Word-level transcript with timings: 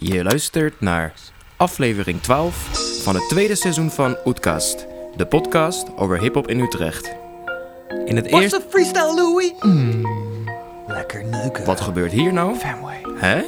Je 0.00 0.22
luistert 0.22 0.80
naar 0.80 1.12
aflevering 1.56 2.22
12 2.22 3.02
van 3.02 3.14
het 3.14 3.28
tweede 3.28 3.54
seizoen 3.54 3.90
van 3.90 4.16
Oetkast, 4.24 4.86
de 5.16 5.26
podcast 5.26 5.86
over 5.96 6.20
hip-hop 6.20 6.48
in 6.48 6.60
Utrecht. 6.60 7.16
In 8.04 8.16
het 8.16 8.26
eerste. 8.26 8.60
freestyle 8.68 9.14
Louis? 9.14 9.52
Lekker 10.86 11.24
neuken. 11.24 11.64
Wat 11.64 11.80
gebeurt 11.80 12.12
hier 12.12 12.32
nou? 12.32 12.56
Famway. 12.56 13.00
Hè? 13.16 13.42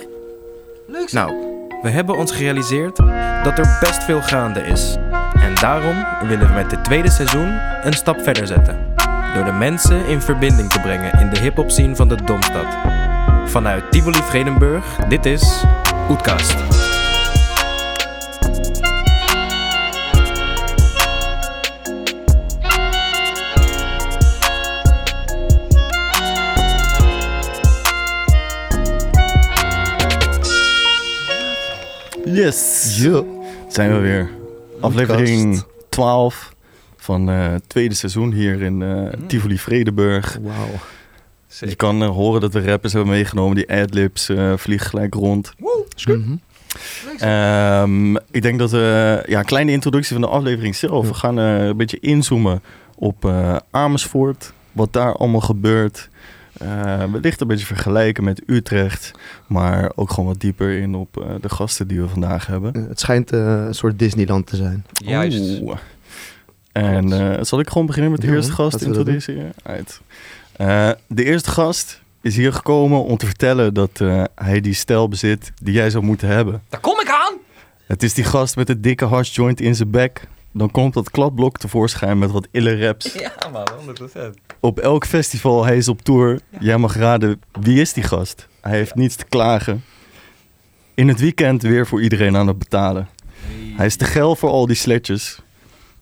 Leuk. 0.86 1.12
Nou, 1.12 1.32
we 1.82 1.88
hebben 1.88 2.16
ons 2.16 2.32
gerealiseerd 2.32 2.96
dat 3.44 3.58
er 3.58 3.78
best 3.80 4.04
veel 4.04 4.22
gaande 4.22 4.60
is. 4.60 4.96
En 5.34 5.54
daarom 5.54 6.28
willen 6.28 6.46
we 6.46 6.54
met 6.54 6.70
dit 6.70 6.84
tweede 6.84 7.10
seizoen 7.10 7.58
een 7.82 7.94
stap 7.94 8.20
verder 8.20 8.46
zetten. 8.46 8.94
Door 9.34 9.44
de 9.44 9.52
mensen 9.52 10.06
in 10.06 10.20
verbinding 10.20 10.70
te 10.70 10.80
brengen 10.80 11.20
in 11.20 11.30
de 11.30 11.40
hip-hop 11.40 11.70
scene 11.70 11.96
van 11.96 12.08
de 12.08 12.24
Domstad. 12.24 12.89
Vanuit 13.50 13.90
Tivoli 13.90 14.22
Vredenburg, 14.22 14.96
dit 15.08 15.26
is 15.26 15.64
Oetkast. 16.10 16.54
Yes! 32.24 32.96
Zijn 33.68 33.92
we 33.92 33.98
weer. 33.98 34.30
Aflevering 34.80 35.62
12 35.88 36.54
van 36.96 37.30
eh, 37.30 37.50
het 37.52 37.68
tweede 37.68 37.94
seizoen 37.94 38.32
hier 38.32 38.62
in 38.62 38.82
eh, 38.82 39.12
Tivoli 39.26 39.58
Vredenburg. 39.58 40.38
Wauw. 40.42 40.68
Je 41.58 41.74
kan 41.74 42.02
eh, 42.02 42.08
horen 42.08 42.40
dat 42.40 42.52
we 42.52 42.64
rappers 42.64 42.92
hebben 42.92 43.10
meegenomen. 43.12 43.56
Die 43.56 43.70
adlibs 43.72 44.28
eh 44.28 44.52
vliegen 44.56 44.88
gelijk 44.88 45.14
rond. 45.14 45.52
Mhm. 46.06 46.36
Ehm, 47.18 48.16
ik 48.16 48.42
denk 48.42 48.58
dat 48.58 48.70
we... 48.70 49.22
Ja, 49.26 49.38
een 49.38 49.44
kleine 49.44 49.72
introductie 49.72 50.12
van 50.12 50.20
de 50.20 50.28
aflevering 50.28 50.76
zelf. 50.76 51.08
We 51.08 51.14
gaan 51.14 51.38
eh, 51.38 51.64
een 51.66 51.76
beetje 51.76 52.00
inzoomen 52.00 52.62
op 52.96 53.24
eh, 53.24 53.56
Amersfoort. 53.70 54.52
Wat 54.72 54.92
daar 54.92 55.16
allemaal 55.16 55.40
gebeurt. 55.40 56.08
Eh, 56.52 57.04
wellicht 57.12 57.40
een 57.40 57.46
beetje 57.46 57.66
vergelijken 57.66 58.24
met 58.24 58.42
Utrecht. 58.46 59.10
Maar 59.46 59.92
ook 59.94 60.10
gewoon 60.10 60.28
wat 60.28 60.40
dieper 60.40 60.78
in 60.78 60.94
op 60.94 61.16
eh, 61.16 61.26
de 61.40 61.48
gasten 61.48 61.88
die 61.88 62.00
we 62.00 62.08
vandaag 62.08 62.46
hebben. 62.46 62.86
Het 62.88 63.00
schijnt 63.00 63.30
een 63.32 63.74
soort 63.74 63.98
Disneyland 63.98 64.46
te 64.46 64.56
zijn. 64.56 64.84
Juist. 64.92 65.60
Oeh. 65.60 65.76
En 66.72 67.12
eh, 67.36 67.42
zal 67.44 67.60
ik 67.60 67.68
gewoon 67.68 67.86
beginnen 67.86 68.10
met 68.10 68.20
de 68.20 68.26
Ja, 68.26 68.32
eerste 68.32 68.52
gast 68.52 68.82
introduceren? 68.82 69.52
Uit. 69.62 70.00
Eh, 70.60 70.90
de 71.06 71.24
eerste 71.24 71.50
gast 71.50 72.00
is 72.20 72.36
hier 72.36 72.52
gekomen 72.52 73.04
om 73.04 73.16
te 73.16 73.26
vertellen 73.26 73.74
dat 73.74 74.00
eh, 74.00 74.24
hij 74.34 74.60
die 74.60 74.74
stijl 74.74 75.08
bezit 75.08 75.52
die 75.62 75.74
jij 75.74 75.90
zou 75.90 76.04
moeten 76.04 76.28
hebben. 76.28 76.62
Daar 76.68 76.80
kom 76.80 77.00
ik 77.00 77.08
aan. 77.08 77.34
Het 77.86 78.02
is 78.02 78.14
die 78.14 78.24
gast 78.24 78.56
met 78.56 78.66
de 78.66 78.80
dikke 78.80 79.04
harsjoint 79.04 79.60
in 79.60 79.74
zijn 79.74 79.90
bek. 79.90 80.28
Dan 80.52 80.70
komt 80.70 80.94
dat 80.94 81.10
kladblok 81.10 81.58
tevoorschijn 81.58 82.18
met 82.18 82.30
wat 82.30 82.48
ille 82.50 82.86
raps. 82.86 83.12
Ja 83.12 83.32
man, 83.52 83.68
100%. 83.78 84.40
Op 84.60 84.78
elk 84.78 85.06
festival, 85.06 85.64
hij 85.64 85.76
is 85.76 85.88
op 85.88 86.02
tour. 86.02 86.40
Jij 86.58 86.78
mag 86.78 86.96
raden, 86.96 87.40
wie 87.60 87.80
is 87.80 87.92
die 87.92 88.04
gast? 88.04 88.48
Hij 88.60 88.76
heeft 88.76 88.94
niets 88.94 89.16
te 89.16 89.24
klagen. 89.24 89.84
In 90.94 91.08
het 91.08 91.20
weekend 91.20 91.62
weer 91.62 91.86
voor 91.86 92.02
iedereen 92.02 92.36
aan 92.36 92.46
het 92.46 92.58
betalen. 92.58 93.08
Hij 93.76 93.86
is 93.86 93.96
te 93.96 94.04
geil 94.04 94.36
voor 94.36 94.50
al 94.50 94.66
die 94.66 94.76
sletjes. 94.76 95.42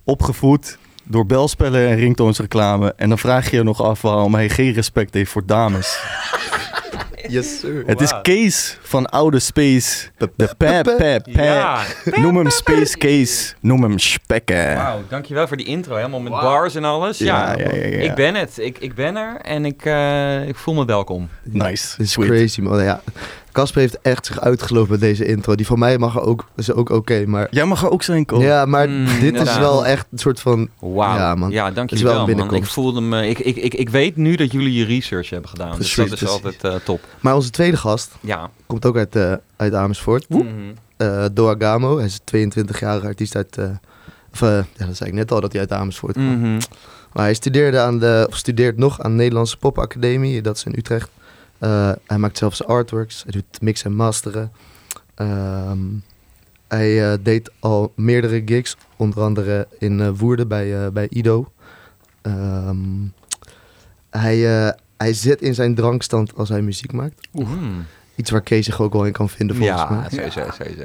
Opgevoed 0.05 0.79
door 1.09 1.27
belspellen 1.27 1.89
en 1.89 1.97
ringtoonsreclame. 1.97 2.93
En 2.97 3.09
dan 3.09 3.19
vraag 3.19 3.51
je 3.51 3.57
je 3.57 3.63
nog 3.63 3.83
af 3.83 4.03
waarom 4.03 4.35
hij 4.35 4.49
geen 4.49 4.73
respect 4.73 5.15
heeft 5.15 5.31
voor 5.31 5.47
dames. 5.47 5.99
Yes, 7.31 7.61
sir. 7.61 7.83
Het 7.87 8.01
is. 8.01 8.13
Kees 8.23 8.79
van 8.83 9.07
Oude 9.07 9.39
Space. 9.39 10.09
De 10.17 10.29
pep, 10.37 10.55
pep, 10.57 10.95
pep. 10.97 11.27
Ja. 11.27 11.83
Noem 12.05 12.37
hem 12.37 12.51
Space 12.51 12.97
Kees. 12.97 13.55
Noem 13.61 13.83
hem 13.83 13.99
Spekken. 13.99 14.75
Wauw, 14.75 15.01
dankjewel 15.09 15.49
voor 15.49 15.57
die 15.57 15.67
intro. 15.67 15.97
Helemaal 15.97 16.21
met 16.21 16.33
bars 16.33 16.75
en 16.75 16.85
alles. 16.85 17.19
Ja, 17.19 17.53
Ja, 17.57 17.65
ja, 17.65 17.75
ja, 17.75 17.87
ja. 17.87 17.99
ik 17.99 18.15
ben 18.15 18.35
het. 18.35 18.59
Ik, 18.59 18.79
ik 18.79 18.95
ben 18.95 19.17
er 19.17 19.37
en 19.41 19.65
ik, 19.65 19.85
eh, 19.85 20.49
ik 20.49 20.57
voel 20.57 20.75
me 20.75 20.85
welkom. 20.85 21.29
Nice. 21.43 21.97
Dit 21.97 22.07
is 22.07 22.13
Sweet. 22.13 22.29
crazy, 22.29 22.61
man. 22.61 22.83
Ja. 22.83 23.01
Casper 23.59 23.81
heeft 23.81 24.01
echt 24.01 24.27
zich 24.27 24.41
uitgelopen 24.41 24.91
met 24.91 25.01
deze 25.01 25.25
intro. 25.27 25.55
Die 25.55 25.67
van 25.67 25.79
mij 25.79 25.99
mag 25.99 26.15
er 26.15 26.21
ook, 26.21 26.47
is 26.57 26.73
ook 26.73 26.91
oké, 26.91 27.25
maar... 27.27 27.47
Jij 27.51 27.65
mag 27.65 27.83
er 27.83 27.91
ook 27.91 28.03
zijn, 28.03 28.25
Ko. 28.25 28.41
Ja, 28.41 28.65
maar 28.65 28.89
Mm, 28.89 29.07
dit 29.21 29.41
is 29.41 29.59
wel 29.59 29.87
echt 29.87 30.07
een 30.13 30.19
soort 30.19 30.41
van... 30.41 30.69
Wauw. 30.79 31.17
Ja, 31.17 31.35
man. 31.35 31.51
Ja, 31.51 31.71
dank 31.71 31.91
wel 31.91 32.27
man. 32.27 32.55
Ik 32.55 32.65
voelde 32.65 33.01
me... 33.01 33.29
Ik, 33.29 33.39
ik, 33.39 33.57
ik, 33.57 33.75
ik 33.75 33.89
weet 33.89 34.17
nu 34.17 34.35
dat 34.37 34.53
jullie 34.53 34.73
je 34.73 34.85
research 34.85 35.31
hebben 35.31 35.51
gedaan. 35.51 35.77
dus 35.77 35.95
dat 35.95 36.07
Precies, 36.07 36.13
is 36.13 36.19
precies. 36.19 36.45
altijd 36.61 36.75
eh, 36.75 36.85
top. 36.85 37.01
Maar 37.21 37.35
onze 37.35 37.51
tweede 37.51 37.77
gast 37.77 38.11
Ja. 38.21 38.51
komt 38.67 38.87
ook 38.87 38.97
uit, 38.97 39.17
eh, 39.17 39.33
uit 39.57 39.75
Amersfoort. 39.75 40.29
Mhm. 40.29 40.43
Eh 40.97 41.25
Doa 41.33 41.55
Gamo. 41.59 41.97
Hij 41.97 42.07
is 42.07 42.19
een 42.25 42.53
22-jarige 42.53 43.07
artiest 43.07 43.37
uit... 43.37 43.57
eh, 43.59 43.65
of, 44.33 44.43
eh, 44.43 44.49
ja, 44.77 44.87
dat 44.87 44.97
zei 44.97 45.11
ik 45.11 45.17
net 45.17 45.33
al, 45.33 45.41
dat 45.41 45.53
hij 45.53 45.61
uit 45.61 45.73
Amersfoort 45.73 46.13
kwam. 46.15 46.39
Mhm. 46.41 46.61
Maar 47.13 47.25
hij 47.25 47.35
studeerde, 47.35 47.81
aan 47.81 47.99
de, 47.99 48.27
of 48.31 48.37
studeert 48.37 48.77
nog 48.77 49.01
aan 49.01 49.11
de 49.11 49.17
Nederlandse 49.17 49.57
Popacademie. 49.57 50.43
Dat 50.43 50.57
is 50.57 50.65
in 50.65 50.75
Utrecht. 50.77 51.11
Eh, 51.59 51.93
hij 52.07 52.19
maakt 52.19 52.39
zelfs 52.39 52.65
artworks. 52.65 53.23
Hij 53.23 53.33
doet 53.33 53.61
mixen 53.61 53.91
en 53.91 53.97
masteren. 53.97 54.53
Ehm, 55.15 55.79
hij 56.69 57.13
eh, 57.13 57.19
deed 57.23 57.51
al 57.59 57.93
meerdere 57.97 58.43
gigs. 58.45 58.77
Onder 58.97 59.23
andere 59.23 59.69
in 59.79 60.01
eh, 60.01 60.09
Woerden 60.17 60.49
bij, 60.49 60.93
bij 60.93 61.07
Ido. 61.09 61.53
Ehm, 62.23 62.77
hij, 64.11 64.67
eh, 64.67 64.73
hij 64.97 65.13
zit 65.13 65.43
in 65.43 65.55
zijn 65.55 65.75
drankstand 65.75 66.37
als 66.37 66.49
hij 66.49 66.63
muziek 66.63 66.93
maakt. 66.93 67.29
Mhm. 67.33 67.55
Iets 68.15 68.31
waar 68.31 68.41
Kees 68.41 68.65
zich 68.65 68.81
ook 68.81 68.93
wel 68.93 69.07
in 69.07 69.13
kan 69.13 69.29
vinden 69.29 69.57
volgens 69.57 69.81
Ja, 69.81 69.91
mij. 69.91 70.09
sowieso, 70.11 70.51
sowieso. 70.51 70.85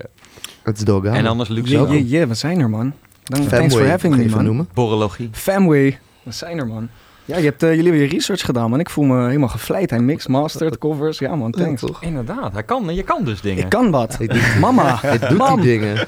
Het 0.63 0.77
is 0.77 0.83
Doga. 0.83 1.13
En 1.13 1.25
anders 1.25 1.49
yeah, 1.49 2.09
yeah, 2.09 2.27
we 2.27 2.33
zijn 2.33 2.59
er, 2.59 2.69
man. 2.69 2.93
Dank, 3.23 3.49
thanks 3.49 3.75
for 3.75 3.87
having 3.87 4.15
me, 4.15 4.29
man. 4.29 4.43
noemen. 4.43 4.67
Borrologie. 4.73 5.29
Famway, 5.31 5.99
we 6.23 6.31
zijn 6.31 6.57
er, 6.57 6.67
man. 6.67 6.89
Ja, 7.25 7.37
je 7.37 7.43
hebt, 7.43 7.63
eh, 7.63 7.69
jullie 7.69 7.83
hebben 7.91 8.01
je 8.01 8.07
research 8.07 8.41
gedaan, 8.45 8.69
man. 8.69 8.79
Ik 8.79 8.89
voel 8.89 9.05
me 9.05 9.25
helemaal 9.25 9.47
gevleid. 9.49 9.89
Hij 9.89 9.99
mix, 9.99 10.27
mastert, 10.27 10.77
covers. 10.77 11.19
Ja, 11.19 11.35
man, 11.35 11.53
Ja, 11.57 11.63
thanks. 11.63 11.81
toch? 11.81 12.01
Inderdaad, 12.03 12.53
hij 12.53 12.63
kan, 12.63 12.95
je 12.95 13.03
kan 13.03 13.23
dus 13.23 13.41
dingen. 13.41 13.63
ik 13.63 13.69
kan 13.69 13.91
wat. 13.91 14.17
Hij 14.17 14.27
doet, 14.27 14.59
Mama, 14.59 14.97
hij 15.01 15.17
doet 15.19 15.47
die 15.47 15.61
dingen. 15.61 16.07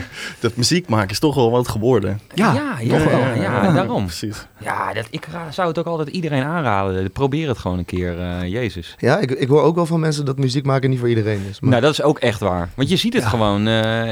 Dat 0.40 0.56
muziek 0.56 0.88
maken 0.88 1.10
is 1.10 1.18
toch 1.18 1.34
wel 1.34 1.50
wat 1.50 1.68
geworden. 1.68 2.20
Ja, 2.34 2.52
ja, 2.54 2.76
ja, 2.80 2.98
toch 2.98 3.10
wel. 3.10 3.18
ja, 3.18 3.34
ja, 3.34 3.42
Ja. 3.64 3.72
daarom. 3.72 4.04
Precies. 4.04 4.46
Ja, 4.60 4.92
dat, 4.92 5.06
ik 5.10 5.28
zou 5.50 5.68
het 5.68 5.78
ook 5.78 5.86
altijd 5.86 6.08
iedereen 6.08 6.42
aanraden. 6.42 7.10
Probeer 7.12 7.48
het 7.48 7.58
gewoon 7.58 7.78
een 7.78 7.84
keer, 7.84 8.18
eh, 8.20 8.42
Jezus. 8.52 8.94
Ja, 8.98 9.18
ik, 9.18 9.30
ik 9.30 9.48
hoor 9.48 9.62
ook 9.62 9.74
wel 9.74 9.86
van 9.86 10.00
mensen 10.00 10.24
dat 10.24 10.38
muziek 10.38 10.64
maken 10.64 10.90
niet 10.90 10.98
voor 10.98 11.08
iedereen 11.08 11.40
is. 11.50 11.60
Maar 11.60 11.70
Nou, 11.70 11.82
dat 11.82 11.92
is 11.92 12.02
ook 12.02 12.18
echt 12.18 12.40
waar. 12.40 12.68
Want 12.74 12.88
je 12.88 12.96
ziet 12.96 13.12
het 13.12 13.22
Ja. 13.22 13.28
gewoon, 13.28 13.66
eh, 13.68 14.10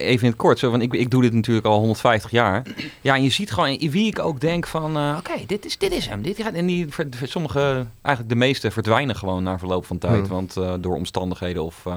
even 0.00 0.22
in 0.24 0.30
het 0.30 0.36
kort, 0.36 0.58
zo, 0.58 0.70
want 0.70 0.82
ik, 0.82 0.92
ik 0.92 1.10
doe 1.10 1.22
dit 1.22 1.32
natuurlijk 1.32 1.66
al 1.66 1.78
150 1.78 2.30
jaar. 2.30 2.62
Ja, 3.00 3.14
en 3.14 3.22
je 3.22 3.30
ziet 3.30 3.52
gewoon 3.52 3.78
wie 3.90 4.06
ik 4.06 4.18
ook 4.18 4.40
denk 4.40 4.66
van, 4.66 4.96
eh, 4.96 5.14
oké, 5.18 5.32
dit, 5.46 5.64
is, 5.64 5.78
dit 5.78 5.92
is 5.92 6.06
hem. 6.06 6.22
Dit 6.22 6.36
gaat, 6.42 6.52
en 6.52 6.66
die, 6.66 6.88
sommige, 7.22 7.86
eigenlijk 8.02 8.28
de 8.28 8.44
meeste 8.44 8.70
verdwijnen 8.70 9.16
gewoon 9.16 9.42
na 9.42 9.58
verloop 9.58 9.86
van 9.86 9.98
tijd. 9.98 10.18
Hmm. 10.20 10.28
Want 10.28 10.56
eh, 10.56 10.72
door 10.80 10.94
omstandigheden 10.96 11.64
of... 11.64 11.76
eh, 11.86 11.92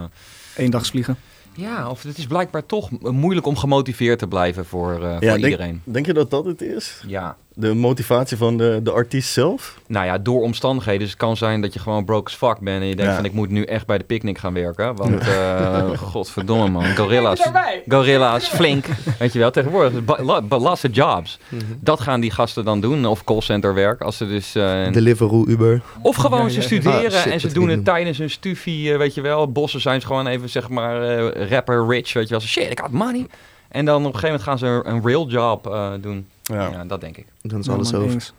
Eendagsvliegen. 0.55 1.17
Ja, 1.55 1.89
of 1.89 2.03
het 2.03 2.17
is 2.17 2.27
blijkbaar 2.27 2.65
toch 2.65 2.89
moeilijk 3.11 3.45
om 3.45 3.57
gemotiveerd 3.57 4.19
te 4.19 4.27
blijven 4.27 4.65
voor, 4.65 5.03
eh, 5.03 5.11
voor 5.11 5.19
denk, 5.19 5.43
iedereen. 5.43 5.81
denk 5.83 6.05
je 6.05 6.13
dat 6.13 6.29
dat 6.29 6.45
het 6.45 6.61
is? 6.61 7.03
Ja, 7.07 7.37
De 7.57 7.73
motivatie 7.73 8.37
van 8.37 8.57
de, 8.57 8.79
de 8.83 8.91
artiest 8.91 9.31
zelf? 9.33 9.79
Nou 9.87 10.05
ja, 10.05 10.17
door 10.17 10.41
omstandigheden. 10.41 10.99
Dus 10.99 11.09
het 11.09 11.17
kan 11.19 11.37
zijn 11.37 11.61
dat 11.61 11.73
je 11.73 11.79
gewoon 11.79 12.05
broke 12.05 12.25
as 12.31 12.35
fuck 12.37 12.59
bent. 12.59 12.81
En 12.81 12.87
je 12.87 12.95
denkt 12.95 13.11
Ja. 13.11 13.15
van 13.17 13.25
ik 13.25 13.33
moet 13.33 13.49
nu 13.49 13.63
echt 13.63 13.85
bij 13.85 13.97
de 13.97 14.03
picknick 14.03 14.37
gaan 14.37 14.53
werken. 14.53 14.95
Want 14.95 15.19
eh 15.19 15.89
godverdomme 16.11 16.69
man. 16.69 16.95
Gorilla's. 16.95 17.49
Gorilla's, 17.87 18.47
flink. 18.47 18.85
Weet 19.19 19.33
je 19.33 19.39
wel, 19.39 19.51
tegenwoordig. 19.51 20.01
Laatste 20.49 20.89
jobs. 20.89 21.39
Dat 21.79 21.99
gaan 21.99 22.19
die 22.19 22.31
gasten 22.31 22.65
dan 22.65 22.81
doen. 22.81 23.05
Of 23.05 23.23
callcenter 23.23 23.73
werk. 23.73 24.01
Als 24.01 24.17
ze 24.17 24.27
dus... 24.27 24.55
eh, 24.55 24.91
Deliveroo, 24.91 25.45
Uber. 25.47 25.81
of 26.01 26.15
gewoon 26.15 26.43
Ja, 26.43 26.49
ze 26.49 26.61
studeren 26.61 27.11
Ah, 27.11 27.19
shit, 27.21 27.31
en 27.31 27.39
ze 27.39 27.53
doen 27.53 27.67
het 27.67 27.75
doen. 27.75 27.83
tijdens 27.83 28.17
hun 28.17 28.29
stufie, 28.29 28.91
eh, 28.91 28.97
weet 28.97 29.13
je 29.13 29.21
wel. 29.21 29.51
Bossen 29.51 29.81
zijn 29.81 30.01
ze 30.01 30.07
gewoon 30.07 30.27
even, 30.27 30.49
zeg 30.49 30.69
maar, 30.69 31.01
eh, 31.17 31.49
rapper 31.49 31.87
rich, 31.87 32.13
weet 32.13 32.23
je 32.27 32.29
wel. 32.29 32.39
Shit, 32.39 32.71
ik 32.71 32.79
had 32.79 32.91
money. 32.91 33.25
En 33.69 33.85
dan 33.85 34.05
op 34.05 34.13
een 34.13 34.19
gegeven 34.19 34.39
moment 34.43 34.43
gaan 34.43 34.57
ze 34.57 34.89
een 34.89 35.01
real 35.05 35.27
job 35.27 35.67
eh, 35.67 35.91
doen. 36.01 36.27
Ja. 36.53 36.69
Ja. 36.71 36.83
dat 36.85 37.01
denk 37.01 37.17
ik. 37.17 37.25
Dan 37.41 37.59
is 37.59 37.65
Ja, 37.65 37.73
alles 37.73 37.93
over. 37.93 38.11
eens. 38.13 38.33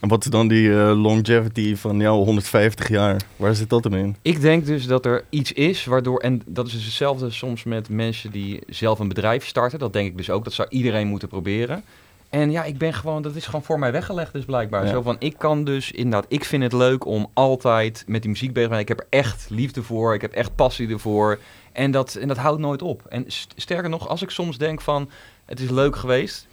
En 0.00 0.08
wat 0.08 0.24
is 0.24 0.30
dan 0.30 0.48
die 0.48 0.70
eh, 0.80 1.02
longevity 1.02 1.76
van 1.76 1.98
jou 2.00 2.24
150 2.24 2.88
jaar? 2.88 3.20
Waar 3.36 3.54
zit 3.54 3.70
dat 3.70 3.84
hem 3.84 3.94
in? 3.94 4.16
Ik 4.22 4.40
denk 4.40 4.66
dus 4.66 4.86
dat 4.86 5.06
er 5.06 5.24
iets 5.30 5.52
is 5.52 5.84
waardoor, 5.84 6.18
en 6.20 6.42
dat 6.46 6.66
is 6.66 6.72
dus 6.72 6.84
hetzelfde 6.84 7.30
soms 7.30 7.64
met 7.64 7.88
mensen 7.88 8.30
die 8.30 8.60
zelf 8.68 8.98
een 8.98 9.08
bedrijf 9.08 9.46
starten. 9.46 9.78
Dat 9.78 9.92
denk 9.92 10.08
ik 10.08 10.16
dus 10.16 10.30
ook, 10.30 10.44
dat 10.44 10.52
zou 10.52 10.68
iedereen 10.70 11.06
moeten 11.06 11.28
proberen. 11.28 11.82
En 12.28 12.50
ja, 12.50 12.64
ik 12.64 12.78
ben 12.78 12.94
gewoon, 12.94 13.22
dat 13.22 13.34
is 13.34 13.44
gewoon 13.46 13.62
voor 13.62 13.78
mij 13.78 13.92
weggelegd 13.92 14.32
dus 14.32 14.44
blijkbaar. 14.44 14.84
Ja. 14.84 14.90
Zo 14.90 15.02
van, 15.02 15.16
ik 15.18 15.34
kan 15.38 15.64
dus 15.64 15.90
inderdaad, 15.92 16.24
ik 16.28 16.44
vind 16.44 16.62
het 16.62 16.72
leuk 16.72 17.06
om 17.06 17.26
altijd 17.34 18.04
met 18.06 18.22
die 18.22 18.30
muziek 18.30 18.52
bezig 18.52 18.68
te 18.68 18.74
zijn. 18.74 18.86
Ik 18.88 18.96
heb 18.96 19.00
er 19.00 19.18
echt 19.18 19.46
liefde 19.50 19.82
voor, 19.82 20.14
ik 20.14 20.20
heb 20.20 20.32
echt 20.32 20.54
passie 20.54 20.88
ervoor. 20.88 21.38
En 21.72 21.90
dat, 21.90 22.14
en 22.14 22.28
dat 22.28 22.36
houdt 22.36 22.60
nooit 22.60 22.82
op. 22.82 23.02
En 23.08 23.24
st- 23.26 23.52
sterker 23.56 23.90
nog, 23.90 24.08
als 24.08 24.22
ik 24.22 24.30
soms 24.30 24.58
denk 24.58 24.80
van, 24.80 25.10
het 25.44 25.60
is 25.60 25.70
leuk 25.70 25.96
geweest. 25.96 26.46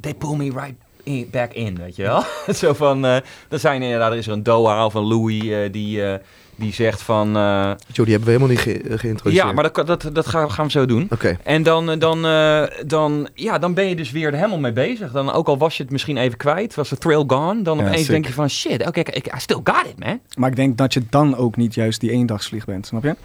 They 0.00 0.14
pull 0.14 0.36
me 0.36 0.44
right 0.44 0.74
in, 1.02 1.28
back 1.30 1.52
in, 1.52 1.76
weet 1.76 1.96
je 1.96 2.02
wel? 2.02 2.22
Zo 2.54 2.72
van, 2.72 3.04
eh 3.06 3.16
dan 3.48 3.58
zijn 3.58 3.82
inderdaad, 3.82 4.12
er 4.12 4.18
is 4.18 4.26
er 4.26 4.32
een 4.32 4.42
Doha 4.42 4.84
of 4.86 4.94
een 4.94 5.04
Louis 5.06 5.42
eh, 5.48 5.72
die, 5.72 6.04
eh, 6.04 6.18
die 6.56 6.72
zegt 6.72 7.02
van... 7.02 7.36
eh, 7.36 7.70
Joe, 7.92 8.06
die 8.06 8.14
hebben 8.14 8.24
we 8.24 8.30
helemaal 8.30 8.48
niet 8.48 8.58
ge- 8.58 8.98
geïntroduceerd. 8.98 9.46
ja, 9.46 9.52
maar 9.52 9.72
dat, 9.72 9.86
dat, 9.86 10.10
dat 10.14 10.26
gaan, 10.26 10.50
gaan 10.50 10.64
we 10.64 10.70
zo 10.70 10.86
doen. 10.86 11.06
Oké. 11.10 11.36
En 11.42 11.62
dan, 11.62 11.98
dan, 11.98 12.26
eh, 12.26 12.62
dan, 12.86 13.28
ja, 13.34 13.58
dan 13.58 13.74
ben 13.74 13.88
je 13.88 13.96
dus 13.96 14.10
weer 14.10 14.26
er 14.28 14.34
helemaal 14.34 14.58
mee 14.58 14.72
bezig. 14.72 15.12
Dan, 15.12 15.32
ook 15.32 15.46
al 15.48 15.58
was 15.58 15.76
je 15.76 15.82
het 15.82 15.92
misschien 15.92 16.16
even 16.16 16.36
kwijt, 16.38 16.74
was 16.74 16.88
de 16.88 16.98
thrill 16.98 17.24
gone. 17.26 17.62
Dan 17.62 17.78
Ja, 17.78 17.84
opeens 17.84 18.00
sick. 18.00 18.10
denk 18.10 18.26
je 18.26 18.32
van, 18.32 18.50
shit, 18.50 18.86
oké, 18.86 19.00
ik 19.00 19.26
I 19.26 19.38
still 19.40 19.60
got 19.64 19.86
it, 19.86 19.98
man. 19.98 20.20
Maar 20.36 20.50
ik 20.50 20.56
denk 20.56 20.76
dat 20.76 20.94
je 20.94 21.02
dan 21.10 21.36
ook 21.36 21.56
niet 21.56 21.74
juist 21.74 22.00
die 22.00 22.10
eendagsvlieg 22.10 22.64
bent, 22.64 22.86
snap 22.86 23.02
je? 23.02 23.16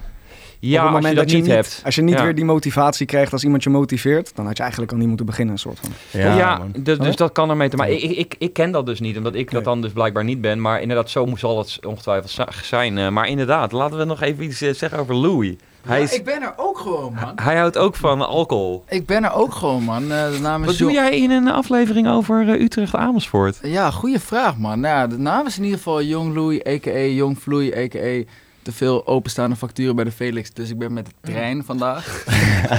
Ja, 0.64 0.80
Op 0.88 0.94
het 0.94 0.96
als 1.04 1.08
je 1.08 1.14
dat 1.14 1.26
niet 1.26 1.46
hebt. 1.46 1.82
Als 1.84 1.94
je 1.94 2.02
niet 2.02 2.14
Ja. 2.14 2.22
weer 2.24 2.34
die 2.34 2.44
motivatie 2.44 3.06
krijgt 3.06 3.32
als 3.32 3.44
iemand 3.44 3.62
je 3.62 3.70
motiveert, 3.70 4.36
dan 4.36 4.46
had 4.46 4.56
je 4.56 4.62
eigenlijk 4.62 4.92
al 4.92 4.98
niet 4.98 5.08
moeten 5.08 5.26
beginnen, 5.26 5.54
een 5.54 5.60
soort 5.60 5.78
van. 5.80 6.20
Ja, 6.20 6.60
dus, 6.76 6.98
dus 6.98 7.16
dat 7.16 7.32
kan 7.32 7.50
ermee 7.50 7.68
te 7.68 7.76
maken. 7.76 8.02
Ik, 8.02 8.16
ik, 8.16 8.34
ik 8.38 8.52
ken 8.52 8.70
dat 8.70 8.86
dus 8.86 9.00
niet, 9.00 9.16
omdat 9.16 9.34
ik 9.34 9.50
dat 9.50 9.64
dan 9.64 9.80
dus 9.82 9.92
blijkbaar 9.92 10.24
niet 10.24 10.40
ben. 10.40 10.60
Maar 10.60 10.80
inderdaad, 10.80 11.10
zo 11.10 11.28
zal 11.36 11.58
het 11.58 11.78
ongetwijfeld 11.86 12.46
zijn. 12.62 12.98
Eh, 12.98 13.08
maar 13.08 13.28
inderdaad, 13.28 13.72
laten 13.72 13.98
we 13.98 14.04
nog 14.04 14.20
even 14.20 14.44
iets 14.44 14.60
eh, 14.60 14.74
zeggen 14.74 14.98
over 14.98 15.14
Louis. 15.14 15.54
Hij, 15.86 15.96
Ja, 15.98 16.04
is, 16.04 16.12
ik 16.14 16.24
ben 16.24 16.42
er 16.42 16.52
ook 16.56 16.78
gewoon, 16.78 17.12
man. 17.14 17.32
hij 17.42 17.56
houdt 17.56 17.78
ook 17.78 17.96
van 17.96 18.26
alcohol. 18.28 18.84
Ik 18.88 19.06
ben 19.06 19.24
er 19.24 19.32
ook 19.32 19.54
gewoon, 19.54 19.82
man. 19.82 20.02
Eh, 20.12 20.30
de 20.32 20.38
naam 20.40 20.60
is 20.60 20.66
Wat 20.66 20.76
Jo- 20.78 20.84
doe 20.86 20.94
jij 20.94 21.18
in 21.18 21.30
een 21.30 21.48
aflevering 21.50 22.08
over 22.08 22.48
eh, 22.48 22.60
Utrecht-Amersfoort? 22.60 23.58
Ja, 23.62 23.90
goede 23.90 24.20
vraag, 24.20 24.56
man. 24.56 24.80
Nou, 24.80 24.94
ja, 24.96 25.06
de 25.06 25.18
naam 25.18 25.46
is 25.46 25.56
in 25.56 25.62
ieder 25.62 25.78
geval 25.78 26.02
Jong 26.02 26.34
Louis, 26.34 26.64
a.k.a. 26.66 26.98
Jong 26.98 27.38
Vloei, 27.38 27.74
a.k.a. 27.74 28.22
te 28.62 28.72
veel 28.72 29.06
openstaande 29.06 29.56
facturen 29.56 29.94
bij 29.96 30.04
de 30.04 30.12
Felix. 30.12 30.52
Dus 30.52 30.70
ik 30.70 30.78
ben 30.78 30.92
met 30.92 31.06
de 31.06 31.12
trein 31.20 31.64
vandaag. 31.64 32.24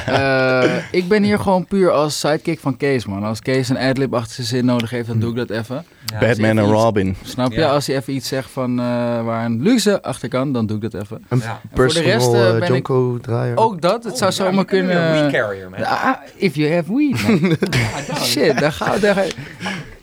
Eh, 0.05 0.75
ik 0.91 1.07
ben 1.07 1.23
hier 1.23 1.39
gewoon 1.39 1.65
puur 1.65 1.91
als 1.91 2.19
sidekick 2.19 2.59
van 2.59 2.77
Kees, 2.77 3.05
man. 3.05 3.23
Als 3.23 3.39
Kees 3.39 3.69
een 3.69 3.77
adlib 3.77 4.13
achter 4.13 4.33
zijn 4.33 4.47
zin 4.47 4.65
nodig 4.65 4.89
heeft, 4.89 5.07
dan 5.07 5.19
doe 5.19 5.29
ik 5.29 5.35
dat 5.35 5.49
even. 5.49 5.85
Batman 6.19 6.57
en 6.57 6.65
Robin. 6.65 7.15
Snap 7.23 7.51
je? 7.51 7.59
Ja. 7.59 7.71
Als 7.71 7.87
hij 7.87 7.95
even 7.95 8.13
iets 8.13 8.27
zegt 8.27 8.49
van 8.49 8.79
eh, 8.79 8.85
waar 9.23 9.45
een 9.45 9.61
luxe 9.61 10.01
achter 10.01 10.29
kan, 10.29 10.51
dan 10.51 10.65
doe 10.65 10.77
ik 10.77 10.91
dat 10.91 11.01
even. 11.01 11.25
Een 11.29 11.37
Ja. 11.37 11.61
En 11.69 11.69
voor 11.73 11.87
de 11.87 12.01
rest 12.01 12.33
eh, 12.33 12.59
ben 12.59 12.73
ik 12.73 12.89
draaier. 13.21 13.57
ook 13.57 13.81
dat. 13.81 14.03
Het 14.03 14.17
zou 14.17 14.31
zomaar 14.31 14.65
kunnen... 14.65 15.31
carrier, 15.31 15.69
man. 15.69 15.83
Ah, 15.83 16.13
if 16.35 16.55
you 16.55 16.73
have 16.73 16.95
weed, 16.95 17.41
man. 17.41 17.57
Shit, 18.29 18.59
daar 18.59 18.71
ga 18.71 18.97
daar 18.97 19.25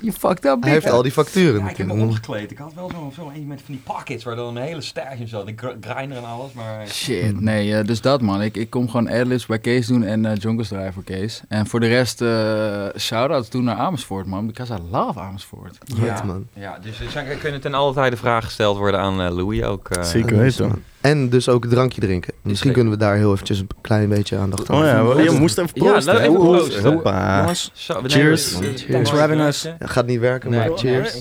You 0.00 0.12
fucked 0.12 0.44
up, 0.44 0.62
Hij 0.62 0.70
heeft 0.72 0.84
man. 0.86 0.94
al 0.94 1.02
die 1.02 1.12
facturen 1.12 1.60
Ja, 1.60 1.70
ik 1.70 1.76
heb 1.76 1.86
me 1.86 1.92
omgekleed. 1.92 2.50
Ik 2.50 2.58
had 2.58 2.74
wel 2.74 2.90
zo'n 2.94 3.12
zo 3.14 3.26
eentje 3.30 3.46
met 3.46 3.62
van 3.64 3.74
die 3.74 3.82
pockets 3.84 4.24
waar 4.24 4.36
dan 4.36 4.56
een 4.56 4.62
hele 4.62 4.80
stash 4.80 5.18
in 5.18 5.28
zat. 5.28 5.48
Ik 5.48 5.60
gr- 5.60 5.88
grinder 5.92 6.16
en 6.18 6.24
alles, 6.24 6.52
maar... 6.52 6.86
Shit, 6.88 7.40
nee, 7.40 7.74
eh, 7.76 7.84
dus 7.84 8.00
dat 8.00 8.20
man. 8.22 8.42
Ik, 8.42 8.56
ik 8.56 8.70
kom 8.70 8.88
gewoon 8.88 9.08
adlibs 9.08 9.46
bij 9.46 9.58
Kees 9.58 9.86
doen 9.86 10.02
en 10.02 10.24
eh 10.26 10.36
Jonkers 10.36 10.68
draaien 10.68 10.92
voor 10.92 11.04
Kees. 11.04 11.40
En 11.48 11.66
voor 11.66 11.80
de 11.80 11.88
rest, 11.88 12.20
eh 12.20 12.86
shout-outs 12.98 13.50
doen 13.50 13.64
naar 13.64 13.76
Amersfoort, 13.76 14.26
man. 14.26 14.46
Because 14.46 14.74
I 14.74 14.78
love 14.90 15.20
Amersfoort. 15.20 15.78
Ja, 15.84 16.22
man. 16.24 16.46
Ja, 16.54 16.78
dus 16.82 17.00
er 17.00 17.10
zijn- 17.10 17.38
kunnen 17.38 17.60
ten 17.60 17.74
alle 17.74 17.92
tijde 17.94 18.16
vragen 18.16 18.44
gesteld 18.44 18.76
worden 18.78 19.00
aan 19.00 19.32
Louis 19.32 19.62
ook. 19.62 19.88
eh. 19.88 20.02
Zeker 20.02 20.32
En 20.36 20.38
weten. 20.42 20.68
dus, 20.68 20.78
En 21.00 21.28
dus 21.28 21.48
ook 21.48 21.64
een 21.64 21.70
drankje 21.70 22.00
drinken. 22.00 22.32
Misschien 22.42 22.72
kunnen 22.72 22.92
we 22.92 22.98
daar 22.98 23.16
heel 23.16 23.32
eventjes 23.32 23.58
een 23.58 23.68
klein 23.80 24.08
beetje 24.08 24.36
aandacht 24.36 24.70
aan 24.70 24.78
Oh 24.78 24.84
ja, 24.84 25.04
we- 25.06 25.22
je 25.22 25.30
moest 25.30 25.58
even 25.58 25.70
Ja, 25.74 25.90
proosten. 25.90 26.14
nou, 26.14 26.24
hè? 26.26 26.30
even 26.30 26.40
Proost. 26.44 26.68
proosten. 26.68 26.92
Hoppa. 26.92 27.38
Jongens, 27.40 27.70
Zo, 27.74 28.02
we 28.02 28.08
Cheers. 28.08 28.52
nemen- 28.52 28.68
Cheers. 28.68 28.86
Thanks 28.92 29.10
for 29.10 29.18
having 29.18 29.40
us. 29.40 29.62
Ja, 29.62 29.76
gaat 29.78 30.06
niet 30.06 30.20
werken, 30.20 30.50
maar 30.50 30.68
cheers. 30.74 31.18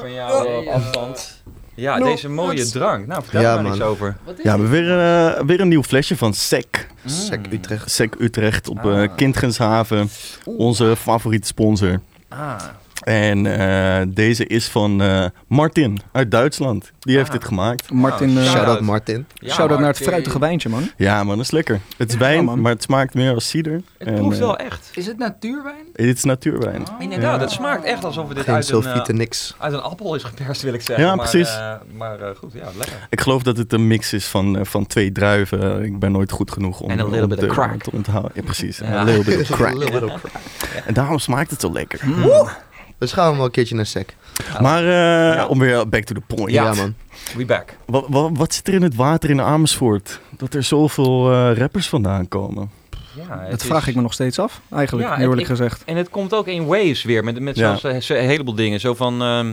van 0.00 0.12
jou 0.12 0.48
eh, 0.48 0.56
op 0.58 0.66
afstand. 0.66 1.42
Ja, 1.74 1.98
deze 1.98 2.28
mooie 2.28 2.66
drank. 2.66 3.06
Nou, 3.06 3.22
vertel 3.22 3.40
Ja, 3.40 3.56
er 3.56 3.62
maar 3.62 3.70
iets 3.70 3.80
man. 3.80 3.88
over. 3.88 4.16
Ja, 4.42 4.58
we 4.58 4.66
weer, 4.66 4.90
eh, 4.98 5.42
weer 5.46 5.60
een 5.60 5.68
nieuw 5.68 5.82
flesje 5.82 6.16
van 6.16 6.34
Sec. 6.34 6.86
Sec 7.04 7.40
Utrecht. 7.52 7.90
Sec 7.90 8.14
Utrecht 8.18 8.68
op 8.68 8.78
eh 8.84 8.92
Ah. 8.92 9.08
Kindgenshaven. 9.16 10.08
Onze 10.44 10.96
favoriete 10.96 11.46
sponsor. 11.46 12.00
Ah, 12.28 12.54
En 13.00 13.58
eh, 13.58 14.06
deze 14.08 14.46
is 14.46 14.68
van 14.68 15.02
eh, 15.02 15.24
Martin 15.46 16.00
uit 16.12 16.30
Duitsland. 16.30 16.92
Die 16.98 17.16
heeft 17.16 17.28
Ah. 17.28 17.32
dit 17.34 17.44
gemaakt. 17.44 17.90
Martin, 17.92 18.28
Oh, 18.30 18.36
eh, 18.36 18.42
shout-out. 18.42 18.64
Shout-out 18.64 18.80
Martin. 18.86 19.26
ja, 19.34 19.52
shout-out 19.54 19.78
naar 19.80 19.88
het 19.88 19.96
fruitige 19.98 20.38
wijntje, 20.38 20.68
man. 20.68 20.90
Ja 20.96 21.24
man, 21.24 21.36
dat 21.36 21.44
is 21.44 21.50
lekker. 21.50 21.80
Het 21.96 22.08
is 22.08 22.14
Ja, 22.14 22.20
wijn, 22.20 22.44
man. 22.44 22.60
maar 22.60 22.72
het 22.72 22.82
smaakt 22.82 23.14
meer 23.14 23.34
als 23.34 23.48
cider. 23.48 23.80
Het 23.98 24.08
En, 24.08 24.14
proeft 24.14 24.38
wel 24.38 24.56
echt. 24.58 24.90
Is 24.94 25.06
het 25.06 25.18
natuurwijn? 25.18 25.84
Dit 25.92 26.16
is 26.16 26.24
natuurwijn. 26.24 26.86
Ah. 26.88 26.94
Inderdaad, 27.00 27.34
Ja. 27.34 27.40
het 27.40 27.50
smaakt 27.50 27.84
echt 27.84 28.04
alsof 28.04 28.28
we 28.28 28.34
dit 28.34 28.44
Geen 28.44 28.54
uit 28.54 29.08
een, 29.08 29.16
niks. 29.16 29.54
uit 29.58 29.72
een 29.72 29.80
appel 29.82 30.14
is 30.14 30.22
geperst, 30.22 30.62
wil 30.62 30.74
ik 30.74 30.82
zeggen. 30.82 31.04
Ja, 31.06 31.14
maar, 31.14 31.28
precies. 31.30 31.54
eh, 31.56 31.72
maar 31.96 32.20
eh, 32.20 32.36
goed, 32.36 32.52
ja, 32.52 32.64
lekker. 32.76 33.06
Ik 33.10 33.20
geloof 33.20 33.42
dat 33.42 33.56
het 33.56 33.72
een 33.72 33.86
mix 33.86 34.12
is 34.12 34.26
van, 34.26 34.58
van 34.66 34.86
twee 34.86 35.12
druiven. 35.12 35.82
Ik 35.84 35.98
ben 35.98 36.12
nooit 36.12 36.30
goed 36.32 36.50
genoeg 36.50 36.80
om, 36.80 36.90
En 36.90 37.00
a 37.00 37.04
little 37.04 37.22
om 37.22 37.28
bit 37.28 37.38
te, 37.38 37.46
of 37.46 37.52
crack. 37.52 37.82
te 37.82 37.90
onthouden. 37.92 38.30
Ja, 38.34 38.42
precies. 38.42 38.78
Ja. 38.78 38.84
En 38.84 38.92
A 38.94 39.02
little 39.04 39.24
bit 39.36 39.50
of 39.50 39.56
crack. 39.58 39.74
Little 39.74 40.00
bit 40.00 40.10
of 40.10 40.20
crack. 40.20 40.42
En 40.86 40.94
daarom 40.94 41.18
smaakt 41.18 41.50
het 41.50 41.60
zo 41.60 41.72
lekker. 41.72 42.00
Dus 43.00 43.12
gaan 43.12 43.30
we 43.30 43.36
wel 43.36 43.44
een 43.44 43.50
keertje 43.50 43.74
naar 43.74 43.86
Sec. 43.86 44.14
Maar 44.60 44.82
eh, 44.82 45.34
Ja. 45.36 45.46
om 45.46 45.58
weer 45.58 45.88
back 45.88 46.04
to 46.04 46.14
the 46.14 46.20
point. 46.34 46.50
Ja, 46.50 46.74
man. 46.74 46.94
We 47.36 47.44
back. 47.44 47.76
Wat, 47.86 48.04
wat, 48.08 48.30
wat 48.34 48.54
zit 48.54 48.68
er 48.68 48.74
in 48.74 48.82
het 48.82 48.94
water 48.94 49.30
in 49.30 49.40
Amersfoort? 49.40 50.20
Dat 50.36 50.54
er 50.54 50.62
zoveel 50.62 51.32
eh, 51.32 51.56
rappers 51.56 51.88
vandaan 51.88 52.28
komen. 52.28 52.70
Ja, 53.16 53.38
het 53.40 53.50
Dat 53.50 53.60
is- 53.60 53.66
vraag 53.66 53.86
ik 53.88 53.94
me 53.94 54.02
nog 54.02 54.12
steeds 54.12 54.38
af, 54.38 54.60
eigenlijk, 54.72 55.08
Ja, 55.08 55.18
eerlijk 55.20 55.46
gezegd. 55.46 55.82
En 55.84 55.96
het 55.96 56.08
komt 56.10 56.34
ook 56.34 56.46
in 56.46 56.66
waves 56.66 57.02
weer, 57.02 57.24
met, 57.24 57.40
met 57.40 57.56
Ja. 57.56 57.76
zelfs 57.76 58.10
eh, 58.10 58.20
een 58.22 58.28
heleboel 58.28 58.54
dingen. 58.54 58.80
Zo 58.80 58.94
van, 58.94 59.22
ehm, 59.22 59.52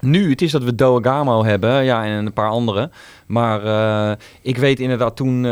nu, 0.00 0.30
het 0.30 0.42
is 0.42 0.50
dat 0.50 0.62
we 0.62 0.74
Doagamo 0.74 1.44
hebben, 1.44 1.84
ja, 1.84 2.04
en 2.04 2.26
een 2.26 2.32
paar 2.32 2.48
andere. 2.50 2.90
Maar 3.26 3.64
eh, 3.64 4.16
ik 4.42 4.56
weet 4.56 4.80
inderdaad, 4.80 5.16
toen, 5.16 5.46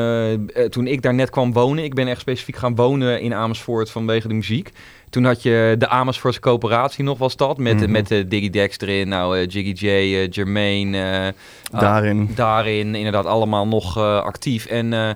toen 0.71 0.87
ik 0.87 1.03
daar 1.03 1.15
net 1.15 1.31
kwam 1.31 1.53
wonen, 1.53 1.85
ik 1.85 1.94
ben 1.94 2.09
echt 2.09 2.21
specifiek 2.21 2.56
gaan 2.56 2.75
wonen 2.75 3.21
in 3.21 3.35
Amersfoort 3.35 3.91
vanwege 3.91 4.29
de 4.29 4.35
muziek. 4.35 4.73
Toen 5.12 5.25
had 5.25 5.43
je 5.43 5.75
de 5.79 5.88
Amersfoortse 5.88 6.41
coöperatie 6.41 7.05
nog, 7.05 7.19
was 7.19 7.37
dat, 7.37 7.59
met, 7.59 7.81
Mhm. 7.81 7.91
met 7.91 8.09
de 8.09 8.29
Diggy 8.29 8.50
Dex 8.50 8.79
erin, 8.81 9.09
nou, 9.09 9.38
eh, 9.38 9.47
Jiggy 9.49 9.87
J, 9.87 9.88
eh, 9.88 10.29
Jermaine, 10.31 10.99
eh, 10.99 11.26
ah, 11.75 11.81
Daarin. 11.81 12.31
daarin 12.35 12.94
inderdaad 12.94 13.26
allemaal 13.26 13.67
nog 13.67 13.97
eh, 13.97 14.23
actief. 14.23 14.67
En, 14.67 14.93
eh, 14.93 15.11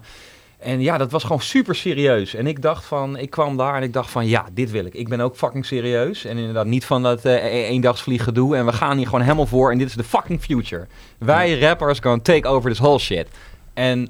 en 0.59 0.81
ja, 0.81 0.99
dat 0.99 1.11
was 1.11 1.23
gewoon 1.23 1.41
super 1.41 1.75
serieus. 1.75 2.35
En 2.35 2.47
ik 2.47 2.63
dacht 2.63 2.85
van, 2.85 3.17
ik 3.19 3.31
kwam 3.31 3.57
daar 3.57 3.75
en 3.77 3.83
ik 3.83 3.93
dacht 3.93 4.11
van, 4.11 4.27
ja, 4.27 4.47
dit 4.53 4.71
wil 4.71 4.85
ik. 4.85 4.95
Ik 4.95 5.09
ben 5.09 5.21
ook 5.21 5.37
fucking 5.37 5.67
serieus. 5.67 6.25
En 6.25 6.37
inderdaad 6.39 6.67
niet 6.67 6.85
van 6.85 7.03
dat 7.03 7.25
eh 7.25 7.33
e- 7.35 7.65
eendagsvlieg 7.67 8.25
gedoe. 8.25 8.57
En 8.57 8.67
we 8.67 8.73
gaan 8.73 8.97
hier 8.97 9.07
gewoon 9.07 9.21
helemaal 9.21 9.47
voor. 9.47 9.71
En 9.71 9.79
dit 9.79 9.89
is 9.89 9.95
de 9.95 10.05
fucking 10.05 10.41
future. 10.43 10.87
Wij 11.19 11.59
rappers 11.59 11.99
gaan 11.99 12.23
take 12.23 12.49
over 12.49 12.71
this 12.71 12.79
whole 12.79 12.99
shit. 12.99 13.27
En 13.75 14.09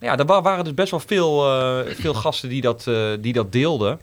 ja, 0.00 0.18
er 0.18 0.24
wa- 0.26 0.42
waren 0.42 0.64
dus 0.64 0.74
best 0.74 0.90
wel 0.90 1.00
veel, 1.00 1.46
eh, 1.60 1.94
veel 1.94 2.14
gasten 2.14 2.48
die 2.48 2.60
dat, 2.60 2.86
eh, 2.86 2.94
die 3.20 3.32
dat 3.32 3.52
deelden. 3.52 4.00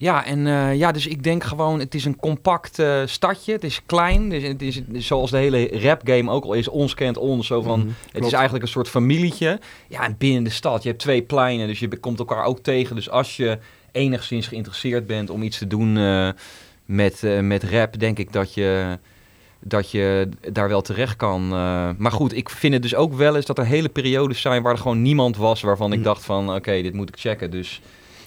Ja, 0.00 0.24
en 0.24 0.46
eh, 0.46 0.74
ja, 0.76 0.92
dus 0.92 1.06
ik 1.06 1.22
denk 1.22 1.44
gewoon, 1.44 1.78
het 1.80 1.94
is 1.94 2.04
een 2.04 2.16
compact 2.16 2.78
eh, 2.78 3.00
stadje. 3.04 3.52
Het 3.52 3.64
is 3.64 3.80
klein. 3.86 4.28
Dus 4.28 4.42
het 4.42 4.62
is 4.62 4.82
zoals 4.92 5.30
de 5.30 5.36
hele 5.36 5.68
rap 5.82 6.00
game 6.04 6.30
ook 6.30 6.44
al 6.44 6.52
is, 6.52 6.68
ons 6.68 6.94
kent 6.94 7.16
ons. 7.16 7.46
Zo 7.46 7.62
van, 7.62 7.78
Mhm. 7.80 7.88
het 8.12 8.24
is 8.24 8.32
eigenlijk 8.32 8.64
een 8.64 8.70
soort 8.70 8.88
familietje. 8.88 9.60
Ja, 9.88 10.04
en 10.04 10.14
binnen 10.18 10.44
de 10.44 10.50
stad, 10.50 10.82
je 10.82 10.88
hebt 10.88 11.00
twee 11.00 11.22
pleinen, 11.22 11.66
dus 11.66 11.78
je 11.78 11.96
komt 11.98 12.18
elkaar 12.18 12.44
ook 12.44 12.58
tegen. 12.58 12.96
Dus 12.96 13.10
als 13.10 13.36
je 13.36 13.58
enigszins 13.92 14.46
geïnteresseerd 14.46 15.06
bent 15.06 15.30
om 15.30 15.42
iets 15.42 15.58
te 15.58 15.66
doen 15.66 15.96
eh, 15.96 16.28
met, 16.84 17.22
met 17.40 17.62
rap, 17.64 17.98
denk 17.98 18.18
ik 18.18 18.32
dat 18.32 18.54
je, 18.54 18.98
dat 19.60 19.90
je 19.90 20.28
daar 20.52 20.68
wel 20.68 20.82
terecht 20.82 21.16
kan. 21.16 21.48
maar 21.98 22.12
goed, 22.12 22.36
ik 22.36 22.50
vind 22.50 22.72
het 22.72 22.82
dus 22.82 22.94
ook 22.94 23.14
wel 23.14 23.36
eens 23.36 23.46
dat 23.46 23.58
er 23.58 23.66
hele 23.66 23.88
periodes 23.88 24.40
zijn 24.40 24.62
waar 24.62 24.72
er 24.72 24.78
gewoon 24.78 25.02
niemand 25.02 25.36
was 25.36 25.60
waarvan 25.60 25.92
ik 25.92 25.98
Mm. 25.98 26.04
dacht 26.04 26.24
van, 26.24 26.54
oké, 26.54 26.82
dit 26.82 26.94
moet 26.94 27.08
ik 27.08 27.18
checken. 27.18 27.50
Dus 27.50 27.80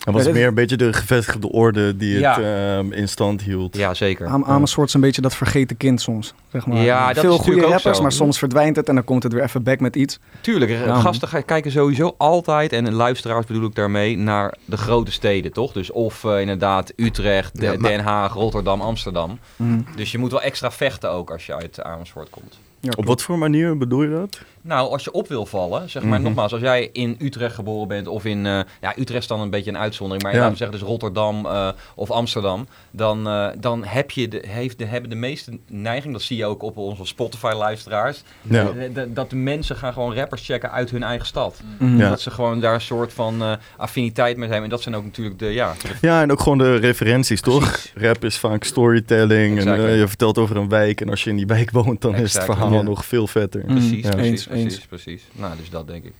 Dat 0.03 0.13
was 0.13 0.29
meer 0.31 0.47
een 0.47 0.53
beetje 0.53 0.75
de 0.77 0.93
gevestigde 0.93 1.51
orde 1.51 1.97
die 1.97 2.19
Ja. 2.19 2.35
het 2.35 2.45
ehm, 2.45 2.91
in 2.91 3.07
stand 3.09 3.41
hield. 3.41 3.77
ja, 3.77 3.93
zeker. 3.93 4.27
Am 4.27 4.43
Amersfoort 4.43 4.87
is 4.87 4.93
een 4.93 5.01
beetje 5.01 5.21
dat 5.21 5.35
vergeten 5.35 5.77
kind 5.77 6.01
soms. 6.01 6.33
Zeg 6.51 6.65
maar. 6.65 6.77
Ja, 6.77 7.07
dat 7.07 7.15
is 7.15 7.21
Veel 7.21 7.37
goede 7.37 7.63
ook 7.65 7.71
rappers, 7.71 7.95
zo. 7.97 8.01
maar 8.03 8.11
soms 8.11 8.37
verdwijnt 8.37 8.75
het 8.75 8.87
en 8.89 8.95
dan 8.95 9.03
komt 9.03 9.23
het 9.23 9.33
weer 9.33 9.43
even 9.43 9.63
back 9.63 9.79
met 9.79 9.95
iets. 9.95 10.19
Tuurlijk, 10.41 10.71
Ja, 10.71 10.99
gasten 10.99 11.27
ga- 11.27 11.41
kijken 11.41 11.71
sowieso 11.71 12.15
altijd, 12.17 12.73
en 12.73 12.93
luisteraars 12.93 13.45
bedoel 13.45 13.67
ik 13.67 13.75
daarmee, 13.75 14.17
naar 14.17 14.53
de 14.65 14.77
grote 14.77 15.11
steden, 15.11 15.51
toch? 15.53 15.71
Dus 15.71 15.91
of 15.91 16.23
eh, 16.25 16.39
inderdaad 16.39 16.93
Utrecht, 16.95 17.51
Ja, 17.61 17.71
De- 17.71 17.77
maar- 17.77 17.89
Den 17.91 17.99
Haag, 17.99 18.33
Rotterdam, 18.33 18.81
Amsterdam. 18.81 19.39
Mm. 19.55 19.85
Dus 19.95 20.11
je 20.11 20.17
moet 20.17 20.31
wel 20.31 20.41
extra 20.41 20.71
vechten 20.71 21.11
ook 21.11 21.31
als 21.31 21.45
je 21.45 21.55
uit 21.55 21.81
Amersfoort 21.83 22.29
komt. 22.29 22.59
Ja, 22.85 22.91
Op 22.95 23.05
wat 23.05 23.21
voor 23.21 23.37
manier 23.37 23.77
bedoel 23.77 24.03
je 24.03 24.09
dat? 24.09 24.41
Nou, 24.61 24.89
als 24.91 25.03
je 25.03 25.11
op 25.11 25.27
wil 25.27 25.45
vallen, 25.45 25.89
zeg 25.89 26.03
maar 26.03 26.13
Mhm. 26.19 26.23
nogmaals, 26.27 26.51
als 26.51 26.61
jij 26.61 26.89
in 26.93 27.15
Utrecht 27.19 27.55
geboren 27.55 27.87
bent 27.87 28.07
of 28.07 28.25
in, 28.25 28.45
eh, 28.45 28.59
ja, 28.81 28.93
Utrecht 28.97 29.21
is 29.21 29.27
dan 29.27 29.39
een 29.39 29.49
beetje 29.49 29.69
een 29.71 29.77
uitzondering, 29.77 30.23
maar 30.23 30.31
Ja. 30.33 30.37
laten 30.39 30.53
we 30.53 30.59
zeggen 30.59 30.79
dus 30.79 30.87
Rotterdam 30.87 31.45
eh, 31.45 31.69
of 31.95 32.11
Amsterdam, 32.11 32.67
dan, 32.91 33.27
eh, 33.27 33.47
dan 33.59 33.83
heb 33.85 34.11
je 34.11 34.27
de, 34.27 34.43
heeft 34.47 34.77
de, 34.77 34.85
hebben 34.85 35.09
de 35.09 35.15
meeste 35.15 35.59
neiging, 35.67 36.13
dat 36.13 36.21
zie 36.21 36.37
je 36.37 36.45
ook 36.45 36.63
op 36.63 36.77
onze 36.77 37.05
Spotify-luisteraars, 37.05 38.23
Ja. 38.41 38.67
dat 39.07 39.29
de 39.29 39.35
mensen 39.35 39.75
gaan 39.75 39.93
gewoon 39.93 40.15
rappers 40.15 40.45
checken 40.45 40.71
uit 40.71 40.89
hun 40.89 41.03
eigen 41.03 41.25
stad. 41.27 41.61
Mm. 41.79 41.97
Ja. 41.97 42.09
Dat 42.09 42.21
ze 42.21 42.31
gewoon 42.31 42.59
daar 42.59 42.73
een 42.73 42.81
soort 42.81 43.13
van 43.13 43.41
eh, 43.41 43.51
affiniteit 43.77 44.35
mee 44.37 44.45
hebben. 44.47 44.63
En 44.63 44.69
dat 44.69 44.81
zijn 44.81 44.95
ook 44.95 45.03
natuurlijk 45.03 45.39
de, 45.39 45.45
ja, 45.53 45.73
de- 45.81 46.07
Ja, 46.07 46.21
en 46.21 46.31
ook 46.31 46.39
gewoon 46.39 46.57
de 46.57 46.75
referenties, 46.75 47.41
toch? 47.41 47.77
Rap 47.95 48.23
is 48.23 48.37
vaak 48.37 48.63
storytelling 48.63 49.51
en 49.59 49.67
Exactly. 49.67 49.91
je 49.99 50.07
vertelt 50.07 50.37
over 50.37 50.57
een 50.57 50.69
wijk. 50.69 51.01
En 51.01 51.09
als 51.09 51.23
je 51.23 51.29
in 51.29 51.35
die 51.35 51.45
wijk 51.45 51.71
woont, 51.71 52.01
dan 52.01 52.15
is 52.15 52.33
het 52.33 52.43
verhaal 52.43 52.72
Ja. 52.75 52.81
nog 52.81 53.05
veel 53.05 53.27
vetter. 53.27 53.61
Mm. 53.61 53.67
precies, 53.67 54.03
Ja. 54.03 54.09
precies, 54.09 54.29
Eens, 54.31 54.45
precies, 54.47 54.63
eens. 54.75 54.85
precies. 54.85 55.23
Nou, 55.31 55.57
dus 55.57 55.69
dat 55.69 55.87
denk 55.87 56.03
ik. 56.03 56.13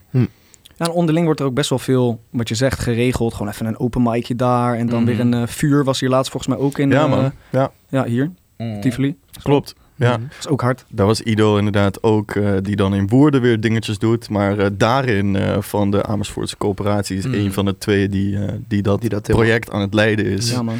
Ja, 0.78 0.86
en 0.86 0.92
onderling 0.92 1.26
wordt 1.26 1.40
er 1.40 1.46
ook 1.46 1.54
best 1.54 1.70
wel 1.70 1.80
veel, 1.80 2.22
wat 2.30 2.50
je 2.50 2.56
zegt, 2.56 2.80
geregeld. 2.80 3.34
Gewoon 3.34 3.52
even 3.52 3.66
een 3.66 3.80
open 3.80 4.02
micje 4.04 4.36
daar. 4.36 4.76
En 4.76 4.88
dan 4.88 5.04
Mhm. 5.04 5.12
weer 5.12 5.20
een 5.20 5.34
eh, 5.34 5.48
vuur 5.48 5.84
was 5.84 6.00
hier 6.00 6.10
laatst 6.10 6.32
volgens 6.32 6.56
mij 6.56 6.66
ook 6.66 6.78
in. 6.78 6.90
Ja, 6.90 7.04
eh, 7.04 7.10
man. 7.10 7.32
Ja, 7.50 7.72
ja, 7.90 8.06
hier. 8.06 8.32
Mm. 8.58 8.82
Tivoli. 8.82 9.16
klopt. 9.42 9.76
Ja. 9.96 10.12
Mhm. 10.18 10.22
Dat 10.28 10.38
is 10.40 10.48
ook 10.48 10.62
hard. 10.62 10.86
Daar 10.90 11.06
was 11.06 11.22
Ido 11.22 11.58
inderdaad 11.58 12.04
ook, 12.04 12.32
eh, 12.36 12.52
die 12.62 12.76
dan 12.76 12.94
in 12.96 13.08
Woerden 13.08 13.42
weer 13.42 13.60
dingetjes 13.60 13.98
doet. 14.00 14.30
Maar 14.30 14.58
eh, 14.60 14.68
daarin 14.74 15.36
eh, 15.36 15.62
van 15.62 15.92
de 15.92 16.04
Amersfoortse 16.06 16.58
coöperatie 16.58 17.18
is 17.18 17.26
Mm. 17.28 17.34
een 17.34 17.54
van 17.54 17.66
de 17.66 17.78
twee 17.78 18.10
die, 18.10 18.38
eh, 18.46 18.54
die 18.68 18.82
dat 18.82 19.02
Die 19.02 19.10
dat 19.10 19.24
project 19.24 19.72
aan 19.72 19.82
het 19.82 19.94
leiden 19.94 20.26
is. 20.26 20.52
Ja, 20.52 20.62
man. 20.62 20.78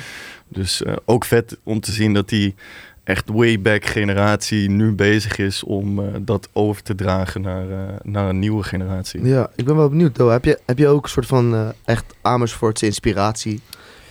Dus 0.48 0.84
eh, 0.84 0.94
ook 1.06 1.26
vet 1.26 1.58
om 1.64 1.80
te 1.80 1.92
zien 1.92 2.14
dat 2.14 2.30
die 2.30 2.56
echt 3.04 3.30
way 3.30 3.62
back 3.62 3.86
generatie 3.86 4.70
nu 4.70 4.92
bezig 4.92 5.38
is 5.38 5.64
om 5.64 6.00
eh, 6.00 6.06
dat 6.22 6.50
over 6.54 6.84
te 6.84 6.96
dragen 6.96 7.42
naar, 7.42 7.70
eh, 7.70 7.78
naar 8.04 8.30
een 8.30 8.40
nieuwe 8.40 8.64
generatie. 8.64 9.24
Ja, 9.26 9.50
ik 9.56 9.66
ben 9.66 9.76
wel 9.76 9.90
benieuwd. 9.90 10.14
Though. 10.14 10.32
Heb, 10.32 10.46
je, 10.46 10.60
heb 10.66 10.78
je 10.78 10.88
ook 10.88 11.04
een 11.04 11.10
soort 11.10 11.26
van 11.26 11.54
eh, 11.56 11.68
echt 11.86 12.06
Amersfoortse 12.22 12.86
inspiratie? 12.86 13.62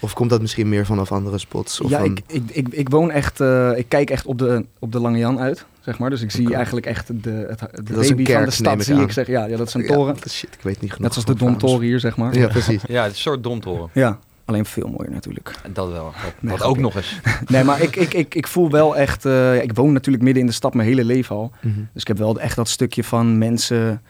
Of 0.00 0.12
komt 0.12 0.30
dat 0.30 0.40
misschien 0.40 0.68
meer 0.68 0.86
vanaf 0.86 1.12
andere 1.12 1.38
spots? 1.38 1.80
Of 1.80 1.90
ja, 1.90 1.98
van- 1.98 2.06
ik, 2.06 2.20
ik, 2.26 2.42
ik, 2.50 2.68
ik 2.68 2.88
woon 2.88 3.10
echt, 3.10 3.40
eh, 3.40 3.70
ik 3.76 3.88
kijk 3.88 4.10
echt 4.10 4.26
op 4.26 4.38
de, 4.38 4.64
op 4.78 4.92
de 4.92 5.00
Lange 5.00 5.18
Jan 5.18 5.38
uit, 5.38 5.64
zeg 5.80 5.98
maar. 5.98 6.10
Dus 6.10 6.22
ik 6.22 6.30
zie 6.30 6.54
eigenlijk 6.54 6.86
echt 6.86 7.22
de, 7.22 7.30
het, 7.48 7.58
de 7.58 7.92
Dat 7.92 8.02
is 8.04 8.08
een 8.10 8.16
baby 8.16 8.24
kerk, 8.28 8.38
van 8.38 8.48
de 8.48 8.54
stad, 8.54 8.74
ik 8.74 8.82
zie 8.82 8.94
aan. 8.94 9.02
ik 9.02 9.12
zeg. 9.12 9.26
Ja, 9.26 9.44
ja, 9.46 9.56
dat 9.56 9.66
is 9.66 9.74
een 9.74 9.82
Ja, 9.82 9.86
toren. 9.92 10.16
shit, 10.28 10.54
ik 10.54 10.62
weet 10.62 10.80
niet 10.80 10.92
genoeg. 10.92 10.98
Net 10.98 11.12
zoals 11.24 11.38
de 11.38 11.44
Domtoren 11.44 11.80
hier, 11.86 12.00
zeg 12.00 12.16
maar. 12.16 12.34
Ja, 12.38 12.48
precies. 12.48 12.82
Ja, 12.88 13.02
het 13.02 13.10
is 13.10 13.16
een 13.16 13.22
soort 13.22 13.42
domtoren. 13.42 13.88
Ja, 13.92 14.18
alleen 14.52 14.64
veel 14.64 14.88
mooier 14.88 15.12
natuurlijk. 15.12 15.54
Dat 15.72 15.90
wel. 15.90 16.04
Dat, 16.04 16.12
Nee, 16.40 16.50
dat 16.50 16.60
grapje. 16.60 16.64
ook 16.66 16.78
nog 16.78 16.96
eens. 16.96 17.20
Nee, 17.46 17.64
maar 17.64 17.80
ik, 17.82 17.96
ik, 17.96 18.14
ik, 18.14 18.34
ik 18.34 18.46
voel 18.46 18.70
wel 18.70 18.96
echt... 18.96 19.24
eh, 19.24 19.62
ik 19.62 19.72
woon 19.74 19.92
natuurlijk 19.92 20.24
midden 20.24 20.42
in 20.42 20.48
de 20.48 20.54
stad 20.54 20.74
mijn 20.74 20.88
hele 20.88 21.04
leven 21.04 21.36
al. 21.36 21.52
Mhm. 21.60 21.74
Dus 21.92 22.02
ik 22.02 22.08
heb 22.08 22.18
wel 22.18 22.40
echt 22.40 22.56
dat 22.56 22.68
stukje 22.68 23.04
van 23.04 23.38
mensen... 23.38 24.02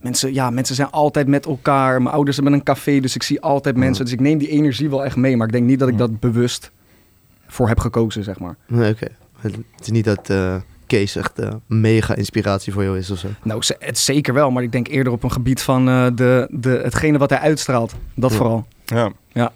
Mensen, 0.00 0.34
ja, 0.34 0.50
mensen 0.50 0.74
zijn 0.74 0.90
altijd 0.90 1.26
met 1.26 1.46
elkaar. 1.46 2.02
Mijn 2.02 2.14
ouders 2.14 2.36
hebben 2.36 2.54
een 2.54 2.62
café, 2.62 3.00
dus 3.00 3.14
ik 3.14 3.22
zie 3.22 3.40
altijd 3.40 3.76
mensen. 3.76 4.04
Dus 4.04 4.12
ik 4.14 4.20
neem 4.20 4.38
die 4.38 4.48
energie 4.48 4.90
wel 4.90 5.04
echt 5.04 5.16
mee. 5.16 5.36
Maar 5.36 5.46
ik 5.46 5.52
denk 5.52 5.66
niet 5.66 5.78
dat 5.78 5.88
ik 5.88 5.98
dat 5.98 6.20
bewust 6.20 6.70
voor 7.46 7.68
heb 7.68 7.78
gekozen, 7.80 8.24
zeg 8.24 8.38
maar. 8.38 8.56
Nee, 8.66 8.92
oké. 8.92 9.06
Het 9.40 9.54
is 9.80 9.90
niet 9.90 10.04
dat 10.04 10.30
eh, 10.30 10.54
Kees 10.86 11.16
echt 11.16 11.38
eh, 11.38 11.52
mega 11.66 12.14
inspiratie 12.14 12.72
voor 12.72 12.82
jou 12.82 12.98
is 12.98 13.10
of 13.10 13.18
zo. 13.18 13.28
Nou, 13.42 13.62
ze- 13.62 13.76
het 13.78 13.98
zeker 13.98 14.34
wel. 14.34 14.50
Maar 14.50 14.62
ik 14.62 14.72
denk 14.72 14.88
eerder 14.88 15.12
op 15.12 15.22
een 15.22 15.32
gebied 15.32 15.62
van 15.62 15.88
eh, 15.88 16.06
de, 16.14 16.46
de, 16.50 16.80
hetgene 16.82 17.18
wat 17.18 17.30
hij 17.30 17.38
uitstraalt. 17.38 17.94
Dat 18.14 18.30
Ja. 18.30 18.36
vooral. 18.36 18.66
Ja. 18.84 19.52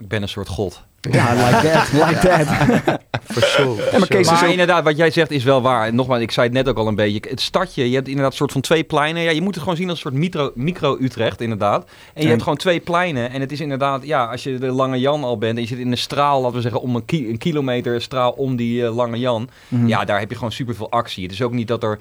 Ik 0.00 0.08
ben 0.08 0.22
een 0.22 0.28
soort 0.28 0.48
god. 0.48 0.82
Ja, 1.10 1.32
like 1.34 1.70
that, 1.70 1.92
like 2.08 2.28
that. 2.28 2.98
For 3.32 3.42
sure. 3.42 3.90
Ja, 3.92 3.98
maar 3.98 4.08
Kees 4.08 4.20
is 4.20 4.30
Maar 4.30 4.44
ook- 4.44 4.50
inderdaad, 4.50 4.84
wat 4.84 4.96
jij 4.96 5.10
zegt 5.10 5.30
is 5.30 5.44
wel 5.44 5.62
waar. 5.62 5.86
En 5.86 5.94
Nogmaals, 5.94 6.20
ik 6.20 6.30
zei 6.30 6.46
het 6.46 6.54
net 6.56 6.68
ook 6.68 6.76
al 6.76 6.86
een 6.86 6.94
beetje. 6.94 7.28
Het 7.30 7.40
stadje, 7.40 7.88
je 7.88 7.94
hebt 7.94 8.06
inderdaad 8.08 8.30
een 8.32 8.36
soort 8.38 8.52
van 8.52 8.60
twee 8.60 8.84
pleinen. 8.84 9.22
Ja, 9.22 9.30
je 9.30 9.40
moet 9.42 9.54
het 9.54 9.62
gewoon 9.62 9.78
zien 9.78 9.88
als 9.90 10.04
een 10.04 10.10
soort 10.10 10.14
micro- 10.22 10.52
micro-Utrecht, 10.54 11.40
inderdaad. 11.40 11.90
En 12.14 12.22
je 12.22 12.28
hebt 12.28 12.42
gewoon 12.42 12.58
twee 12.58 12.80
pleinen. 12.80 13.30
En 13.30 13.40
het 13.40 13.52
is 13.52 13.60
inderdaad, 13.60 14.06
ja, 14.06 14.24
als 14.24 14.42
je 14.42 14.58
de 14.58 14.66
Lange 14.66 14.98
Jan 14.98 15.24
al 15.24 15.38
bent... 15.38 15.54
en 15.56 15.62
je 15.62 15.68
zit 15.68 15.78
in 15.78 15.90
een 15.90 15.98
straal, 15.98 16.40
laten 16.40 16.56
we 16.56 16.62
zeggen, 16.62 16.80
om 16.80 16.96
een, 16.96 17.04
ki- 17.04 17.28
een 17.28 17.38
kilometer 17.38 18.02
straal 18.02 18.30
om 18.30 18.56
die 18.56 18.84
eh, 18.84 18.94
Lange 18.96 19.18
Jan... 19.18 19.48
Mhm. 19.68 19.86
Ja, 19.86 20.04
daar 20.04 20.18
heb 20.18 20.28
je 20.30 20.36
gewoon 20.36 20.52
superveel 20.52 20.90
actie. 20.90 21.22
Het 21.22 21.32
is 21.32 21.42
ook 21.42 21.52
niet 21.52 21.68
dat 21.68 21.82
er 21.82 21.98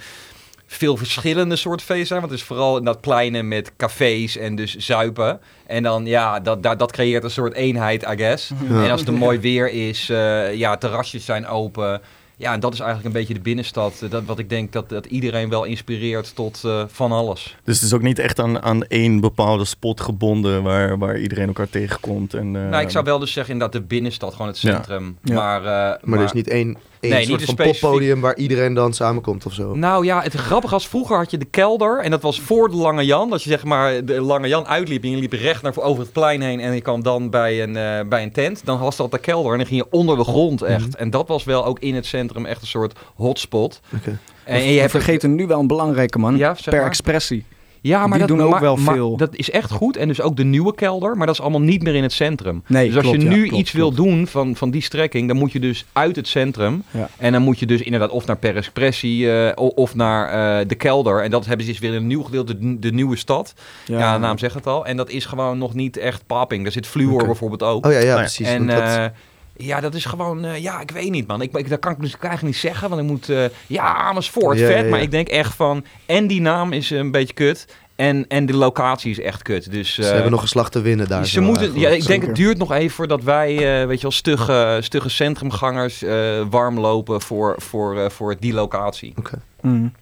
veel 0.71 0.97
verschillende 0.97 1.55
soorten 1.55 1.85
feesten 1.85 2.07
zijn. 2.07 2.19
Want 2.19 2.31
het 2.31 2.41
is 2.41 2.47
vooral 2.47 2.77
in 2.77 2.83
dat 2.83 3.01
pleine 3.01 3.41
met 3.43 3.71
cafés 3.77 4.38
en 4.38 4.55
dus 4.55 4.75
zuipen. 4.75 5.39
En 5.67 5.83
dan, 5.83 6.05
ja, 6.05 6.39
dat, 6.39 6.63
dat, 6.63 6.79
dat 6.79 6.91
creëert 6.91 7.23
een 7.23 7.31
soort 7.31 7.53
eenheid, 7.53 8.03
I 8.03 8.17
guess. 8.17 8.51
Ja. 8.69 8.83
En 8.83 8.91
als 8.91 8.99
het 8.99 9.09
een 9.09 9.15
mooi 9.15 9.39
weer 9.39 9.71
is, 9.71 10.09
eh, 10.09 10.53
ja, 10.55 10.77
terrasjes 10.77 11.25
zijn 11.25 11.47
open. 11.47 12.01
Ja, 12.35 12.53
en 12.53 12.59
dat 12.59 12.73
is 12.73 12.79
eigenlijk 12.79 13.13
een 13.13 13.19
beetje 13.19 13.33
de 13.33 13.39
binnenstad. 13.39 14.01
eh, 14.01 14.09
Dat, 14.09 14.23
wat 14.25 14.39
ik 14.39 14.49
denk 14.49 14.71
dat, 14.71 14.89
dat 14.89 15.05
iedereen 15.05 15.49
wel 15.49 15.63
inspireert 15.63 16.35
tot 16.35 16.61
eh, 16.65 16.83
van 16.88 17.11
alles. 17.11 17.55
Dus 17.63 17.75
het 17.75 17.85
is 17.85 17.93
ook 17.93 18.01
niet 18.01 18.19
echt 18.19 18.39
aan, 18.39 18.61
aan 18.61 18.83
één 18.83 19.19
bepaalde 19.19 19.65
spot 19.65 20.01
gebonden 20.01 20.63
waar, 20.63 20.97
waar 20.97 21.19
iedereen 21.19 21.47
elkaar 21.47 21.69
tegenkomt. 21.69 22.33
En, 22.33 22.55
eh, 22.55 22.69
nou, 22.69 22.83
ik 22.83 22.89
zou 22.89 23.05
wel 23.05 23.19
dus 23.19 23.31
zeggen 23.31 23.53
inderdaad 23.53 23.81
de 23.81 23.88
binnenstad, 23.88 24.31
gewoon 24.31 24.47
het 24.47 24.57
centrum. 24.57 25.17
Ja. 25.23 25.33
Maar, 25.33 25.59
eh, 25.59 26.03
Maar 26.03 26.19
er 26.19 26.25
is 26.25 26.31
niet 26.31 26.47
één, 26.47 26.77
één 27.00 27.12
Nee, 27.13 27.25
soort 27.25 27.38
niet 27.39 27.46
van 27.50 27.56
een 27.58 27.62
specifiek- 27.63 27.82
poppodium 27.89 28.22
waar 28.22 28.36
iedereen 28.38 28.74
dan 28.74 28.94
samenkomt 28.94 29.46
of 29.46 29.53
zo. 29.53 29.75
Nou 29.75 30.06
ja, 30.06 30.22
het 30.22 30.34
grappige 30.34 30.74
was, 30.74 30.88
vroeger 30.88 31.18
had 31.18 31.32
je 31.32 31.38
de 31.38 31.46
kelder 31.46 32.00
en 32.00 32.12
dat 32.12 32.22
was 32.22 32.39
voor 32.39 32.70
de 32.70 32.75
Lange 32.75 33.06
Jan. 33.06 33.29
Dat 33.29 33.44
je 33.44 33.50
zeg 33.50 33.63
maar 33.63 34.06
de 34.06 34.22
Lange 34.22 34.48
Jan 34.48 34.68
uitliep 34.68 35.03
en 35.03 35.10
je 35.10 35.18
liep 35.18 35.34
recht 35.34 35.62
naar 35.62 35.77
over 35.77 36.03
het 36.03 36.12
plein 36.12 36.41
heen 36.41 36.60
en 36.60 36.74
je 36.74 36.82
kwam 36.82 37.03
dan 37.03 37.29
bij 37.29 37.63
een, 37.63 37.75
eh, 37.77 38.08
bij 38.10 38.24
een 38.24 38.32
tent. 38.32 38.62
Dan 38.65 38.79
was 38.79 38.96
dat 38.96 39.12
de 39.12 39.20
kelder 39.20 39.51
en 39.51 39.58
dan 39.58 39.68
ging 39.68 39.79
je 39.82 39.98
onder 39.98 40.18
de 40.18 40.24
grond 40.24 40.62
echt. 40.62 40.88
Mhm. 40.88 40.98
En 40.98 41.10
dat 41.10 41.27
was 41.27 41.44
wel 41.44 41.65
ook 41.65 41.79
in 41.79 41.96
het 41.96 42.06
centrum 42.06 42.46
echt 42.46 42.62
een 42.62 42.68
soort 42.68 43.00
hotspot. 43.15 43.79
Oké. 43.96 44.20
En, 44.44 44.63
je 44.63 44.79
hebt 44.79 44.91
vergeten 44.91 45.36
nu 45.36 45.48
wel 45.48 45.60
een 45.60 45.68
belangrijke 45.68 46.20
man. 46.20 46.38
Ja, 46.38 46.56
zeg 46.56 46.74
per 46.74 46.84
expressie. 46.84 47.46
Ja, 47.81 48.00
maar 48.07 48.17
Die 48.17 48.27
dat 48.27 48.38
doen 48.38 48.45
ook 48.45 48.51
maar- 48.51 48.62
wel 48.62 48.75
maar 48.75 48.93
veel. 48.95 49.17
Dat 49.17 49.36
is 49.36 49.50
echt 49.51 49.71
goed. 49.71 49.98
En 49.98 50.07
dus 50.07 50.21
ook 50.21 50.36
de 50.36 50.43
nieuwe 50.43 50.75
kelder, 50.75 51.17
maar 51.17 51.25
dat 51.25 51.36
is 51.36 51.41
allemaal 51.41 51.62
niet 51.62 51.83
meer 51.83 51.95
in 51.95 52.03
het 52.03 52.12
centrum. 52.13 52.63
Nee, 52.67 52.86
dus 52.86 52.95
als 52.95 53.03
klopt, 53.03 53.21
je 53.21 53.24
ja, 53.29 53.36
nu 53.36 53.41
klopt, 53.48 53.62
iets 53.62 53.71
wil 53.71 53.91
doen 53.91 54.27
van, 54.27 54.55
van 54.55 54.71
die 54.71 54.81
strekking, 54.81 55.27
dan 55.27 55.38
moet 55.38 55.51
je 55.51 55.59
dus 55.59 55.86
uit 55.93 56.15
het 56.15 56.27
centrum. 56.27 56.83
Ja. 56.91 57.09
En 57.17 57.31
dan 57.31 57.41
moet 57.41 57.59
je 57.59 57.65
dus 57.65 57.81
inderdaad 57.81 58.09
of 58.09 58.25
naar 58.25 58.38
Per 58.38 58.55
Expressie 58.55 59.31
eh, 59.31 59.51
of 59.75 59.95
naar 59.95 60.29
eh, 60.59 60.67
de 60.67 60.75
kelder. 60.75 61.24
En 61.24 61.31
dat 61.31 61.45
hebben 61.45 61.65
ze 61.65 61.71
dus 61.71 61.81
weer 61.81 61.89
in 61.91 61.98
een 61.98 62.07
nieuw 62.07 62.24
gedeelte, 62.24 62.57
de, 62.59 62.79
de 62.79 62.91
nieuwe 62.91 63.15
stad. 63.15 63.53
Ja, 63.86 64.13
de 64.13 64.19
naam 64.19 64.38
zegt 64.38 64.53
het 64.53 64.67
al. 64.67 64.86
En 64.86 64.98
dat 64.98 65.09
is 65.09 65.25
gewoon 65.25 65.57
nog 65.57 65.74
niet 65.74 65.98
echt 65.98 66.24
popping. 66.27 66.63
Daar 66.63 66.71
zit 66.71 66.88
Fluor 66.88 67.25
bijvoorbeeld 67.25 67.63
ook. 67.63 67.86
Oh 67.86 67.91
ja, 67.91 68.00
ja, 68.00 68.05
ja. 68.05 68.15
precies. 68.15 68.48
en 68.48 68.69
eh, 68.69 69.05
ja, 69.66 69.80
dat 69.80 69.94
is 69.94 70.06
gewoon, 70.06 70.46
eh, 70.46 70.62
ja, 70.62 70.82
ik 70.82 70.92
weet 70.92 71.10
niet 71.10 71.28
man. 71.28 71.42
Ik, 71.42 71.58
ik, 71.58 71.70
dat 71.70 71.80
kan 71.80 71.92
ik 71.92 72.00
dus 72.00 72.12
eigenlijk 72.12 72.44
niet 72.44 72.56
zeggen, 72.56 72.89
want 72.89 73.01
ik 73.01 73.08
moet, 73.08 73.30
eh, 73.30 73.44
ja, 73.68 73.96
Amersfoort, 73.96 74.60
Ja, 74.60 74.66
vet. 74.66 74.75
ja, 74.75 74.84
ja. 74.84 74.89
Maar 74.89 75.01
ik 75.01 75.12
denk 75.12 75.28
echt 75.28 75.54
van, 75.56 75.86
en 76.06 76.28
die 76.28 76.42
naam 76.42 76.72
is 76.74 76.89
een 76.89 77.12
beetje 77.12 77.34
kut. 77.34 77.66
En, 77.96 78.25
en 78.28 78.46
de 78.46 78.56
locatie 78.56 79.12
is 79.12 79.20
echt 79.20 79.42
kut. 79.42 79.72
Dus, 79.72 79.94
ze 79.94 80.04
eh, 80.06 80.12
hebben 80.12 80.32
nog 80.32 80.42
een 80.42 80.48
slag 80.48 80.70
te 80.70 80.82
winnen 80.82 81.08
daar. 81.08 81.25
ze 81.25 81.42
moeten, 81.42 81.80
ja, 81.80 81.88
ik 81.88 81.92
denk 81.92 82.04
Zeker. 82.04 82.28
het 82.28 82.36
duurt 82.36 82.58
nog 82.58 82.72
even 82.72 82.96
voordat 82.96 83.24
wij, 83.24 83.82
eh, 83.82 83.88
weet 83.88 83.96
je 83.96 84.01
wel, 84.01 84.12
stugge, 84.12 84.78
stugge 84.82 85.10
centrumgangers 85.10 86.04
eh, 86.04 86.46
warm 86.50 86.80
lopen 86.80 87.22
voor, 87.22 87.56
voor, 87.58 87.98
eh, 87.98 88.10
voor 88.10 88.36
die 88.39 88.54
locatie. 88.54 89.13
Mm. 89.62 89.94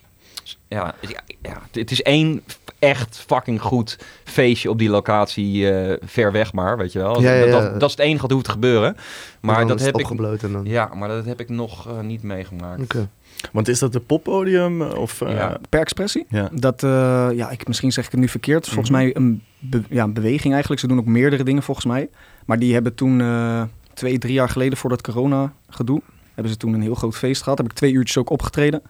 Ja, 0.68 0.96
ja, 1.02 1.22
ja, 1.42 1.62
het 1.72 1.92
is 1.92 2.02
één 2.02 2.44
echt 2.79 3.24
fucking 3.27 3.62
goed 3.62 3.98
feestje 4.24 4.69
op 4.69 4.77
die 4.79 4.89
locatie 4.89 5.72
eh, 5.72 5.98
ver 6.05 6.31
weg 6.31 6.53
maar, 6.53 6.77
weet 6.77 6.91
je 6.91 7.00
wel. 7.00 7.22
Ja, 7.22 7.34
ja, 7.34 7.39
Dat, 7.39 7.50
ja. 7.53 7.60
dat, 7.69 7.79
dat 7.79 7.89
is 7.89 7.96
het 7.96 8.05
enige 8.05 8.22
wat 8.22 8.31
hoeft 8.31 8.46
te 8.46 8.51
gebeuren. 8.51 8.96
En 8.96 9.01
Maar 9.41 9.60
dat 9.60 9.69
het 9.69 9.79
heb 9.86 9.98
ik, 10.00 10.41
dan... 10.51 10.65
ja, 10.65 10.89
maar 10.96 11.07
dat 11.10 11.25
heb 11.25 11.39
ik 11.39 11.50
nog 11.50 11.88
eh, 11.88 12.00
niet 12.00 12.24
meegemaakt. 12.24 12.81
Oké. 12.81 13.10
Want 13.51 13.67
is 13.67 13.79
dat 13.79 13.96
een 13.96 14.05
poppodium? 14.05 14.81
Of, 14.81 15.22
eh, 15.22 15.31
Ja. 15.34 15.57
Per 15.69 15.79
expressie? 15.79 16.25
ja. 16.29 16.50
Dat, 16.53 16.84
eh, 16.84 17.27
ja, 17.34 17.50
ik, 17.50 17.67
misschien 17.67 17.91
zeg 17.91 18.05
ik 18.05 18.12
het 18.12 18.19
nu 18.19 18.27
verkeerd. 18.27 18.65
Het 18.65 18.74
Volgens 18.74 18.89
Mhm. 18.89 19.00
mij 19.01 19.15
een, 19.15 19.41
be- 19.60 19.84
ja, 19.89 20.03
een 20.03 20.13
beweging 20.13 20.51
eigenlijk. 20.51 20.81
Ze 20.81 20.88
doen 20.88 21.00
ook 21.00 21.05
meerdere 21.05 21.43
dingen 21.43 21.63
volgens 21.63 21.86
mij. 21.86 22.10
Maar 22.46 22.60
die 22.60 22.74
hebben 22.74 22.96
toen 22.96 23.22
eh, 23.22 23.62
twee, 23.93 24.17
drie 24.17 24.34
jaar 24.34 24.50
geleden 24.50 24.77
voor 24.77 24.89
dat 24.89 25.01
corona 25.01 25.53
gedoe... 25.69 26.01
hebben 26.34 26.51
ze 26.53 26.57
toen 26.57 26.74
een 26.74 26.81
heel 26.81 26.96
groot 26.96 27.15
feest 27.15 27.41
gehad. 27.43 27.57
Heb 27.57 27.67
ik 27.67 27.74
twee 27.74 27.91
uurtjes 27.91 28.17
ook 28.17 28.29
opgetreden. 28.29 28.81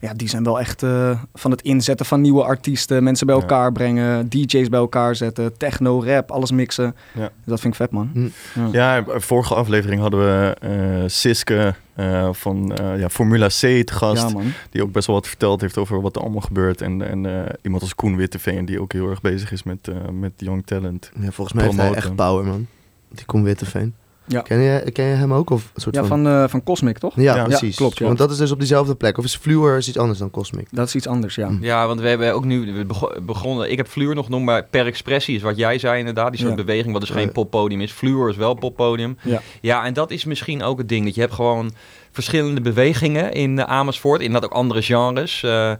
Ja, 0.00 0.14
die 0.14 0.28
zijn 0.28 0.44
wel 0.44 0.60
echt 0.60 0.82
eh, 0.82 1.20
van 1.34 1.50
het 1.50 1.62
inzetten 1.62 2.06
van 2.06 2.20
nieuwe 2.20 2.42
artiesten. 2.44 3.02
Mensen 3.02 3.26
bij 3.26 3.34
Ja. 3.36 3.40
elkaar 3.40 3.72
brengen. 3.72 4.28
DJ's 4.28 4.68
bij 4.68 4.78
elkaar 4.78 5.16
zetten. 5.16 5.56
Techno, 5.56 6.02
rap, 6.04 6.30
alles 6.30 6.50
mixen. 6.50 6.94
Ja. 7.14 7.30
Dat 7.44 7.60
vind 7.60 7.72
ik 7.72 7.80
vet, 7.80 7.90
man. 7.90 8.10
Hm. 8.12 8.66
Ja, 8.72 9.04
vorige 9.06 9.54
aflevering 9.54 10.00
hadden 10.00 10.20
we 10.20 10.56
eh 10.60 11.02
Siske 11.06 11.74
eh, 11.94 12.28
van 12.32 12.76
eh, 12.76 12.98
ja, 12.98 13.08
Formula 13.08 13.46
C 13.46 13.50
te 13.60 13.84
gast. 13.86 14.22
Ja, 14.22 14.28
man. 14.28 14.52
Die 14.70 14.82
ook 14.82 14.92
best 14.92 15.06
wel 15.06 15.16
wat 15.16 15.26
verteld 15.28 15.60
heeft 15.60 15.78
over 15.78 16.00
wat 16.00 16.16
er 16.16 16.22
allemaal 16.22 16.40
gebeurt. 16.40 16.80
En, 16.80 17.02
en 17.08 17.26
eh, 17.26 17.52
iemand 17.62 17.82
als 17.82 17.94
Koen 17.94 18.16
Witteveen, 18.16 18.64
die 18.64 18.80
ook 18.80 18.92
heel 18.92 19.10
erg 19.10 19.20
bezig 19.20 19.52
is 19.52 19.62
met, 19.62 19.88
eh, 19.88 19.96
met 20.12 20.32
young 20.36 20.66
talent. 20.66 21.10
Ja, 21.20 21.30
volgens 21.30 21.56
mij 21.56 21.64
heeft 21.64 21.76
hij 21.76 21.94
echt 21.94 22.14
power, 22.14 22.44
man. 22.44 22.66
Die 23.08 23.24
komt 23.24 23.44
Witteveen. 23.44 23.94
Ja. 24.32 24.40
Ken, 24.40 24.58
je, 24.60 24.90
ken 24.92 25.04
je 25.04 25.14
hem 25.14 25.32
ook? 25.32 25.50
Of 25.50 25.70
een 25.74 25.80
soort 25.80 25.94
Ja, 25.94 26.04
van... 26.04 26.22
van, 26.24 26.32
eh, 26.32 26.48
van 26.48 26.62
Cosmic, 26.62 26.98
toch? 26.98 27.12
Ja, 27.16 27.36
Ja, 27.36 27.44
precies. 27.44 27.76
klopt. 27.76 27.98
Want 27.98 28.18
dat 28.18 28.30
is 28.30 28.36
dus 28.36 28.50
op 28.50 28.58
diezelfde 28.58 28.94
plek. 28.94 29.18
Of 29.18 29.24
is 29.24 29.36
Fluor 29.36 29.76
is 29.76 29.88
iets 29.88 29.98
anders 29.98 30.18
dan 30.18 30.30
Cosmic? 30.30 30.66
Dat 30.70 30.86
is 30.86 30.94
iets 30.94 31.06
anders, 31.06 31.34
ja. 31.34 31.50
Ja, 31.60 31.86
want 31.86 32.00
we 32.00 32.08
hebben 32.08 32.34
ook 32.34 32.44
nu 32.44 32.72
we 32.72 32.86
begonnen. 33.22 33.70
Ik 33.70 33.76
heb 33.76 33.86
Fluor 33.88 34.14
nog 34.14 34.28
noemen, 34.28 34.52
maar 34.54 34.64
per 34.70 34.86
expressie 34.86 35.36
is 35.36 35.42
wat 35.42 35.56
jij 35.56 35.78
zei 35.78 35.98
inderdaad. 35.98 36.30
Die 36.30 36.40
soort 36.40 36.58
Ja. 36.58 36.64
beweging, 36.64 36.92
wat 36.92 37.00
dus 37.00 37.10
geen 37.10 37.32
poppodium 37.32 37.80
is. 37.80 37.92
Fluor 37.92 38.28
is 38.28 38.36
wel 38.36 38.54
poppodium. 38.54 39.18
Ja. 39.22 39.40
Ja, 39.60 39.84
en 39.84 39.92
dat 39.92 40.10
is 40.10 40.24
misschien 40.24 40.62
ook 40.62 40.78
het 40.78 40.88
ding. 40.88 41.04
Dat 41.04 41.14
je 41.14 41.20
hebt 41.20 41.32
gewoon 41.34 41.72
verschillende 42.12 42.60
bewegingen 42.60 43.32
in 43.32 43.66
Amersfoort. 43.66 44.20
In 44.20 44.32
dat 44.32 44.44
ook 44.44 44.52
andere 44.52 44.82
genres. 44.82 45.42
eh, 45.42 45.72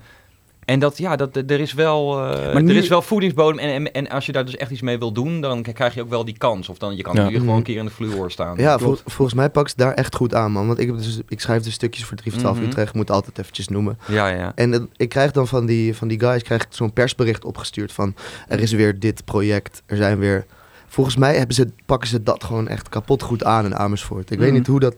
en 0.70 0.78
dat, 0.78 0.98
ja, 0.98 1.16
dat, 1.16 1.36
er 1.36 1.60
is 1.60 1.72
wel, 1.72 2.24
eh, 2.24 2.52
Maar 2.52 2.62
nu- 2.62 2.70
er 2.70 2.76
is 2.76 2.88
wel 2.88 3.02
voedingsbodem. 3.02 3.58
En, 3.58 3.70
en, 3.74 3.92
en 3.92 4.08
als 4.08 4.26
je 4.26 4.32
daar 4.32 4.44
dus 4.44 4.56
echt 4.56 4.70
iets 4.70 4.80
mee 4.80 4.98
wil 4.98 5.12
doen, 5.12 5.40
dan 5.40 5.62
krijg 5.62 5.94
je 5.94 6.02
ook 6.02 6.08
wel 6.10 6.24
die 6.24 6.38
kans. 6.38 6.68
Of 6.68 6.78
dan 6.78 6.96
je 6.96 7.02
kan 7.02 7.12
Ja. 7.14 7.18
natuurlijk 7.18 7.44
gewoon 7.44 7.56
een 7.56 7.62
Mhm. 7.62 7.70
keer 7.72 7.80
in 7.80 7.84
de 8.06 8.10
fluor 8.14 8.30
staan. 8.30 8.54
Ja, 8.56 8.78
vol- 8.78 8.96
volgens 9.06 9.36
mij 9.36 9.50
pakt 9.50 9.70
ze 9.70 9.76
daar 9.76 9.94
echt 9.94 10.14
goed 10.14 10.34
aan, 10.34 10.52
man. 10.52 10.66
Want 10.66 10.78
ik, 10.78 10.86
heb 10.86 10.96
dus, 10.96 11.20
ik 11.28 11.40
schrijf 11.40 11.62
dus 11.62 11.74
stukjes 11.74 12.04
voor 12.04 12.16
3 12.16 12.32
voor 12.32 12.40
12 12.40 12.56
Mhm. 12.56 12.66
Utrecht. 12.66 12.94
Moet 12.94 13.10
altijd 13.10 13.38
eventjes 13.38 13.68
noemen. 13.68 13.98
ja. 14.08 14.28
ja. 14.28 14.52
En 14.54 14.88
ik 14.96 15.08
krijg 15.08 15.30
dan 15.30 15.48
van 15.48 15.66
die, 15.66 15.96
van 15.96 16.08
die 16.08 16.20
guys 16.20 16.42
krijg 16.42 16.62
ik 16.62 16.68
zo'n 16.70 16.92
persbericht 16.92 17.44
opgestuurd 17.44 17.92
van... 17.92 18.14
Er 18.48 18.60
is 18.60 18.72
weer 18.72 18.98
dit 18.98 19.24
project, 19.24 19.82
er 19.86 19.96
zijn 19.96 20.18
weer... 20.18 20.46
Volgens 20.86 21.16
mij 21.16 21.36
hebben 21.36 21.54
ze, 21.54 21.68
pakken 21.86 22.08
ze 22.08 22.22
dat 22.22 22.44
gewoon 22.44 22.68
echt 22.68 22.88
kapot 22.88 23.22
goed 23.22 23.44
aan 23.44 23.64
in 23.64 23.76
Amersfoort. 23.76 24.30
Ik 24.30 24.38
weet 24.38 24.48
Mhm. 24.48 24.56
niet 24.56 24.66
hoe 24.66 24.80
dat 24.80 24.96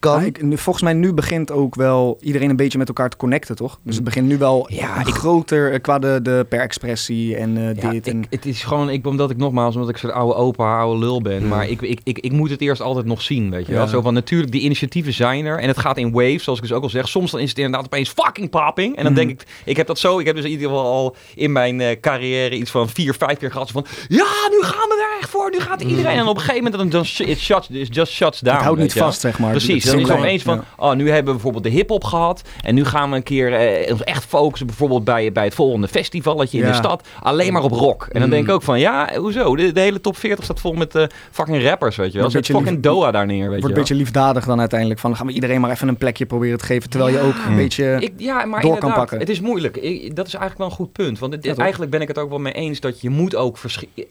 kan. 0.00 0.20
Ja, 0.20 0.26
ik- 0.26 0.42
nu, 0.42 0.58
volgens 0.58 0.84
mij 0.84 0.92
nu 0.92 1.12
begint 1.12 1.50
ook 1.52 1.74
wel 1.74 2.18
iedereen 2.20 2.50
een 2.50 2.56
beetje 2.56 2.78
met 2.78 2.88
elkaar 2.88 3.10
te 3.10 3.16
connecten, 3.16 3.56
toch? 3.56 3.78
Dus 3.84 3.94
het 3.94 4.04
begint 4.04 4.26
nu 4.28 4.38
wel 4.38 4.66
Ja, 4.72 5.00
ik- 5.00 5.14
groter 5.14 5.72
eh, 5.72 5.80
qua 5.80 5.98
de, 5.98 6.18
de 6.22 6.46
per 6.48 6.60
expressie 6.60 7.36
en 7.36 7.56
eh, 7.56 7.82
Ja, 7.82 7.90
dit. 7.90 8.06
ik, 8.06 8.12
en, 8.12 8.24
het 8.30 8.46
is 8.46 8.62
gewoon, 8.64 8.90
ik, 8.90 9.06
omdat 9.06 9.30
ik 9.30 9.36
nogmaals, 9.36 9.74
omdat 9.74 9.90
ik 9.90 9.96
zo'n 9.96 10.12
oude 10.14 10.34
opa, 10.34 10.78
oude 10.78 10.98
lul 10.98 11.22
ben. 11.22 11.42
Mm. 11.42 11.48
Maar 11.48 11.68
ik, 11.68 11.82
ik, 11.82 12.00
ik, 12.04 12.18
ik 12.18 12.32
moet 12.32 12.50
het 12.50 12.60
eerst 12.60 12.80
altijd 12.82 13.06
nog 13.06 13.22
zien, 13.22 13.50
weet 13.50 13.66
je 13.66 13.72
wel. 13.72 13.86
Zo 13.86 14.00
van, 14.00 14.14
natuurlijk, 14.14 14.52
die 14.52 14.60
initiatieven 14.60 15.12
zijn 15.12 15.44
er. 15.44 15.58
En 15.58 15.68
het 15.68 15.78
gaat 15.78 15.96
in 15.96 16.12
waves, 16.12 16.42
zoals 16.44 16.58
ik 16.58 16.64
dus 16.68 16.76
ook 16.76 16.82
al 16.82 16.88
zeg. 16.90 17.08
Soms 17.08 17.30
dan 17.30 17.40
is 17.40 17.48
het 17.48 17.58
inderdaad 17.58 17.84
opeens 17.84 18.08
fucking 18.10 18.50
popping. 18.50 18.96
En 18.96 19.02
dan 19.04 19.12
Mhm. 19.12 19.26
denk 19.26 19.40
ik, 19.40 19.46
ik 19.64 19.76
heb 19.76 19.86
dat 19.86 19.98
zo, 19.98 20.18
ik 20.18 20.26
heb 20.26 20.34
dus 20.36 20.44
in 20.44 20.50
ieder 20.50 20.68
geval 20.68 20.84
al 20.84 21.16
in 21.34 21.52
mijn 21.52 21.80
eh, 21.80 22.00
carrière 22.00 22.56
iets 22.56 22.70
van 22.70 22.88
vier, 22.88 23.14
vijf 23.14 23.38
keer 23.38 23.50
gehad. 23.50 23.70
Van, 23.70 23.84
ja, 24.08 24.26
nu 24.50 24.62
gaan 24.62 24.88
we 24.88 25.06
er 25.12 25.18
echt 25.20 25.30
voor, 25.30 25.50
nu 25.50 25.60
gaat 25.60 25.80
iedereen. 25.82 26.16
En 26.18 26.26
op 26.26 26.34
een 26.36 26.42
gegeven 26.42 26.70
moment, 26.70 26.92
dan 26.92 27.00
just, 27.02 27.20
it 27.20 27.38
shuts, 27.38 27.68
it 27.70 27.94
just 27.94 28.12
shuts 28.12 28.40
down. 28.40 28.56
het 28.56 28.64
houdt 28.64 28.80
niet 28.80 28.92
vast, 28.92 29.20
zeg 29.20 29.38
maar. 29.38 29.50
Precies, 29.50 29.89
dan 29.90 30.00
is 30.00 30.08
het 30.08 30.18
opeens 30.18 30.42
van, 30.42 30.64
oh, 30.76 30.92
nu 30.94 31.04
hebben 31.06 31.24
we 31.24 31.32
bijvoorbeeld 31.32 31.64
de 31.64 31.70
hip-hop 31.70 32.04
gehad. 32.04 32.42
En 32.62 32.74
nu 32.74 32.84
gaan 32.84 33.10
we 33.10 33.16
een 33.16 33.22
keer 33.22 33.52
eh, 33.54 33.92
ons 33.92 34.04
echt 34.04 34.24
focussen, 34.24 34.66
bijvoorbeeld 34.66 35.04
bij, 35.04 35.32
bij 35.32 35.44
het 35.44 35.54
volgende 35.54 35.88
festivalletje 35.88 36.58
in 36.58 36.66
de 36.66 36.74
stad. 36.74 37.08
Alleen 37.22 37.52
maar 37.52 37.62
op 37.62 37.70
rock. 37.72 38.02
En 38.02 38.20
dan 38.20 38.28
Mm. 38.28 38.34
denk 38.34 38.48
ik 38.48 38.54
ook 38.54 38.62
van, 38.62 38.78
ja, 38.80 39.10
hoezo? 39.16 39.56
De, 39.56 39.72
de 39.72 39.80
hele 39.80 40.00
top 40.00 40.16
40 40.16 40.44
staat 40.44 40.60
vol 40.60 40.72
met 40.72 40.94
eh, 40.94 41.04
fucking 41.30 41.62
rappers, 41.62 41.96
weet 41.96 42.06
je 42.12 42.18
wel. 42.18 42.30
Wordt 42.30 42.46
Zet 42.46 42.56
een 42.56 42.62
fucking 42.62 42.82
Doha 42.82 43.10
daar 43.10 43.26
neer, 43.26 43.36
weet 43.38 43.46
wordt 43.48 43.60
je 43.60 43.66
een 43.68 43.72
wel. 43.74 43.80
beetje 43.80 43.94
liefdadig 43.94 44.44
dan 44.44 44.60
uiteindelijk. 44.60 45.00
Van 45.00 45.16
gaan 45.16 45.26
we 45.26 45.32
iedereen 45.32 45.60
maar 45.60 45.70
even 45.70 45.88
een 45.88 45.96
plekje 45.96 46.26
proberen 46.26 46.58
te 46.58 46.64
geven. 46.64 46.90
Terwijl 46.90 47.12
je 47.12 47.20
ook 47.20 47.34
een 47.44 47.50
Mm. 47.50 47.56
beetje... 47.56 47.96
Ik, 48.00 48.12
ja, 48.16 48.34
maar 48.34 48.44
door 48.44 48.60
kan 48.60 48.70
inderdaad, 48.70 48.96
pakken. 48.98 49.18
het 49.18 49.28
is 49.28 49.40
moeilijk. 49.40 49.76
Ik- 49.76 50.16
dat 50.16 50.26
is 50.26 50.34
eigenlijk 50.34 50.58
wel 50.58 50.66
een 50.66 50.84
goed 50.86 50.92
punt. 50.92 51.18
Want 51.18 51.32
het- 51.32 51.44
Ja, 51.44 51.50
toch? 51.52 51.60
eigenlijk 51.60 51.90
ben 51.90 52.00
ik 52.00 52.08
het 52.08 52.18
ook 52.18 52.28
wel 52.28 52.38
mee 52.38 52.52
eens 52.52 52.80
dat 52.80 53.00
je 53.00 53.10
moet 53.10 53.34
ook 53.36 53.58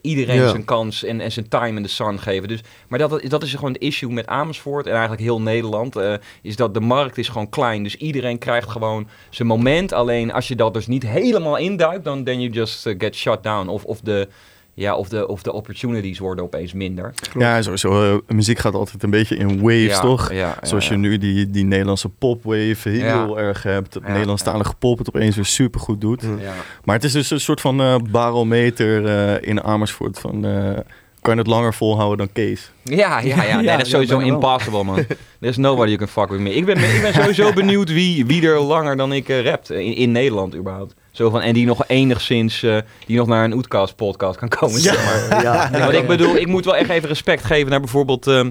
iedereen 0.02 0.36
Ja. 0.40 0.48
zijn 0.48 0.64
kans 0.64 1.04
en, 1.04 1.20
en 1.20 1.32
zijn 1.32 1.48
time 1.48 1.76
in 1.76 1.82
de 1.82 1.88
sun 1.88 2.18
geven. 2.20 2.48
Dus, 2.48 2.60
maar 2.88 2.98
dat, 2.98 3.20
dat 3.28 3.42
is 3.42 3.54
gewoon 3.54 3.72
het 3.72 3.82
issue 3.82 4.10
met 4.12 4.26
Amersfoort 4.26 4.86
en 4.86 4.92
eigenlijk 4.92 5.22
heel 5.22 5.40
Nederland. 5.40 5.69
Eh, 5.96 6.14
is 6.42 6.56
dat 6.56 6.74
de 6.74 6.80
markt 6.80 7.18
is 7.18 7.28
gewoon 7.28 7.48
klein. 7.48 7.82
Dus 7.82 7.96
iedereen 7.96 8.38
krijgt 8.38 8.68
gewoon 8.68 9.08
zijn 9.30 9.48
moment. 9.48 9.92
Alleen 9.92 10.32
als 10.32 10.48
je 10.48 10.56
dat 10.56 10.74
dus 10.74 10.86
niet 10.86 11.06
helemaal 11.06 11.56
induikt, 11.56 12.04
dan 12.04 12.24
then 12.24 12.40
you 12.40 12.52
just 12.52 12.86
eh, 12.86 12.94
get 12.98 13.14
shut 13.14 13.42
down. 13.42 13.68
Of, 13.68 13.84
of 13.84 14.00
de... 14.00 14.28
Ja, 14.74 14.96
of 14.96 15.08
de, 15.08 15.28
of 15.28 15.42
de 15.42 15.52
opportunities 15.52 16.18
worden 16.18 16.44
opeens 16.44 16.72
minder. 16.72 17.14
Ja, 17.38 17.62
sowieso. 17.62 18.12
eh, 18.12 18.34
muziek 18.34 18.58
gaat 18.58 18.74
altijd 18.74 19.02
een 19.02 19.10
beetje 19.10 19.36
in 19.36 19.60
waves, 19.60 19.84
ja, 19.84 20.00
toch? 20.00 20.32
Ja, 20.32 20.56
Zoals 20.62 20.86
ja. 20.86 20.92
je 20.92 20.98
nu 20.98 21.18
die, 21.18 21.50
die 21.50 21.64
Nederlandse 21.64 22.08
popwave 22.08 22.88
heel 22.88 23.38
erg 23.38 23.62
hebt. 23.62 23.98
Ja. 24.02 24.12
Nederlandstalige 24.12 24.74
pop 24.78 24.98
het 24.98 25.08
opeens 25.08 25.36
weer 25.36 25.44
super 25.44 25.80
goed 25.80 26.00
doet. 26.00 26.22
Ja. 26.22 26.52
Maar 26.84 26.94
het 26.94 27.04
is 27.04 27.12
dus 27.12 27.30
een 27.30 27.40
soort 27.40 27.60
van 27.60 28.06
barometer 28.10 29.04
in 29.42 29.62
Amersfoort. 29.62 30.18
Van, 30.18 30.46
kan 31.20 31.32
je 31.32 31.38
het 31.38 31.48
langer 31.48 31.74
volhouden 31.74 32.18
dan 32.18 32.32
Kees? 32.32 32.70
Ja, 32.82 33.20
ja, 33.20 33.42
ja. 33.42 33.56
Nee, 33.56 33.64
Ja, 33.64 33.76
dat 33.76 33.86
is 33.86 33.92
ja, 33.92 33.98
sowieso 33.98 34.18
impossible, 34.18 34.84
man. 34.84 35.04
There's 35.40 35.56
nobody 35.56 35.90
you 35.90 35.98
can 35.98 36.08
fuck 36.08 36.28
with 36.28 36.40
me. 36.40 36.54
Ik 36.54 36.64
ben, 36.64 36.76
ik 36.76 37.02
ben 37.02 37.14
sowieso 37.14 37.52
benieuwd 37.62 37.92
wie, 37.92 38.26
wie 38.26 38.46
er 38.46 38.60
langer 38.60 38.96
dan 38.96 39.12
ik 39.12 39.28
eh, 39.28 39.44
rapt. 39.44 39.70
In, 39.70 39.94
in 39.94 40.12
Nederland 40.12 40.54
überhaupt. 40.56 40.94
Zo 41.10 41.30
van, 41.30 41.40
en 41.40 41.52
die 41.52 41.66
nog 41.66 41.84
enigszins, 41.86 42.62
eh, 42.62 42.76
die 43.06 43.16
nog 43.16 43.26
naar 43.26 43.44
een 43.44 43.52
Oetkast 43.52 43.96
podcast 43.96 44.38
kan 44.38 44.48
komen. 44.48 44.80
Zeg 44.80 45.04
maar. 45.04 45.42
ja, 45.42 45.68
Ja, 45.72 45.78
want 45.80 45.92
ik 45.92 46.06
bedoel, 46.06 46.36
ik 46.36 46.46
moet 46.46 46.64
wel 46.64 46.76
echt 46.76 46.90
even 46.90 47.08
respect 47.08 47.44
geven 47.44 47.70
naar 47.70 47.80
bijvoorbeeld 47.80 48.26
ehm 48.26 48.50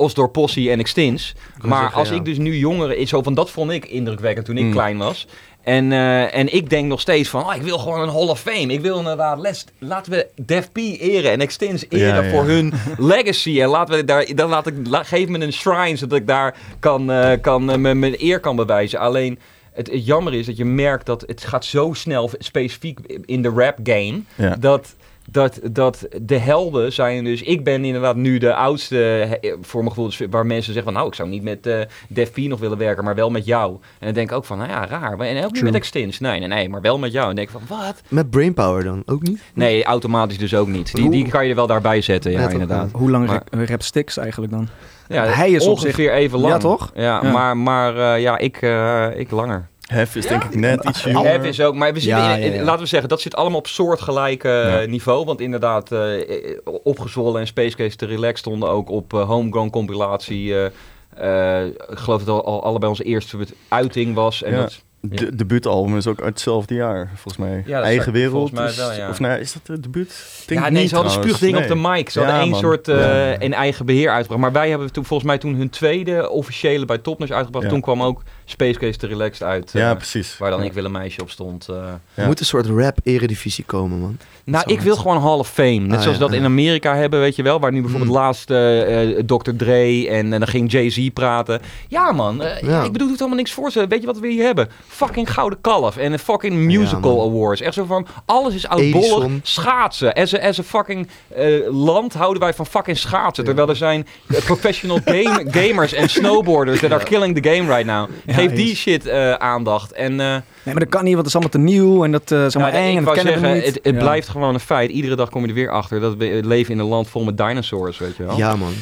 Osdor 0.00 0.28
Possie 0.30 0.70
en 0.70 0.78
Extins. 0.78 1.34
Maar 1.62 1.78
zeggen, 1.80 1.98
als 1.98 2.08
ja. 2.08 2.14
ik 2.14 2.24
dus 2.24 2.38
nu 2.38 2.56
jongeren, 2.56 2.96
is 2.98 3.08
zo 3.08 3.22
van 3.22 3.34
dat 3.34 3.50
vond 3.50 3.70
ik 3.70 3.84
indrukwekkend 3.84 4.46
toen 4.46 4.56
ik 4.56 4.64
Mm. 4.64 4.70
klein 4.72 4.98
was. 4.98 5.26
En, 5.62 5.92
eh, 5.92 6.34
en 6.36 6.54
ik 6.54 6.70
denk 6.70 6.86
nog 6.88 7.00
steeds 7.00 7.28
van, 7.28 7.44
oh, 7.46 7.54
ik 7.54 7.62
wil 7.62 7.78
gewoon 7.78 8.00
een 8.00 8.08
Hall 8.14 8.28
of 8.28 8.40
Fame. 8.40 8.72
Ik 8.72 8.80
wil 8.80 8.98
inderdaad, 8.98 9.38
les, 9.38 9.64
laten 9.78 10.12
we 10.12 10.26
Def 10.42 10.72
P 10.72 10.76
eren 10.76 11.30
en 11.30 11.40
Extins 11.40 11.84
eren 11.88 12.06
Ja, 12.14 12.22
ja. 12.22 12.30
voor 12.30 12.44
hun 12.44 12.72
legacy. 12.98 13.60
En 13.60 13.68
laten 13.68 13.94
we 13.96 14.04
daar, 14.04 14.26
dan 14.34 14.48
laat 14.48 14.66
ik, 14.66 14.74
la- 14.86 15.02
geef 15.02 15.28
me 15.28 15.38
een 15.40 15.52
shrine, 15.52 15.96
zodat 15.96 16.18
ik 16.18 16.26
daar 16.26 16.56
kan, 16.78 17.10
eh, 17.10 17.40
kan, 17.40 17.70
eh, 17.70 17.76
mijn 17.76 17.98
mijn 17.98 18.14
eer 18.18 18.40
kan 18.40 18.56
bewijzen. 18.56 18.98
Alleen, 18.98 19.38
het, 19.72 19.90
het 19.90 20.06
jammer 20.06 20.34
is 20.34 20.46
dat 20.46 20.56
je 20.56 20.64
merkt 20.64 21.06
dat 21.06 21.24
het 21.26 21.44
gaat 21.44 21.64
zo 21.64 21.92
snel, 21.92 22.30
specifiek 22.38 22.98
in 23.24 23.42
de 23.42 23.48
rap 23.48 23.78
game, 23.82 24.20
Ja. 24.34 24.56
dat, 24.60 24.94
dat, 25.32 25.60
dat 25.72 26.08
de 26.22 26.38
helden 26.38 26.92
zijn 26.92 27.24
dus... 27.24 27.42
Ik 27.42 27.64
ben 27.64 27.84
inderdaad 27.84 28.16
nu 28.16 28.38
de 28.38 28.54
oudste, 28.54 29.28
voor 29.60 29.80
mijn 29.80 29.94
gevoel, 29.94 30.08
dus 30.08 30.22
waar 30.30 30.46
mensen 30.46 30.72
zeggen 30.72 30.84
van... 30.84 30.92
nou, 30.92 31.06
ik 31.08 31.14
zou 31.14 31.28
niet 31.28 31.42
met 31.42 31.66
eh 31.66 31.80
Def 32.08 32.32
P 32.32 32.36
nog 32.36 32.60
willen 32.60 32.78
werken, 32.78 33.04
maar 33.04 33.14
wel 33.14 33.30
met 33.30 33.44
jou. 33.44 33.72
En 33.72 34.04
dan 34.06 34.12
denk 34.14 34.30
ik 34.30 34.36
ook 34.36 34.44
van, 34.44 34.58
nou 34.58 34.70
ja, 34.70 34.86
raar. 34.86 35.18
En 35.20 35.44
ook 35.44 35.52
niet 35.52 35.62
met 35.62 35.74
Extins. 35.74 36.20
Nee, 36.20 36.38
nee, 36.38 36.48
nee, 36.48 36.68
maar 36.68 36.80
wel 36.80 36.98
met 36.98 37.12
jou. 37.12 37.28
En 37.28 37.36
dan 37.36 37.44
denk 37.44 37.50
ik 37.60 37.66
van, 37.68 37.78
wat? 37.86 38.02
Met 38.08 38.30
brainpower 38.30 38.84
dan, 38.84 39.02
ook 39.06 39.22
niet? 39.22 39.40
Nee, 39.54 39.84
automatisch 39.84 40.38
dus 40.38 40.54
ook 40.54 40.68
niet. 40.68 40.94
Die, 40.94 41.10
die 41.10 41.28
kan 41.28 41.44
je 41.44 41.50
er 41.50 41.56
wel 41.56 41.66
daarbij 41.66 42.00
zetten, 42.00 42.32
ja, 42.32 42.48
inderdaad. 42.48 42.90
Hoe 42.92 43.10
lang 43.10 43.26
Maar- 43.26 43.42
rap, 43.50 44.16
eigenlijk 44.16 44.52
dan? 44.52 44.68
Ja, 45.08 45.24
Hij 45.24 45.50
is 45.50 45.66
op 45.66 45.70
ongeveer 45.72 46.12
even 46.12 46.38
lang. 46.38 46.52
Ja, 46.52 46.58
toch? 46.58 46.90
Ja, 46.94 47.02
Ja. 47.22 47.30
maar, 47.30 47.56
maar 47.56 47.96
eh, 48.14 48.22
ja, 48.22 48.38
ik, 48.38 48.56
eh, 48.62 49.06
ik 49.16 49.30
langer. 49.30 49.68
Hef 49.90 50.16
is 50.16 50.26
denk 50.26 50.44
ik 50.44 50.54
net 50.54 50.84
iets 50.84 51.02
jonger. 51.04 51.30
Hef 51.30 51.44
is 51.44 51.60
ook, 51.60 51.74
maar 51.74 51.92
we 51.92 52.00
zitten 52.00 52.22
Ja, 52.22 52.34
in- 52.34 52.40
ja, 52.40 52.46
in- 52.46 52.52
ja. 52.54 52.62
laten 52.62 52.80
we 52.82 52.86
zeggen, 52.86 53.08
dat 53.08 53.20
zit 53.20 53.34
allemaal 53.34 53.58
op 53.58 53.66
soortgelijk 53.66 54.42
Ja. 54.42 54.84
niveau. 54.86 55.24
Want 55.24 55.40
inderdaad, 55.40 55.92
eh, 55.92 56.20
eh, 56.20 56.58
opgezwollen 56.82 57.40
en 57.40 57.46
Space 57.46 57.76
Case 57.76 57.96
te 57.96 58.06
relax 58.06 58.40
stonden 58.40 58.68
ook 58.68 58.90
op 58.90 59.14
eh, 59.14 59.22
homegrown 59.28 59.70
compilatie. 59.70 60.54
eh, 60.54 61.60
eh, 61.60 61.66
ik 61.66 61.74
geloof 61.98 62.24
dat 62.24 62.36
het 62.36 62.44
al 62.46 62.62
allebei 62.62 62.90
onze 62.90 63.04
eerste 63.04 63.36
uiting 63.68 64.14
was. 64.14 64.42
En 64.42 64.52
Ja. 64.52 64.60
dat, 64.60 64.82
De 65.02 65.36
debuutalbum 65.36 65.96
is 65.96 66.06
ook 66.06 66.18
uit 66.20 66.28
hetzelfde 66.28 66.74
jaar, 66.74 67.06
volgens 67.14 67.36
mij. 67.36 67.62
Ja, 67.66 67.80
Eigen 67.82 68.02
zou- 68.02 68.16
wereld. 68.16 68.32
volgens 68.32 68.58
mij 68.60 68.68
is- 68.68 68.76
wel, 68.76 68.92
ja. 68.92 69.08
Of 69.08 69.20
nee, 69.20 69.40
is 69.40 69.52
dat 69.52 69.66
de 69.66 69.80
debuut? 69.80 70.42
Denk 70.46 70.60
ja, 70.60 70.68
nee, 70.68 70.80
niet 70.80 70.88
ze 70.88 70.94
hadden 70.94 71.12
spuugding 71.12 71.56
op 71.56 71.66
de 71.66 71.74
mic. 71.74 72.10
Ze 72.10 72.18
hadden 72.20 72.40
één 72.40 72.50
man. 72.50 72.60
soort 72.60 72.88
eh, 72.88 72.96
Ja. 72.96 73.38
in 73.38 73.54
eigen 73.54 73.86
beheer 73.86 74.10
uitgebracht. 74.10 74.40
Maar 74.42 74.52
wij 74.52 74.68
hebben 74.70 74.92
toen 74.92 75.04
volgens 75.04 75.28
mij 75.28 75.38
toen 75.38 75.54
hun 75.54 75.70
tweede 75.70 76.30
officiële 76.30 76.84
bij 76.84 76.98
Topnotch 76.98 77.32
uitgebracht. 77.32 77.64
Ja. 77.64 77.70
Toen 77.70 77.80
kwam 77.80 78.02
ook 78.02 78.22
Space 78.50 78.78
Case 78.78 78.98
te 78.98 79.06
relaxed 79.06 79.42
uit. 79.48 79.74
eh, 79.74 79.80
Ja, 79.80 79.94
precies. 79.94 80.38
Waar 80.38 80.50
dan 80.50 80.60
Ja. 80.60 80.64
ik 80.66 80.72
wil 80.72 80.84
een 80.84 80.92
meisje 80.92 81.20
op 81.22 81.30
stond. 81.30 81.68
eh. 81.68 81.76
Er 81.76 82.00
Ja. 82.14 82.26
moet 82.26 82.40
een 82.40 82.46
soort 82.46 82.66
rap-eredivisie 82.66 83.64
komen, 83.64 83.98
man. 84.00 84.18
Nou, 84.44 84.64
ik 84.72 84.80
wil 84.80 84.96
gewoon 84.96 85.22
Hall 85.22 85.38
of 85.38 85.48
Fame. 85.48 85.78
Net 85.78 85.96
Ah, 85.96 86.02
zoals 86.02 86.18
ja, 86.18 86.22
dat 86.26 86.32
in. 86.32 86.44
Amerika 86.44 86.96
hebben, 86.96 87.20
weet 87.20 87.36
je 87.36 87.42
wel. 87.42 87.60
Waar 87.60 87.72
nu 87.72 87.80
bijvoorbeeld 87.80 88.10
Mm. 88.10 88.16
laatst 88.16 88.50
eh, 88.50 89.02
eh, 89.18 89.24
Dr. 89.26 89.50
Dre 89.56 90.08
en, 90.08 90.32
en 90.32 90.38
dan 90.40 90.46
ging 90.48 90.72
Jay-Z 90.72 91.08
praten. 91.14 91.60
Ja 91.88 92.12
man, 92.12 92.42
eh, 92.42 92.60
Ja. 92.62 92.82
ik 92.82 92.92
bedoel, 92.92 92.98
het 93.08 93.08
doet 93.08 93.18
allemaal 93.20 93.36
niks 93.38 93.52
voor 93.52 93.70
ze. 93.70 93.86
Weet 93.86 94.00
je 94.00 94.06
wat 94.06 94.18
we 94.18 94.28
hier 94.28 94.44
hebben? 94.44 94.68
Fucking 94.88 95.32
Gouden 95.32 95.60
Kalf 95.60 95.96
en 95.96 96.12
een 96.12 96.18
fucking 96.18 96.54
musical 96.54 97.22
awards. 97.28 97.60
Echt 97.60 97.74
zo 97.74 97.84
van, 97.84 98.06
alles 98.24 98.54
is 98.54 98.66
oudbollig. 98.68 99.30
Schaatsen. 99.42 100.12
As 100.14 100.34
a, 100.34 100.38
as 100.38 100.58
a 100.58 100.62
fucking 100.62 101.08
eh, 101.34 101.46
land 101.70 102.14
houden 102.14 102.42
wij 102.42 102.54
van 102.54 102.66
fucking 102.66 102.98
schaatsen. 102.98 103.44
Ja. 103.44 103.48
Terwijl 103.48 103.68
er 103.68 103.76
zijn 103.76 104.06
eh, 104.28 104.36
professional 104.44 104.98
game, 105.04 105.44
gamers 105.50 105.92
en 105.92 106.08
snowboarders 106.08 106.80
that 106.80 106.92
are 106.92 107.04
killing 107.04 107.40
the 107.42 107.50
game 107.50 107.74
right 107.76 107.84
now. 107.86 108.08
Geef 108.48 108.52
die 108.56 108.76
shit 108.76 109.06
eh, 109.06 109.32
aandacht. 109.32 109.92
En... 109.92 110.20
eh, 110.20 110.26
Nee, 110.62 110.74
maar 110.74 110.84
dat 110.84 110.88
kan 110.88 111.04
niet, 111.04 111.14
want 111.14 111.26
het 111.26 111.34
is 111.36 111.40
allemaal 111.42 111.50
te 111.64 111.72
nieuw 111.72 112.04
en 112.04 112.12
dat 112.12 112.30
eh 112.30 112.44
is 112.44 112.56
allemaal 112.56 112.74
ja, 112.74 112.78
eng 112.88 112.96
en 112.96 113.04
dat 113.04 113.14
zeggen, 113.14 113.42
we 113.42 113.48
niet. 113.48 113.64
het, 113.64 113.74
het 113.82 113.94
Ja. 113.94 114.00
blijft 114.00 114.28
gewoon 114.28 114.54
een 114.54 114.60
feit. 114.60 114.90
Iedere 114.90 115.16
dag 115.16 115.30
kom 115.30 115.42
je 115.42 115.48
er 115.48 115.54
weer 115.54 115.70
achter 115.70 116.00
dat 116.00 116.16
we 116.16 116.40
leven 116.44 116.72
in 116.74 116.78
een 116.78 116.86
land 116.86 117.08
vol 117.08 117.24
met 117.24 117.36
dinosaurs, 117.36 117.98
weet 117.98 118.16
je 118.16 118.24
wel. 118.24 118.36
Ja, 118.36 118.56
man. 118.56 118.72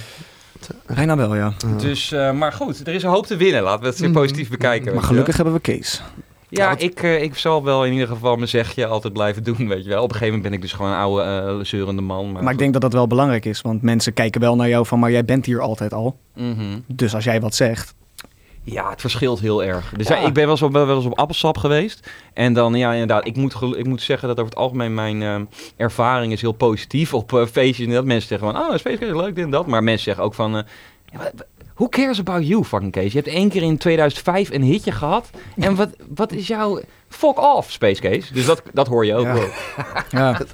Bijna 0.94 1.16
wel, 1.16 1.34
ja. 1.34 1.52
Dus, 1.80 2.12
eh, 2.12 2.32
maar 2.32 2.52
goed, 2.52 2.86
er 2.86 2.94
is 2.94 3.02
een 3.02 3.10
hoop 3.10 3.26
te 3.26 3.36
winnen. 3.36 3.62
Laten 3.62 3.82
we 3.82 3.86
het 3.88 3.98
Mm. 4.00 4.12
positief 4.12 4.48
bekijken. 4.50 4.86
Maar 4.92 5.00
je 5.02 5.06
gelukkig 5.08 5.36
hebben 5.36 5.54
we 5.54 5.60
Kees. 5.60 6.02
Ja, 6.50 6.74
ik, 6.78 7.02
eh, 7.02 7.22
ik 7.22 7.36
zal 7.36 7.64
wel 7.64 7.84
in 7.84 7.92
ieder 7.92 8.08
geval 8.08 8.36
mijn 8.36 8.48
zegje 8.48 8.86
altijd 8.86 9.12
blijven 9.12 9.44
doen, 9.44 9.68
weet 9.68 9.82
je 9.84 9.88
wel. 9.88 10.02
Op 10.02 10.08
een 10.10 10.16
gegeven 10.16 10.26
moment 10.34 10.42
ben 10.42 10.52
ik 10.52 10.60
dus 10.60 10.72
gewoon 10.72 10.90
een 10.90 10.96
oude 10.98 11.64
zeurende 11.64 12.02
man. 12.02 12.24
Maar, 12.24 12.32
Maar 12.32 12.42
ik 12.42 12.48
goed. 12.48 12.58
denk 12.58 12.72
dat 12.72 12.82
dat 12.82 12.92
wel 12.92 13.06
belangrijk 13.06 13.44
is, 13.44 13.60
want 13.60 13.82
mensen 13.82 14.12
kijken 14.12 14.40
wel 14.40 14.56
naar 14.56 14.68
jou 14.68 14.86
van, 14.86 14.98
maar 14.98 15.10
jij 15.10 15.24
bent 15.24 15.46
hier 15.46 15.60
altijd 15.60 15.92
al. 15.92 16.16
Mhm. 16.34 16.78
Dus 16.86 17.14
als 17.14 17.24
jij 17.24 17.40
wat 17.40 17.54
zegt, 17.54 17.94
Ja, 18.72 18.90
het 18.90 19.00
verschilt 19.00 19.40
heel 19.40 19.64
erg. 19.64 19.92
Dus 19.96 20.08
Ja. 20.08 20.16
ik 20.16 20.32
ben 20.32 20.42
wel 20.42 20.50
eens, 20.52 20.62
op, 20.62 20.72
wel 20.72 20.96
eens 20.96 21.04
op 21.04 21.18
appelsap 21.18 21.58
geweest. 21.58 22.10
En 22.34 22.52
dan, 22.52 22.74
ja, 22.74 22.92
inderdaad, 22.92 23.26
ik 23.26 23.36
moet, 23.36 23.56
ik 23.76 23.86
moet 23.86 24.02
zeggen 24.02 24.28
dat 24.28 24.38
over 24.38 24.50
het 24.50 24.60
algemeen 24.60 24.94
mijn 24.94 25.22
eh, 25.22 25.36
ervaring 25.76 26.32
is 26.32 26.40
heel 26.40 26.52
positief 26.52 27.14
op 27.14 27.32
eh, 27.32 27.46
feestjes. 27.46 27.86
En 27.86 27.92
dat 27.92 28.04
mensen 28.04 28.28
zeggen 28.28 28.52
van, 28.52 28.60
oh, 28.62 28.76
Space 28.76 28.98
Case 28.98 29.10
is 29.12 29.20
leuk, 29.20 29.34
dit 29.34 29.44
en 29.44 29.50
dat. 29.50 29.66
Maar 29.66 29.82
mensen 29.82 30.04
zeggen 30.04 30.24
ook 30.24 30.34
van, 30.34 30.56
eh, 30.56 30.62
ja, 31.12 31.18
wat- 31.18 31.46
who 31.74 31.88
cares 31.88 32.18
about 32.18 32.46
you, 32.46 32.64
fucking 32.64 32.92
Case? 32.92 33.06
Je 33.06 33.12
hebt 33.22 33.26
één 33.28 33.48
keer 33.48 33.62
in 33.62 33.78
2005 33.78 34.50
een 34.50 34.62
hitje 34.62 34.92
gehad. 34.92 35.30
En 35.56 35.74
wat, 35.74 35.88
wat 36.14 36.32
is 36.32 36.46
jouw... 36.46 36.80
Fuck 37.08 37.38
off, 37.42 37.70
Space 37.70 38.00
Case. 38.00 38.32
Dus 38.32 38.46
dat, 38.46 38.62
dat 38.72 38.86
hoor 38.86 39.06
je 39.06 39.14
ook 39.14 39.24
Ja. 39.26 39.32
wel. 39.32 39.48
ja, 40.10 40.32
dat 40.32 40.46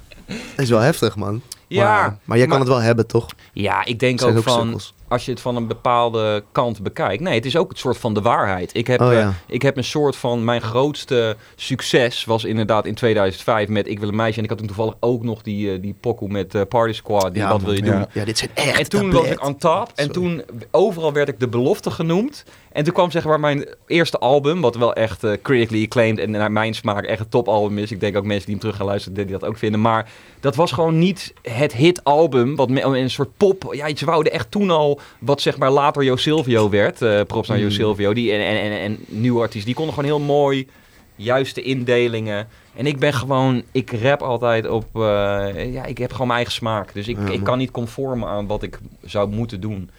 is 0.57 0.69
wel 0.69 0.79
heftig, 0.79 1.15
man. 1.15 1.41
Ja, 1.67 1.83
maar, 1.83 2.17
maar 2.23 2.37
jij 2.37 2.47
kan 2.47 2.57
maar- 2.57 2.65
het 2.67 2.75
wel 2.75 2.85
hebben, 2.85 3.07
toch? 3.07 3.25
Ja, 3.53 3.85
ik 3.85 3.99
denk 3.99 4.21
ook 4.23 4.37
ook 4.37 4.43
van. 4.43 4.79
Als 5.07 5.25
je 5.25 5.31
het 5.31 5.41
van 5.41 5.55
een 5.55 5.67
bepaalde 5.67 6.43
kant 6.51 6.81
bekijkt. 6.83 7.21
Nee, 7.23 7.33
het 7.35 7.45
is 7.45 7.57
ook 7.57 7.69
het 7.69 7.77
soort 7.79 7.97
van 7.97 8.13
de 8.13 8.21
waarheid. 8.21 8.69
Ik 8.75 8.87
heb, 8.87 9.01
Oh, 9.01 9.13
eh, 9.13 9.27
ik 9.47 9.61
heb 9.61 9.77
een 9.77 9.83
soort 9.83 10.15
van, 10.15 10.43
mijn 10.43 10.61
grootste 10.61 11.35
succes 11.55 12.25
was 12.25 12.43
inderdaad 12.43 12.85
in 12.85 12.93
2005 12.95 13.67
met 13.67 13.87
Ik 13.87 13.99
wil 13.99 14.07
een 14.09 14.15
meisje. 14.15 14.37
En 14.37 14.43
ik 14.43 14.49
had 14.49 14.57
toen 14.57 14.67
toevallig 14.67 14.95
ook 14.99 15.23
nog 15.23 15.41
die, 15.41 15.71
eh, 15.71 15.81
die 15.81 15.95
pokoe 15.99 16.29
met 16.29 16.55
eh, 16.55 16.61
Party 16.69 16.93
Squad. 16.93 17.33
Die, 17.33 17.41
Ja, 17.41 17.49
wat 17.49 17.61
wil 17.61 17.73
je 17.73 17.83
Ja. 17.83 17.91
doen? 17.97 18.05
Ja, 18.13 18.25
dit 18.25 18.37
zijn 18.37 18.49
echt 18.55 18.79
En 18.79 18.89
toen 18.89 19.11
was 19.11 19.25
ik 19.25 19.45
on 19.45 19.57
top. 19.57 19.91
En 19.95 20.11
toen, 20.11 20.43
overal 20.71 21.13
werd 21.13 21.27
ik 21.29 21.39
de 21.39 21.47
belofte 21.47 21.91
genoemd. 21.91 22.43
En 22.75 22.83
toen 22.83 22.93
kwam 22.93 23.11
zeg 23.11 23.23
maar 23.25 23.39
mijn 23.39 23.65
eerste 23.87 24.17
album, 24.17 24.61
wat 24.61 24.75
wel 24.75 24.93
echt 24.93 25.23
eh, 25.23 25.31
critically 25.41 25.83
acclaimed 25.83 26.19
en 26.19 26.31
naar 26.31 26.51
mijn 26.51 26.73
smaak 26.73 27.03
echt 27.05 27.19
een 27.19 27.29
topalbum 27.29 27.77
is. 27.77 27.91
Ik 27.91 27.99
denk 27.99 28.17
ook 28.17 28.23
mensen 28.25 28.41
die 28.45 28.51
hem 28.53 28.59
terug 28.63 28.75
gaan 28.75 28.85
luisteren, 28.85 29.17
die 29.17 29.25
dat 29.39 29.45
ook 29.49 29.57
vinden. 29.57 29.81
Maar 29.81 30.09
dat 30.39 30.55
was 30.55 30.71
gewoon 30.71 30.99
niet 30.99 31.33
het 31.41 31.73
hitalbum, 31.73 32.55
wat 32.55 32.69
een 32.69 33.09
soort 33.09 33.37
pop. 33.37 33.67
Ja, 33.71 33.95
ze 33.95 34.05
wouden 34.05 34.31
echt 34.31 34.51
toen 34.51 34.69
al 34.69 34.99
wat 35.19 35.41
zeg 35.41 35.57
maar 35.57 35.71
later 35.71 36.03
Jo 36.03 36.15
Silvio 36.15 36.69
werd. 36.69 37.01
eh 37.01 37.21
props 37.27 37.47
naar 37.47 37.57
Jo 37.59 37.65
Mm. 37.65 37.71
Silvio. 37.71 38.13
Die, 38.13 38.31
en, 38.31 38.39
en, 38.39 38.71
en, 38.71 38.79
en 38.79 38.97
nieuwe 39.07 39.39
artiesten, 39.41 39.65
die 39.65 39.75
konden 39.75 39.93
gewoon 39.95 40.09
heel 40.09 40.25
mooi 40.25 40.67
juiste 41.15 41.61
indelingen. 41.61 42.47
En 42.75 42.85
ik 42.85 42.99
ben 42.99 43.13
gewoon, 43.13 43.63
ik 43.71 43.91
rap 44.01 44.21
altijd 44.21 44.67
op, 44.69 44.85
eh, 44.93 45.73
ja, 45.73 45.85
ik 45.85 45.97
heb 45.97 46.11
gewoon 46.11 46.27
mijn 46.27 46.39
eigen 46.39 46.53
smaak. 46.55 46.93
Dus 46.93 47.07
ik, 47.07 47.17
Ja, 47.27 47.33
ik 47.33 47.43
kan 47.43 47.57
niet 47.57 47.71
conformen 47.71 48.27
aan 48.29 48.47
wat 48.47 48.63
ik 48.63 48.79
zou 49.05 49.29
moeten 49.29 49.61
doen. 49.61 49.89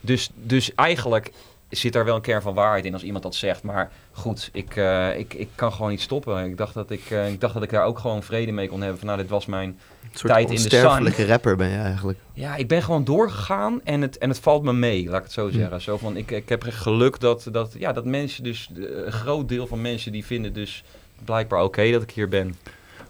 Dus, 0.00 0.30
dus 0.34 0.74
eigenlijk 0.74 1.32
zit 1.76 1.92
daar 1.92 2.04
wel 2.04 2.14
een 2.16 2.20
kern 2.20 2.42
van 2.42 2.54
waarheid 2.54 2.84
in 2.84 2.92
als 2.92 3.02
iemand 3.02 3.22
dat 3.22 3.34
zegt. 3.34 3.62
Maar 3.62 3.90
goed, 4.12 4.50
ik, 4.52 4.76
eh, 4.76 5.18
ik, 5.18 5.34
ik 5.34 5.48
kan 5.54 5.72
gewoon 5.72 5.90
niet 5.90 6.00
stoppen. 6.00 6.44
Ik 6.44 6.56
dacht, 6.56 6.74
dat 6.74 6.90
ik, 6.90 7.10
eh, 7.10 7.28
ik 7.32 7.40
dacht 7.40 7.54
dat 7.54 7.62
ik 7.62 7.70
daar 7.70 7.84
ook 7.84 7.98
gewoon 7.98 8.22
vrede 8.22 8.52
mee 8.52 8.68
kon 8.68 8.80
hebben. 8.80 8.98
Van 8.98 9.06
nou, 9.06 9.18
dit 9.20 9.28
was 9.30 9.46
mijn... 9.46 9.78
Tijd 10.12 10.40
in 10.40 10.46
de 10.46 10.52
onsterfelijke 10.62 11.26
rapper 11.26 11.56
ben 11.56 11.68
je 11.68 11.76
eigenlijk. 11.76 12.18
Ja, 12.32 12.56
ik 12.56 12.68
ben 12.68 12.82
gewoon 12.82 13.04
doorgegaan 13.04 13.80
en 13.84 14.00
het, 14.00 14.18
en 14.18 14.28
het 14.28 14.38
valt 14.38 14.62
me 14.62 14.72
mee, 14.72 15.04
laat 15.08 15.16
ik 15.18 15.22
het 15.22 15.32
zo 15.32 15.48
Hm. 15.48 15.54
zeggen. 15.54 15.80
Zo 15.80 15.96
van, 15.96 16.16
ik, 16.16 16.30
ik 16.30 16.48
heb 16.48 16.64
echt 16.64 16.76
geluk 16.76 17.20
dat, 17.20 17.48
dat, 17.52 17.74
ja, 17.78 17.92
dat 17.92 18.04
mensen 18.04 18.44
dus... 18.44 18.70
eh, 18.76 18.82
Een 19.04 19.12
groot 19.12 19.48
deel 19.48 19.66
van 19.66 19.80
mensen 19.80 20.12
die 20.12 20.24
vinden 20.24 20.52
dus 20.52 20.84
blijkbaar 21.24 21.62
oké 21.62 21.90
dat 21.90 22.02
ik 22.02 22.10
hier 22.10 22.28
ben. 22.28 22.54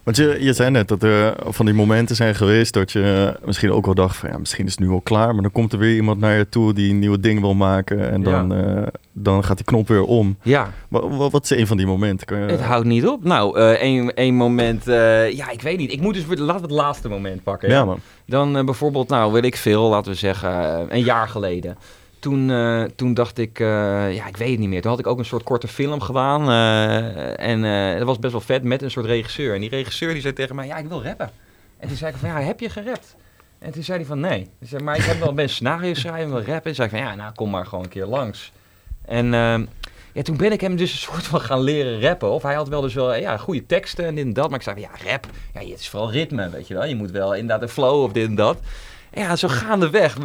Want 0.03 0.17
je, 0.17 0.37
je 0.41 0.53
zei 0.53 0.71
net 0.71 0.89
dat 0.89 1.03
er 1.03 1.35
van 1.47 1.67
die 1.67 1.75
momenten 1.75 2.17
zijn 2.17 2.35
geweest 2.35 2.73
dat 2.73 2.93
je 2.93 3.37
misschien 3.45 3.73
ook 3.73 3.85
wel 3.85 3.95
dacht 3.95 4.17
van 4.17 4.31
ja, 4.31 4.39
misschien 4.39 4.67
is 4.67 4.71
het 4.71 4.81
nu 4.81 4.89
al 4.89 5.01
klaar. 5.01 5.33
Maar 5.33 5.43
dan 5.43 5.53
komt 5.53 5.73
er 5.73 5.79
weer 5.79 5.95
iemand 5.95 6.21
naar 6.21 6.37
je 6.37 6.49
toe 6.49 6.73
die 6.73 6.91
een 6.91 6.99
nieuwe 6.99 7.21
ding 7.21 7.41
wil 7.41 7.55
maken 7.55 8.11
en 8.11 8.23
dan, 8.23 8.55
eh, 8.55 8.87
dan 9.13 9.45
gaat 9.45 9.57
die 9.57 9.67
knop 9.67 9.89
weer 9.89 10.03
om. 10.05 10.37
Ja, 10.43 10.71
Wat, 10.89 11.31
wat, 11.31 11.45
is 11.45 11.51
een 11.51 11.67
van 11.67 11.77
die 11.77 11.87
momenten? 11.87 12.27
Kan 12.27 12.39
je, 12.39 12.45
het 12.45 12.61
houdt 12.61 12.87
niet 12.87 13.07
op. 13.07 13.25
Nou, 13.25 13.59
eh 13.59 13.71
één, 13.71 14.15
één 14.15 14.35
moment... 14.35 14.89
eh, 14.89 15.31
ja, 15.33 15.51
ik 15.51 15.63
weet 15.63 15.79
niet. 15.79 15.93
Ik 15.93 16.01
moet 16.01 16.15
dus... 16.15 16.25
Laten 16.27 16.55
we 16.55 16.61
het 16.61 16.71
laatste 16.71 17.09
moment 17.09 17.43
pakken. 17.43 17.69
ja 17.71 17.85
man. 17.85 17.99
Dan 18.27 18.57
eh, 18.57 18.65
bijvoorbeeld, 18.65 19.09
nou 19.09 19.33
weet 19.33 19.45
ik 19.45 19.57
veel, 19.57 19.89
laten 19.89 20.13
we 20.13 20.19
zeggen, 20.19 20.51
eh, 20.51 20.81
een 20.89 21.05
jaar 21.05 21.29
geleden. 21.29 21.77
Toen, 22.23 22.51
eh, 22.51 22.83
toen 22.83 23.15
dacht 23.15 23.39
ik, 23.39 23.61
eh, 23.61 23.67
ja, 24.15 24.27
ik 24.27 24.37
weet 24.37 24.51
het 24.51 24.59
niet 24.59 24.69
meer. 24.69 24.81
Toen 24.81 24.91
had 24.91 25.01
ik 25.01 25.07
ook 25.07 25.19
een 25.19 25.25
soort 25.25 25.43
korte 25.43 25.69
film 25.69 26.01
gedaan. 26.01 26.49
eh, 26.49 27.49
en 27.49 27.99
dat 27.99 28.07
was 28.07 28.19
best 28.19 28.33
wel 28.33 28.41
vet 28.41 28.63
met 28.63 28.83
een 28.83 28.91
soort 28.91 29.07
regisseur. 29.07 29.55
En 29.55 29.61
die 29.61 29.69
regisseur 29.71 30.13
die 30.13 30.23
zei 30.23 30.33
tegen 30.33 30.55
mij, 30.55 30.67
ja, 30.67 30.77
ik 30.77 30.87
wil 30.87 31.03
rappen. 31.03 31.31
En 31.79 31.89
toen 31.89 31.97
zei 31.97 32.13
ik 32.13 32.19
van, 32.19 32.29
ja, 32.29 32.41
heb 32.41 32.61
je 32.61 32.69
gerapt? 32.69 33.17
En 33.59 33.73
toen 33.73 33.83
zei 33.83 33.99
hij 33.99 34.07
van, 34.07 34.21
nee. 34.21 34.41
Ik 34.61 34.69
zei, 34.69 34.83
maar 34.83 34.97
ik 34.97 35.03
heb 35.03 35.19
wel 35.19 35.33
best 35.33 35.55
scenario 35.55 35.95
schrijven, 35.95 36.31
wil 36.31 36.43
rappen. 36.43 36.71
En 36.71 36.75
zei 36.75 36.89
ik 36.89 36.95
van, 36.95 37.05
ja, 37.05 37.15
nou, 37.15 37.35
kom 37.35 37.51
maar 37.51 37.67
gewoon 37.67 37.85
een 37.85 37.91
keer 37.91 38.07
langs. 38.07 38.53
En 39.05 39.35
ehm, 39.35 39.65
ja, 40.13 40.23
toen 40.23 40.37
ben 40.37 40.53
ik 40.53 40.61
hem 40.61 40.77
dus 40.77 40.93
een 40.93 40.99
soort 40.99 41.27
van 41.27 41.41
gaan 41.41 41.61
leren 41.61 42.01
rappen. 42.01 42.31
Of 42.31 42.43
hij 42.43 42.55
had 42.55 42.69
wel 42.69 42.81
dus 42.81 42.95
wel 42.95 43.15
ja, 43.15 43.37
goede 43.37 43.67
teksten 43.67 44.07
en 44.07 44.15
dit 44.15 44.25
en 44.25 44.33
dat. 44.33 44.49
Maar 44.51 44.59
ik 44.59 44.65
zei, 44.65 44.81
ja, 44.81 44.91
rap, 45.11 45.27
ja, 45.55 45.61
het 45.61 45.81
is 45.81 45.89
vooral 45.89 46.13
ritme, 46.13 46.51
weet 46.51 46.69
je 46.69 46.75
wel. 46.75 46.85
Je 46.85 46.97
moet 46.97 47.11
wel 47.11 47.35
inderdaad 47.35 47.63
een 47.63 47.69
flow 47.69 48.03
of 48.03 48.13
dit 48.13 48.29
en 48.29 48.35
dat. 48.35 48.59
Ja, 49.15 49.37
zo 49.37 49.49
gaandeweg 49.49 50.17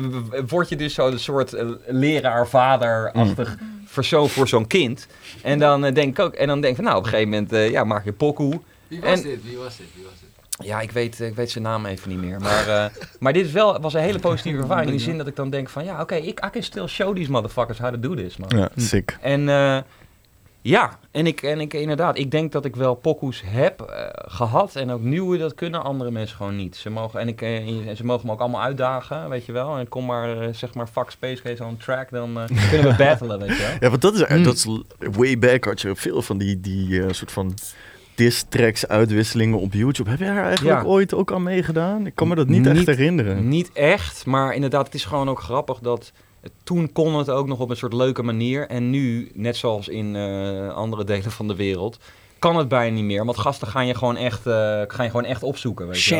word 0.47 0.69
je 0.69 0.75
dus 0.75 0.93
zo'n 0.93 1.17
soort 1.17 1.53
eh, 1.53 1.67
leraar, 1.87 2.47
vader-achtig 2.47 3.57
persoon 3.93 4.29
voor 4.29 4.47
zo'n 4.47 4.67
kind. 4.67 5.07
En 5.43 5.59
dan 5.59 5.85
eh, 5.85 5.93
denk 5.93 6.17
ik 6.17 6.25
ook, 6.25 6.33
en 6.33 6.47
dan 6.47 6.61
denk 6.61 6.69
ik 6.71 6.75
van, 6.75 6.85
nou, 6.85 6.97
op 6.97 7.03
een 7.03 7.09
gegeven 7.09 7.31
moment 7.31 7.53
eh, 7.53 7.69
ja, 7.69 7.83
maak 7.83 8.05
je 8.05 8.13
pokoe. 8.13 8.61
Wie 8.87 9.01
was 9.01 9.09
En- 9.09 9.21
dit? 9.23 9.43
Wie 9.43 9.57
was 9.57 9.77
dit? 9.77 9.85
Wie 9.95 10.03
was 10.03 10.13
dit? 10.19 10.67
Ja, 10.67 10.81
ik 10.81 10.91
weet, 10.91 11.19
ik 11.19 11.35
weet 11.35 11.51
zijn 11.51 11.63
naam 11.63 11.85
even 11.85 12.09
niet 12.09 12.19
meer. 12.19 12.39
Maar, 12.39 12.67
eh, 12.67 12.85
maar 13.19 13.33
dit 13.33 13.45
is 13.45 13.51
wel, 13.51 13.79
was 13.79 13.93
een 13.93 14.01
hele 14.01 14.19
positieve 14.19 14.61
ervaring. 14.61 14.85
In 14.89 14.95
die 14.95 15.05
zin 15.05 15.17
dat 15.17 15.27
ik 15.27 15.35
dan 15.35 15.49
denk 15.49 15.69
van, 15.69 15.83
ja, 15.85 16.01
oké, 16.01 16.15
ik 16.15 16.45
I 16.45 16.49
can 16.49 16.63
still 16.63 16.87
show 16.87 17.15
these 17.15 17.31
motherfuckers 17.31 17.77
how 17.79 17.93
to 17.93 17.99
do 17.99 18.15
this, 18.15 18.37
man. 18.37 18.49
Ja, 18.55 18.69
sick. 18.75 19.17
En 19.21 19.49
eh, 19.49 19.77
ja, 20.67 20.99
en 21.11 21.27
ik, 21.27 21.41
en 21.41 21.59
ik 21.59 21.73
inderdaad, 21.73 22.17
ik 22.17 22.31
denk 22.31 22.51
dat 22.51 22.65
ik 22.65 22.75
wel 22.75 22.95
pokoes 22.95 23.43
heb 23.45 23.81
eh, 23.81 24.05
gehad. 24.13 24.75
En 24.75 24.91
ook 24.91 25.01
nieuwe, 25.01 25.37
dat 25.37 25.53
kunnen 25.55 25.83
andere 25.83 26.11
mensen 26.11 26.37
gewoon 26.37 26.55
niet. 26.55 26.75
Ze 26.75 26.89
mogen, 26.89 27.19
en, 27.19 27.27
ik, 27.27 27.41
eh, 27.41 27.87
en 27.87 27.95
ze 27.97 28.05
mogen 28.05 28.25
me 28.25 28.31
ook 28.31 28.39
allemaal 28.39 28.61
uitdagen, 28.61 29.29
weet 29.29 29.45
je 29.45 29.51
wel. 29.51 29.77
En 29.77 29.87
kom 29.89 30.05
maar, 30.05 30.41
eh, 30.41 30.53
zeg 30.53 30.73
maar, 30.73 30.87
fuck 30.87 31.09
Space 31.09 31.41
Case 31.41 31.63
on 31.63 31.77
track, 31.77 32.09
dan 32.09 32.33
kunnen 32.69 32.91
we 32.91 32.95
battelen, 32.97 33.39
weet 33.39 33.57
je 33.57 33.61
wel. 33.61 33.71
Ja, 33.79 33.89
want 33.89 34.01
dat 34.01 34.13
is, 34.13 34.25
Mm. 34.27 34.43
dat 34.43 34.53
is 34.55 34.67
way 35.17 35.39
back 35.39 35.63
had 35.65 35.81
je 35.81 35.95
veel 35.95 36.21
van 36.21 36.37
die, 36.37 36.59
die 36.61 37.13
soort 37.13 37.31
van 37.31 37.53
diss 38.15 38.45
tracks 38.49 38.87
uitwisselingen 38.87 39.59
op 39.59 39.73
YouTube. 39.73 40.09
Heb 40.09 40.19
jij 40.19 40.33
daar 40.33 40.45
eigenlijk 40.45 40.81
Ja. 40.81 40.87
ooit 40.87 41.13
ook 41.13 41.31
aan 41.31 41.43
meegedaan? 41.43 42.05
Ik 42.05 42.15
kan 42.15 42.27
me 42.27 42.35
dat 42.35 42.47
niet, 42.47 42.67
echt 42.67 42.85
herinneren. 42.85 43.47
Niet 43.47 43.71
echt, 43.73 44.25
maar 44.25 44.53
inderdaad, 44.55 44.85
het 44.85 44.95
is 44.95 45.05
gewoon 45.05 45.29
ook 45.29 45.39
grappig 45.39 45.79
dat... 45.79 46.11
Toen 46.63 46.91
kon 46.91 47.15
het 47.15 47.29
ook 47.29 47.47
nog 47.47 47.59
op 47.59 47.69
een 47.69 47.77
soort 47.77 47.93
leuke 47.93 48.23
manier. 48.23 48.67
En 48.67 48.89
nu, 48.89 49.31
net 49.33 49.55
zoals 49.55 49.87
in 49.87 50.15
eh, 50.15 50.73
andere 50.73 51.03
delen 51.03 51.31
van 51.31 51.47
de 51.47 51.55
wereld, 51.55 51.99
kan 52.39 52.57
het 52.57 52.67
bijna 52.67 52.95
niet 52.95 53.03
meer. 53.03 53.25
Want 53.25 53.37
gasten 53.37 53.67
gaan 53.67 53.87
je 53.87 53.95
gewoon 53.95 54.17
echt, 54.17 54.45
eh, 54.47 54.53
gaan 54.87 55.05
je 55.05 55.11
gewoon 55.11 55.25
echt 55.25 55.43
opzoeken. 55.43 55.87
Weet 55.87 56.03
je. 56.03 56.15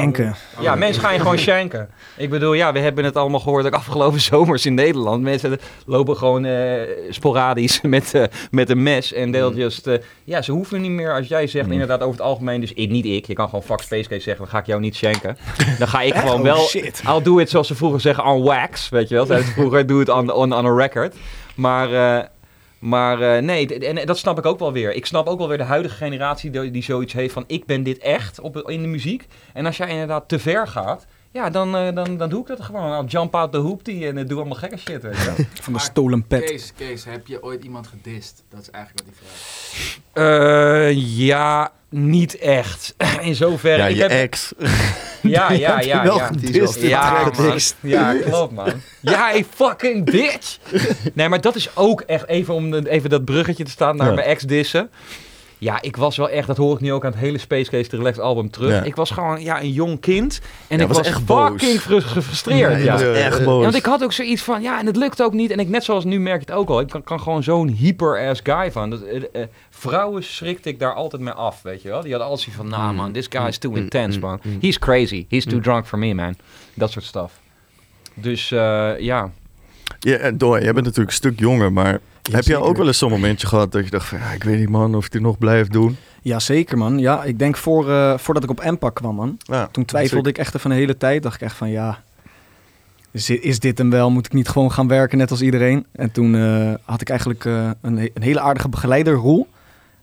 Ja, 0.59 0.75
mensen 0.75 1.01
gaan 1.01 1.13
je 1.13 1.19
gewoon 1.19 1.37
shanken. 1.37 1.89
Ik 2.17 2.29
bedoel, 2.29 2.53
ja, 2.53 2.71
we 2.73 2.79
hebben 2.79 3.03
het 3.05 3.15
allemaal 3.15 3.39
gehoord 3.39 3.65
ook 3.65 3.73
afgelopen 3.73 4.21
zomers 4.31 4.65
in 4.65 4.73
Nederland. 4.73 5.21
Mensen 5.21 5.59
lopen 5.85 6.17
gewoon 6.17 6.45
eh, 6.45 6.81
sporadisch 7.09 7.81
met, 7.95 8.13
eh, 8.13 8.23
met 8.51 8.69
een 8.69 8.83
mes 8.83 9.13
en 9.13 9.31
they'll 9.31 9.53
just... 9.53 9.87
eh, 9.87 9.95
ja, 10.23 10.41
ze 10.41 10.51
hoeven 10.51 10.81
niet 10.81 10.91
meer, 10.91 11.13
als 11.13 11.27
jij 11.27 11.47
zegt 11.47 11.65
Mm. 11.65 11.71
inderdaad 11.71 12.01
over 12.01 12.11
het 12.17 12.21
algemeen, 12.27 12.61
dus 12.61 12.73
ik, 12.73 12.89
niet 12.89 13.05
ik. 13.05 13.27
Je 13.27 13.33
kan 13.33 13.45
gewoon 13.49 13.63
fuck 13.63 13.79
Space 13.81 14.09
Case 14.09 14.21
zeggen, 14.21 14.43
dan 14.43 14.47
ga 14.53 14.59
ik 14.59 14.65
jou 14.65 14.79
niet 14.81 14.95
shanken. 14.95 15.37
Dan 15.79 15.87
ga 15.87 16.01
ik 16.01 16.13
Echt? 16.13 16.21
gewoon 16.23 16.37
Oh, 16.39 16.43
wel... 16.43 16.57
shit. 16.57 17.01
I'll 17.07 17.21
do 17.21 17.37
it 17.39 17.49
zoals 17.49 17.67
ze 17.67 17.75
vroeger 17.75 17.99
zeggen, 18.01 18.25
on 18.25 18.43
wax, 18.43 18.89
weet 18.89 19.09
je 19.09 19.15
wel. 19.15 19.25
Ze 19.25 19.43
vroeger, 19.43 19.85
do 19.87 19.99
it 19.99 20.09
on, 20.09 20.31
on, 20.31 20.53
on 20.53 20.65
a 20.65 20.75
record. 20.75 21.15
Maar... 21.55 21.89
maar 22.79 23.21
eh, 23.21 23.41
nee, 23.41 23.79
en 23.79 24.05
dat 24.05 24.17
snap 24.17 24.37
ik 24.37 24.45
ook 24.45 24.59
wel 24.59 24.71
weer. 24.71 24.93
Ik 24.93 25.05
snap 25.05 25.27
ook 25.27 25.37
wel 25.37 25.47
weer 25.47 25.57
de 25.57 25.63
huidige 25.63 25.95
generatie 25.95 26.49
die, 26.49 26.71
die 26.71 26.83
zoiets 26.83 27.13
heeft 27.13 27.33
van... 27.33 27.43
ik 27.47 27.65
ben 27.65 27.83
dit 27.83 27.97
echt 27.97 28.39
op, 28.39 28.69
in 28.69 28.81
de 28.81 28.87
muziek. 28.87 29.27
En 29.53 29.65
als 29.65 29.77
jij 29.77 29.89
inderdaad 29.89 30.27
te 30.27 30.39
ver 30.39 30.67
gaat... 30.67 31.05
ja, 31.31 31.49
dan, 31.49 31.75
eh, 31.75 31.95
dan, 31.95 32.17
dan 32.17 32.29
doe 32.29 32.41
ik 32.41 32.47
dat 32.47 32.61
gewoon. 32.61 33.01
I'll 33.01 33.07
jump 33.07 33.35
out 33.35 33.51
the 33.51 33.57
hoopty 33.57 34.05
en 34.05 34.17
eh, 34.17 34.27
doe 34.27 34.37
allemaal 34.37 34.57
gekke 34.57 34.77
shit, 34.77 35.01
weet 35.01 35.17
je 35.17 35.25
wel. 35.25 35.35
Van 35.61 35.73
de 35.73 35.79
stolen 35.79 36.27
pet. 36.27 36.43
Kees, 36.43 36.73
Kees, 36.73 37.05
heb 37.05 37.27
je 37.27 37.43
ooit 37.43 37.63
iemand 37.63 37.87
gedist? 37.87 38.43
Dat 38.49 38.61
is 38.61 38.69
eigenlijk 38.69 39.05
wat 39.05 39.15
die 39.15 39.27
vraag. 39.27 40.27
Eh, 40.27 41.17
ja, 41.17 41.71
niet 41.89 42.37
echt. 42.37 42.95
In 43.21 43.35
zoverre... 43.35 43.77
Ja, 43.77 43.87
ik 43.87 43.95
je 43.95 44.01
heb, 44.01 44.11
ex. 44.11 44.53
ja, 45.21 45.51
ja, 45.51 45.79
ja, 45.79 46.03
ja. 46.03 46.03
Ja, 46.75 47.29
track 47.29 47.37
man. 47.37 47.59
ja, 47.81 48.13
klopt 48.13 48.53
man. 48.53 48.73
Ja, 49.01 49.29
hey, 49.29 49.45
fucking 49.55 50.05
bitch. 50.05 50.57
Nee, 51.13 51.29
maar 51.29 51.41
dat 51.41 51.55
is 51.55 51.69
ook 51.75 52.01
echt 52.01 52.27
even 52.27 52.53
om 52.53 52.73
even 52.73 53.09
dat 53.09 53.25
bruggetje 53.25 53.63
te 53.63 53.71
staan 53.71 53.95
naar 53.95 54.07
Ja. 54.07 54.13
mijn 54.13 54.27
ex-dissen. 54.27 54.89
Ja, 55.59 55.81
ik 55.81 55.95
was 55.95 56.17
wel 56.17 56.29
echt, 56.29 56.47
dat 56.47 56.57
hoor 56.57 56.73
ik 56.73 56.79
nu 56.79 56.93
ook 56.93 57.05
aan 57.05 57.11
het 57.11 57.19
hele 57.19 57.37
Space 57.37 57.69
Case 57.71 57.89
The 57.89 57.97
Relaxed 57.97 58.23
album 58.23 58.49
terug. 58.49 58.71
Ja. 58.71 58.83
Ik 58.83 58.95
was 58.95 59.11
gewoon 59.11 59.41
ja, 59.41 59.61
een 59.61 59.71
jong 59.71 59.99
kind 59.99 60.41
en 60.67 60.77
Ja, 60.77 60.81
ik 60.83 60.87
was 60.87 60.97
was, 60.97 61.07
echt 61.07 61.21
fucking 61.25 61.79
frus- 61.79 62.03
gefrustreerd. 62.03 62.83
Ja, 62.83 62.99
echt 62.99 63.43
boos. 63.43 63.63
Want 63.63 63.75
ik 63.75 63.85
had 63.85 64.03
ook 64.03 64.11
zoiets 64.13 64.41
van, 64.41 64.61
ja, 64.61 64.79
en 64.79 64.85
het 64.85 64.95
lukt 64.95 65.21
ook 65.21 65.33
niet. 65.33 65.51
En 65.51 65.59
ik, 65.59 65.69
net 65.69 65.83
zoals 65.83 66.03
nu 66.03 66.19
merk 66.19 66.41
ik 66.41 66.47
het 66.47 66.57
ook 66.57 66.69
al, 66.69 66.79
ik 66.79 66.87
kan, 66.87 67.03
kan 67.03 67.19
gewoon 67.21 67.43
zo'n 67.43 67.67
hyper-ass 67.67 68.41
guy 68.43 68.71
van. 68.71 68.89
Dat, 68.89 69.01
eh, 69.01 69.15
eh, 69.41 69.47
vrouwen 69.69 70.23
schrikte 70.23 70.69
ik 70.69 70.79
daar 70.79 70.93
altijd 70.93 71.21
mee 71.21 71.33
af, 71.33 71.61
weet 71.61 71.81
je 71.81 71.89
wel. 71.89 72.01
Die 72.01 72.11
hadden 72.11 72.29
altijd 72.29 72.49
zoiets 72.49 72.69
van, 72.71 72.79
nah 72.79 72.95
man, 72.95 73.11
this 73.11 73.25
guy 73.29 73.47
is 73.47 73.57
too 73.57 73.73
intense, 73.73 74.19
man. 74.19 74.39
He's 74.61 74.79
crazy, 74.79 75.25
he's 75.29 75.45
too 75.45 75.59
drunk 75.59 75.85
for 75.85 75.97
me, 75.99 76.13
man. 76.13 76.35
Dat 76.73 76.91
soort 76.91 77.05
stuff. 77.05 77.33
Dus 78.13 78.51
eh, 78.51 78.99
ja, 78.99 79.31
Ja, 79.99 80.15
en 80.17 80.37
Dooi, 80.37 80.63
jij 80.63 80.73
bent 80.73 80.85
natuurlijk 80.85 81.09
een 81.11 81.15
stuk 81.17 81.39
jonger, 81.39 81.73
maar 81.73 81.99
heb 82.35 82.43
jij 82.43 82.55
zeker. 82.55 82.69
ook 82.69 82.77
wel 82.77 82.87
eens 82.87 82.97
zo'n 82.97 83.09
momentje 83.09 83.47
gehad 83.47 83.71
dat 83.71 83.83
je 83.83 83.89
dacht 83.89 84.07
van, 84.07 84.17
ja, 84.19 84.31
ik 84.31 84.43
weet 84.43 84.59
niet 84.59 84.69
man 84.69 84.95
of 84.95 85.05
ik 85.05 85.11
dit 85.11 85.21
nog 85.21 85.37
blijf 85.37 85.67
doen? 85.67 85.97
Ja, 86.21 86.39
zeker 86.39 86.77
man. 86.77 86.99
Ja, 86.99 87.23
ik 87.23 87.39
denk 87.39 87.57
voor, 87.57 87.89
eh, 87.91 88.17
voordat 88.17 88.43
ik 88.43 88.49
op 88.49 88.63
MPAC 88.63 88.95
kwam 88.95 89.15
man. 89.15 89.37
Ja, 89.37 89.67
Toen 89.71 89.85
twijfelde 89.85 90.29
ik 90.29 90.37
echt 90.37 90.55
even 90.55 90.71
een 90.71 90.77
hele 90.77 90.97
tijd. 90.97 91.23
Dacht 91.23 91.35
ik 91.35 91.41
echt 91.41 91.55
van 91.55 91.69
ja, 91.69 92.03
is 93.11 93.25
dit, 93.25 93.43
is 93.43 93.59
dit 93.59 93.77
hem 93.77 93.89
wel? 93.89 94.11
Moet 94.11 94.25
ik 94.25 94.33
niet 94.33 94.47
gewoon 94.49 94.71
gaan 94.71 94.87
werken 94.87 95.17
net 95.17 95.31
als 95.31 95.41
iedereen? 95.41 95.85
En 95.91 96.11
toen 96.11 96.35
eh, 96.35 96.73
had 96.83 97.01
ik 97.01 97.09
eigenlijk 97.09 97.45
eh, 97.45 97.69
een, 97.81 97.97
een 97.97 98.21
hele 98.21 98.39
aardige 98.39 98.69
begeleider, 98.69 99.13
Roel. 99.13 99.47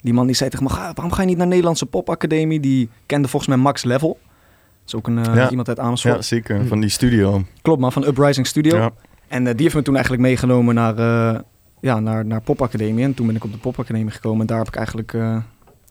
Die 0.01 0.13
man 0.15 0.27
die 0.27 0.37
zei 0.37 0.51
tegen 0.51 0.65
me, 0.67 0.73
"Ga- 0.73 0.93
waarom 0.95 1.13
ga 1.13 1.21
je 1.23 1.29
niet 1.29 1.37
naar 1.37 1.47
Nederlandse 1.47 1.87
popacademie? 1.87 2.61
Die 2.61 2.89
kende 3.07 3.29
volgens 3.29 3.55
mij 3.55 3.61
Max 3.65 3.85
Level. 3.85 4.19
Dat 4.19 4.87
is 4.87 4.95
ook 4.95 5.07
een, 5.07 5.35
Ja. 5.35 5.51
iemand 5.51 5.69
uit 5.69 5.79
Amersfoort. 5.79 6.15
ja 6.15 6.23
zeker. 6.23 6.67
Van 6.67 6.81
die 6.81 6.91
studio. 6.91 7.45
Klopt 7.63 7.81
man, 7.81 7.93
van 7.93 8.05
Uprising 8.07 8.47
Studio. 8.47 8.91
En 9.29 9.45
die 9.45 9.55
heeft 9.57 9.75
me 9.75 9.83
toen 9.83 9.95
eigenlijk 9.95 10.23
meegenomen 10.25 10.75
naar, 10.75 10.95
ja, 11.85 12.01
naar, 12.01 12.27
naar 12.27 12.41
popacademie. 12.41 13.05
En 13.05 13.15
toen 13.15 13.27
ben 13.27 13.37
ik 13.37 13.45
op 13.45 13.53
de 13.53 13.59
popacademie 13.59 14.11
gekomen. 14.11 14.41
En 14.41 14.47
daar 14.47 14.59
heb 14.59 14.69
ik 14.69 14.77
eigenlijk... 14.77 15.13
eh, 15.15 15.37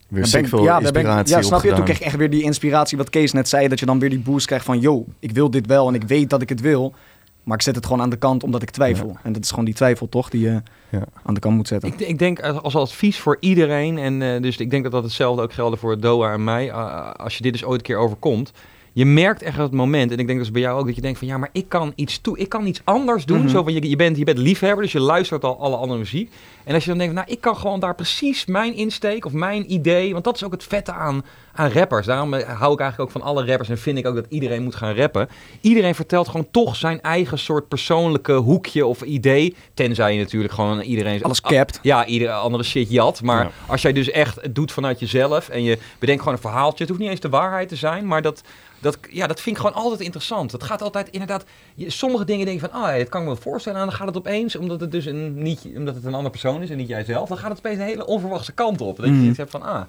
Weer 0.08 0.26
veel 0.26 0.62
ja, 0.64 0.74
ik- 0.76 0.80
inspiratie 0.82 1.36
Ja, 1.36 1.42
snap 1.42 1.62
je? 1.62 1.72
Toen 1.72 1.84
kreeg 1.84 1.98
ik 1.98 2.04
echt 2.04 2.16
weer 2.16 2.30
die 2.30 2.42
inspiratie 2.42 2.98
wat 2.98 3.10
Kees 3.10 3.32
net 3.32 3.48
zei. 3.48 3.68
Dat 3.68 3.80
je 3.80 3.86
dan 3.86 3.98
weer 3.98 4.10
die 4.10 4.18
boost 4.18 4.46
krijgt 4.46 4.64
van... 4.64 4.80
Yo, 4.80 5.04
ik 5.18 5.30
wil 5.30 5.50
dit 5.50 5.66
wel 5.66 5.88
en 5.88 5.94
ik 5.94 6.02
weet 6.02 6.30
dat 6.30 6.42
ik 6.42 6.48
het 6.48 6.60
wil. 6.60 6.94
Maar 7.42 7.56
ik 7.56 7.62
zet 7.62 7.74
het 7.74 7.86
gewoon 7.86 8.00
aan 8.02 8.10
de 8.10 8.16
kant 8.16 8.42
omdat 8.42 8.62
ik 8.62 8.70
twijfel. 8.70 9.16
En 9.22 9.32
dat 9.32 9.42
is 9.42 9.50
gewoon 9.50 9.64
die 9.64 9.74
twijfel 9.74 10.08
toch 10.08 10.30
die 10.30 10.40
je 10.40 10.62
Ja. 10.88 11.02
aan 11.22 11.34
de 11.34 11.40
kant 11.40 11.56
moet 11.56 11.68
zetten. 11.68 11.88
ik, 11.88 12.00
ik 12.00 12.18
denk 12.18 12.40
als 12.40 12.76
advies 12.76 13.18
voor 13.18 13.36
iedereen, 13.40 13.98
en 13.98 14.22
eh, 14.22 14.42
dus 14.42 14.56
ik 14.56 14.70
denk 14.70 14.82
dat 14.82 14.92
dat 14.92 15.02
hetzelfde 15.02 15.42
ook 15.42 15.52
geldt 15.52 15.78
voor 15.78 16.00
Doa 16.00 16.32
en 16.32 16.44
mij. 16.44 16.72
als 16.72 17.36
je 17.36 17.42
dit 17.42 17.52
dus 17.52 17.64
ooit 17.64 17.78
een 17.80 17.86
keer 17.86 17.96
overkomt, 17.96 18.52
je 18.94 19.04
merkt 19.04 19.42
echt 19.42 19.56
het 19.56 19.72
moment, 19.72 20.12
en 20.12 20.18
ik 20.18 20.26
denk 20.26 20.38
dat 20.38 20.46
is 20.46 20.52
bij 20.52 20.62
jou 20.62 20.78
ook, 20.78 20.86
dat 20.86 20.94
je 20.94 21.00
denkt 21.00 21.18
van 21.18 21.28
ja, 21.28 21.38
maar 21.38 21.48
ik 21.52 21.68
kan 21.68 21.92
iets 21.94 22.20
toe, 22.20 22.38
ik 22.38 22.48
kan 22.48 22.66
iets 22.66 22.80
anders 22.84 23.24
doen. 23.24 23.38
Mhm. 23.38 23.48
Zo 23.48 23.62
van 23.62 23.72
je, 23.72 23.88
je, 23.88 23.96
bent, 23.96 24.16
je 24.16 24.24
bent 24.24 24.38
liefhebber, 24.38 24.82
dus 24.82 24.92
je 24.92 25.00
luistert 25.00 25.44
al 25.44 25.60
alle 25.60 25.76
andere 25.76 25.98
muziek. 25.98 26.32
En 26.64 26.74
als 26.74 26.82
je 26.84 26.88
dan 26.88 26.98
denkt, 26.98 27.14
nou, 27.14 27.26
ik 27.30 27.40
kan 27.40 27.56
gewoon 27.56 27.80
daar 27.80 27.94
precies 27.94 28.46
mijn 28.46 28.74
insteek 28.74 29.24
of 29.24 29.32
mijn 29.32 29.72
idee, 29.72 30.12
want 30.12 30.24
dat 30.24 30.34
is 30.34 30.44
ook 30.44 30.52
het 30.52 30.64
vette 30.64 30.92
aan, 30.92 31.24
aan 31.52 31.70
rappers. 31.70 32.06
Daarom 32.06 32.34
eh, 32.34 32.58
hou 32.58 32.72
ik 32.72 32.80
eigenlijk 32.80 33.10
ook 33.10 33.20
van 33.20 33.30
alle 33.30 33.46
rappers 33.46 33.68
en 33.68 33.78
vind 33.78 33.98
ik 33.98 34.06
ook 34.06 34.14
dat 34.14 34.26
iedereen 34.28 34.62
moet 34.62 34.74
gaan 34.74 34.94
rappen. 34.94 35.28
Iedereen 35.60 35.94
vertelt 35.94 36.28
gewoon 36.28 36.48
toch 36.50 36.76
zijn 36.76 37.00
eigen 37.00 37.38
soort 37.38 37.68
persoonlijke 37.68 38.32
hoekje 38.32 38.86
of 38.86 39.02
idee. 39.02 39.54
Tenzij 39.74 40.12
je 40.14 40.18
natuurlijk 40.20 40.52
gewoon 40.52 40.80
iedereen... 40.80 41.22
Alles 41.22 41.40
capt. 41.40 41.78
Ja, 41.82 42.06
iedere 42.06 42.32
andere 42.32 42.64
shit 42.64 42.90
jat. 42.90 43.22
Maar 43.22 43.44
Ja. 43.44 43.50
als 43.66 43.82
jij 43.82 43.92
dus 43.92 44.10
echt 44.10 44.40
het 44.40 44.54
doet 44.54 44.72
vanuit 44.72 45.00
jezelf 45.00 45.48
en 45.48 45.62
je 45.62 45.78
bedenkt 45.98 46.22
gewoon 46.22 46.36
een 46.36 46.42
verhaaltje. 46.44 46.78
Het 46.78 46.88
hoeft 46.88 47.00
niet 47.00 47.10
eens 47.10 47.20
de 47.20 47.28
waarheid 47.28 47.68
te 47.68 47.76
zijn, 47.76 48.06
maar 48.06 48.22
dat, 48.22 48.42
dat, 48.84 48.98
ja, 49.10 49.26
dat 49.26 49.40
vind 49.40 49.56
ik 49.56 49.62
gewoon 49.62 49.76
altijd 49.82 50.00
interessant. 50.00 50.52
Het 50.52 50.62
gaat 50.62 50.82
altijd 50.82 51.08
inderdaad... 51.10 51.44
Je, 51.74 51.90
sommige 51.90 52.24
dingen 52.24 52.46
denk 52.46 52.60
je 52.60 52.68
van, 52.68 52.82
ah, 52.82 52.90
ja, 52.92 52.98
dat 52.98 53.08
kan 53.08 53.20
ik 53.20 53.26
me 53.26 53.32
wel 53.32 53.42
voorstellen. 53.42 53.78
En 53.80 53.86
dan 53.86 53.94
gaat 53.94 54.06
het 54.06 54.16
opeens, 54.16 54.56
omdat 54.56 54.80
het 54.80 54.90
dus 54.92 55.06
een, 55.06 55.42
niet, 55.42 55.60
omdat 55.76 55.94
het 55.94 56.04
een 56.04 56.12
andere 56.14 56.30
persoon 56.30 56.62
is 56.62 56.70
en 56.70 56.76
niet 56.76 56.88
jijzelf. 56.88 57.28
Dan 57.28 57.38
gaat 57.38 57.48
het 57.48 57.58
opeens 57.58 57.78
een 57.78 57.84
hele 57.84 58.06
onverwachte 58.06 58.52
kant 58.52 58.80
op. 58.80 58.96
Dat 58.96 59.06
je 59.06 59.12
Mhm. 59.12 59.28
iets 59.28 59.38
hebt 59.38 59.50
van, 59.50 59.62
ah, 59.62 59.80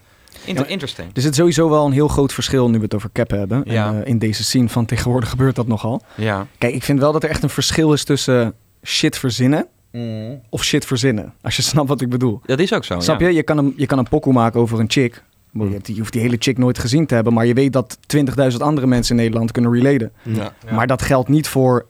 inter- 0.45 0.69
interesting. 0.69 1.09
Er 1.13 1.21
zit 1.21 1.35
sowieso 1.35 1.69
wel 1.69 1.85
een 1.85 1.91
heel 1.91 2.07
groot 2.07 2.33
verschil 2.33 2.69
nu 2.69 2.77
we 2.77 2.83
het 2.83 2.95
over 2.95 3.09
cap 3.13 3.29
hebben. 3.29 3.61
Ja. 3.65 3.87
En, 3.87 4.03
eh, 4.03 4.09
in 4.09 4.17
deze 4.19 4.43
scene 4.43 4.69
van 4.69 4.85
tegenwoordig 4.85 5.29
gebeurt 5.29 5.55
dat 5.55 5.67
nogal. 5.67 6.01
Ja. 6.15 6.47
Kijk, 6.57 6.73
ik 6.73 6.83
vind 6.83 6.99
wel 6.99 7.11
dat 7.11 7.23
er 7.23 7.29
echt 7.29 7.43
een 7.43 7.49
verschil 7.49 7.93
is 7.93 8.03
tussen 8.03 8.53
shit 8.83 9.17
verzinnen 9.17 9.67
Mhm. 9.91 10.33
of 10.49 10.63
shit 10.63 10.85
verzinnen. 10.85 11.33
Als 11.41 11.55
je 11.55 11.61
snapt 11.71 11.87
wat 11.87 12.01
ik 12.01 12.09
bedoel. 12.09 12.39
Dat 12.45 12.59
is 12.59 12.73
ook 12.73 12.83
zo, 12.85 12.99
Snap 12.99 13.19
ja. 13.19 13.27
je? 13.27 13.33
Je 13.33 13.43
kan, 13.43 13.57
een, 13.57 13.73
je 13.77 13.85
kan 13.85 13.97
een 13.97 14.09
pokoe 14.09 14.33
maken 14.33 14.59
over 14.59 14.79
een 14.79 14.89
chick. 14.91 15.23
Je, 15.63 15.73
hebt 15.73 15.85
die- 15.85 15.93
je 15.95 15.99
hoeft 16.01 16.13
die 16.13 16.21
hele 16.21 16.35
chick 16.39 16.57
nooit 16.57 16.79
gezien 16.79 17.05
te 17.05 17.15
hebben. 17.15 17.33
Maar 17.33 17.45
je 17.45 17.53
weet 17.53 17.73
dat 17.73 17.97
20.000 18.07 18.61
andere 18.61 18.87
mensen 18.87 19.15
in 19.17 19.21
Nederland 19.23 19.51
kunnen 19.51 19.73
relaten. 19.73 20.11
Ja. 20.23 20.53
Ja. 20.65 20.73
Maar 20.73 20.87
dat 20.87 21.01
geldt 21.01 21.29
niet 21.29 21.47
voor 21.47 21.85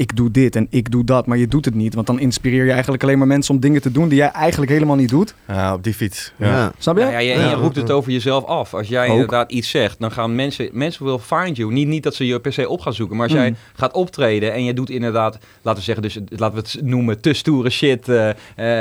ik 0.00 0.16
doe 0.16 0.30
dit 0.30 0.56
en 0.56 0.66
ik 0.70 0.90
doe 0.90 1.04
dat. 1.04 1.26
Maar 1.26 1.38
je 1.38 1.48
doet 1.48 1.64
het 1.64 1.74
niet. 1.74 1.94
Want 1.94 2.06
dan 2.06 2.20
inspireer 2.20 2.64
je 2.64 2.72
eigenlijk 2.72 3.02
alleen 3.02 3.18
maar 3.18 3.26
mensen 3.26 3.54
om 3.54 3.60
dingen 3.60 3.82
te 3.82 3.92
doen 3.92 4.08
die 4.08 4.18
jij 4.18 4.30
eigenlijk 4.30 4.72
helemaal 4.72 4.96
niet 4.96 5.08
doet. 5.08 5.34
Ja, 5.48 5.74
op 5.74 5.84
die 5.84 5.94
fiets. 5.94 6.32
Ja. 6.36 6.46
Ja. 6.46 6.72
Snap 6.78 6.96
je? 6.98 7.04
Ja, 7.04 7.18
je, 7.18 7.52
roept 7.54 7.76
het 7.76 7.90
over 7.90 8.12
jezelf 8.12 8.44
af. 8.44 8.74
Als 8.74 8.88
jij 8.88 9.06
Ook. 9.06 9.12
inderdaad 9.12 9.52
iets 9.52 9.70
zegt, 9.70 9.96
dan 10.00 10.12
gaan 10.12 10.34
mensen, 10.34 10.68
mensen 10.72 11.04
will 11.04 11.18
find 11.18 11.56
you. 11.56 11.72
Niet, 11.72 11.86
niet 11.88 12.02
dat 12.02 12.14
ze 12.14 12.26
je 12.26 12.40
per 12.40 12.52
se 12.52 12.68
op 12.68 12.80
gaan 12.80 12.94
zoeken, 12.94 13.16
maar 13.16 13.26
als 13.26 13.34
Mm. 13.36 13.42
jij 13.42 13.54
gaat 13.74 13.92
optreden 13.92 14.52
en 14.52 14.64
je 14.64 14.74
doet 14.74 14.90
inderdaad, 14.90 15.38
laten 15.62 15.78
we 15.80 15.84
zeggen, 15.86 16.02
dus 16.02 16.18
laten 16.38 16.62
we 16.62 16.68
het 16.72 16.80
noemen, 16.82 17.20
te 17.20 17.32
stoere 17.32 17.70
shit. 17.70 18.08
eh, 18.08 18.28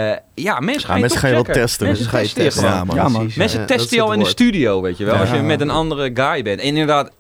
eh, 0.10 0.18
ja, 0.34 0.60
mensen 0.60 0.88
gaan 0.88 0.90
Ja, 0.90 0.96
je 0.96 1.02
mensen 1.02 1.10
toch 1.10 1.20
gaan 1.20 1.30
je 1.30 1.36
wel 1.36 1.44
testen. 1.54 1.88
Mensen 1.88 2.06
Ga 2.06 2.18
je 2.18 2.24
testen 2.24 2.44
testen. 2.44 2.64
Ja, 2.64 2.84
man. 2.84 2.96
Ja, 2.96 3.04
man. 3.08 3.14
Precies, 3.22 3.36
Mensen 3.38 3.66
testen 3.66 3.98
je 3.98 4.04
al 4.04 4.14
in 4.14 4.20
de 4.20 4.26
studio, 4.26 4.82
weet 4.82 4.98
je 4.98 5.06
wel. 5.06 5.14
Ja. 5.14 5.20
Als 5.20 5.32
je 5.32 5.42
met 5.42 5.62
een 5.62 5.70
andere 5.70 6.12
guy 6.14 6.44
bent. 6.44 6.60
En 6.60 6.66
inderdaad, 6.68 7.12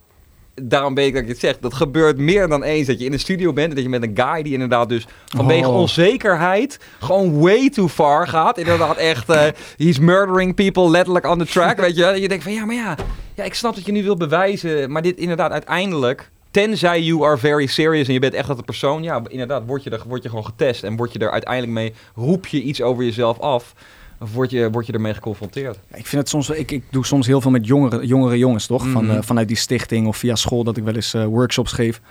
daarom 0.62 0.95
weet 0.95 1.08
ik 1.08 1.13
dat 1.13 1.22
ik 1.22 1.28
het 1.28 1.39
zeg. 1.39 1.60
Dat 1.60 1.74
gebeurt 1.74 2.17
meer 2.17 2.48
dan 2.48 2.63
eens. 2.63 2.88
Dat 2.88 3.00
je 3.00 3.06
in 3.06 3.12
de 3.12 3.17
studio 3.17 3.54
bent 3.54 3.69
en 3.69 3.76
dat 3.76 3.84
je 3.84 3.89
met 3.89 4.04
een 4.04 4.12
guy 4.15 4.43
die 4.43 4.54
inderdaad 4.54 4.89
dus 4.89 5.08
vanwege 5.26 5.67
Oh. 5.67 5.76
onzekerheid 5.76 6.80
gewoon 7.00 7.39
way 7.39 7.69
too 7.69 7.88
far 7.88 8.28
gaat. 8.28 8.58
Inderdaad 8.58 8.98
echt, 8.98 9.30
eh 9.30 9.48
he's 9.78 10.00
murdering 10.00 10.56
people 10.56 10.89
letterlijk 10.89 11.26
on 11.26 11.38
the 11.38 11.45
track, 11.45 11.78
weet 11.80 11.95
je 11.95 12.22
je 12.22 12.28
denkt 12.28 12.43
van 12.43 12.54
ja, 12.54 12.65
maar 12.65 12.76
ja, 12.76 12.98
ja, 13.34 13.43
ik 13.43 13.54
snap 13.54 13.76
dat 13.76 13.86
je 13.86 13.91
nu 13.91 14.04
wil 14.04 14.17
bewijzen. 14.17 14.91
Maar 14.91 15.02
dit 15.02 15.17
inderdaad 15.17 15.52
uiteindelijk... 15.52 16.30
Tenzij 16.52 17.02
you 17.02 17.24
are 17.26 17.38
very 17.38 17.65
serious 17.65 18.08
en 18.08 18.13
je 18.13 18.19
bent 18.19 18.34
echt 18.34 18.48
dat 18.48 18.58
de 18.58 18.63
persoon, 18.63 19.04
ja, 19.04 19.22
inderdaad, 19.28 19.63
word 19.65 19.84
je, 19.84 19.89
er, 19.89 20.02
word 20.08 20.24
je 20.24 20.30
gewoon 20.30 20.45
getest 20.45 20.84
en 20.84 20.95
word 20.95 21.13
je 21.13 21.19
er 21.19 21.32
uiteindelijk 21.32 21.74
mee, 21.74 21.93
roep 22.15 22.48
je 22.48 22.62
iets 22.62 22.82
over 22.82 23.04
jezelf 23.04 23.39
af, 23.39 23.74
of 24.19 24.34
word 24.34 24.49
je, 24.51 24.69
word 24.71 24.86
je 24.86 24.93
ermee 24.93 25.13
geconfronteerd. 25.13 25.79
Ik 25.93 26.05
vind 26.08 26.21
het 26.21 26.29
soms, 26.29 26.49
ik, 26.49 26.71
ik 26.71 26.84
doe 26.89 27.05
soms 27.05 27.27
heel 27.27 27.41
veel 27.41 27.51
met 27.51 27.65
jongere, 27.67 28.05
jongere 28.05 28.38
jongens, 28.38 28.65
toch? 28.65 28.88
Van, 28.88 29.05
Mhm. 29.05 29.15
eh, 29.15 29.21
vanuit 29.21 29.47
die 29.47 29.58
stichting 29.58 30.08
of 30.08 30.17
via 30.17 30.36
school 30.36 30.63
dat 30.63 30.77
ik 30.77 30.84
wel 30.84 30.95
eens 30.95 31.13
eh, 31.13 31.25
workshops 31.25 31.71
geef. 31.71 32.01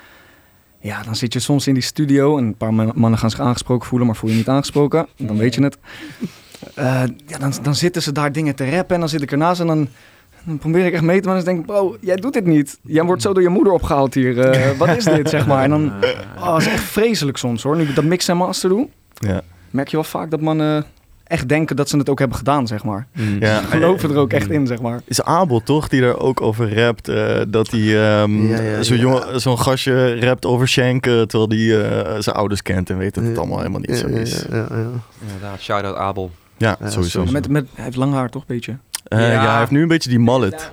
Ja, 0.81 1.03
dan 1.03 1.16
zit 1.16 1.33
je 1.33 1.38
soms 1.38 1.66
in 1.66 1.75
die 1.75 1.83
studio 1.83 2.38
en 2.38 2.44
een 2.44 2.55
paar 2.57 2.75
man- 2.75 2.92
mannen 2.94 3.18
gaan 3.18 3.31
zich 3.31 3.40
aangesproken 3.40 3.88
voelen, 3.88 4.07
maar 4.07 4.16
voel 4.16 4.31
je 4.31 4.37
niet 4.37 4.49
aangesproken. 4.49 5.07
Dan 5.16 5.37
weet 5.37 5.55
je 5.55 5.62
het. 5.62 5.79
Eh, 6.75 7.03
ja, 7.27 7.38
dan, 7.38 7.53
dan 7.62 7.75
zitten 7.75 8.03
ze 8.03 8.12
daar 8.12 8.33
dingen 8.33 8.55
te 8.55 8.71
rappen 8.71 8.94
en 8.94 9.01
dan 9.01 9.09
zit 9.09 9.23
ik 9.23 9.31
ernaast 9.33 9.61
en 9.61 9.66
dan, 9.66 9.88
dan 10.44 10.59
probeer 10.59 10.87
ik 10.87 10.92
echt 10.92 11.03
mee 11.03 11.21
te 11.21 11.29
maken. 11.29 11.47
En 11.47 11.55
dan 11.55 11.55
denk 11.55 11.66
ik, 11.68 11.75
bro, 11.75 11.97
jij 12.01 12.16
doet 12.16 12.33
dit 12.33 12.47
niet. 12.47 12.79
Jij 12.83 13.05
wordt 13.05 13.23
zo 13.23 13.33
door 13.33 13.42
je 13.42 13.49
moeder 13.49 13.73
opgehaald 13.73 14.14
hier. 14.14 14.40
Eh, 14.40 14.71
wat 14.79 14.97
is 14.97 15.05
dit, 15.05 15.29
zeg 15.29 15.47
maar? 15.47 15.62
En 15.62 15.71
dan, 15.71 15.92
oh, 16.38 16.47
dat 16.47 16.61
is 16.61 16.66
echt 16.66 16.83
vreselijk 16.83 17.37
soms 17.37 17.62
hoor. 17.62 17.77
Nu 17.77 17.83
ik 17.83 17.94
dat 17.94 18.05
mix 18.05 18.29
en 18.29 18.37
master 18.37 18.68
doe, 18.68 18.88
Ja. 19.14 19.40
merk 19.71 19.88
je 19.88 19.97
wel 19.97 20.05
vaak 20.05 20.31
dat 20.31 20.40
mannen 20.40 20.85
echt 21.29 21.49
denken 21.49 21.77
dat 21.77 21.88
ze 21.88 21.97
het 21.97 22.09
ook 22.09 22.19
hebben 22.19 22.37
gedaan, 22.37 22.67
zeg 22.67 22.85
maar. 22.85 23.07
Ja. 23.41 23.61
Geloven 23.61 24.11
er 24.11 24.17
ook 24.17 24.33
echt 24.33 24.51
in, 24.51 24.67
zeg 24.67 24.81
maar. 24.81 25.01
Is 25.05 25.23
Abel 25.23 25.62
toch, 25.62 25.88
die 25.88 26.03
er 26.03 26.19
ook 26.21 26.41
over 26.41 26.75
rapt, 26.75 27.09
eh, 27.09 27.41
dat 27.49 27.71
hij 27.71 27.81
ehm, 27.81 28.47
Ja, 28.47 28.61
ja, 28.61 28.83
zo'n 28.83 29.23
zo'n 29.35 29.59
gastje 29.59 30.21
rapt 30.21 30.47
over 30.47 30.69
Schenken, 30.69 31.29
terwijl 31.29 31.51
hij 31.51 31.88
eh, 31.91 32.21
zijn 32.21 32.37
ouders 32.37 32.62
kent 32.62 32.91
en 32.91 32.99
weet 32.99 33.14
dat 33.14 33.25
het 33.25 33.38
allemaal 33.38 33.59
helemaal 33.59 33.81
niet 33.81 33.97
zo 33.97 34.07
is. 34.07 34.45
ja, 34.51 34.57
ja, 34.57 34.67
ja. 34.71 34.87
Inderdaad, 35.27 35.61
shout-out 35.61 35.97
Abel. 35.97 36.31
Ja, 36.57 36.77
Ja, 36.81 36.91
sowieso. 36.91 37.25
zo. 37.27 37.33
Met, 37.33 37.49
met, 37.49 37.67
hij 37.75 37.85
heeft 37.85 37.97
lang 37.97 38.12
haar 38.12 38.31
toch, 38.31 38.47
beetje? 38.47 38.77
Eh, 39.05 39.19
ja. 39.21 39.33
Ja. 39.33 39.51
hij 39.51 39.59
heeft 39.59 39.71
nu 39.71 39.83
een 39.83 39.89
beetje 39.89 40.09
die 40.11 40.19
mullet. 40.19 40.71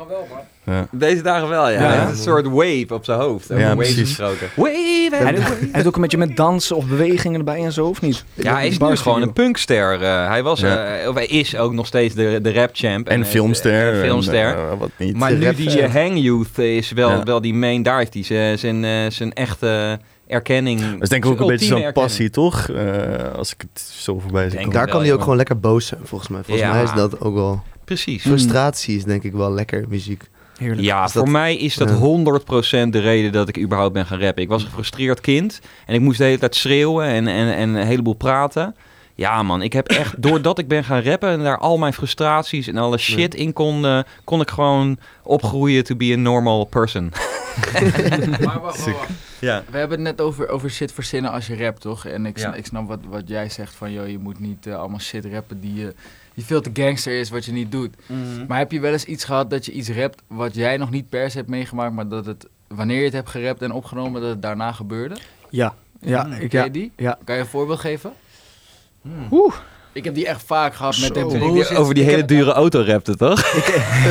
Ja. 0.66 0.88
Deze 0.92 1.22
dagen 1.22 1.48
wel, 1.50 1.70
ja. 1.70 1.80
Ja. 1.82 1.88
Hij 1.88 1.98
heeft 2.00 2.10
een 2.12 2.18
soort 2.18 2.46
wave 2.48 2.86
op 2.90 3.06
zijn 3.06 3.20
hoofd. 3.20 3.48
Ja, 3.48 3.56
waves 3.56 3.76
precies. 3.76 4.08
gesproken. 4.08 4.48
Wave, 4.56 5.10
Hij, 5.12 5.24
wave. 5.38 5.54
hij 5.60 5.70
heeft 5.72 5.88
ook 5.88 5.96
een 5.96 6.02
beetje 6.02 6.18
met 6.18 6.36
dansen 6.36 6.76
of 6.76 6.86
bewegingen 6.86 7.40
erbij 7.40 7.64
en 7.64 7.72
zo, 7.72 7.86
of 7.88 8.02
niet? 8.02 8.24
Ja, 8.34 8.54
hij 8.54 8.68
is 8.68 8.78
nu 8.78 8.96
gewoon 8.96 9.22
een 9.22 9.34
punkster. 9.34 10.02
eh, 10.02 10.28
hij 10.28 10.44
was, 10.44 10.60
Ja. 10.60 10.86
eh, 11.00 11.10
of 11.10 11.16
hij 11.16 11.26
is 11.26 11.58
ook 11.58 11.74
nog 11.74 11.86
steeds 11.88 12.16
de, 12.16 12.40
de 12.42 12.54
rap 12.54 12.70
champ. 12.74 13.08
En 13.10 13.22
eh, 13.22 13.28
filmster. 13.28 13.94
en 13.94 14.02
filmster. 14.02 14.58
en, 14.70 14.78
wat 14.78 14.90
niet. 14.98 15.18
maar 15.18 15.34
nu 15.34 15.56
die 15.56 15.88
Hang 15.88 16.20
Youth 16.20 16.58
is 16.58 16.92
wel, 16.92 17.10
Ja. 17.10 17.24
wel 17.24 17.42
die 17.42 17.54
main, 17.54 17.84
daar 17.84 17.98
heeft 17.98 18.14
hij 18.14 18.24
zijn, 18.58 19.12
zijn, 19.12 19.34
echte 19.34 20.00
erkenning. 20.28 20.80
dat 20.92 21.02
is 21.02 21.10
denk 21.10 21.26
ik 21.26 21.32
ook 21.32 21.40
een 21.40 21.48
beetje 21.48 21.66
zo'n 21.66 21.92
passie, 21.94 22.30
toch? 22.30 22.70
Eh, 22.70 23.34
als 23.38 23.54
ik 23.54 23.62
het 23.74 23.82
zo 23.82 24.20
voorbij 24.20 24.50
zie. 24.50 24.60
Daar 24.60 24.72
wel, 24.72 24.86
kan 24.86 25.02
hij 25.02 25.14
ook 25.14 25.22
gewoon 25.22 25.38
lekker 25.38 25.60
boos 25.60 25.86
zijn, 25.88 26.02
volgens 26.04 26.30
mij. 26.30 26.42
Volgens 26.44 26.68
Ja. 26.68 26.74
mij 26.74 26.84
is 26.84 26.92
dat 26.94 27.22
ook 27.22 27.34
wel... 27.34 27.64
Precies. 27.86 28.22
Frustratie 28.22 28.98
is 28.98 29.04
denk 29.04 29.24
ik 29.24 29.34
wel 29.34 29.52
lekker 29.54 29.86
muziek. 29.90 30.24
Heerlijk. 30.58 30.82
Ja, 30.82 31.04
Is 31.06 31.12
dat- 31.12 31.24
voor 31.24 31.32
mij 31.32 31.56
is 31.56 31.76
dat 31.76 31.90
Ja. 31.90 31.96
100% 31.96 32.94
de 32.94 33.00
reden 33.00 33.32
dat 33.32 33.48
ik 33.48 33.58
überhaupt 33.60 33.94
ben 33.94 34.06
gaan 34.06 34.20
rappen. 34.20 34.44
Ik 34.44 34.50
was 34.50 34.62
een 34.62 34.68
gefrustreerd 34.68 35.22
kind 35.22 35.60
en 35.86 35.94
ik 35.96 36.02
moest 36.02 36.18
de 36.18 36.24
hele 36.24 36.38
tijd 36.38 36.56
schreeuwen 36.56 37.06
en, 37.08 37.28
en, 37.28 37.54
en 37.56 37.70
een 37.70 37.86
heleboel 37.88 38.14
praten. 38.14 38.76
Ja 39.18 39.44
man, 39.44 39.62
ik 39.62 39.74
heb 39.74 39.88
echt, 39.88 40.22
doordat 40.24 40.60
ik 40.60 40.68
ben 40.68 40.84
gaan 40.84 41.02
rappen 41.02 41.30
en 41.30 41.44
daar 41.44 41.58
al 41.58 41.78
mijn 41.78 41.94
frustraties 41.94 42.68
en 42.68 42.78
alle 42.78 42.98
shit 42.98 43.36
in 43.36 43.54
kon, 43.54 44.04
kon 44.24 44.42
ik 44.42 44.50
gewoon 44.50 44.98
opgroeien 45.24 45.84
to 45.84 45.96
be 45.96 46.12
a 46.14 46.16
normal 46.16 46.66
person. 46.66 47.12
Maar 48.46 48.60
wacht, 48.60 48.62
wacht, 48.62 48.86
wacht. 48.86 49.10
Ja. 49.40 49.64
We 49.72 49.78
hebben 49.78 49.98
het 50.06 50.08
net 50.18 50.22
over, 50.26 50.50
over 50.50 50.70
shit 50.72 50.92
verzinnen 50.92 51.32
als 51.32 51.48
je 51.48 51.58
rapt, 51.58 51.82
toch? 51.82 52.06
En 52.06 52.26
ik, 52.26 52.38
Ja. 52.40 52.54
ik 52.54 52.66
snap 52.66 52.88
wat, 52.88 53.00
wat 53.10 53.24
jij 53.26 53.50
zegt 53.50 53.74
van, 53.76 53.92
joh, 53.92 54.08
je 54.10 54.18
moet 54.20 54.40
niet 54.40 54.68
eh, 54.68 54.76
allemaal 54.76 55.00
shit 55.00 55.26
rappen 55.26 55.60
die, 55.60 55.88
eh, 55.88 55.94
die 56.36 56.46
veel 56.46 56.62
te 56.62 56.70
gangster 56.74 57.20
is, 57.20 57.30
wat 57.30 57.46
je 57.46 57.52
niet 57.52 57.72
doet. 57.72 57.96
Maar 58.48 58.58
heb 58.58 58.72
je 58.72 58.80
wel 58.80 58.92
eens 58.92 59.06
iets 59.06 59.24
gehad 59.24 59.50
dat 59.50 59.66
je 59.66 59.72
iets 59.72 59.90
rapt 59.90 60.22
wat 60.28 60.56
jij 60.56 60.78
nog 60.78 60.90
niet 60.92 61.10
per 61.10 61.32
se 61.32 61.38
hebt 61.38 61.50
meegemaakt, 61.50 61.94
maar 61.94 62.08
dat 62.08 62.26
het, 62.26 62.48
wanneer 62.68 62.98
je 62.98 63.04
het 63.04 63.14
hebt 63.14 63.30
gerapt 63.30 63.62
en 63.62 63.72
opgenomen, 63.72 64.22
dat 64.22 64.30
het 64.30 64.42
daarna 64.42 64.72
gebeurde? 64.72 65.16
Ja, 65.50 65.74
ja, 66.02 66.24
Hmm, 66.26 66.34
ik, 66.34 66.52
ja, 66.52 66.64
je 66.64 66.72
die? 66.72 66.92
ja. 66.98 67.18
Kan 67.24 67.36
je 67.36 67.42
een 67.42 67.48
voorbeeld 67.48 67.80
geven? 67.80 68.14
Oeh. 69.32 69.54
Ik 69.94 70.04
heb 70.04 70.16
die 70.16 70.28
echt 70.28 70.44
vaak 70.44 70.74
gehad 70.76 70.98
met. 70.98 71.18
Over 71.18 71.94
die 71.94 72.04
Ik 72.04 72.10
hele 72.10 72.18
heb- 72.18 72.28
dure 72.28 72.52
auto 72.52 72.82
rapte, 72.82 73.16
toch? 73.16 73.40
Ik 73.56 73.64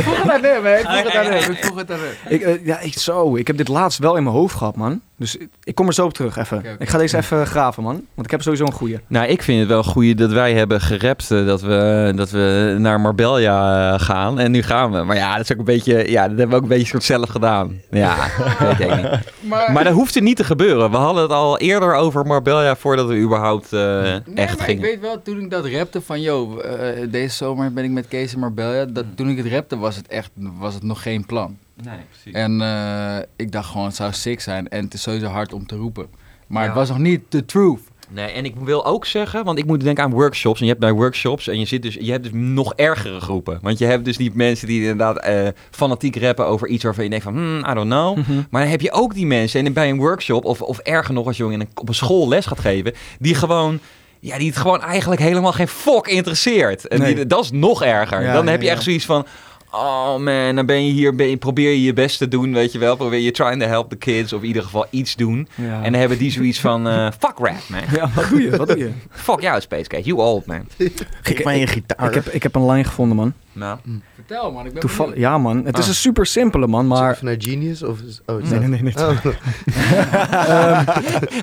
vroeg 0.03 0.23
het 0.23 0.31
aan 0.33 0.43
hem, 0.43 0.65
hè. 0.65 0.77
Ik 0.79 0.85
vroeg 0.87 1.03
het 1.03 1.15
aan 1.15 1.25
hem. 1.33 1.51
Ik 1.51 1.59
vroeg 1.65 1.77
het 1.77 1.91
aan 1.91 1.99
hem. 2.01 2.33
Ik, 2.33 2.41
eh, 2.41 2.67
ja, 2.67 2.79
ik, 2.81 2.99
zo, 2.99 3.37
ik 3.37 3.47
heb 3.47 3.57
dit 3.57 3.69
laatst 3.69 3.99
wel 3.99 4.17
in 4.17 4.23
mijn 4.23 4.35
hoofd 4.37 4.55
gehad, 4.55 4.77
man. 4.77 5.01
Dus 5.17 5.37
ik, 5.65 5.75
kom 5.75 5.87
er 5.87 5.95
zo 5.95 6.05
op 6.05 6.13
terug, 6.13 6.37
even. 6.37 6.65
Ik 6.79 6.89
ga 6.89 6.99
deze 6.99 7.17
even 7.17 7.47
graven, 7.47 7.83
man. 7.83 8.05
Want 8.15 8.27
ik 8.27 8.31
heb 8.31 8.43
sowieso 8.43 8.65
een 8.65 8.73
goeie. 8.73 8.99
Nou, 9.07 9.29
ik 9.29 9.43
vind 9.43 9.59
het 9.59 9.69
wel 9.69 9.83
goed 9.83 10.19
dat 10.19 10.31
wij 10.33 10.55
hebben 10.55 10.81
gerapt 10.81 11.31
eh, 11.31 11.47
dat 11.47 11.61
we, 11.61 12.13
dat 12.17 12.31
we 12.31 12.77
naar 12.79 13.01
Marbella 13.01 13.93
eh, 13.93 14.01
gaan. 14.01 14.39
En 14.39 14.51
nu 14.51 14.63
gaan 14.63 14.93
we. 14.93 15.03
Maar 15.03 15.17
ja, 15.17 15.37
dat 15.37 15.45
is 15.45 15.53
ook 15.53 15.59
een 15.59 15.65
beetje, 15.65 16.11
ja, 16.11 16.29
dat 16.29 16.39
hebben 16.39 16.49
we 16.49 16.55
ook 16.57 16.63
een 16.63 16.69
beetje 16.69 16.87
soort 16.87 17.05
zelf 17.05 17.29
gedaan. 17.29 17.81
Ja, 17.91 18.17
weet 18.59 18.81
ik 18.81 18.97
niet. 18.97 19.09
Maar, 19.41 19.73
Maar 19.73 19.85
dat 19.85 19.93
hoefde 19.93 20.21
niet 20.21 20.37
te 20.37 20.45
gebeuren. 20.45 20.91
We 20.91 20.97
hadden 20.97 21.23
het 21.23 21.33
al 21.33 21.59
eerder 21.59 21.95
over 21.95 22.27
Marbella 22.27 22.77
voordat 22.77 23.07
we 23.07 23.17
überhaupt 23.17 23.73
eh, 23.73 23.81
Nee, 23.81 24.21
echt 24.35 24.59
maar 24.59 24.67
gingen. 24.67 24.85
ik 24.85 24.91
weet 24.91 25.01
wel, 25.01 25.23
toen 25.23 25.41
ik 25.41 25.51
dat 25.51 25.67
rapte 25.67 26.01
van, 26.01 26.21
yo, 26.21 26.59
eh, 26.59 27.07
deze 27.11 27.37
zomer 27.37 27.73
ben 27.73 27.85
ik 27.85 27.91
met 27.91 28.09
Kees 28.09 28.33
in 28.33 28.39
Marbella. 28.39 28.85
Dat, 28.85 29.05
toen 29.15 29.29
ik 29.29 29.37
het 29.37 29.47
rapte 29.47 29.77
was 29.79 29.97
het 29.97 30.07
echt, 30.07 30.31
was 30.35 30.75
het 30.75 30.83
nog 30.83 31.03
geen 31.03 31.27
plan. 31.27 31.57
Nee, 31.83 31.99
precies. 32.11 32.33
En 32.33 32.61
eh, 32.61 33.17
ik 33.37 33.53
dacht 33.53 33.71
gewoon, 33.71 33.87
het 33.87 33.97
zou 33.97 34.13
sick 34.13 34.41
zijn. 34.41 34.69
En 34.69 34.85
het 34.85 34.95
is 34.95 35.03
sowieso 35.03 35.27
hard 35.27 35.53
om 35.53 35.67
te 35.67 35.77
roepen. 35.77 36.07
Maar 36.47 36.63
Ja. 36.63 36.69
het 36.69 36.79
was 36.79 36.89
nog 36.89 36.99
niet 36.99 37.21
the 37.29 37.45
truth. 37.45 37.81
Nee, 38.11 38.27
en 38.27 38.45
ik 38.45 38.55
wil 38.57 38.87
ook 38.87 39.07
zeggen, 39.07 39.45
want 39.45 39.59
ik 39.59 39.67
moet 39.67 39.81
denken 39.81 40.05
aan 40.05 40.11
workshops. 40.11 40.59
En 40.61 40.65
je 40.67 40.71
hebt 40.71 40.85
bij 40.85 40.93
workshops 40.93 41.49
en 41.49 41.59
je, 41.59 41.65
zit 41.67 41.83
dus, 41.83 41.95
je 42.01 42.11
hebt 42.11 42.23
dus 42.23 42.33
nog 42.35 42.75
ergere 42.75 43.21
groepen. 43.21 43.59
Want 43.63 43.79
je 43.79 43.85
hebt 43.85 44.05
dus 44.05 44.17
die 44.17 44.31
mensen 44.35 44.67
die 44.67 44.81
inderdaad 44.81 45.19
eh, 45.19 45.49
fanatiek 45.71 46.17
rappen 46.17 46.47
over 46.47 46.69
iets 46.69 46.85
waarvan 46.85 47.05
je 47.05 47.11
denkt 47.11 47.25
van, 47.25 47.35
hmm, 47.35 47.59
I 47.59 47.75
don't 47.75 47.91
know. 47.91 48.17
Maar 48.51 48.61
dan 48.63 48.71
heb 48.71 48.81
je 48.81 48.93
ook 48.93 49.15
die 49.15 49.27
mensen, 49.27 49.67
en 49.67 49.73
bij 49.73 49.91
een 49.91 49.97
workshop, 49.99 50.45
of, 50.45 50.63
of 50.63 50.79
erger 50.79 51.15
nog 51.15 51.27
als 51.27 51.37
je 51.37 51.45
in 51.45 51.61
een, 51.61 51.69
op 51.75 51.89
een 51.89 51.95
school 51.95 52.29
les 52.29 52.47
gaat 52.47 52.61
geven, 52.61 52.93
die 53.19 53.35
gewoon... 53.35 53.79
Ja, 54.21 54.39
die 54.39 54.47
het 54.49 54.57
gewoon 54.57 54.81
eigenlijk 54.83 55.21
helemaal 55.21 55.53
geen 55.53 55.69
fok 55.69 56.09
interesseert. 56.09 56.89
En 56.89 56.99
Nee. 57.01 57.15
die, 57.15 57.27
dat 57.27 57.45
is 57.45 57.51
nog 57.51 57.83
erger. 57.83 58.23
Ja, 58.23 58.33
dan 58.33 58.45
ja, 58.45 58.51
heb 58.51 58.61
je 58.61 58.67
ja. 58.67 58.73
echt 58.73 58.83
zoiets 58.83 59.05
van... 59.05 59.27
oh 59.75 60.17
man, 60.19 60.55
dan 60.55 60.67
ben 60.67 60.87
je 60.87 60.93
hier, 60.93 61.15
ben 61.15 61.29
je, 61.29 61.37
probeer 61.37 61.71
je 61.71 61.83
je 61.83 61.93
best 61.93 62.19
te 62.19 62.29
doen, 62.29 62.53
weet 62.53 62.73
je 62.73 62.79
wel. 62.79 62.97
Probeer 62.97 63.19
je 63.21 63.31
trying 63.31 63.61
to 63.63 63.67
help 63.69 63.91
the 63.91 63.97
kids, 63.97 64.33
of 64.33 64.41
in 64.41 64.47
ieder 64.47 64.63
geval 64.63 64.87
iets 64.91 65.17
doen. 65.17 65.49
Ja. 65.55 65.83
En 65.83 65.91
dan 65.91 66.01
hebben 66.01 66.19
die 66.19 66.31
zoiets 66.31 66.61
van, 66.61 66.89
eh, 66.89 67.07
fuck 67.21 67.39
rap, 67.39 67.57
man. 67.69 67.81
ja, 67.93 68.11
wat 68.15 68.29
doe 68.29 68.43
je? 68.43 68.57
Wat 68.57 68.69
doe 68.69 68.79
je? 68.79 68.91
Fuck 69.11 69.41
jou, 69.41 69.61
Space 69.61 69.89
Cake, 69.89 70.03
you 70.03 70.19
old, 70.21 70.47
man. 70.47 70.67
Geef 71.23 71.45
mij 71.45 71.61
een 71.61 71.69
gitaar. 71.69 72.09
Ik 72.09 72.15
heb, 72.15 72.27
ik 72.27 72.43
heb 72.43 72.55
een 72.55 72.67
lijn 72.67 72.85
gevonden, 72.85 73.17
man. 73.17 73.33
Nou, 73.53 73.79
Vertel 74.15 74.53
man, 74.53 74.67
ik 74.67 74.73
ben 74.73 74.81
Toevallig, 74.81 75.17
ja, 75.17 75.39
man. 75.39 75.65
Het 75.65 75.79
is 75.79 75.83
Ah. 75.85 75.89
een 75.89 75.95
super 75.95 76.27
simpele, 76.27 76.67
man. 76.67 76.87
Maar... 76.87 77.01
Maar. 77.01 77.13
Even 77.13 77.25
naar 77.25 77.37
Genius? 77.39 77.83
Of 77.83 78.01
is, 78.01 78.21
oh, 78.27 78.41
is 78.41 78.49
Nee, 78.49 78.59
nee, 78.59 78.69
nee. 78.69 78.83
nee. 78.83 78.95
Oh, 78.97 79.23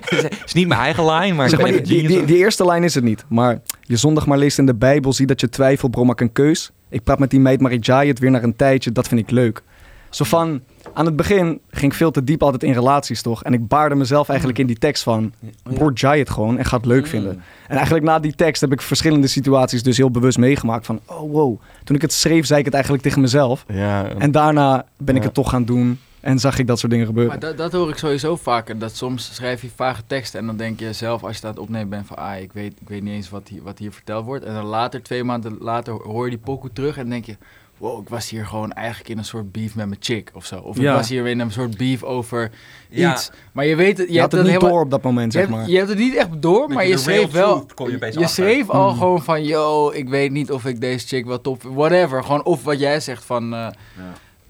het 0.04 0.42
is 0.44 0.52
niet 0.52 0.68
mijn 0.68 0.80
eigen 0.80 1.04
lijn, 1.04 1.36
maar 1.36 1.48
Zeg 1.48 1.60
maar, 1.60 1.68
die, 1.70 1.76
even 1.78 1.88
die, 1.88 2.00
genius. 2.00 2.16
die, 2.18 2.26
die 2.26 2.36
eerste 2.36 2.64
lijn 2.64 2.84
is 2.84 2.94
het 2.94 3.04
niet. 3.04 3.24
Maar 3.28 3.60
je 3.82 3.96
zondag 3.96 4.26
maar 4.26 4.38
leest 4.38 4.58
in 4.58 4.66
de 4.66 4.74
Bijbel, 4.74 5.12
zie 5.12 5.26
dat 5.26 5.40
je 5.40 5.48
twijfel, 5.48 5.88
brom 5.88 6.06
maak 6.06 6.20
een 6.20 6.32
keus. 6.32 6.70
Ik 6.92 7.02
praat 7.04 7.18
met 7.18 7.30
die 7.30 7.40
meid 7.40 7.60
Marijai 7.60 8.08
het 8.08 8.18
weer 8.18 8.30
naar 8.30 8.42
een 8.42 8.56
tijdje, 8.56 8.92
dat 8.92 9.08
vind 9.08 9.20
ik 9.20 9.30
leuk. 9.30 9.62
Zo 10.10 10.24
van, 10.24 10.60
aan 10.92 11.06
het 11.06 11.16
begin 11.16 11.60
ging 11.70 11.92
ik 11.92 11.98
veel 11.98 12.10
te 12.10 12.24
diep 12.24 12.42
altijd 12.42 12.62
in 12.62 12.72
relaties 12.72 13.22
toch? 13.22 13.42
En 13.44 13.52
ik 13.52 13.68
baarde 13.68 13.94
mezelf 13.94 14.28
eigenlijk 14.28 14.58
in 14.58 14.66
die 14.66 14.78
tekst 14.78 15.02
van, 15.02 15.32
broer 15.62 15.92
jai 15.94 16.18
het 16.18 16.30
gewoon 16.30 16.58
en 16.58 16.64
ga 16.64 16.76
het 16.76 16.86
leuk 16.86 17.06
vinden. 17.06 17.42
En 17.68 17.76
eigenlijk 17.76 18.04
na 18.04 18.18
die 18.18 18.34
tekst 18.34 18.60
heb 18.60 18.72
ik 18.72 18.80
verschillende 18.80 19.26
situaties 19.26 19.82
dus 19.82 19.96
heel 19.96 20.10
bewust 20.10 20.38
meegemaakt 20.38 20.86
van, 20.86 21.00
oh 21.06 21.32
wow. 21.32 21.60
Toen 21.84 21.96
ik 21.96 22.02
het 22.02 22.12
schreef, 22.12 22.46
zei 22.46 22.58
ik 22.58 22.64
het 22.64 22.74
eigenlijk 22.74 23.04
tegen 23.04 23.20
mezelf. 23.20 23.64
Ja, 23.68 24.08
En 24.18 24.30
daarna 24.30 24.86
ben 24.96 25.16
ik 25.16 25.22
het 25.22 25.34
toch 25.34 25.50
gaan 25.50 25.64
doen 25.64 25.98
en 26.22 26.38
zag 26.38 26.58
ik 26.58 26.66
dat 26.66 26.78
soort 26.78 26.92
dingen 26.92 27.06
gebeuren. 27.06 27.32
Maar 27.32 27.40
dat, 27.40 27.56
dat 27.56 27.72
hoor 27.72 27.88
ik 27.90 27.96
sowieso 27.96 28.36
vaker. 28.36 28.78
Dat 28.78 28.96
soms 28.96 29.34
schrijf 29.34 29.62
je 29.62 29.68
vage 29.74 30.02
teksten 30.06 30.40
en 30.40 30.46
dan 30.46 30.56
denk 30.56 30.80
je 30.80 30.92
zelf, 30.92 31.22
als 31.22 31.30
je 31.30 31.36
het 31.36 31.44
aan 31.44 31.50
het 31.50 31.60
opnemen 31.60 31.88
bent, 31.88 32.06
van 32.06 32.16
ah, 32.16 32.40
ik 32.40 32.52
weet, 32.52 32.72
ik 32.80 32.88
weet 32.88 33.02
niet 33.02 33.12
eens 33.14 33.30
wat 33.30 33.48
hier, 33.48 33.62
wat 33.62 33.78
hier 33.78 33.92
verteld 33.92 34.24
wordt. 34.24 34.44
En 34.44 34.54
dan 34.54 34.64
later, 34.64 35.02
twee 35.02 35.24
maanden 35.24 35.56
later, 35.60 35.92
hoor 35.94 36.24
je 36.24 36.30
die 36.30 36.38
pokoe 36.38 36.72
terug 36.72 36.96
en 36.96 37.08
denk 37.08 37.24
je, 37.24 37.36
wow, 37.78 38.00
ik 38.02 38.08
was 38.08 38.30
hier 38.30 38.46
gewoon 38.46 38.72
eigenlijk 38.72 39.08
in 39.08 39.18
een 39.18 39.24
soort 39.24 39.52
beef 39.52 39.74
met 39.74 39.86
mijn 39.88 40.00
chick 40.02 40.30
of 40.34 40.46
zo. 40.46 40.56
Of 40.58 40.78
Ja. 40.80 40.90
ik 40.90 40.96
was 40.96 41.08
hier 41.08 41.26
in 41.26 41.40
een 41.40 41.50
soort 41.52 41.76
beef 41.76 42.02
over 42.02 42.50
Ja. 42.88 43.12
iets. 43.12 43.30
Maar 43.52 43.66
je 43.66 43.76
weet 43.76 43.98
het, 43.98 44.06
je, 44.06 44.12
je 44.12 44.20
hebt 44.20 44.32
het 44.32 44.40
niet 44.42 44.50
helemaal- 44.50 44.70
door 44.72 44.82
op 44.84 44.90
dat 44.90 45.02
moment, 45.02 45.32
je 45.32 45.38
zeg 45.38 45.48
hebt, 45.48 45.58
maar. 45.60 45.70
je 45.70 45.76
hebt 45.76 45.88
het 45.88 45.98
niet 45.98 46.14
echt 46.14 46.28
door, 46.42 46.68
maar 46.68 46.86
je 46.86 46.96
schreef 46.98 47.30
wel. 47.30 47.66
kom 47.74 47.90
je 47.90 48.12
Je 48.18 48.26
schreef 48.26 48.70
al 48.70 48.90
Mm. 48.90 48.96
gewoon 48.98 49.22
van, 49.22 49.44
yo, 49.44 49.90
ik 49.90 50.08
weet 50.08 50.30
niet 50.30 50.50
of 50.50 50.64
ik 50.64 50.80
deze 50.80 51.06
chick 51.06 51.26
wel 51.26 51.40
top 51.40 51.60
vind. 51.60 51.74
Whatever. 51.74 52.22
Gewoon 52.24 52.44
of 52.44 52.64
wat 52.64 52.78
jij 52.78 53.00
zegt 53.00 53.24
van, 53.24 53.54
eh, 53.54 53.66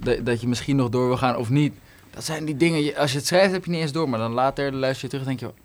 dat- 0.04 0.26
dat 0.26 0.40
je 0.40 0.48
misschien 0.48 0.76
nog 0.76 0.88
door 0.88 1.06
wil 1.06 1.16
gaan 1.16 1.36
of 1.36 1.50
niet. 1.50 1.74
Dat 2.10 2.24
zijn 2.24 2.44
die 2.44 2.56
dingen, 2.56 2.96
als 2.96 3.12
je 3.12 3.18
het 3.18 3.26
schrijft 3.26 3.52
heb 3.52 3.64
je 3.64 3.70
niet 3.70 3.80
eens 3.80 3.92
door. 3.92 4.08
Maar 4.08 4.18
dan 4.18 4.32
later 4.32 4.72
luister 4.74 5.04
je 5.04 5.10
terug 5.10 5.26
en 5.28 5.36
denk 5.36 5.52
je... 5.54 5.61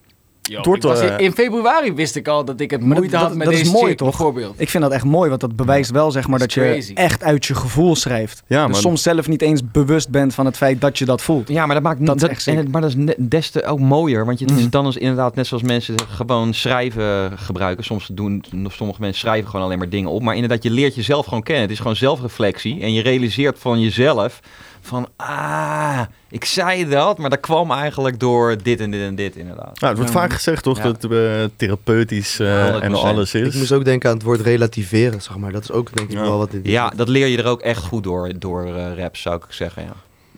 Yo, 0.48 0.58
Het 0.58 0.66
wordt 0.66 0.84
ik 0.84 0.90
was 0.90 1.02
in, 1.02 1.18
in 1.18 1.32
februari 1.32 1.94
wist 1.94 2.16
ik 2.16 2.28
al 2.28 2.46
dat 2.46 2.60
ik 2.60 2.72
het 2.72 2.80
dat- 2.80 2.90
moeite 2.90 3.18
had 3.18 3.36
met 3.36 3.46
dat 3.46 3.54
is 3.54 3.60
deze 3.60 3.72
mooi, 3.72 3.88
chick, 3.88 3.98
toch? 3.98 4.10
bijvoorbeeld. 4.10 4.54
Ik 4.58 4.70
vind 4.70 4.84
dat 4.84 4.92
echt 4.92 5.04
mooi, 5.04 5.30
want 5.30 5.42
dat 5.42 5.56
bewijst 5.56 5.92
wel 5.92 6.12
zeg 6.12 6.28
maar 6.28 6.40
Dat 6.40 6.54
dat 6.54 6.58
is 6.58 6.64
je 6.64 6.72
crazy. 6.72 6.94
echt 6.94 7.24
uit 7.24 7.46
je 7.46 7.56
gevoel 7.56 7.96
schrijft. 7.96 8.44
Ja, 8.48 8.62
dus 8.64 8.72
maar- 8.72 8.82
soms 8.82 9.02
zelf 9.02 9.28
niet 9.28 9.42
eens 9.42 9.62
bewust 9.72 10.10
bent 10.10 10.34
van 10.34 10.46
het 10.46 10.58
feit 10.58 10.82
dat 10.82 10.98
je 10.98 11.06
dat 11.06 11.22
voelt. 11.22 11.48
Ja, 11.48 11.66
maar 11.66 11.76
dat 11.76 11.84
maakt 11.84 12.06
Dat 12.06 12.20
dat, 12.20 12.30
is 12.30 12.36
echt 12.36 12.48
en 12.48 12.58
het, 12.58 12.72
maar 12.72 12.82
dat 12.82 12.90
is 12.90 12.96
net- 12.96 13.16
des 13.20 13.50
te 13.50 13.66
ook 13.66 13.80
mooier. 13.80 14.26
Want 14.26 14.40
je, 14.40 14.46
het 14.46 14.54
is 14.56 14.62
Mhm. 14.62 14.70
dan 14.70 14.88
is 14.88 14.98
inderdaad 14.98 15.36
net 15.36 15.48
zoals 15.48 15.64
mensen 15.64 15.96
gewoon 16.10 16.54
schrijven 16.54 17.32
gebruiken. 17.38 17.84
Soms 17.84 18.10
doen 18.12 18.44
sommige 18.68 19.02
mensen 19.02 19.20
schrijven 19.20 19.50
gewoon 19.50 19.66
alleen 19.66 19.78
maar 19.78 19.90
dingen 19.90 20.10
op. 20.10 20.22
Maar 20.22 20.34
inderdaad, 20.36 20.64
je 20.64 20.72
leert 20.72 20.96
jezelf 20.96 21.26
gewoon 21.26 21.44
kennen. 21.44 21.64
Het 21.64 21.72
is 21.72 21.78
gewoon 21.80 21.96
zelfreflectie. 21.96 22.82
En 22.82 22.94
je 22.94 23.02
realiseert 23.02 23.60
van 23.60 23.80
jezelf 23.82 24.40
van 24.88 25.08
ah, 25.16 26.02
ik 26.30 26.46
zei 26.46 26.88
dat, 26.90 27.18
maar 27.18 27.30
dat 27.30 27.40
kwam 27.40 27.72
eigenlijk 27.72 28.20
door 28.20 28.56
dit 28.64 28.80
en 28.80 28.92
dit 28.92 29.02
en 29.02 29.16
dit 29.16 29.36
inderdaad. 29.36 29.80
Nou, 29.80 29.88
het 29.88 29.98
wordt 29.98 30.14
Ja. 30.14 30.20
vaak 30.20 30.34
gezegd 30.34 30.64
toch 30.64 30.78
Ja. 30.78 30.84
dat 30.84 31.02
het 31.02 31.12
eh, 31.12 31.44
therapeutisch 31.56 32.40
eh, 32.40 32.84
en 32.84 32.92
100%. 32.92 32.96
alles 33.08 33.34
is. 33.34 33.48
ik 33.54 33.60
moest 33.60 33.72
ook 33.72 33.86
denken 33.86 34.10
aan 34.10 34.16
het 34.16 34.26
woord 34.26 34.42
relativeren, 34.42 35.22
zeg 35.22 35.38
maar. 35.38 35.52
Dat 35.52 35.64
is 35.64 35.72
ook 35.72 35.96
denk 35.96 36.10
ik 36.10 36.16
Ja. 36.16 36.22
wel 36.22 36.38
wat 36.38 36.52
dit 36.52 36.68
Ja, 36.68 36.92
dat 36.96 37.08
leer 37.10 37.28
je 37.28 37.38
er 37.38 37.46
ook 37.48 37.62
echt 37.62 37.84
goed 37.84 38.04
door, 38.04 38.32
door 38.40 38.66
eh, 38.76 38.98
raps, 38.98 39.22
zou 39.22 39.36
ik 39.36 39.44
zeggen. 39.50 39.84
Ja. 39.84 39.94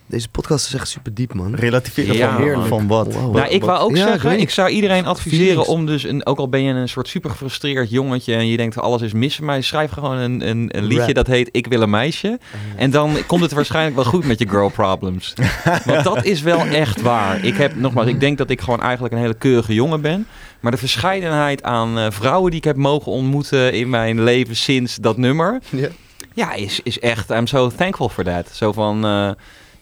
Deze 0.09 0.29
podcast 0.29 0.65
is 0.65 0.73
echt 0.73 0.87
super 0.87 1.13
diep, 1.13 1.33
man. 1.33 1.55
Relativeren 1.55 2.15
Ja, 2.15 2.33
van, 2.33 2.41
heerlijk. 2.43 2.67
van 2.67 2.87
wat? 2.87 3.13
Wow. 3.13 3.23
Wat- 3.23 3.33
Nou, 3.33 3.47
ik 3.53 3.63
wou 3.63 3.79
ook 3.79 3.95
Ja, 3.95 4.05
ik 4.05 4.11
zeggen, 4.21 4.39
ik 4.39 4.49
zou 4.49 4.69
iedereen 4.69 5.05
adviseren 5.05 5.45
Feelings. 5.45 5.67
om 5.69 5.85
dus, 5.85 6.03
een, 6.03 6.25
ook 6.25 6.37
al 6.37 6.49
ben 6.49 6.63
je 6.63 6.73
een 6.73 6.89
soort 6.89 7.07
super 7.07 7.29
gefrustreerd 7.29 7.89
jongetje 7.89 8.33
en 8.35 8.47
je 8.47 8.57
denkt 8.57 8.77
alles 8.79 9.01
is 9.01 9.13
mis, 9.13 9.39
maar 9.39 9.63
schrijf 9.63 9.91
gewoon 9.91 10.17
een, 10.17 10.47
een, 10.49 10.69
een 10.77 10.83
liedje 10.83 11.05
Rap. 11.05 11.13
dat 11.15 11.27
heet 11.27 11.49
Ik 11.51 11.67
wil 11.67 11.81
een 11.81 11.89
meisje. 11.89 12.39
En 12.75 12.91
dan 12.91 13.17
komt 13.27 13.41
het 13.41 13.51
waarschijnlijk 13.51 13.95
wel 13.95 14.05
goed 14.05 14.25
met 14.25 14.39
je 14.39 14.49
girl 14.49 14.69
problems. 14.69 15.33
Want 15.85 16.03
dat 16.03 16.23
is 16.25 16.41
wel 16.41 16.59
echt 16.65 17.01
waar. 17.01 17.45
Ik 17.45 17.57
heb, 17.57 17.75
nogmaals, 17.75 18.07
ik 18.07 18.19
denk 18.19 18.37
dat 18.37 18.49
ik 18.49 18.61
gewoon 18.61 18.81
eigenlijk 18.81 19.13
een 19.13 19.19
hele 19.19 19.33
keurige 19.37 19.73
jongen 19.73 20.01
ben. 20.01 20.27
Maar 20.59 20.71
de 20.71 20.77
verscheidenheid 20.77 21.63
aan 21.63 21.97
eh, 21.97 22.05
vrouwen 22.09 22.49
die 22.51 22.59
ik 22.59 22.65
heb 22.65 22.75
mogen 22.75 23.11
ontmoeten 23.11 23.73
in 23.73 23.89
mijn 23.89 24.23
leven 24.23 24.55
sinds 24.55 24.95
dat 24.95 25.17
nummer, 25.17 25.59
Ja. 25.69 25.87
ja, 26.33 26.53
is, 26.53 26.79
is 26.83 26.99
echt, 26.99 27.29
I'm 27.29 27.47
so 27.47 27.69
thankful 27.77 28.09
for 28.09 28.23
that. 28.23 28.49
Zo 28.53 28.71
van, 28.71 29.05
eh, 29.05 29.29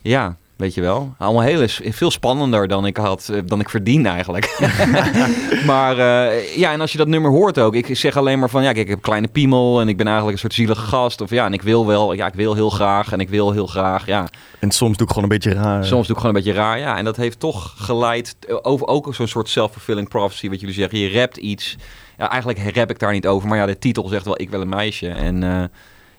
ja, 0.07 0.37
weet 0.55 0.73
je 0.73 0.81
wel. 0.81 1.15
Allemaal 1.17 1.41
heel, 1.41 1.61
is 1.61 1.81
veel 1.83 2.11
spannender 2.11 2.67
dan 2.67 2.85
ik 2.85 2.97
had, 2.97 3.29
eh, 3.29 3.41
dan 3.45 3.59
ik 3.59 3.69
verdiende 3.69 4.09
eigenlijk. 4.09 4.57
maar 5.65 5.97
eh, 5.97 6.57
ja, 6.57 6.71
en 6.71 6.81
als 6.81 6.91
je 6.91 6.97
dat 6.97 7.07
nummer 7.07 7.31
hoort 7.31 7.59
ook. 7.59 7.75
Ik 7.75 7.97
zeg 7.97 8.17
alleen 8.17 8.39
maar 8.39 8.49
van, 8.49 8.63
ja, 8.63 8.71
kijk, 8.71 8.83
ik 8.83 8.87
heb 8.87 8.97
een 8.97 9.03
kleine 9.03 9.27
piemel 9.27 9.81
en 9.81 9.87
ik 9.87 9.97
ben 9.97 10.05
eigenlijk 10.05 10.35
een 10.35 10.41
soort 10.41 10.53
zielige 10.53 10.81
gast. 10.81 11.21
Of 11.21 11.29
ja, 11.29 11.45
en 11.45 11.53
ik 11.53 11.61
wil 11.61 11.85
wel, 11.85 12.13
ja, 12.13 12.27
ik 12.27 12.33
wil 12.33 12.53
heel 12.53 12.69
graag 12.69 13.11
en 13.11 13.19
ik 13.19 13.29
wil 13.29 13.51
heel 13.51 13.67
graag, 13.67 14.05
ja. 14.05 14.27
En 14.59 14.71
soms 14.71 14.97
doe 14.97 15.07
ik 15.07 15.13
gewoon 15.13 15.29
een 15.29 15.37
beetje 15.37 15.53
raar. 15.53 15.85
Soms 15.85 16.07
doe 16.07 16.15
ik 16.15 16.21
gewoon 16.21 16.35
een 16.35 16.43
beetje 16.43 16.59
raar, 16.59 16.79
ja. 16.79 16.97
En 16.97 17.05
dat 17.05 17.15
heeft 17.15 17.39
toch 17.39 17.73
geleid 17.77 18.35
over 18.61 18.87
ook 18.87 19.15
zo'n 19.15 19.27
soort 19.27 19.49
self-fulfilling 19.49 20.09
prophecy, 20.09 20.49
wat 20.49 20.59
jullie 20.59 20.75
zeggen. 20.75 20.99
Je 20.99 21.19
rapt 21.19 21.37
iets. 21.37 21.75
Ja, 22.17 22.29
eigenlijk 22.29 22.75
rap 22.75 22.89
ik 22.89 22.99
daar 22.99 23.11
niet 23.11 23.27
over, 23.27 23.47
maar 23.47 23.57
ja, 23.57 23.65
de 23.65 23.79
titel 23.79 24.07
zegt 24.07 24.25
wel, 24.25 24.41
ik 24.41 24.49
wil 24.49 24.61
een 24.61 24.69
meisje. 24.69 25.09
En 25.09 25.43
eh, 25.43 25.63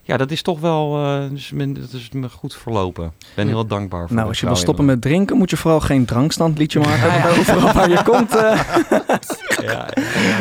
ja, 0.09 0.16
dat 0.16 0.31
is 0.31 0.42
toch 0.42 0.61
wel, 0.61 0.97
eh, 1.05 1.31
dus 1.31 1.51
men- 1.51 1.75
dat 1.75 1.92
is 1.92 2.09
me 2.12 2.29
goed 2.29 2.55
verlopen. 2.55 3.05
Ik 3.18 3.27
ben 3.35 3.49
heel 3.49 3.66
dankbaar 3.66 4.07
voor 4.07 4.16
Nou, 4.16 4.29
als 4.29 4.40
je 4.40 4.47
wil 4.47 4.57
stoppen 4.57 4.85
met 4.85 5.01
drinken, 5.01 5.37
moet 5.37 5.51
je 5.51 5.57
vooral 5.57 5.81
geen 5.81 6.05
drankstandliedje 6.05 6.79
maken. 6.81 7.31
Overal 7.38 7.73
waar 7.73 7.90
je 7.90 8.03
komt. 8.05 8.35
eh. 8.37 8.61
me. 8.88 9.62
Ja, 9.62 9.88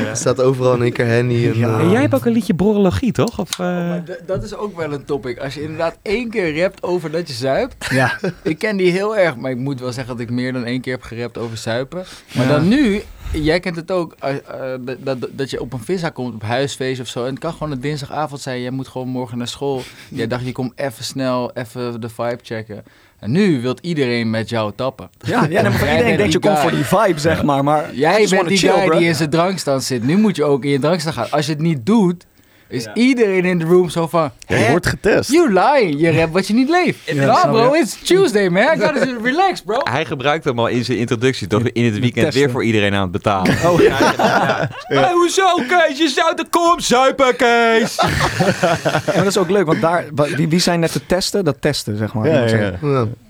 Er 0.09 0.15
staat 0.15 0.41
overal 0.41 0.73
in 0.73 0.81
één 0.81 0.93
keer 0.93 1.05
Henny. 1.05 1.47
En, 1.47 1.57
Ja. 1.57 1.67
eh, 1.67 1.79
En 1.79 1.89
jij 1.89 2.01
hebt 2.01 2.13
ook 2.15 2.25
een 2.25 2.31
liedje 2.31 2.53
borrologie, 2.53 3.11
toch? 3.11 3.39
Of, 3.39 3.51
eh, 3.51 3.65
Maar 3.65 4.03
d- 4.03 4.27
dat 4.27 4.43
is 4.43 4.55
ook 4.55 4.77
wel 4.77 4.93
een 4.93 5.05
topic. 5.05 5.39
Als 5.39 5.53
je 5.53 5.61
inderdaad 5.61 5.97
één 6.01 6.29
keer 6.29 6.61
rapt 6.61 6.83
over 6.83 7.11
dat 7.11 7.27
je 7.27 7.33
zuipt. 7.33 7.85
ja. 7.89 8.19
Ik 8.43 8.57
ken 8.57 8.77
die 8.77 8.91
heel 8.91 9.17
erg, 9.17 9.35
maar 9.35 9.51
ik 9.51 9.57
moet 9.57 9.79
wel 9.79 9.91
zeggen 9.91 10.13
dat 10.17 10.23
ik 10.23 10.29
meer 10.31 10.53
dan 10.53 10.63
één 10.65 10.81
keer 10.81 10.93
heb 10.93 11.03
gerapt 11.03 11.37
over 11.37 11.57
zuipen. 11.57 12.03
Maar 12.35 12.45
Ja. 12.45 12.51
dan 12.51 12.67
nu, 12.67 13.01
jij 13.43 13.59
kent 13.59 13.75
het 13.75 13.91
ook, 13.91 14.15
eh, 14.19 14.35
eh, 14.35 14.79
dat, 14.81 14.97
dat, 14.99 15.29
dat 15.31 15.49
je 15.49 15.61
op 15.61 15.73
een 15.73 15.79
visa 15.79 16.09
komt, 16.09 16.33
op 16.33 16.41
huisfeest 16.41 17.01
of 17.01 17.07
zo. 17.07 17.23
En 17.23 17.29
het 17.29 17.39
kan 17.39 17.53
gewoon 17.53 17.71
een 17.71 17.79
dinsdagavond 17.79 18.41
zijn, 18.41 18.61
jij 18.61 18.71
moet 18.71 18.87
gewoon 18.87 19.07
morgen 19.07 19.37
naar 19.37 19.47
school. 19.47 19.81
Jij 20.09 20.27
dacht, 20.27 20.45
je 20.45 20.51
komt 20.51 20.71
even 20.75 21.03
snel, 21.03 21.51
even 21.53 22.01
de 22.01 22.09
vibe 22.09 22.39
checken. 22.41 22.83
En 23.19 23.31
nu 23.31 23.61
wilt 23.61 23.79
iedereen 23.79 24.29
met 24.29 24.49
jou 24.49 24.71
tappen. 24.75 25.09
Ja, 25.19 25.43
ja 25.43 25.61
Jij 25.61 25.71
iedereen 25.97 26.17
denkt 26.17 26.33
je 26.33 26.39
komt 26.39 26.59
voor 26.59 26.71
die 26.71 26.83
vibe, 26.83 27.19
zeg 27.19 27.43
maar. 27.43 27.63
maar 27.63 27.95
Jij 27.95 28.27
bent 28.29 28.47
die 28.47 28.57
chill, 28.57 28.71
guy 28.71 28.85
bro. 28.85 28.97
die 28.97 29.07
in 29.07 29.15
zijn 29.15 29.29
drankstand 29.29 29.83
zit. 29.83 30.03
Nu 30.03 30.17
moet 30.17 30.35
je 30.35 30.43
ook 30.43 30.63
in 30.63 30.69
je 30.69 30.79
drankstand 30.79 31.15
gaan. 31.15 31.31
Als 31.31 31.45
je 31.45 31.51
het 31.51 31.61
niet 31.61 31.85
doet, 31.85 32.25
is 32.69 32.87
iedereen 32.93 33.45
in 33.45 33.59
de 33.59 33.65
room 33.65 33.89
zo 33.89 34.07
van... 34.07 34.31
Ja, 34.47 34.55
je 34.55 34.63
"Hè? 34.63 34.69
wordt 34.71 34.87
getest. 34.87 35.31
You 35.31 35.53
lie, 35.53 35.97
je 35.97 36.11
rap 36.11 36.33
wat 36.33 36.47
je 36.47 36.53
niet 36.53 36.69
leeft. 36.69 36.99
Ja, 37.05 37.47
bro, 37.47 37.73
it's 37.73 37.97
Tuesday, 38.03 38.49
man. 38.49 38.63
I 38.63 38.79
gotta 38.79 39.05
relax, 39.23 39.61
bro. 39.61 39.79
Hij 39.91 40.05
gebruikt 40.05 40.43
hem 40.45 40.59
al 40.59 40.67
in 40.67 40.85
zijn 40.85 40.97
introductie, 40.97 41.47
toch? 41.47 41.61
In 41.63 41.85
het 41.85 41.99
weekend 41.99 42.33
weer 42.33 42.49
voor 42.51 42.63
iedereen 42.63 42.93
aan 42.93 43.01
het 43.01 43.11
betalen. 43.11 43.55
Oh, 43.65 43.81
ja. 43.89 43.97
Hey, 44.81 45.11
hoezo, 45.11 45.55
Kees? 45.55 45.97
Je 45.97 46.07
zou 46.07 46.35
de 46.35 46.45
kom 46.49 46.79
zuipen, 46.79 47.35
Kees! 47.35 47.95
Maar 49.05 49.15
dat 49.15 49.25
is 49.25 49.37
ook 49.37 49.49
leuk, 49.49 49.65
want 49.65 49.81
daar, 49.81 50.05
wie, 50.35 50.47
wie 50.47 50.59
zijn 50.59 50.79
net 50.79 50.91
te 50.91 51.05
testen? 51.05 51.45
Dat 51.45 51.61
testen, 51.61 51.97
zeg 51.97 52.13
maar. 52.13 52.29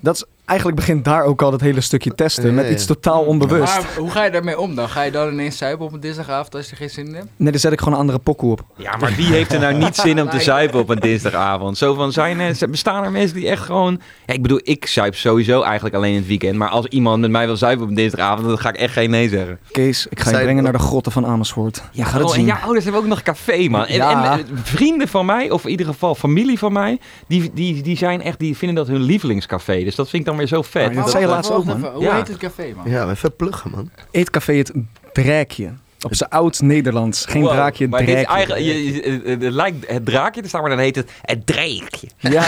Dat 0.02 0.15
is, 0.15 0.23
eigenlijk 0.48 0.80
begint 0.80 1.06
daar 1.06 1.24
ook 1.24 1.42
al 1.42 1.52
dat 1.52 1.62
hele 1.62 1.82
stukje 1.82 2.16
testen. 2.16 2.46
Ja, 2.46 2.52
Met 2.52 2.66
ja. 2.66 2.72
iets 2.72 2.86
totaal 2.86 3.24
onbewust. 3.24 3.74
Maar 3.74 3.86
hoe 3.98 4.10
ga 4.10 4.24
je 4.24 4.32
daarmee 4.32 4.60
om 4.60 4.76
dan? 4.76 4.90
Ga 4.90 5.02
je 5.02 5.12
dan 5.12 5.32
ineens 5.32 5.58
zuipen 5.58 5.86
op 5.86 5.94
een 5.94 6.00
dinsdagavond 6.00 6.56
als 6.56 6.66
je 6.66 6.72
er 6.72 6.78
geen 6.78 6.90
zin 6.90 7.08
in 7.08 7.14
hebt? 7.14 7.28
Nee, 7.36 7.52
dan 7.52 7.60
zet 7.60 7.72
ik 7.72 7.80
gewoon 7.80 7.94
een 7.94 8.00
andere 8.00 8.20
pokoe 8.20 8.52
op. 8.52 8.66
Ja, 8.76 8.96
maar 9.00 9.14
wie 9.16 9.26
heeft 9.26 9.54
er 9.54 9.60
nou 9.60 9.74
niet 9.74 9.96
zin 10.06 10.22
om 10.22 10.30
te 10.30 10.40
zuipen 10.40 10.80
op 10.80 10.90
een 10.90 11.00
dinsdagavond? 11.00 11.78
Zo 11.78 11.94
van, 11.94 12.12
zijn 12.12 12.40
er, 12.40 12.70
bestaan 12.70 13.04
er 13.04 13.12
mensen 13.12 13.36
die 13.36 13.50
echt 13.50 13.64
gewoon... 13.64 14.02
Ja, 14.26 14.34
ik 14.34 14.42
bedoel, 14.42 14.60
ik 14.64 14.86
zuip 14.86 15.16
sowieso 15.16 15.62
eigenlijk 15.62 15.96
alleen 15.96 16.12
in 16.12 16.18
het 16.18 16.28
weekend. 16.28 16.56
Maar 16.56 16.70
als 16.70 16.86
iemand 16.86 17.22
met 17.22 17.32
mij 17.32 17.46
wil 17.46 17.58
zuipen 17.58 17.84
op 17.84 17.90
een 17.90 17.96
dinsdagavond, 17.96 18.48
dan 18.48 18.58
ga 18.58 18.70
ik 18.70 18.76
echt 18.76 18.94
geen 18.94 19.10
nee 19.10 19.30
zeggen. 19.30 19.60
Kees, 19.72 20.08
ik 20.10 20.20
ga 20.20 20.30
je 20.38 20.44
brengen 20.44 20.64
naar 20.64 20.72
de 20.72 20.80
grotten 20.80 21.12
van 21.12 21.26
Amersfoort. 21.26 21.82
Je 21.92 22.04
gaat 22.04 22.14
het 22.14 22.24
oh, 22.24 22.30
en 22.30 22.36
zien. 22.36 22.46
ja, 22.46 22.60
ouders 22.60 22.84
hebben 22.84 23.02
ook 23.02 23.08
nog 23.08 23.22
café, 23.22 23.68
man. 23.70 23.86
En, 23.86 23.96
Ja. 23.96 24.34
en, 24.34 24.40
eh, 24.40 24.46
vrienden 24.64 25.08
van 25.08 25.26
mij, 25.26 25.50
of 25.50 25.64
in 25.64 25.70
ieder 25.70 25.86
geval 25.86 26.16
familie 26.16 26.58
van 26.58 26.74
mij, 26.74 27.00
die, 27.28 27.52
die, 27.54 27.82
die, 27.82 27.98
zijn 27.98 28.22
echt, 28.22 28.40
die 28.40 28.58
vinden 28.58 28.76
dat 28.78 28.88
hun 28.88 29.02
lievelingscafé. 29.02 29.84
Dus 29.84 29.96
dat 29.96 30.10
vind 30.10 30.22
ik 30.22 30.28
dan 30.28 30.37
weer 30.38 30.47
zo 30.47 30.62
vet. 30.62 30.73
Maar 30.86 30.93
dat 30.93 31.02
Maar 31.04 31.10
zei 31.10 31.23
je 31.23 31.30
laatst 31.30 31.50
even, 31.52 31.62
ook, 31.62 31.67
man. 31.67 31.78
even. 31.78 31.91
Hoe 31.91 32.04
Ja. 32.04 32.15
heet 32.15 32.28
het 32.28 32.38
café, 32.38 32.73
man? 32.76 32.89
ja, 32.89 33.10
even 33.10 33.36
pluggen, 33.36 33.71
man. 33.71 33.89
Eetcafé 34.12 34.54
het 34.54 34.71
Drekje. 35.13 35.73
Op 36.08 36.15
zijn 36.15 36.30
oud 36.30 36.62
Nederlands. 36.62 37.26
Geen 37.26 37.41
Wow, 37.41 37.52
draakje, 37.52 37.88
maar 37.88 38.06
dit 38.06 38.10
is 38.17 38.24
draakje. 38.24 38.36
eigenlijk, 38.36 38.65
je, 38.65 38.93
je- 38.93 39.22
het, 39.32 39.41
het 39.43 39.54
lijkt 39.54 39.89
het 39.91 40.06
draakje 40.06 40.41
te 40.41 40.48
staan, 40.48 40.62
maar 40.62 40.70
dan 40.70 40.80
heet 40.80 40.96
het 40.96 41.10
het 41.22 41.46
dreekje. 41.46 42.08
Ja, 42.17 42.30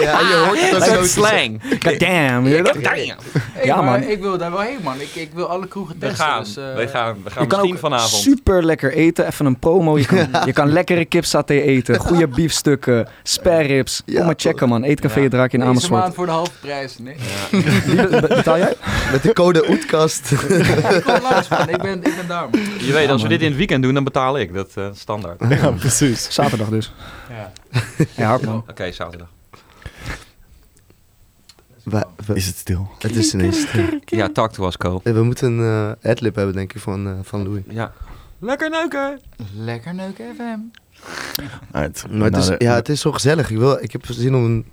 Ja, 0.00 0.20
je 0.20 0.42
hoort 0.46 0.60
het 0.60 0.74
ook 0.74 0.78
Dat 0.80 0.88
zo 0.88 1.00
is 1.00 1.12
slang. 1.12 1.60
God 1.82 1.98
damn. 2.00 2.42
weet 2.44 2.56
je 2.56 2.62
dat? 2.62 2.74
Damn. 2.74 2.96
Hey, 3.52 3.64
Ja, 3.64 3.82
maar 3.82 4.00
man. 4.00 4.08
ik 4.08 4.20
wil 4.20 4.38
daar 4.38 4.50
wel 4.50 4.60
heen, 4.60 4.78
man. 4.82 5.00
Ik, 5.00 5.14
ik 5.14 5.30
wil 5.34 5.46
alle 5.48 5.68
kroegen 5.68 5.94
We 5.98 6.06
testen. 6.06 6.24
gaan, 6.26 6.42
dus, 6.44 6.56
eh, 6.56 6.74
we 6.74 6.88
gaan, 6.88 7.16
we 7.24 7.30
gaan 7.30 7.42
Je 7.42 7.48
kan 7.48 7.58
misschien 7.60 7.72
ook 7.72 7.78
vanavond. 7.78 8.22
super 8.22 8.64
lekker 8.64 8.92
eten. 8.92 9.26
Even 9.26 9.46
een 9.46 9.58
promo. 9.58 9.98
Je 9.98 10.06
kan, 10.06 10.28
je 10.46 10.52
kan 10.52 10.72
lekkere 10.72 11.04
kipsaté 11.04 11.54
eten. 11.54 11.96
Goede 11.98 12.28
biefstukken. 12.38 13.08
Spareribs. 13.22 14.02
Kom 14.06 14.14
Ja, 14.14 14.24
maar 14.24 14.34
checken, 14.36 14.68
man. 14.68 14.82
Eetcafé 14.82 15.16
Ja. 15.16 15.22
Het 15.22 15.30
Draakje 15.30 15.52
in 15.52 15.58
Deze 15.58 15.70
Amersfoort. 15.70 16.00
maand 16.02 16.14
voor 16.14 16.26
de 16.26 16.32
halve 16.32 16.50
prijs. 16.60 16.98
Nee. 16.98 17.16
Wie 17.86 18.20
betaal 18.20 18.58
jij? 18.58 18.74
Met 19.12 19.22
de 19.22 19.32
code 19.32 19.70
Oetkast. 19.70 20.30
ik 20.32 21.02
kom 21.04 21.20
langs, 21.30 21.48
man. 21.48 21.68
Ik 21.68 21.82
ben, 21.82 21.94
ik 21.96 22.02
ben 22.16 22.26
daar, 22.28 22.46
man. 22.50 22.60
Je 22.88 22.94
weet, 22.94 23.08
als 23.10 23.22
we 23.22 23.28
dit 23.28 23.40
in 23.40 23.46
het 23.48 23.56
weekend 23.56 23.82
doen, 23.82 23.94
dan 23.94 24.04
betaal 24.04 24.38
ik. 24.38 24.54
Dat 24.54 24.70
eh 24.74 24.88
standaard. 24.92 25.42
Oké, 25.42 25.54
Ja, 25.54 25.70
precies. 25.70 26.32
Zaterdag 26.34 26.68
dus. 26.68 26.92
Ja. 27.30 27.52
Ja, 28.16 28.38
man. 28.44 28.64
zaterdag. 28.92 29.28
We- 31.82 32.06
we- 32.26 32.34
Is 32.34 32.46
het 32.46 32.56
stil? 32.56 32.90
het 32.98 33.16
is 33.16 33.34
ineens 33.34 33.60
stil. 33.68 33.84
Ja, 34.04 34.28
talk 34.28 34.52
to 34.52 34.66
us, 34.66 34.76
Co. 34.76 35.00
Nee, 35.04 35.14
We 35.14 35.22
moeten 35.22 35.52
een 35.58 35.94
eh 36.02 36.10
adlib 36.10 36.34
hebben, 36.34 36.54
denk 36.54 36.72
ik, 36.72 36.80
van, 36.80 37.06
eh, 37.06 37.12
van 37.22 37.42
Louis. 37.42 37.62
Ja. 37.68 37.92
Lekker 38.38 38.70
neuken. 38.70 39.20
Lekker 39.54 39.94
neuken 39.94 40.34
FM. 40.34 40.58
Uit. 41.70 42.04
Maar 42.10 42.22
het 42.24 42.32
naar 42.32 42.40
is, 42.40 42.46
de- 42.46 42.54
ja, 42.58 42.74
het 42.74 42.88
is 42.88 43.00
zo 43.00 43.12
gezellig. 43.12 43.50
Ik, 43.50 43.56
wil, 43.56 43.82
ik 43.82 43.92
heb 43.92 44.04
zin 44.08 44.34
om 44.34 44.44
een... 44.44 44.66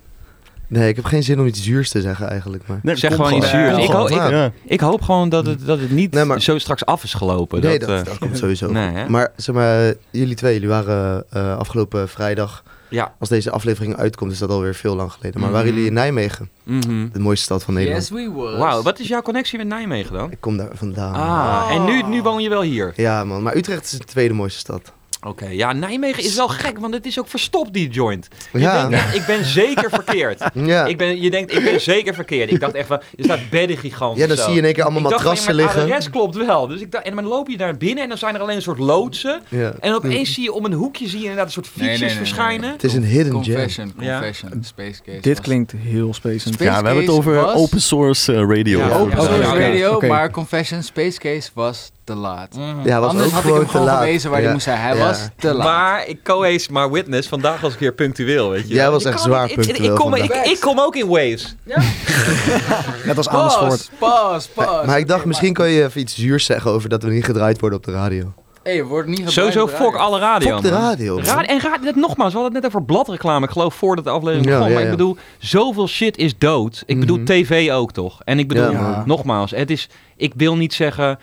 Nee, 0.68 0.88
ik 0.88 0.96
heb 0.96 1.04
geen 1.04 1.22
zin 1.22 1.40
om 1.40 1.46
iets 1.46 1.62
zuurs 1.62 1.90
te 1.90 2.00
zeggen 2.00 2.28
eigenlijk. 2.28 2.62
Maar... 2.66 2.78
Nee, 2.82 2.96
Zeg 2.96 3.14
gewoon 3.14 3.32
iets 3.34 3.50
zuurs. 3.50 3.76
Ja, 3.76 3.82
Ik, 3.82 3.90
hoop, 3.90 4.08
ik, 4.08 4.14
Ja. 4.14 4.52
ik 4.64 4.80
hoop 4.80 5.02
gewoon 5.02 5.28
dat 5.28 5.46
het, 5.46 5.66
dat 5.66 5.80
het 5.80 5.90
niet 5.90 6.12
Nee, 6.12 6.24
maar- 6.24 6.40
zo 6.40 6.58
straks 6.58 6.84
af 6.84 7.02
is 7.04 7.14
gelopen. 7.14 7.60
Nee, 7.60 7.78
dat, 7.78 7.88
dat, 7.88 7.98
eh, 7.98 8.04
dat 8.04 8.18
komt 8.18 8.38
sowieso. 8.38 8.70
nee? 8.72 9.08
Maar 9.08 9.32
zeg 9.36 9.54
maar, 9.54 9.94
jullie 10.10 10.34
twee, 10.34 10.52
jullie 10.52 10.68
waren 10.68 11.24
eh, 11.30 11.56
afgelopen 11.56 12.08
vrijdag... 12.08 12.62
Ja. 12.88 13.14
Als 13.18 13.28
deze 13.28 13.50
aflevering 13.50 13.96
uitkomt, 13.96 14.32
is 14.32 14.38
dat 14.38 14.50
alweer 14.50 14.74
veel 14.74 14.96
lang 14.96 15.12
geleden. 15.12 15.40
Maar 15.40 15.48
Mhm. 15.50 15.58
waren 15.58 15.72
jullie 15.74 15.86
in 15.86 15.92
Nijmegen? 15.92 16.50
Mhm. 16.62 17.08
De 17.12 17.18
mooiste 17.18 17.44
stad 17.44 17.62
van 17.62 17.74
Nederland. 17.74 18.08
Yes, 18.08 18.24
we 18.24 18.30
was. 18.34 18.56
Wauw, 18.58 18.82
wat 18.82 18.98
is 18.98 19.08
jouw 19.08 19.22
connectie 19.22 19.58
met 19.58 19.66
Nijmegen 19.66 20.12
dan? 20.12 20.30
Ik 20.30 20.40
kom 20.40 20.56
daar 20.56 20.68
vandaan. 20.72 21.14
Ah, 21.14 21.74
en 21.74 21.84
nu, 21.84 22.02
nu 22.02 22.22
woon 22.22 22.42
je 22.42 22.48
wel 22.48 22.62
hier. 22.62 22.92
Ja 22.96 23.24
man, 23.24 23.42
maar 23.42 23.56
Utrecht 23.56 23.84
is 23.84 23.90
de 23.90 24.04
tweede 24.04 24.34
mooiste 24.34 24.58
stad. 24.58 24.92
Oké, 25.20 25.46
ja, 25.48 25.72
Nijmegen 25.72 26.22
is 26.24 26.34
wel 26.36 26.48
gek, 26.48 26.78
want 26.78 26.94
het 26.94 27.06
is 27.06 27.18
ook 27.18 27.28
verstopt, 27.28 27.72
die 27.72 27.88
joint. 27.88 28.28
Je 28.52 28.58
Ja. 28.58 28.88
denkt 28.88 29.14
ik 29.14 29.26
ben 29.26 29.44
zeker 29.44 29.90
verkeerd. 29.90 30.44
Ja, 30.54 30.84
Ik 30.86 30.96
ben, 30.98 31.20
je 31.22 31.30
denkt, 31.30 31.54
ik 31.54 31.64
ben 31.64 31.80
zeker 31.80 32.14
verkeerd. 32.14 32.50
Ik 32.50 32.60
dacht 32.60 32.74
echt 32.74 32.86
van, 32.86 32.96
er 33.16 33.24
staat 33.24 33.50
bedden 33.50 33.76
gigantisch. 33.76 34.20
ja 34.22 34.26
dan 34.28 34.36
zo. 34.36 34.42
zie 34.42 34.52
je 34.52 34.58
in 34.58 34.64
één 34.64 34.74
keer 34.74 34.82
allemaal 34.82 35.02
ik 35.02 35.08
dacht 35.08 35.22
matrassen 35.22 35.50
ja, 35.50 35.56
maar 35.56 35.64
liggen. 35.66 35.86
De 35.88 35.94
rest 35.94 36.10
klopt 36.10 36.36
wel. 36.36 36.66
Dus 36.66 36.80
ik 36.80 36.92
dacht, 36.92 37.04
en 37.04 37.14
dan 37.14 37.24
loop 37.24 37.48
je 37.48 37.56
daar 37.56 37.76
binnen 37.76 38.02
en 38.02 38.08
dan 38.08 38.18
zijn 38.18 38.34
er 38.34 38.40
alleen 38.40 38.56
een 38.56 38.62
soort 38.62 38.78
loodsen. 38.78 39.40
Ja. 39.48 39.74
En 39.80 39.94
opeens 39.94 40.34
zie 40.34 40.42
je 40.42 40.52
om 40.52 40.64
een 40.64 40.72
hoekje 40.72 41.06
zie 41.08 41.16
je 41.18 41.22
inderdaad 41.22 41.46
een 41.46 41.52
soort 41.52 41.66
fietsjes 41.66 41.88
nee, 41.88 41.98
nee, 41.98 42.08
nee, 42.08 42.16
verschijnen. 42.18 42.70
Het 42.72 42.84
is 42.84 42.94
een 42.94 43.04
hidden 43.04 43.24
gem. 43.44 43.54
Confession, 43.54 43.92
Ja. 43.98 44.18
confession. 44.18 44.64
Space 44.64 45.02
Case. 45.02 45.20
Dit 45.20 45.36
was- 45.36 45.46
klinkt 45.46 45.72
heel. 45.78 46.14
Space 46.14 46.48
Ja, 46.50 46.54
we 46.80 46.86
hebben 46.86 46.96
het 46.96 47.08
over 47.08 47.34
was- 47.34 47.54
open 47.54 47.80
source 47.80 48.32
eh, 48.32 48.38
radio. 48.56 48.78
Ja, 48.78 48.88
Open 48.98 49.22
source 49.22 49.58
radio, 49.58 50.00
maar 50.00 50.30
Confession 50.30 50.82
Space 50.82 51.18
Case 51.18 51.50
was 51.54 51.90
te 52.06 52.14
laat. 52.14 52.54
Mhm. 52.56 52.64
Ja, 52.88 53.00
was 53.00 53.10
Anders 53.10 53.26
ook 53.26 53.32
had 53.32 53.40
ik 53.42 53.46
gewoon 53.46 53.58
hem 53.60 53.66
te 53.70 53.76
gewoon 53.78 53.88
gewezen 53.96 54.30
waar 54.30 54.38
ja. 54.38 54.44
hij 54.44 54.52
moest 54.52 54.64
zijn. 54.66 54.80
Hij 54.80 54.96
Ja. 54.96 55.06
was 55.06 55.28
te 55.38 55.54
laat. 55.54 55.66
Maar 55.66 56.06
ik 56.08 56.22
co-ace 56.24 56.72
maar 56.72 56.90
witness. 56.90 57.28
Vandaag 57.28 57.60
was 57.60 57.72
ik 57.72 57.78
weer 57.78 57.92
punctueel, 57.92 58.50
weet 58.50 58.68
je. 58.68 58.74
Jij 58.74 58.90
was 58.90 59.00
Ik 59.04 59.06
echt 59.06 59.16
kan 59.16 59.24
zwaar 59.24 59.42
niet- 59.42 59.50
ik- 59.52 59.58
ik, 59.58 59.64
punctueel 59.66 59.96
kom, 59.96 60.14
ik, 60.14 60.60
kom 60.60 60.80
ook 60.80 60.96
in 60.96 61.06
waves. 61.08 61.54
Net 63.06 63.16
als 63.16 63.28
Amersfoort. 63.28 63.90
Pas, 63.98 64.46
pas, 64.54 64.66
pas. 64.66 64.86
Maar 64.86 64.98
ik 64.98 65.08
dacht, 65.08 65.24
misschien 65.24 65.52
kan 65.52 65.68
je 65.68 65.84
even 65.84 66.00
iets 66.00 66.14
zuurs 66.14 66.44
zeggen 66.44 66.70
over 66.70 66.88
dat 66.88 67.02
we 67.02 67.10
niet 67.10 67.24
gedraaid 67.24 67.60
worden 67.60 67.78
op 67.78 67.84
de 67.84 67.92
radio. 67.92 68.32
Hey, 68.62 68.84
wordt 68.84 69.08
niet 69.08 69.30
Sowieso 69.30 69.68
fok 69.68 69.96
alle 69.96 70.18
radio, 70.18 70.54
Fuck 70.54 70.62
de 70.62 70.68
radio. 70.68 71.20
Ra- 71.22 71.42
en 71.44 71.60
ra- 71.60 71.78
dat 71.78 71.94
nogmaals, 71.94 72.32
we 72.32 72.38
hadden 72.38 72.54
het 72.54 72.62
net 72.62 72.66
over 72.74 72.86
bladreclame. 72.86 73.44
Ik 73.46 73.52
geloof 73.52 73.74
voordat 73.74 74.04
de 74.04 74.10
aflevering 74.10 74.46
Ja, 74.48 74.52
begon. 74.52 74.68
ja, 74.68 74.74
maar 74.74 74.84
ik 74.84 74.90
bedoel, 74.90 75.16
zoveel 75.38 75.88
shit 75.88 76.16
is 76.16 76.38
dood. 76.38 76.82
Ik 76.86 77.00
bedoel, 77.00 77.16
Mhm. 77.16 77.24
tv 77.26 77.70
ook 77.72 77.92
toch? 77.92 78.20
En 78.24 78.38
ik 78.38 78.48
bedoel, 78.48 78.74
nogmaals, 79.04 79.50
het 79.50 79.70
is, 79.70 79.88
ik 80.16 80.32
wil 80.36 80.56
niet 80.56 80.74
zeggen 80.74 81.18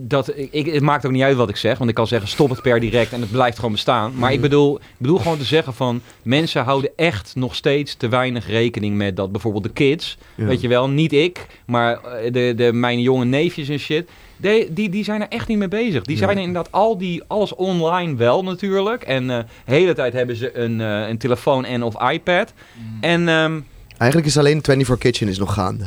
dat 0.00 0.32
ik, 0.50 0.66
het 0.66 0.82
maakt 0.82 1.06
ook 1.06 1.12
niet 1.12 1.22
uit 1.22 1.36
wat 1.36 1.48
ik 1.48 1.56
zeg, 1.56 1.78
want 1.78 1.90
ik 1.90 1.96
kan 1.96 2.06
zeggen 2.06 2.28
stop 2.28 2.50
het 2.50 2.62
per 2.62 2.80
direct 2.80 3.12
en 3.12 3.20
het 3.20 3.30
blijft 3.30 3.56
gewoon 3.56 3.72
bestaan. 3.72 4.12
Maar 4.14 4.30
ik 4.32 4.38
Mhm. 4.38 4.48
bedoel, 4.48 4.76
ik 4.76 4.82
bedoel 4.98 5.18
gewoon 5.18 5.38
te 5.38 5.44
zeggen 5.44 5.74
van 5.74 6.00
mensen 6.22 6.64
houden 6.64 6.90
echt 6.96 7.32
nog 7.36 7.54
steeds 7.54 7.94
te 7.94 8.08
weinig 8.08 8.46
rekening 8.46 8.96
met 8.96 9.16
dat 9.16 9.32
bijvoorbeeld 9.32 9.64
de 9.64 9.70
kids, 9.70 10.18
Ja. 10.34 10.44
weet 10.44 10.60
je 10.60 10.68
wel, 10.68 10.88
niet 10.88 11.12
ik, 11.12 11.46
maar 11.66 12.00
eh, 12.04 12.32
de, 12.32 12.52
de 12.56 12.72
mijn 12.72 13.00
jonge 13.00 13.24
neefjes 13.24 13.68
en 13.68 13.78
shit. 13.78 14.08
Die, 14.36 14.72
die, 14.72 14.88
die 14.88 15.04
zijn 15.04 15.20
er 15.20 15.28
echt 15.28 15.48
niet 15.48 15.58
mee 15.58 15.68
bezig. 15.68 16.04
Die 16.04 16.16
Ja. 16.18 16.24
zijn 16.24 16.38
inderdaad 16.38 16.72
al 16.72 16.98
die, 16.98 17.22
alles 17.26 17.54
online 17.54 18.14
wel 18.16 18.42
natuurlijk. 18.42 19.02
En 19.02 19.30
eh, 19.30 19.38
de 19.38 19.44
hele 19.72 19.92
tijd 19.94 20.12
hebben 20.12 20.36
ze 20.36 20.58
een, 20.58 20.80
eh, 20.80 21.08
een 21.08 21.18
telefoon 21.18 21.64
en 21.64 21.82
of 21.82 22.10
iPad. 22.10 22.52
Mm. 22.74 22.98
En 23.00 23.28
ehm, 23.28 23.60
Eigenlijk 23.96 24.30
is 24.30 24.38
alleen 24.38 24.62
24 24.62 24.98
Kitchen 24.98 25.28
is 25.28 25.38
nog 25.38 25.52
gaande. 25.54 25.86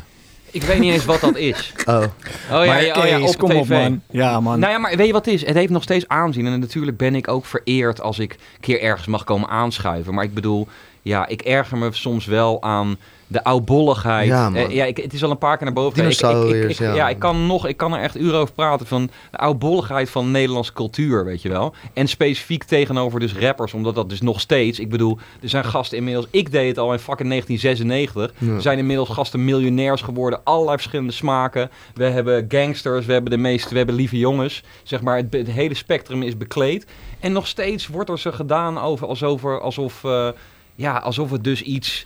Ik 0.53 0.63
weet 0.63 0.79
niet 0.79 0.93
eens 0.93 1.05
wat 1.05 1.21
dat 1.21 1.37
is. 1.37 1.73
Oh, 1.85 1.95
Oh 1.97 2.05
ja, 2.49 2.65
Maar 2.65 2.85
ja, 2.85 2.95
oh, 3.01 3.07
ja 3.07 3.21
op 3.21 3.37
kom 3.37 3.49
tv. 3.49 3.59
op 3.59 3.67
man. 3.67 4.01
Ja 4.11 4.39
man. 4.39 4.59
Nou 4.59 4.71
ja, 4.71 4.77
maar 4.77 4.95
weet 4.95 5.07
je 5.07 5.13
wat 5.13 5.25
het 5.25 5.33
is? 5.33 5.45
Het 5.45 5.55
heeft 5.55 5.69
nog 5.71 5.83
steeds 5.83 6.07
aanzien. 6.07 6.45
En 6.45 6.59
natuurlijk 6.59 6.97
ben 6.97 7.15
ik 7.15 7.27
ook 7.27 7.45
vereerd 7.45 8.01
als 8.01 8.19
ik 8.19 8.31
een 8.31 8.37
keer 8.59 8.81
ergens 8.81 9.07
mag 9.07 9.23
komen 9.23 9.49
aanschuiven. 9.49 10.13
Maar 10.13 10.23
ik 10.23 10.33
bedoel, 10.33 10.67
ja, 11.01 11.27
ik 11.27 11.41
erger 11.41 11.77
me 11.77 11.89
soms 11.91 12.25
wel 12.25 12.61
aan 12.61 12.97
de 13.33 13.43
oudbolligheid. 13.43 14.27
Ja. 14.27 14.53
Eh, 14.53 14.69
ja 14.69 14.85
ik, 14.85 14.97
het 14.97 15.13
is 15.13 15.23
al 15.23 15.31
een 15.31 15.37
paar 15.37 15.57
keer 15.57 15.65
naar 15.65 15.75
boven. 15.75 16.05
Ik, 16.05 16.69
ik, 16.69 16.77
ja. 16.77 16.93
ja, 16.93 17.09
ik 17.09 17.19
kan 17.19 17.47
nog, 17.47 17.67
ik 17.67 17.77
kan 17.77 17.93
er 17.93 18.01
echt 18.01 18.17
uren 18.17 18.39
over 18.39 18.53
praten 18.53 18.87
van 18.87 19.09
de 19.31 19.37
oudbolligheid 19.37 20.09
van 20.09 20.31
Nederlandse 20.31 20.73
cultuur, 20.73 21.25
weet 21.25 21.41
je 21.41 21.49
wel. 21.49 21.73
En 21.93 22.07
specifiek 22.07 22.63
tegenover 22.63 23.19
dus 23.19 23.33
rappers, 23.33 23.73
omdat 23.73 23.95
dat 23.95 24.09
dus 24.09 24.21
nog 24.21 24.39
steeds, 24.39 24.79
ik 24.79 24.89
bedoel, 24.89 25.17
er 25.41 25.49
zijn 25.49 25.65
gasten 25.65 25.97
inmiddels, 25.97 26.27
ik 26.29 26.51
deed 26.51 26.67
het 26.67 26.77
al 26.77 26.91
in 26.91 26.99
fucking 26.99 27.29
1996. 27.29 28.33
Ja. 28.37 28.55
Er 28.55 28.61
zijn 28.61 28.77
inmiddels 28.77 29.09
gasten 29.09 29.45
miljonairs 29.45 30.01
geworden, 30.01 30.39
allerlei 30.43 30.77
verschillende 30.77 31.13
smaken. 31.13 31.69
We 31.93 32.03
hebben 32.03 32.45
gangsters, 32.47 33.05
we 33.05 33.13
hebben 33.13 33.31
de 33.31 33.37
meeste, 33.37 33.69
we 33.69 33.77
hebben 33.77 33.95
lieve 33.95 34.17
jongens. 34.17 34.63
Zeg 34.83 35.01
maar, 35.01 35.17
het, 35.17 35.33
het 35.33 35.51
hele 35.51 35.73
spectrum 35.73 36.23
is 36.23 36.37
bekleed. 36.37 36.85
En 37.19 37.31
nog 37.31 37.47
steeds 37.47 37.87
wordt 37.87 38.09
er 38.09 38.19
ze 38.19 38.31
gedaan 38.31 38.77
over, 38.79 39.07
alsof, 39.07 39.45
alsof, 39.45 40.03
eh, 40.03 40.27
ja, 40.75 40.97
alsof 40.97 41.31
het 41.31 41.43
dus 41.43 41.61
iets... 41.61 42.05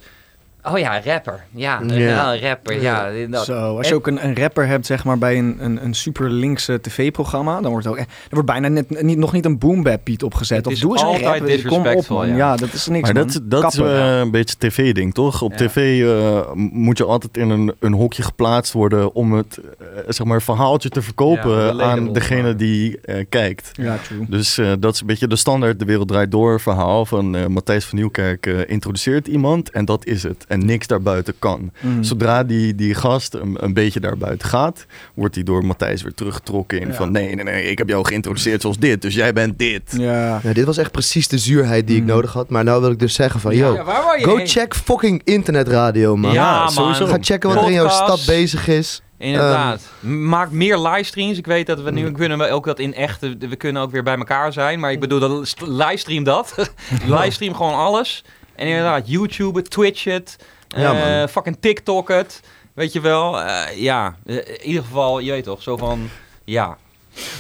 Oh 0.72 0.78
ja, 0.80 1.02
rapper. 1.06 1.44
Ja, 1.52 1.82
Ja. 1.88 1.96
ja. 1.96 2.40
rapper. 2.40 2.82
Ja, 2.82 3.10
dat. 3.30 3.46
Zo, 3.46 3.78
als 3.78 3.88
je 3.88 3.96
ook 3.96 4.08
een, 4.08 4.26
een 4.26 4.36
rapper 4.38 4.68
hebt, 4.68 4.86
zeg 4.86 5.04
maar, 5.06 5.18
bij 5.18 5.38
een, 5.38 5.58
een, 5.60 5.84
een 5.84 5.94
super 5.94 6.30
linkse 6.30 6.82
tv-programma, 6.82 7.62
dan 7.62 7.72
wordt 7.72 7.88
ook, 7.88 7.98
er 7.98 8.06
wordt 8.30 8.46
bijna 8.46 8.68
net, 8.68 9.02
niet, 9.02 9.18
nog 9.18 9.32
niet 9.32 9.46
een 9.46 9.58
boom 9.58 9.84
bap 9.84 10.02
beat 10.04 10.24
opgezet. 10.24 10.58
Het 10.58 10.68
of 10.74 10.80
doe 10.80 10.92
eens 10.92 11.02
een 11.02 11.08
altijd 11.08 11.40
rapper. 11.42 11.68
Kom 11.68 11.86
op, 11.88 12.08
man. 12.08 12.28
ja. 12.28 12.36
Ja. 12.36 12.56
dat 12.56 12.74
is 12.74 12.88
niks, 12.88 13.12
Maar 13.12 13.14
man. 13.24 13.28
dat, 13.28 13.42
dat 13.62 13.74
is 13.74 13.80
eh, 13.80 14.18
een 14.20 14.32
beetje 14.32 14.56
tv-ding, 14.58 15.14
toch? 15.14 15.42
Op 15.42 15.52
Ja. 15.52 15.58
tv 15.68 16.04
eh, 16.08 16.52
moet 16.54 16.98
je 16.98 17.04
altijd 17.06 17.38
in 17.38 17.50
een, 17.50 17.74
een 17.80 17.94
hokje 17.94 18.24
geplaatst 18.24 18.74
worden 18.74 19.14
om 19.14 19.34
het 19.34 19.60
eh, 19.80 19.86
zeg 20.08 20.26
maar, 20.28 20.42
verhaaltje 20.42 20.90
te 20.90 21.02
verkopen 21.02 21.82
aan 21.82 22.14
degene 22.14 22.56
die 22.56 23.02
eh, 23.02 23.26
kijkt. 23.30 23.70
Ja, 23.74 23.98
true. 24.08 24.26
Dus 24.30 24.58
eh, 24.58 24.72
dat 24.80 24.94
is 24.94 25.00
een 25.02 25.08
beetje 25.08 25.28
de 25.28 25.36
standaard 25.36 25.80
De 25.80 25.86
Wereld 25.86 26.08
Draait 26.08 26.32
Door 26.32 26.60
verhaal 26.60 27.06
van 27.06 27.52
Matthijs 27.52 27.86
van 27.86 27.98
Nieuwkerk 27.98 28.46
introduceert 28.46 29.28
iemand 29.28 29.72
en 29.72 29.86
dat 29.86 30.06
is 30.06 30.24
het. 30.24 30.46
En 30.48 30.57
niks 30.58 30.88
daarbuiten 30.88 31.34
kan. 31.40 31.72
Mm. 31.82 32.04
Zodra 32.04 32.44
die, 32.44 32.76
die 32.76 32.94
gast 32.94 33.34
een, 33.34 33.58
een 33.60 33.74
beetje 33.74 34.00
daarbuiten 34.00 34.48
gaat, 34.48 34.86
wordt 35.14 35.36
hij 35.36 35.44
door 35.44 35.66
Matthijs 35.66 36.02
weer 36.02 36.14
teruggetrokken 36.14 36.80
in 36.80 36.88
Ja. 36.88 36.94
van 36.94 37.12
nee, 37.12 37.36
nee, 37.36 37.44
nee, 37.44 37.64
ik 37.64 37.78
heb 37.78 37.90
jou 37.90 38.06
geïntroduceerd 38.06 38.62
zoals 38.62 38.78
dit, 38.78 39.02
dus 39.02 39.14
jij 39.16 39.34
bent 39.34 39.60
dit. 39.60 39.94
Ja. 39.98 40.40
ja, 40.44 40.54
dit 40.54 40.66
was 40.66 40.78
echt 40.78 40.92
precies 40.92 41.28
de 41.28 41.38
zuurheid 41.38 41.88
die 41.88 41.96
ik 41.96 42.02
Mm. 42.02 42.08
nodig 42.08 42.34
had. 42.34 42.50
Maar 42.50 42.64
nou 42.64 42.82
wil 42.82 42.92
ik 42.92 43.00
dus 43.00 43.14
zeggen 43.14 43.40
van, 43.40 43.56
yo, 43.56 43.74
Ja, 43.74 43.84
waar 43.84 44.04
wou 44.04 44.20
je 44.20 44.26
go 44.26 44.36
heen? 44.36 44.48
check 44.48 44.76
fucking 44.76 45.22
internetradio, 45.24 46.16
man. 46.16 46.34
Ja, 46.34 46.68
sowieso. 46.68 47.06
Ga 47.06 47.18
checken 47.22 47.50
wat 47.50 47.58
er 47.62 47.68
in 47.68 47.74
jouw 47.74 47.90
stad 47.90 48.24
bezig 48.26 48.68
is. 48.68 49.02
Inderdaad. 49.20 49.82
Maak 50.00 50.52
meer 50.52 50.78
livestreams. 50.80 51.38
Ik 51.38 51.46
weet 51.46 51.68
dat 51.68 51.82
we 51.82 51.92
nu 51.92 52.06
Ja. 52.06 52.12
kunnen 52.12 52.38
we 52.38 52.50
ook 52.52 52.66
dat 52.66 52.80
in 52.80 52.94
echt. 52.94 53.20
We 53.40 53.56
kunnen 53.58 53.82
ook 53.82 53.92
weer 53.92 54.04
bij 54.04 54.16
elkaar 54.18 54.54
zijn. 54.54 54.80
Maar 54.80 54.92
ik 54.92 55.00
bedoel, 55.00 55.20
dan 55.20 55.46
st- 55.46 55.62
livestream 55.68 56.24
dat. 56.24 56.72
livestream 57.06 57.56
gewoon 57.56 57.74
alles. 57.74 58.24
En 58.58 58.68
inderdaad, 58.68 59.10
YouTube 59.10 59.60
het, 59.60 59.70
Twitch 59.70 60.04
het. 60.04 60.36
Ja, 60.68 61.22
eh, 61.22 61.28
fucking 61.28 61.58
TikTok 61.60 62.08
het. 62.08 62.42
Weet 62.74 62.94
je 62.94 63.02
wel. 63.02 63.42
Eh, 63.42 63.82
ja, 63.82 64.16
Eh, 64.26 64.36
in 64.36 64.62
ieder 64.66 64.84
geval, 64.84 65.20
je 65.20 65.32
weet 65.32 65.44
toch, 65.44 65.62
zo 65.62 65.78
van. 65.78 66.10
Ja, 66.44 66.78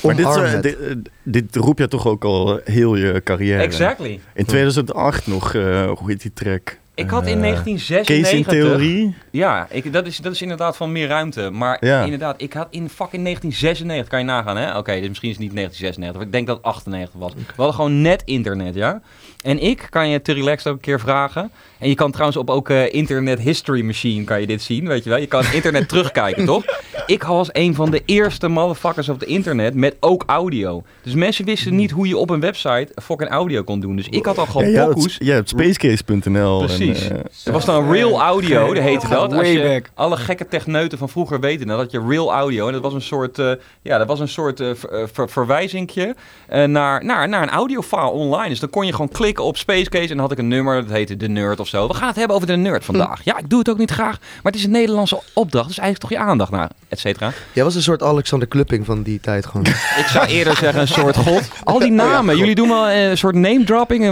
Maar 0.03 0.15
dit, 0.15 0.61
dit, 0.61 0.77
dit 1.23 1.55
roep 1.55 1.79
je 1.79 1.87
toch 1.87 2.07
ook 2.07 2.23
al 2.23 2.59
heel 2.63 2.95
je 2.95 3.21
carrière. 3.23 3.61
exactly. 3.61 4.19
In 4.33 4.45
2008 4.45 5.27
nog, 5.27 5.53
eh, 5.53 5.91
hoe 5.91 6.09
heet 6.09 6.21
die 6.21 6.33
track? 6.33 6.77
Ik 6.95 7.09
had 7.09 7.27
in 7.27 7.33
Eh, 7.33 7.39
1996... 7.39 8.21
Case 8.21 8.35
in 8.37 8.43
theorie. 8.43 9.15
Ja, 9.31 9.67
ik, 9.69 9.93
dat, 9.93 10.05
is, 10.05 10.17
dat 10.17 10.33
is 10.33 10.41
inderdaad 10.41 10.77
van 10.77 10.91
meer 10.91 11.07
ruimte. 11.07 11.49
Maar 11.49 11.85
Ja. 11.85 12.03
inderdaad, 12.03 12.41
ik 12.41 12.53
had 12.53 12.67
in 12.69 12.89
fucking 12.89 13.23
1996, 13.23 14.07
kan 14.07 14.19
je 14.19 14.25
nagaan 14.25 14.57
hè? 14.57 14.77
Oké, 14.77 14.99
dus 14.99 15.07
misschien 15.07 15.29
is 15.29 15.35
het 15.35 15.45
niet 15.45 15.53
1996, 15.55 16.21
ik 16.21 16.31
denk 16.31 16.47
dat 16.47 16.57
het 16.57 16.65
98 16.65 17.19
was. 17.19 17.33
We 17.33 17.41
hadden 17.55 17.75
gewoon 17.75 18.01
net 18.01 18.21
internet, 18.25 18.73
ja? 18.75 19.01
En 19.41 19.63
ik 19.63 19.87
kan 19.89 20.09
je 20.09 20.21
te 20.21 20.33
relaxed 20.33 20.67
ook 20.67 20.73
een 20.73 20.81
keer 20.81 20.99
vragen. 20.99 21.51
En 21.79 21.89
je 21.89 21.95
kan 21.95 22.11
trouwens 22.11 22.37
op 22.37 22.49
ook 22.49 22.69
eh, 22.69 22.93
Internet 22.93 23.39
History 23.39 23.81
Machine 23.81 24.23
kan 24.23 24.39
je 24.41 24.47
dit 24.47 24.61
zien, 24.61 24.87
weet 24.87 25.03
je 25.03 25.09
wel? 25.09 25.19
Je 25.19 25.27
kan 25.27 25.43
internet 25.53 25.89
terugkijken, 25.89 26.45
toch? 26.45 26.63
Ik 27.05 27.23
was 27.23 27.49
een 27.51 27.75
van 27.75 27.91
de 27.91 28.01
eerste 28.05 28.47
motherfuckers 28.47 29.09
op 29.09 29.19
het 29.19 29.29
internet 29.29 29.73
met 29.73 29.95
ook 29.99 30.23
audio. 30.25 30.83
Dus 31.03 31.13
mensen 31.13 31.45
wisten 31.45 31.75
niet 31.75 31.91
hoe 31.91 32.07
je 32.07 32.17
op 32.17 32.29
een 32.29 32.39
website 32.39 32.87
fucking 33.03 33.29
audio 33.29 33.63
kon 33.63 33.79
doen. 33.79 33.95
Dus 33.95 34.07
ik 34.09 34.25
had 34.25 34.37
al 34.37 34.43
Ja, 34.45 34.51
gewoon 34.51 34.69
ja, 34.69 34.85
het- 34.85 34.93
pokoes. 34.93 35.15
ja, 35.19 35.35
het 35.35 35.49
spacecase.nl. 35.49 36.57
Precies. 36.59 37.07
En, 37.09 37.15
eh, 37.15 37.23
Er 37.45 37.51
was 37.51 37.65
dan 37.65 37.91
real 37.91 38.21
audio, 38.21 38.73
dat 38.73 38.83
heette 38.83 39.07
dat. 39.07 39.33
Als 39.33 39.47
je, 39.47 39.81
alle 39.93 40.17
gekke 40.17 40.47
techneuten 40.47 40.97
van 40.97 41.09
vroeger 41.09 41.39
weten 41.39 41.67
dat, 41.67 41.77
dat 41.77 41.91
je 41.91 42.05
real 42.07 42.31
audio, 42.33 42.67
en 42.67 42.73
dat 42.73 42.81
was 42.81 42.93
een 42.93 43.01
soort, 43.01 43.39
eh, 43.39 43.51
ja, 43.81 43.97
dat 43.97 44.07
was 44.07 44.19
een 44.19 44.27
soort 44.27 44.59
eh, 44.59 44.69
ver, 44.75 45.09
ver- 45.13 45.29
verwijzingje 45.29 46.15
eh, 46.47 46.63
naar, 46.63 47.03
naar, 47.05 47.29
naar 47.29 47.41
een 47.41 47.49
audiofile 47.49 48.09
online. 48.09 48.49
Dus 48.49 48.59
dan 48.59 48.69
kon 48.69 48.85
je 48.85 48.91
gewoon 48.91 49.09
klikken 49.09 49.43
op 49.43 49.57
Spacecase 49.57 50.03
en 50.03 50.07
dan 50.09 50.19
had 50.19 50.31
ik 50.31 50.37
een 50.37 50.47
nummer, 50.47 50.81
dat 50.81 50.91
heette 50.91 51.17
De 51.17 51.27
Nerd 51.29 51.59
of 51.59 51.66
zo. 51.67 51.87
We 51.87 51.93
gaan 51.93 52.07
het 52.07 52.15
hebben 52.17 52.35
over 52.35 52.47
De 52.47 52.55
Nerd 52.55 52.85
vandaag. 52.85 53.21
Ja, 53.23 53.37
ik 53.37 53.49
doe 53.49 53.59
het 53.59 53.69
ook 53.69 53.77
niet 53.77 53.91
graag, 53.91 54.19
maar 54.19 54.51
het 54.51 54.55
is 54.55 54.63
een 54.63 54.71
Nederlandse 54.71 55.21
opdracht, 55.33 55.67
dus 55.67 55.77
eigenlijk 55.77 56.09
toch 56.09 56.19
je 56.23 56.25
aandacht 56.29 56.51
naar, 56.51 56.69
et 56.87 56.99
cetera. 56.99 57.31
Jij 57.53 57.63
was 57.63 57.75
een 57.75 57.81
soort 57.81 58.03
Alexander 58.03 58.47
Klupping 58.47 58.85
van 58.85 59.01
die 59.03 59.19
tijd 59.19 59.45
gewoon. 59.45 59.65
Ik 60.01 60.05
zou 60.09 60.25
eerder 60.25 60.55
zeggen 60.55 60.81
een 60.81 60.87
soort 60.87 61.17
god. 61.17 61.49
Al 61.63 61.79
die 61.79 61.91
namen, 61.91 62.37
jullie 62.37 62.55
doen 62.55 62.67
wel 62.69 62.87
eh, 62.87 63.09
een 63.09 63.17
soort 63.17 63.35
name 63.35 63.63
dropping, 63.63 64.11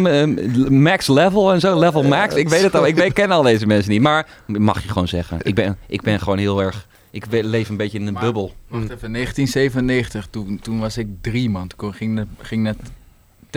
max 0.69 1.07
level 1.07 1.53
en 1.53 1.59
zo, 1.59 1.79
level 1.79 2.03
max. 2.03 2.35
Ik 2.35 2.49
weet 2.49 2.61
het 2.61 2.75
al, 2.75 2.85
ik 2.85 2.95
weet, 2.95 3.13
ken 3.13 3.31
al 3.31 3.41
deze 3.41 3.65
mensen 3.65 3.91
niet, 3.91 4.01
maar 4.01 4.27
mag 4.45 4.81
je 4.83 4.89
gewoon 4.89 5.07
zeggen. 5.07 5.37
Ik 5.41 5.55
ben, 5.55 5.77
ik 5.87 6.01
ben 6.01 6.19
gewoon 6.19 6.37
heel 6.37 6.61
erg, 6.61 6.87
ik 7.11 7.25
leef 7.29 7.69
een 7.69 7.77
beetje 7.77 7.99
in 7.99 8.07
een 8.07 8.13
Maar- 8.13 8.23
bubbel. 8.23 8.53
Wacht 8.67 8.83
even, 8.83 9.11
1997, 9.11 10.27
toen, 10.29 10.59
toen 10.61 10.79
was 10.79 10.97
ik 10.97 11.07
drie 11.21 11.49
man. 11.49 11.67
Toen 11.67 11.93
ging 11.93 12.25
ging 12.41 12.63
net 12.63 12.77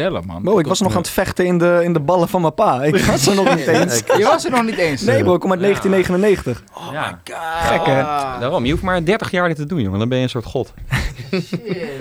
tellen 0.02 0.26
man. 0.26 0.42
Bro, 0.42 0.58
ik 0.58 0.66
was 0.66 0.80
nog 0.80 0.92
aan 0.92 0.98
het 0.98 1.10
vechten 1.10 1.46
in 1.46 1.58
de, 1.58 1.80
in 1.84 1.92
de 1.92 2.00
ballen 2.00 2.28
van 2.28 2.40
mijn 2.40 2.54
pa. 2.54 2.82
Ik 2.82 2.96
was 3.04 3.26
er 3.26 3.34
nog 3.34 3.54
niet 3.56 3.66
eens. 3.66 4.02
Je 4.16 4.24
was 4.24 4.44
er 4.44 4.50
nog 4.50 4.64
niet 4.64 4.76
eens. 4.76 5.02
Nee 5.02 5.22
bro, 5.22 5.34
ik 5.34 5.40
kom 5.40 5.50
uit 5.50 5.60
1999. 5.60 6.62
ja, 6.92 7.20
Gek 7.62 7.86
hè? 7.86 8.02
daarom. 8.40 8.64
Je 8.64 8.70
hoeft 8.70 8.82
maar 8.82 9.04
30 9.04 9.30
jaar 9.30 9.48
dit 9.48 9.56
te 9.56 9.66
doen, 9.66 9.80
jongen. 9.80 9.98
Dan 9.98 10.08
ben 10.08 10.18
je 10.18 10.24
een 10.24 10.30
soort 10.30 10.44
god. 10.44 10.74
Shit, 11.30 11.52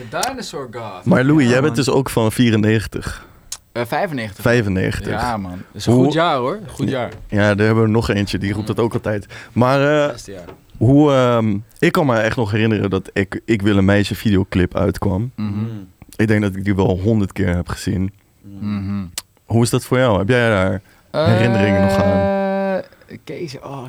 dinosaur 0.10 0.68
god. 0.72 1.06
Maar 1.06 1.24
Louis, 1.24 1.44
Ja, 1.46 1.52
jij 1.52 1.62
bent 1.62 1.76
man. 1.76 1.86
dus 1.86 1.90
ook 1.94 2.10
van 2.10 2.32
94, 2.32 3.26
Eh, 3.72 3.82
95. 3.86 4.42
95. 4.42 5.08
Ja, 5.14 5.20
Ja 5.20 5.38
man, 5.38 5.52
dat 5.52 5.60
is 5.74 5.86
een 5.86 5.94
Hoe- 5.94 6.04
goed 6.04 6.14
jaar 6.14 6.38
hoor. 6.38 6.60
Goed 6.68 6.90
jaar. 6.90 7.12
daar 7.30 7.46
hebben 7.58 7.84
we 7.84 7.90
nog 7.90 8.10
eentje, 8.10 8.38
die 8.38 8.54
roept 8.54 8.68
dat 8.68 8.80
ook 8.80 8.94
altijd. 8.94 9.26
Maar 9.54 10.08
eh, 10.08 10.16
hoe, 10.78 11.12
ehm, 11.12 11.58
ik 11.80 11.92
kan 11.92 12.06
me 12.06 12.18
echt 12.18 12.36
nog 12.36 12.52
herinneren 12.52 12.90
dat 12.90 13.10
ik, 13.14 13.42
ik 13.46 13.62
Wil 13.62 13.78
een 13.78 13.86
Meisje 13.86 14.16
videoclip 14.16 14.76
uitkwam. 14.76 15.32
Mhm. 15.36 15.66
Ik 16.18 16.28
denk 16.28 16.42
dat 16.42 16.56
ik 16.56 16.64
die 16.64 16.76
wel 16.76 17.00
honderd 17.00 17.32
keer 17.32 17.56
heb 17.56 17.70
gezien. 17.70 18.12
Mhm. 18.60 19.06
Hoe 19.46 19.64
is 19.64 19.70
dat 19.70 19.86
voor 19.86 19.98
jou? 19.98 20.18
Heb 20.18 20.30
jij 20.30 20.50
daar... 20.50 20.82
Herinneringen 21.12 21.82
nog 21.82 22.04
aan? 22.04 22.47
Kees, 23.24 23.56
oh, 23.60 23.84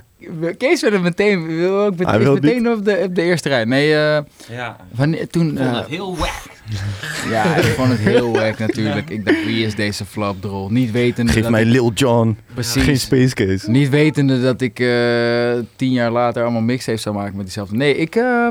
Kees 0.58 0.80
wilde 0.80 0.98
meteen, 0.98 1.46
wil 1.56 1.80
ook 1.80 1.96
meteen, 1.96 2.18
wil 2.18 2.34
meteen 2.34 2.70
op, 2.70 2.84
de, 2.84 3.02
op 3.04 3.14
de 3.14 3.22
eerste 3.22 3.48
rij. 3.48 3.64
Nee, 3.64 3.94
eh, 3.94 4.18
Ja, 4.50 4.76
wanneer, 4.94 5.28
toen... 5.28 5.58
eh, 5.58 5.84
heel 5.86 6.16
wack. 6.16 6.42
ja, 7.30 7.56
ik 7.56 7.64
vond 7.64 7.88
het 7.88 7.98
heel 7.98 8.32
wack 8.32 8.58
natuurlijk. 8.58 9.10
Ik 9.10 9.24
dacht, 9.24 9.44
wie 9.44 9.64
is 9.66 9.74
deze 9.74 10.04
flapdrol? 10.04 10.70
Niet 10.70 10.90
wetende 10.90 11.32
Geef 11.32 11.42
dat 11.42 11.50
mij 11.50 11.62
ik- 11.62 11.68
Lil 11.68 11.92
Jon, 11.94 12.36
precies, 12.54 12.82
geen 12.82 12.98
Space 12.98 13.34
Case. 13.34 13.70
Niet 13.70 13.88
wetende 13.88 14.40
dat 14.42 14.60
ik 14.60 14.80
eh, 14.80 15.52
tien 15.76 15.92
jaar 15.92 16.10
later 16.10 16.42
allemaal 16.42 16.60
mixtapes 16.60 17.02
zou 17.02 17.14
maken 17.14 17.36
met 17.36 17.44
diezelfde. 17.44 17.76
Nee, 17.76 17.96
ik, 17.96 18.16
eh, 18.16 18.48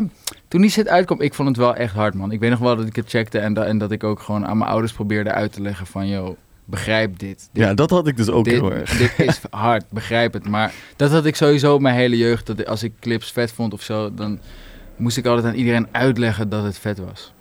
toen 0.47 0.61
die 0.61 0.69
shit 0.69 0.87
uitkwam, 0.87 1.21
ik 1.21 1.33
vond 1.33 1.47
het 1.47 1.57
wel 1.57 1.75
echt 1.75 1.93
hard, 1.93 2.13
man. 2.13 2.31
Ik 2.31 2.39
weet 2.39 2.49
nog 2.49 2.59
wel 2.59 2.75
dat 2.75 2.87
ik 2.87 2.95
het 2.95 3.09
checkte 3.09 3.39
en, 3.39 3.53
da- 3.53 3.63
en 3.65 3.77
dat 3.77 3.91
ik 3.91 4.03
ook 4.03 4.19
gewoon 4.19 4.45
aan 4.45 4.57
mijn 4.57 4.69
ouders 4.69 4.93
probeerde 4.93 5.31
uit 5.31 5.51
te 5.53 5.61
leggen 5.61 5.85
van, 5.87 6.07
yo, 6.07 6.35
begrijp 6.67 7.19
dit. 7.19 7.49
dit 7.53 7.63
Ja, 7.63 7.73
dat 7.73 7.89
had 7.89 8.07
ik 8.07 8.17
dus 8.17 8.29
ook 8.29 8.45
dit, 8.45 8.53
heel 8.53 8.73
erg. 8.79 8.97
dit 8.97 9.13
is 9.17 9.39
hard, 9.49 9.85
begrijp 9.89 10.33
het. 10.33 10.49
Maar 10.49 10.73
dat 10.95 11.11
had 11.11 11.25
ik 11.25 11.35
sowieso 11.35 11.79
mijn 11.79 11.95
hele 11.95 12.17
jeugd. 12.17 12.45
Dat 12.45 12.65
als 12.65 12.83
ik 12.83 12.93
clips 12.99 13.31
vet 13.31 13.51
vond 13.51 13.73
of 13.73 13.81
zo, 13.81 14.13
dan 14.13 14.39
moest 14.95 15.17
ik 15.17 15.25
altijd 15.25 15.45
aan 15.47 15.59
iedereen 15.59 15.87
uitleggen 15.91 16.49
dat 16.49 16.63
het 16.63 16.77
vet 16.77 16.99
was. 16.99 17.33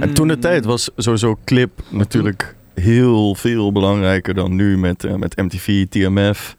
En 0.00 0.14
toen 0.14 0.28
de 0.28 0.38
tijd 0.38 0.64
was 0.64 0.90
sowieso 0.96 1.38
clip 1.44 1.82
natuurlijk 1.90 2.54
heel 2.74 3.34
veel 3.34 3.72
belangrijker 3.72 4.34
dan 4.34 4.54
nu 4.54 4.78
met, 4.78 5.04
eh, 5.04 5.14
met 5.14 5.36
MTV, 5.36 5.86
TMF, 5.88 6.56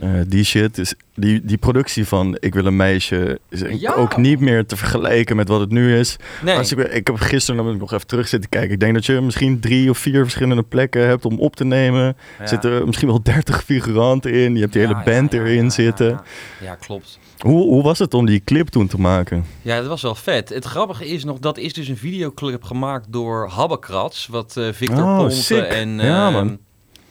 eh, 0.00 0.10
die 0.26 0.44
shit. 0.44 0.74
Dus 0.74 0.94
die, 1.20 1.40
die 1.44 1.58
productie 1.58 2.06
van 2.06 2.36
Ik 2.40 2.54
wil 2.54 2.64
een 2.64 2.76
meisje 2.76 3.38
is 3.48 3.62
Ja. 3.80 3.92
ook 3.94 4.16
niet 4.16 4.40
meer 4.40 4.66
te 4.66 4.76
vergelijken 4.76 5.36
met 5.36 5.48
wat 5.48 5.60
het 5.60 5.70
nu 5.70 5.98
is. 5.98 6.16
Nee. 6.42 6.56
Als 6.56 6.72
ik, 6.72 6.78
ik 6.78 7.06
heb 7.06 7.16
gisteren 7.16 7.64
dan 7.64 7.76
nog 7.76 7.92
even 7.92 8.06
terug 8.06 8.28
zitten 8.28 8.50
kijken. 8.50 8.70
Ik 8.70 8.80
denk 8.80 8.94
dat 8.94 9.06
je 9.06 9.20
misschien 9.20 9.60
drie 9.60 9.90
of 9.90 9.98
vier 9.98 10.22
verschillende 10.22 10.62
plekken 10.62 11.06
hebt 11.06 11.24
om 11.24 11.38
op 11.38 11.56
te 11.56 11.64
nemen. 11.64 12.02
Ja. 12.04 12.14
Er 12.38 12.48
zitten 12.48 12.86
misschien 12.86 13.08
wel 13.08 13.22
dertig 13.22 13.64
figuranten 13.64 14.32
in. 14.32 14.54
Je 14.54 14.60
hebt 14.60 14.72
die 14.72 14.82
hele 14.82 14.94
Ja, 14.94 15.02
band 15.04 15.32
erin 15.32 15.70
zitten. 15.70 16.20
Ja, 16.60 16.74
klopt. 16.74 17.18
Hoe, 17.38 17.62
hoe 17.62 17.82
was 17.82 17.98
het 17.98 18.14
om 18.14 18.26
die 18.26 18.42
clip 18.44 18.68
toen 18.68 18.86
te 18.86 19.00
maken? 19.00 19.44
Ja, 19.62 19.76
dat 19.78 19.86
was 19.86 20.02
wel 20.02 20.14
vet. 20.14 20.48
Het 20.48 20.64
grappige 20.64 21.06
is 21.08 21.24
nog, 21.24 21.38
dat 21.38 21.58
is 21.58 21.72
dus 21.72 21.88
een 21.88 21.96
videoclip 21.96 22.62
gemaakt 22.64 23.06
door 23.12 23.48
Habbekrats, 23.48 24.26
wat 24.26 24.56
eh, 24.56 24.68
Victor 24.72 25.02
Oh, 25.04 25.16
Ponte 25.18 25.60
en 25.60 25.88
Ja, 25.98 26.26
eh, 26.26 26.32
man. 26.32 26.58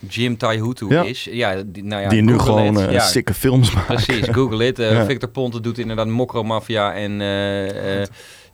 Jim 0.08 0.38
Taihutu 0.38 0.86
Ja. 0.90 1.04
is. 1.04 1.28
Ja, 1.32 1.64
die, 1.66 1.84
nou 1.84 2.02
ja, 2.02 2.10
die 2.10 2.22
nu 2.22 2.40
gewoon 2.40 2.92
ja, 2.92 3.00
sikke 3.00 3.34
films 3.34 3.72
maken. 3.74 3.96
Precies, 3.96 4.28
google 4.38 4.66
it. 4.68 4.80
Eh. 4.80 5.06
Victor 5.06 5.30
Ponte 5.30 5.60
doet 5.60 5.78
inderdaad 5.78 6.08
Mokro 6.08 6.44
Mafia 6.44 6.94
en 6.94 7.22
eh, 7.22 8.04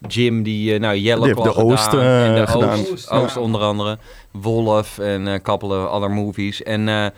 Jim 0.07 0.43
die, 0.43 0.79
nou, 0.79 1.01
Claw 1.01 1.23
de 1.23 1.77
gedaan. 1.77 1.99
en 2.01 2.35
de 2.35 2.47
gedaan. 2.47 2.79
Oost, 3.09 3.37
onder 3.37 3.61
andere. 3.61 3.97
Wolf 4.31 4.97
en 4.97 5.25
een 5.25 5.41
couple 5.41 5.89
other 5.89 6.11
movies. 6.11 6.63
En 6.63 7.11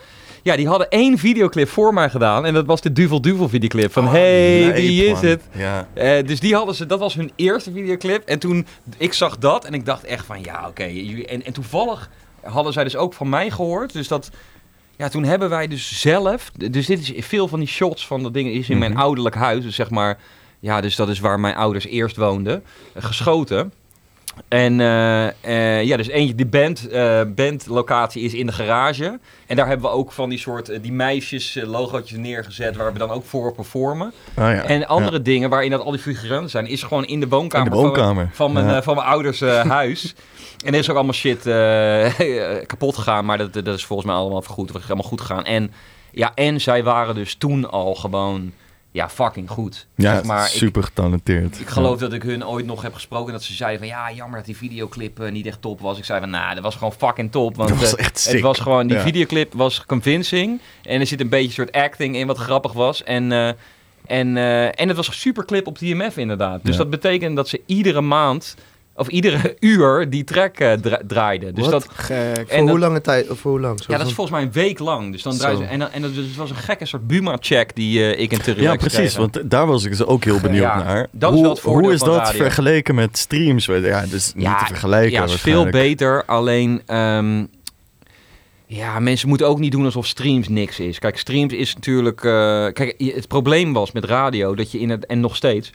ja, 0.44 0.56
die 0.56 0.68
hadden 0.68 0.90
één 0.90 1.18
videoclip 1.18 1.70
voor 1.70 1.94
mij 1.94 2.10
gedaan. 2.10 2.46
En 2.46 2.54
dat 2.54 2.66
was 2.66 2.82
de 2.82 2.92
Duvel 2.92 3.22
Duvel 3.22 3.50
videoclip. 3.50 3.92
Van, 3.92 4.08
hey, 4.08 4.60
Lijp, 4.60 4.76
wie 4.76 5.06
is 5.06 5.12
man. 5.12 5.26
het? 5.26 5.42
Ja. 5.52 5.88
Dus 6.22 6.40
die 6.40 6.56
hadden 6.56 6.76
ze, 6.76 6.86
dat 6.86 7.00
was 7.00 7.14
hun 7.14 7.32
eerste 7.36 7.72
videoclip. 7.72 8.24
En 8.26 8.40
toen, 8.40 8.68
ik 8.98 9.14
zag 9.14 9.38
dat 9.38 9.66
en 9.66 9.74
ik 9.74 9.86
dacht 9.86 10.04
echt 10.04 10.26
van, 10.26 10.44
ja, 10.44 10.68
oké. 10.68 10.84
en, 11.26 11.46
en 11.46 11.54
toevallig 11.54 12.10
hadden 12.48 12.74
zij 12.74 12.84
dus 12.84 12.96
ook 12.96 13.14
van 13.14 13.30
mij 13.30 13.50
gehoord. 13.52 13.94
Dus 13.94 14.08
dat, 14.08 14.30
ja, 14.98 15.08
toen 15.10 15.24
hebben 15.24 15.50
wij 15.50 15.68
dus 15.68 16.00
zelf, 16.02 16.52
dus 16.72 16.86
dit 16.86 17.00
is 17.16 17.26
veel 17.26 17.48
van 17.48 17.60
die 17.60 17.68
shots 17.68 18.08
van 18.08 18.24
dat 18.24 18.34
ding 18.34 18.50
is 18.50 18.70
in 18.70 18.78
mijn 18.78 18.92
Mhm. 18.92 19.00
ouderlijk 19.02 19.36
huis. 19.36 19.64
Dus 19.64 19.76
zeg 19.76 19.90
maar, 19.90 20.18
ja, 20.60 20.82
dus 20.82 20.96
dat 20.96 21.10
is 21.10 21.20
waar 21.20 21.40
mijn 21.40 21.56
ouders 21.56 21.86
eerst 21.86 22.16
woonden. 22.18 22.64
eh, 22.94 23.04
geschoten. 23.04 23.74
En 24.48 24.80
eh, 24.82 25.28
eh, 25.28 25.84
ja, 25.84 25.98
dus 25.98 26.08
eentje, 26.08 26.36
de 26.36 26.46
band, 26.46 26.88
eh, 26.90 27.22
bandlocatie 27.36 28.22
is 28.24 28.34
in 28.34 28.46
de 28.46 28.52
garage. 28.52 29.20
En 29.48 29.56
daar 29.56 29.68
hebben 29.68 29.90
we 29.90 29.96
ook 29.96 30.12
van 30.12 30.30
die 30.30 30.40
soort, 30.40 30.84
die 30.84 30.92
meisjes 30.92 31.60
logootjes 31.66 32.18
neergezet 32.18 32.76
waar 32.76 32.94
we 32.94 33.00
dan 33.00 33.10
ook 33.12 33.26
voor 33.26 33.54
performen. 33.54 34.14
Ah, 34.34 34.54
ja. 34.54 34.64
En 34.64 34.88
andere 34.88 35.18
Ja. 35.18 35.24
dingen 35.24 35.50
waarin 35.50 35.72
dat 35.72 35.82
al 35.82 35.92
die 35.92 36.00
figuranten 36.00 36.50
zijn, 36.50 36.68
is 36.68 36.84
gewoon 36.84 37.06
in 37.06 37.20
de 37.20 37.28
woonkamer, 37.28 37.68
In 37.68 37.74
de 37.74 37.84
woonkamer. 37.84 38.30
Van, 38.34 38.52
mijn, 38.54 38.66
Ja. 38.68 38.82
van 38.84 38.96
mijn 38.96 39.08
ouders 39.08 39.40
huis. 39.80 40.16
En 40.66 40.74
er 40.74 40.80
is 40.80 40.90
ook 40.90 40.96
allemaal 40.96 41.14
shit 41.14 41.42
kapot 42.68 42.96
gegaan, 42.96 43.26
maar 43.26 43.38
dat, 43.38 43.54
dat 43.54 43.68
is 43.76 43.86
volgens 43.86 44.08
mij 44.08 44.18
allemaal 44.18 44.42
vergoed. 44.42 44.68
Het 44.74 44.78
is 44.82 44.88
allemaal 44.88 45.08
goed 45.08 45.22
gegaan. 45.22 45.46
En, 45.46 45.72
ja, 46.12 46.32
en 46.36 46.62
zij 46.62 46.84
waren 46.84 47.16
dus 47.16 47.36
toen 47.36 47.70
al 47.70 47.96
gewoon 47.96 48.52
ja, 48.98 49.10
fucking 49.10 49.50
goed. 49.50 49.88
Ja, 49.96 50.14
Zeg 50.16 50.24
maar, 50.24 50.46
ik- 50.46 50.52
super 50.52 50.84
getalenteerd. 50.84 51.60
ik 51.60 51.68
geloof 51.68 52.00
dat 52.00 52.14
ik 52.14 52.24
hun 52.24 52.46
ooit 52.48 52.66
nog 52.66 52.82
heb 52.82 52.94
gesproken 52.94 53.34
dat 53.34 53.44
ze 53.44 53.54
zeiden 53.54 53.80
van 53.80 53.88
ja, 53.88 54.12
jammer 54.12 54.38
dat 54.38 54.46
die 54.46 54.58
videoclip 54.58 55.20
eh, 55.20 55.32
niet 55.32 55.46
echt 55.46 55.62
top 55.62 55.80
was. 55.80 55.98
Ik 55.98 56.06
zei 56.06 56.20
van 56.20 56.30
nou, 56.30 56.54
dat 56.54 56.64
was 56.64 56.76
gewoon 56.76 56.94
fucking 56.94 57.32
top. 57.32 57.56
Want 57.56 57.70
Dat 57.70 57.80
was 57.80 57.96
eh, 57.96 58.06
echt 58.06 58.32
het 58.32 58.42
was 58.42 58.60
gewoon, 58.60 58.88
die 58.88 58.96
Ja. 58.98 59.04
videoclip 59.04 59.54
was 59.54 59.86
convincing. 59.86 60.62
En 60.84 61.00
er 61.00 61.08
zit 61.08 61.22
een 61.22 61.30
beetje 61.30 61.52
soort 61.52 61.72
acting 61.72 62.16
in 62.16 62.28
wat 62.28 62.38
grappig 62.38 62.74
was. 62.74 63.04
En, 63.04 63.32
eh, 63.32 63.48
en, 64.06 64.38
en 64.76 64.88
het 64.88 64.98
was 64.98 65.08
een 65.08 65.14
super 65.14 65.46
clip 65.46 65.68
op 65.68 65.78
TMF 65.78 66.18
inderdaad. 66.18 66.60
Dus 66.64 66.72
Ja. 66.72 66.78
dat 66.78 66.90
betekent 66.90 67.36
dat 67.36 67.48
ze 67.48 67.62
iedere 67.66 68.02
maand 68.02 68.56
of 68.98 69.08
iedere 69.08 69.56
uur 69.60 70.10
die 70.10 70.24
track 70.24 70.58
eh, 70.60 70.74
dra- 70.74 71.02
draaiden. 71.08 71.56
Dus 71.56 71.64
Wat? 71.64 71.72
dat, 71.72 71.88
Gek. 71.94 72.18
en 72.38 72.46
voor 72.48 72.58
hoe 72.58 72.68
dat- 72.68 72.78
lange 72.80 73.02
tijd? 73.02 73.30
Of 73.30 73.40
voor 73.40 73.52
hoe 73.52 73.60
lang? 73.60 73.80
Zo 73.80 73.86
ja, 73.92 73.98
dat 73.98 74.08
is 74.08 74.14
volgens 74.14 74.36
mij 74.38 74.46
een 74.46 74.52
week 74.54 74.80
lang. 74.80 75.12
Dus 75.12 75.22
dan 75.22 75.34
Zo. 75.34 75.56
ze, 75.56 75.64
en, 75.64 75.92
en 75.92 76.02
dat, 76.02 76.14
dus 76.16 76.26
het 76.26 76.36
was 76.36 76.50
een 76.50 76.56
gekke 76.56 76.86
soort 76.86 77.08
Buma-check 77.08 77.76
die 77.76 78.14
eh, 78.14 78.22
ik 78.22 78.32
in 78.32 78.40
Te 78.42 78.62
Ja, 78.62 78.76
precies. 78.76 79.16
Want 79.16 79.50
daar 79.50 79.66
was 79.68 79.84
ik 79.84 79.92
dus 79.92 80.06
ook 80.06 80.24
heel 80.24 80.40
benieuwd 80.40 80.62
Ja, 80.64 80.84
naar. 80.84 81.08
dat 81.12 81.30
is 81.30 81.34
hoe, 81.36 81.42
wel 81.46 81.52
het 81.54 81.62
voordeel 81.62 81.84
hoe 81.84 81.94
is 81.94 82.00
van 82.00 82.08
dat 82.10 82.18
radio. 82.18 82.42
vergeleken 82.42 82.96
met 82.96 83.18
streams? 83.18 83.66
Ja, 83.66 84.06
dus 84.06 84.34
niet 84.36 84.46
te 84.60 84.66
vergelijken. 84.66 85.12
Ja, 85.12 85.22
het 85.22 85.30
is 85.32 85.42
veel 85.42 85.70
beter. 85.70 86.26
Alleen, 86.26 86.82
ehm, 86.86 87.46
ja, 88.66 89.00
mensen 89.00 89.28
moeten 89.30 89.48
ook 89.48 89.60
niet 89.60 89.72
doen 89.72 89.86
alsof 89.86 90.06
streams 90.08 90.48
niks 90.48 90.80
is. 90.80 91.00
Kijk, 91.00 91.18
streams 91.18 91.54
is 91.54 91.74
natuurlijk... 91.76 92.24
eh, 92.24 92.32
kijk, 92.74 92.94
het 92.98 93.28
probleem 93.28 93.74
was 93.74 93.92
met 93.92 94.04
radio 94.06 94.56
dat 94.56 94.72
je 94.72 94.80
in 94.80 94.90
het... 94.90 95.06
En 95.06 95.20
nog 95.20 95.36
steeds... 95.36 95.72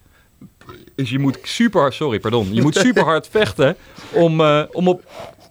Is 0.97 1.11
je 1.11 1.19
moet 1.19 1.39
super 1.43 1.81
hard... 1.81 1.95
Sorry, 1.95 2.19
pardon. 2.19 2.55
Je 2.55 2.63
moet 2.63 2.77
super 2.77 3.05
hard 3.05 3.29
vechten 3.39 3.77
om, 4.11 4.41
eh, 4.41 4.63
om, 4.73 4.89
op, 4.89 5.05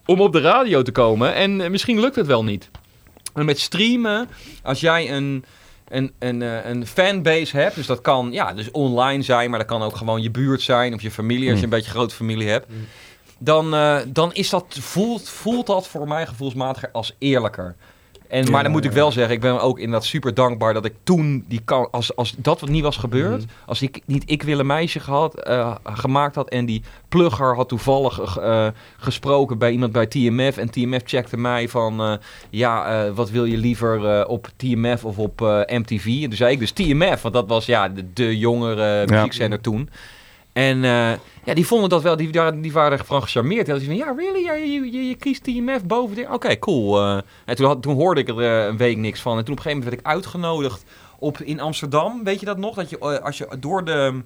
om 0.05 0.21
op 0.21 0.31
de 0.33 0.41
radio 0.41 0.81
te 0.81 0.91
komen. 0.91 1.33
En 1.33 1.61
eh, 1.61 1.69
misschien 1.69 1.99
lukt 1.99 2.15
het 2.15 2.27
wel 2.27 2.43
niet. 2.43 2.69
En 3.33 3.45
met 3.45 3.59
streamen, 3.59 4.29
als 4.63 4.79
jij 4.79 5.11
een... 5.11 5.45
een, 5.87 6.11
een, 6.19 6.41
eh, 6.41 6.69
een 6.69 6.87
fanbase 6.87 7.57
hebt, 7.57 7.75
dus 7.75 7.85
dat 7.85 8.01
kan 8.01 8.31
ja, 8.31 8.53
dus 8.53 8.71
online 8.71 9.23
zijn, 9.23 9.49
maar 9.49 9.59
dat 9.59 9.67
kan 9.67 9.81
ook 9.81 9.95
gewoon 9.95 10.21
je 10.21 10.31
buurt 10.31 10.61
zijn 10.61 10.93
of 10.93 11.01
je 11.01 11.11
familie, 11.11 11.49
als 11.49 11.57
je 11.57 11.63
een 11.63 11.69
beetje 11.69 11.89
een 11.89 11.95
grote 11.95 12.15
familie 12.15 12.49
hebt, 12.49 12.69
Mm. 12.69 12.87
dan, 13.37 13.75
dan 14.07 14.33
is 14.33 14.49
dat, 14.49 14.65
voelt, 14.79 15.29
voelt 15.29 15.67
dat 15.67 15.87
voor 15.87 16.07
mij 16.07 16.25
gevoelsmatiger 16.27 16.89
als 16.91 17.15
eerlijker. 17.19 17.75
En, 18.31 18.51
maar 18.51 18.63
dan 18.63 18.71
moet 18.71 18.85
ik 18.85 18.91
wel 18.91 19.11
zeggen, 19.11 19.33
ik 19.33 19.41
ben 19.41 19.61
ook 19.61 19.79
inderdaad 19.79 20.05
super 20.07 20.33
dankbaar 20.33 20.73
dat 20.73 20.85
ik 20.85 20.93
toen 21.03 21.45
die 21.47 21.61
kan, 21.65 21.87
als, 21.91 22.15
als 22.15 22.33
dat 22.37 22.59
wat 22.59 22.69
niet 22.69 22.83
was 22.83 22.97
gebeurd, 22.97 23.41
Mhm. 23.41 23.49
als 23.65 23.81
ik 23.81 23.99
niet 24.05 24.23
ik 24.25 24.43
wil 24.43 24.59
een 24.59 24.65
meisje 24.65 24.99
gehad, 24.99 25.39
eh, 25.39 25.75
gemaakt 25.83 26.35
had 26.35 26.49
en 26.49 26.65
die 26.65 26.81
plugger 27.09 27.55
had 27.55 27.69
toevallig 27.69 28.37
eh, 28.37 28.67
gesproken 28.97 29.57
bij 29.57 29.71
iemand 29.71 29.91
bij 29.91 30.05
TMF 30.07 30.57
en 30.57 30.69
TMF 30.69 31.01
checkte 31.05 31.37
mij 31.37 31.69
van 31.69 32.01
eh, 32.01 32.13
ja, 32.49 33.05
eh, 33.05 33.11
wat 33.13 33.29
wil 33.29 33.45
je 33.45 33.57
liever 33.57 34.05
eh, 34.19 34.29
op 34.29 34.47
TMF 34.55 35.05
of 35.05 35.17
op 35.17 35.41
eh, 35.41 35.59
MTV? 35.79 36.05
En 36.05 36.21
toen 36.27 36.33
zei 36.33 36.51
ik 36.53 36.59
dus 36.59 36.71
TMF, 36.71 37.21
want 37.21 37.33
dat 37.33 37.47
was 37.47 37.65
ja 37.65 37.89
de, 37.89 38.13
de 38.13 38.37
jongere 38.37 39.05
muziekzender 39.07 39.61
toen. 39.61 39.89
En 40.53 40.83
eh, 40.83 41.11
ja, 41.43 41.53
die 41.53 41.67
vonden 41.67 41.89
dat 41.89 42.01
wel, 42.01 42.15
die, 42.15 42.29
die 42.61 42.71
waren 42.71 42.99
gecharmeerd. 42.99 43.67
Hadden 43.67 43.85
zoiets 43.85 44.03
van, 44.03 44.15
ja, 44.15 44.21
really? 44.21 44.43
Ja, 44.43 44.53
je, 44.53 45.07
je, 45.07 45.15
kiest 45.15 45.43
TMF 45.43 45.83
boven 45.85 46.15
dit? 46.15 46.29
Oké, 46.29 46.59
cool. 46.59 46.99
eh. 46.99 47.17
en 47.45 47.81
toen, 47.81 47.93
hoorde 47.95 48.21
ik 48.21 48.27
er 48.27 48.39
eh, 48.39 48.65
een 48.65 48.77
week 48.77 48.97
niks 48.97 49.21
van. 49.21 49.37
En 49.37 49.43
toen 49.43 49.53
op 49.53 49.57
een 49.57 49.63
gegeven 49.63 49.83
moment 49.83 50.03
werd 50.03 50.15
ik 50.15 50.23
uitgenodigd 50.23 50.83
op, 51.19 51.37
in 51.41 51.59
Amsterdam. 51.59 52.23
Weet 52.23 52.39
je 52.39 52.45
dat 52.45 52.57
nog? 52.57 52.75
Dat 52.75 52.89
je, 52.89 53.21
als 53.21 53.37
je 53.37 53.47
door 53.59 53.85
de, 53.85 54.21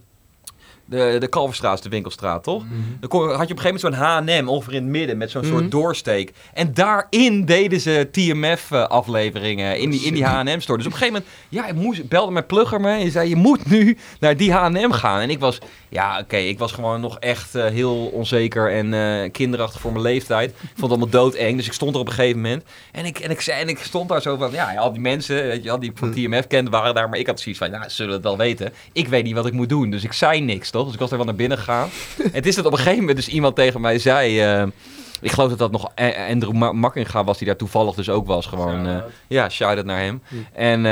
de, 0.86 1.16
de 1.20 1.28
Kalverstraat, 1.28 1.74
is 1.78 1.82
de 1.84 1.90
winkelstraat, 1.90 2.44
toch? 2.44 2.64
Dan 3.00 3.10
kon, 3.10 3.22
had 3.22 3.30
je 3.48 3.54
op 3.54 3.60
een 3.64 3.66
gegeven 3.66 3.90
moment 3.92 4.26
zo'n 4.26 4.36
H&M 4.44 4.48
ongeveer 4.48 4.74
in 4.74 4.82
het 4.82 4.92
midden 4.92 5.18
met 5.18 5.32
zo'n 5.32 5.42
Mhm. 5.46 5.52
soort 5.52 5.72
doorsteek. 5.72 6.32
En 6.54 6.74
daarin 6.74 7.46
deden 7.46 7.80
ze 7.80 8.08
TMF-afleveringen 8.12 9.80
in 9.80 9.90
die, 9.90 10.02
in 10.02 10.14
die 10.14 10.26
H&M-store. 10.26 10.78
Dus 10.78 10.88
op 10.88 10.92
een 10.94 10.98
gegeven 10.98 11.14
moment, 11.14 11.26
ja, 11.50 11.68
ik 11.68 11.76
moest, 11.76 12.08
belde 12.10 12.32
mijn 12.32 12.46
plugger 12.46 12.82
me 12.82 12.90
en 12.92 13.12
zei, 13.12 13.30
je 13.30 13.36
moet 13.36 13.70
nu 13.70 13.98
naar 14.20 14.38
die 14.38 14.52
H&M 14.54 14.92
gaan. 14.92 15.20
En 15.20 15.30
ik 15.30 15.40
was, 15.40 15.58
ja, 15.90 16.20
oké, 16.20 16.38
ik 16.38 16.60
was 16.60 16.72
gewoon 16.72 17.02
nog 17.02 17.20
echt 17.20 17.56
eh, 17.56 17.66
heel 17.66 18.06
onzeker 18.06 18.72
en 18.72 18.94
eh, 18.94 19.32
kinderachtig 19.32 19.82
voor 19.82 19.92
mijn 19.92 20.04
leeftijd. 20.04 20.50
Ik 20.50 20.56
vond 20.60 20.82
het 20.82 20.90
allemaal 20.90 21.10
doodeng, 21.10 21.58
dus 21.58 21.66
ik 21.68 21.74
stond 21.74 21.94
er 21.96 22.00
op 22.02 22.08
een 22.08 22.14
gegeven 22.14 22.42
moment. 22.42 22.64
En 22.92 23.06
ik, 23.06 23.20
en 23.20 23.32
ik, 23.32 23.42
zei, 23.42 23.62
en 23.62 23.68
ik 23.70 23.78
stond 23.80 24.10
daar 24.10 24.22
zo 24.22 24.38
van, 24.38 24.52
ja, 24.52 24.76
al 24.76 24.92
die 24.92 25.02
mensen, 25.02 25.36
weet 25.48 25.64
je, 25.64 25.70
wel, 25.70 25.80
die 25.80 25.92
van 25.96 26.12
TMF 26.12 26.48
kenden, 26.48 26.72
waren 26.74 26.94
daar. 26.96 27.10
Maar 27.10 27.20
ik 27.20 27.28
had 27.28 27.40
zoiets 27.40 27.62
van, 27.62 27.72
nou, 27.72 27.84
ze 27.84 27.90
zullen 27.96 28.14
het 28.14 28.24
wel 28.24 28.38
weten. 28.38 28.74
Ik 28.94 29.08
weet 29.08 29.24
niet 29.24 29.34
wat 29.36 29.46
ik 29.46 29.54
moet 29.54 29.70
doen, 29.70 29.90
dus 29.90 30.04
ik 30.04 30.14
zei 30.14 30.42
niks, 30.42 30.72
Dus 30.84 30.94
ik 30.94 31.00
was 31.00 31.12
er 31.12 31.18
wel 31.18 31.26
naar 31.26 31.36
binnen 31.36 31.58
gegaan. 31.58 31.90
het 32.32 32.46
is 32.46 32.56
dat 32.56 32.66
op 32.66 32.72
een 32.72 32.78
gegeven 32.78 33.00
moment 33.00 33.16
dus 33.18 33.28
iemand 33.28 33.56
tegen 33.56 33.82
mij 33.82 34.00
zei... 34.00 34.40
eh, 34.42 34.64
ik 35.22 35.32
geloof 35.32 35.50
dat 35.50 35.58
dat 35.60 35.72
nog 35.72 35.92
Andrew 36.30 36.52
Ma- 36.54 36.72
Makkinga 36.72 37.24
was, 37.24 37.38
die 37.38 37.48
daar 37.48 37.56
toevallig 37.56 37.96
dus 37.96 38.10
ook 38.10 38.28
was. 38.28 38.46
Gewoon, 38.46 38.88
eh, 38.88 38.98
ja, 39.28 39.50
shout-out 39.50 39.86
naar 39.86 40.00
hem. 40.00 40.22
En 40.54 40.86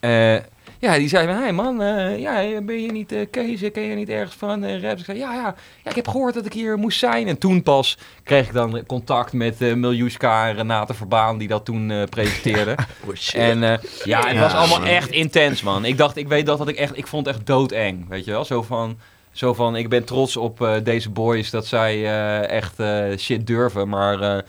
eh, 0.00 0.34
ja, 0.80 0.96
die 0.96 1.08
zei 1.08 1.26
van, 1.26 1.36
hey 1.36 1.52
man, 1.52 1.82
eh, 1.82 2.18
ja, 2.18 2.60
ben 2.60 2.82
je 2.82 2.92
niet 2.92 3.12
uh, 3.12 3.26
Kees, 3.30 3.70
ken 3.72 3.82
je 3.82 3.94
niet 3.94 4.08
ergens 4.08 4.36
van 4.36 4.64
uh, 4.64 4.82
raps? 4.82 5.00
Ik 5.00 5.04
zei, 5.04 5.18
ja, 5.18 5.34
ja, 5.34 5.54
ja, 5.84 5.90
ik 5.90 5.96
heb 5.96 6.08
gehoord 6.08 6.34
dat 6.34 6.46
ik 6.46 6.52
hier 6.52 6.78
moest 6.78 6.98
zijn. 6.98 7.28
En 7.28 7.38
toen 7.38 7.62
pas 7.62 7.98
kreeg 8.22 8.46
ik 8.46 8.52
dan 8.52 8.86
contact 8.86 9.32
met 9.32 9.60
uh, 9.60 9.74
Miljuska 9.74 10.48
en 10.48 10.54
Renate 10.54 10.94
Verbaan, 10.94 11.38
die 11.38 11.48
dat 11.48 11.64
toen 11.64 11.90
uh, 11.90 12.02
presenteerde. 12.04 12.74
en 13.32 13.80
ja, 14.04 14.26
het 14.26 14.38
was 14.38 14.52
allemaal 14.52 14.84
echt 14.84 15.10
intens, 15.10 15.62
man. 15.62 15.84
Ik 15.84 15.98
dacht, 15.98 16.16
ik 16.16 16.28
weet 16.28 16.46
dat, 16.46 16.58
dat 16.58 16.68
ik 16.68 16.76
echt, 16.76 16.96
ik 16.96 17.06
vond 17.06 17.26
het 17.26 17.34
echt 17.34 17.46
doodeng, 17.46 18.08
weet 18.08 18.24
je 18.24 18.30
wel? 18.30 18.44
Zo 18.44 18.62
van... 18.62 18.98
Zo 19.32 19.54
van, 19.54 19.76
ik 19.76 19.88
ben 19.88 20.04
trots 20.04 20.36
op 20.36 20.80
deze 20.82 21.10
boys 21.10 21.50
dat 21.50 21.66
zij 21.66 22.06
echt 22.46 22.74
shit 23.18 23.46
durven. 23.46 23.88
Maar 23.88 24.44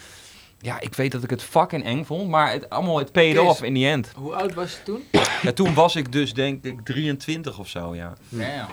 ja, 0.62 0.80
ik 0.80 0.95
weet 0.95 1.12
dat 1.12 1.24
ik 1.24 1.30
het 1.30 1.43
fucking 1.43 1.84
eng 1.84 2.03
vond. 2.03 2.30
Maar 2.30 2.51
het, 2.51 2.70
allemaal, 2.70 2.97
het 2.97 3.12
paid 3.12 3.36
Kees, 3.36 3.47
off 3.47 3.64
in 3.64 3.74
the 3.74 3.86
end. 3.86 4.12
Hoe 4.16 4.36
oud 4.36 4.53
was 4.53 4.72
je 4.72 4.84
toen? 4.84 5.03
Ja, 5.41 5.51
toen 5.51 5.74
was 5.74 5.95
ik 5.95 6.12
dus 6.12 6.34
denk 6.34 6.64
ik 6.66 6.80
23 6.84 7.60
of 7.60 7.68
zo, 7.68 7.95
ja. 7.95 8.14
Damn. 8.30 8.68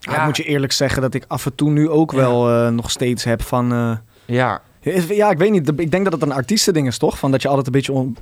Ja, 0.00 0.18
ik 0.18 0.24
moet 0.24 0.36
je 0.36 0.44
eerlijk 0.44 0.72
zeggen 0.72 1.02
dat 1.02 1.14
ik 1.14 1.24
af 1.28 1.46
en 1.46 1.54
toe 1.54 1.70
nu 1.70 1.88
ook 1.88 2.12
wel 2.12 2.50
uh, 2.50 2.68
nog 2.68 2.90
steeds 2.90 3.24
heb 3.24 3.42
van... 3.42 3.72
Uh, 3.72 3.96
ja. 4.24 4.62
Ja, 5.08 5.30
ik 5.30 5.38
weet 5.38 5.50
niet. 5.50 5.80
Ik 5.80 5.90
denk 5.90 6.04
dat 6.04 6.12
het 6.12 6.22
een 6.22 6.32
artiestending 6.32 6.86
is, 6.86 6.98
toch? 6.98 7.18
Van 7.18 7.30
dat 7.30 7.42
je 7.42 7.48
altijd 7.48 7.66
een 7.66 7.72
beetje... 7.72 7.92
On 7.92 8.16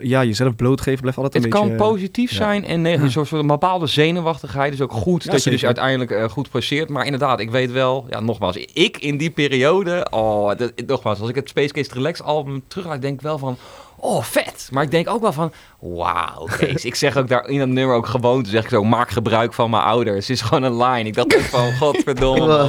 ja, 0.00 0.24
jezelf 0.24 0.56
blootgeven 0.56 1.00
blijft 1.00 1.18
altijd 1.18 1.34
het 1.34 1.44
een 1.44 1.50
beetje... 1.50 1.68
Het 1.68 1.78
kan 1.78 1.88
positief 1.88 2.32
zijn 2.32 2.64
en 2.64 2.82
nee, 2.82 2.96
een 2.96 3.10
soort 3.10 3.28
van 3.28 3.46
bepaalde 3.46 3.86
zenuwachtigheid 3.86 4.72
is 4.72 4.80
ook 4.80 4.92
goed. 4.92 5.24
Ja, 5.24 5.30
dat 5.30 5.44
je 5.44 5.50
dus 5.50 5.64
uiteindelijk 5.64 6.10
uh, 6.10 6.24
goed 6.24 6.50
presteert. 6.50 6.88
Maar 6.88 7.04
inderdaad, 7.04 7.40
ik 7.40 7.50
weet 7.50 7.72
wel, 7.72 8.06
ja, 8.10 8.20
nogmaals, 8.20 8.56
ik 8.56 8.96
in 8.96 9.16
die 9.16 9.30
periode, 9.30 10.06
oh, 10.10 10.56
dat, 10.56 10.72
nogmaals, 10.86 11.20
als 11.20 11.28
ik 11.28 11.34
het 11.34 11.48
Space 11.48 11.72
Case 11.72 11.90
Relax 11.92 12.22
album 12.22 12.62
teruglaat, 12.68 13.02
denk 13.02 13.14
ik 13.14 13.20
wel 13.20 13.38
van, 13.38 13.56
oh, 14.00 14.22
vet. 14.22 14.68
Maar 14.72 14.82
ik 14.82 14.90
denk 14.90 15.08
ook 15.08 15.20
wel 15.20 15.32
van, 15.32 15.52
wauw, 15.80 16.44
Kees. 16.58 16.84
ik 16.84 16.94
zeg 16.94 17.16
ook 17.16 17.28
daar 17.28 17.48
in 17.48 17.58
dat 17.58 17.68
nummer 17.68 17.96
ook 17.96 18.06
gewoon, 18.06 18.46
zeg 18.46 18.62
ik 18.62 18.68
zo, 18.68 18.84
maak 18.84 19.10
gebruik 19.10 19.52
van 19.52 19.70
mijn 19.70 19.82
ouders. 19.82 20.26
Het 20.28 20.36
is 20.36 20.42
gewoon 20.42 20.62
een 20.62 20.76
line. 20.76 21.08
Ik 21.08 21.14
dacht 21.14 21.36
ook 21.36 21.40
van, 21.42 21.72
godverdomme, 21.80 22.68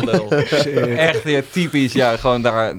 Echt 0.98 1.24
ja, 1.24 1.42
typisch, 1.52 1.94
ja, 1.94 2.18
gewoon 2.18 2.42
daar, 2.42 2.74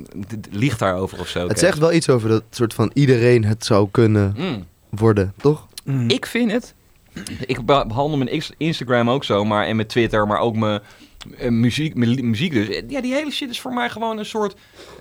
ligt 0.50 0.78
daarover 0.78 1.20
of 1.20 1.28
zo. 1.28 1.38
Het 1.40 1.48
Kees. 1.48 1.60
zegt 1.60 1.78
wel 1.78 1.92
iets 1.92 2.08
over 2.08 2.28
dat 2.28 2.42
soort 2.50 2.74
van 2.74 2.90
iedereen 2.94 3.44
het 3.44 3.64
zou 3.64 3.88
kunnen 3.90 4.34
Mm. 4.36 4.66
worden, 4.90 5.34
toch? 5.40 5.66
Mm. 5.84 6.10
Ik 6.10 6.26
vind 6.26 6.52
het. 6.52 6.74
Ik 7.46 7.64
behandel 7.64 8.16
mijn 8.16 8.42
Instagram 8.56 9.10
ook 9.10 9.24
zo, 9.24 9.44
maar 9.44 9.66
en 9.66 9.76
mijn 9.76 9.88
Twitter, 9.88 10.26
maar 10.26 10.38
ook 10.38 10.56
mijn 10.56 10.80
muziek, 11.48 11.94
mijn 11.94 12.10
li- 12.10 12.22
muziek 12.22 12.52
dus. 12.52 12.82
Ja, 12.88 13.00
die 13.00 13.14
hele 13.14 13.30
shit 13.30 13.50
is 13.50 13.60
voor 13.60 13.72
mij 13.72 13.90
gewoon 13.90 14.18
een 14.18 14.26
soort 14.26 14.54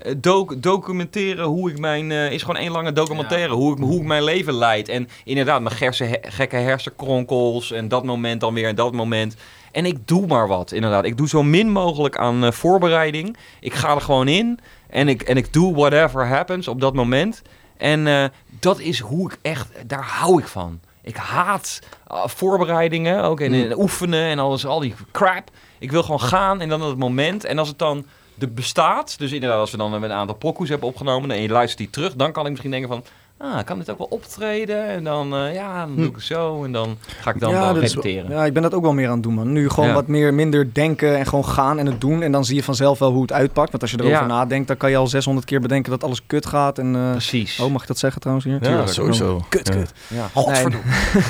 uh, 0.06 0.14
doc 0.16 0.54
documenteren 0.56 1.44
hoe 1.44 1.70
ik 1.70 1.78
mijn 1.78 2.10
uh, 2.10 2.32
is 2.32 2.40
gewoon 2.40 2.56
één 2.56 2.70
lange 2.70 2.92
documentaire 2.92 3.54
hoe 3.54 3.72
ik 3.72 3.78
hoe 3.82 4.00
ik 4.00 4.06
mijn 4.06 4.24
leven 4.24 4.54
leid 4.54 4.88
en 4.88 5.08
inderdaad 5.24 5.62
mijn 5.62 5.74
he, 5.78 6.16
gekke 6.20 6.56
hersenkronkels 6.56 7.72
en 7.72 7.88
dat 7.88 8.04
moment 8.04 8.40
dan 8.40 8.54
weer 8.54 8.68
en 8.68 8.74
dat 8.74 8.92
moment. 8.92 9.36
En 9.72 9.84
ik 9.84 10.08
doe 10.08 10.26
maar 10.26 10.48
wat, 10.48 10.72
inderdaad. 10.72 11.04
Ik 11.04 11.16
doe 11.16 11.28
zo 11.28 11.42
min 11.42 11.70
mogelijk 11.70 12.16
aan 12.16 12.44
uh, 12.44 12.50
voorbereiding. 12.50 13.36
Ik 13.60 13.74
ga 13.74 13.94
er 13.94 14.00
gewoon 14.00 14.28
in 14.28 14.58
en 14.88 15.08
ik, 15.08 15.22
en 15.22 15.36
ik 15.36 15.52
doe 15.52 15.74
whatever 15.74 16.26
happens 16.26 16.68
op 16.68 16.80
dat 16.80 16.94
moment. 16.94 17.42
En 17.76 18.06
uh, 18.06 18.24
dat 18.60 18.80
is 18.80 18.98
hoe 19.00 19.32
ik 19.32 19.38
echt, 19.42 19.68
daar 19.86 20.04
hou 20.04 20.40
ik 20.40 20.46
van. 20.46 20.80
Ik 21.02 21.16
haat 21.16 21.80
voorbereidingen 22.24 23.22
ook 23.22 23.40
en, 23.40 23.52
en, 23.52 23.78
oefenen 23.78 24.24
en 24.24 24.38
alles, 24.38 24.66
al 24.66 24.80
die 24.80 24.94
crap. 25.12 25.50
Ik 25.80 25.90
wil 25.90 26.02
gewoon 26.02 26.20
gaan 26.20 26.60
en 26.60 26.68
dan 26.68 26.82
het 26.82 26.98
moment. 26.98 27.44
En 27.44 27.58
als 27.58 27.68
het 27.68 27.78
dan 27.78 28.04
de 28.34 28.48
bestaat, 28.48 29.18
dus 29.18 29.32
inderdaad 29.32 29.58
als 29.58 29.70
we 29.70 29.76
dan 29.76 29.92
een 30.02 30.12
aantal 30.12 30.36
pokoes 30.36 30.68
hebben 30.68 30.88
opgenomen 30.88 31.30
en 31.30 31.42
je 31.42 31.48
luistert 31.48 31.78
die 31.78 31.90
terug, 31.90 32.14
dan 32.14 32.32
kan 32.32 32.44
ik 32.44 32.50
misschien 32.50 32.70
denken 32.70 32.88
van, 32.88 33.04
ah, 33.38 33.64
kan 33.64 33.78
dit 33.78 33.90
ook 33.90 33.98
wel 33.98 34.06
optreden? 34.10 34.84
En 34.86 35.04
dan, 35.04 35.34
uh, 35.34 35.54
ja, 35.54 35.86
dan 35.86 35.96
doe 35.96 36.06
ik 36.06 36.14
het 36.14 36.24
zo 36.24 36.64
en 36.64 36.72
dan 36.72 36.98
ga 37.20 37.30
ik 37.30 37.40
dan 37.40 37.50
ja, 37.50 37.60
wel 37.72 37.82
repeteren. 37.82 38.28
wel- 38.28 38.38
ja, 38.38 38.44
ik 38.44 38.52
ben 38.52 38.62
dat 38.62 38.74
ook 38.74 38.82
wel 38.82 38.92
meer 38.92 39.06
aan 39.08 39.14
het 39.14 39.22
doen, 39.22 39.34
man. 39.34 39.52
Nu 39.52 39.68
gewoon 39.68 39.88
Ja. 39.88 39.94
wat 39.94 40.06
meer, 40.06 40.34
minder 40.34 40.74
denken 40.74 41.16
en 41.18 41.26
gewoon 41.26 41.44
gaan 41.44 41.78
en 41.78 41.86
het 41.86 42.00
doen. 42.00 42.22
En 42.22 42.32
dan 42.32 42.44
zie 42.44 42.54
je 42.56 42.62
vanzelf 42.62 42.98
wel 42.98 43.12
hoe 43.12 43.22
het 43.22 43.32
uitpakt. 43.32 43.70
Want 43.70 43.82
als 43.82 43.90
je 43.90 43.98
erover 44.00 44.16
Ja. 44.18 44.26
nadenkt, 44.26 44.68
dan 44.68 44.76
kan 44.76 44.90
je 44.90 44.96
al 44.96 45.06
600 45.06 45.46
keer 45.46 45.60
bedenken 45.60 45.90
dat 45.90 46.04
alles 46.04 46.26
kut 46.26 46.46
gaat. 46.46 46.78
En, 46.78 46.96
eh, 46.96 47.10
Precies. 47.10 47.58
oh, 47.60 47.70
mag 47.70 47.82
ik 47.82 47.88
dat 47.88 47.98
zeggen 47.98 48.20
trouwens 48.20 48.46
hier? 48.46 48.58
Ja, 48.60 48.60
Tuurlijk. 48.68 48.88
sowieso. 48.88 49.44
Kut, 49.48 49.68
kut. 49.70 49.92
ja. 50.08 50.28
Godverdomme. 50.34 50.86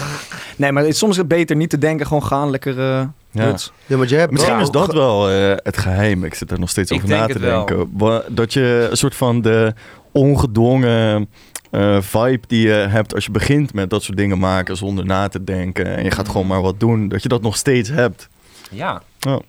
Nee, 0.57 0.73
maar 0.73 0.85
het, 0.85 0.97
soms 0.97 1.11
is 1.13 1.17
het 1.17 1.29
beter 1.29 1.57
niet 1.57 1.71
te 1.71 1.79
denken, 1.79 2.07
gewoon 2.07 2.25
gaan, 2.25 2.51
lekker 2.51 2.79
uh, 2.79 3.03
Ja. 3.33 3.57
Ja, 3.87 3.97
maar 3.97 4.07
jij 4.07 4.19
hebt 4.19 4.33
Misschien 4.33 4.55
wel 4.55 4.63
is 4.63 4.71
dat 4.71 4.93
wel 4.93 5.31
eh, 5.31 5.57
het 5.57 5.79
geheim. 5.79 6.25
Ik 6.25 6.35
zit 6.35 6.51
er 6.51 6.59
nog 6.59 6.71
steeds 6.71 6.91
Ik 6.91 6.97
over 6.97 7.09
na 7.09 7.27
te 7.27 7.39
wel. 7.39 7.67
denken. 7.67 8.35
Dat 8.35 8.53
je 8.53 8.89
een 8.91 8.97
soort 8.97 9.15
van 9.15 9.43
de 9.43 9.75
ongedwongen 10.13 11.29
eh, 11.71 12.01
vibe 12.01 12.47
die 12.47 12.67
je 12.67 12.73
hebt 12.73 13.15
als 13.15 13.25
je 13.25 13.31
begint 13.31 13.73
met 13.75 13.91
dat 13.91 14.03
soort 14.03 14.17
dingen 14.17 14.39
maken 14.39 14.77
zonder 14.77 15.05
na 15.07 15.29
te 15.29 15.45
denken. 15.45 15.97
En 15.97 16.05
je 16.05 16.11
gaat 16.11 16.29
gewoon 16.29 16.47
maar 16.47 16.63
wat 16.63 16.81
doen. 16.81 17.09
Dat 17.09 17.23
je 17.23 17.29
dat 17.29 17.43
nog 17.43 17.57
steeds 17.57 17.89
hebt. 17.89 18.29
Ja. 18.71 19.03
Ja. 19.19 19.41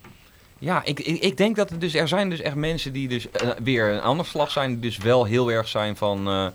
Ja, 0.59 0.81
ik, 0.85 0.99
ik, 0.99 1.21
ik 1.21 1.37
denk 1.37 1.55
dat 1.55 1.69
er 1.69 1.79
dus, 1.79 1.93
er 1.95 2.07
zijn 2.07 2.29
dus 2.29 2.41
echt 2.41 2.55
mensen 2.55 2.93
die 2.93 3.07
dus 3.07 3.31
eh, 3.31 3.49
weer 3.63 3.91
een 3.91 4.01
ander 4.01 4.25
slag 4.25 4.51
zijn. 4.51 4.69
Die 4.69 4.79
dus 4.79 4.97
wel 4.97 5.25
heel 5.25 5.51
erg 5.51 5.67
zijn 5.67 5.95
van, 5.95 6.27
eh, 6.27 6.45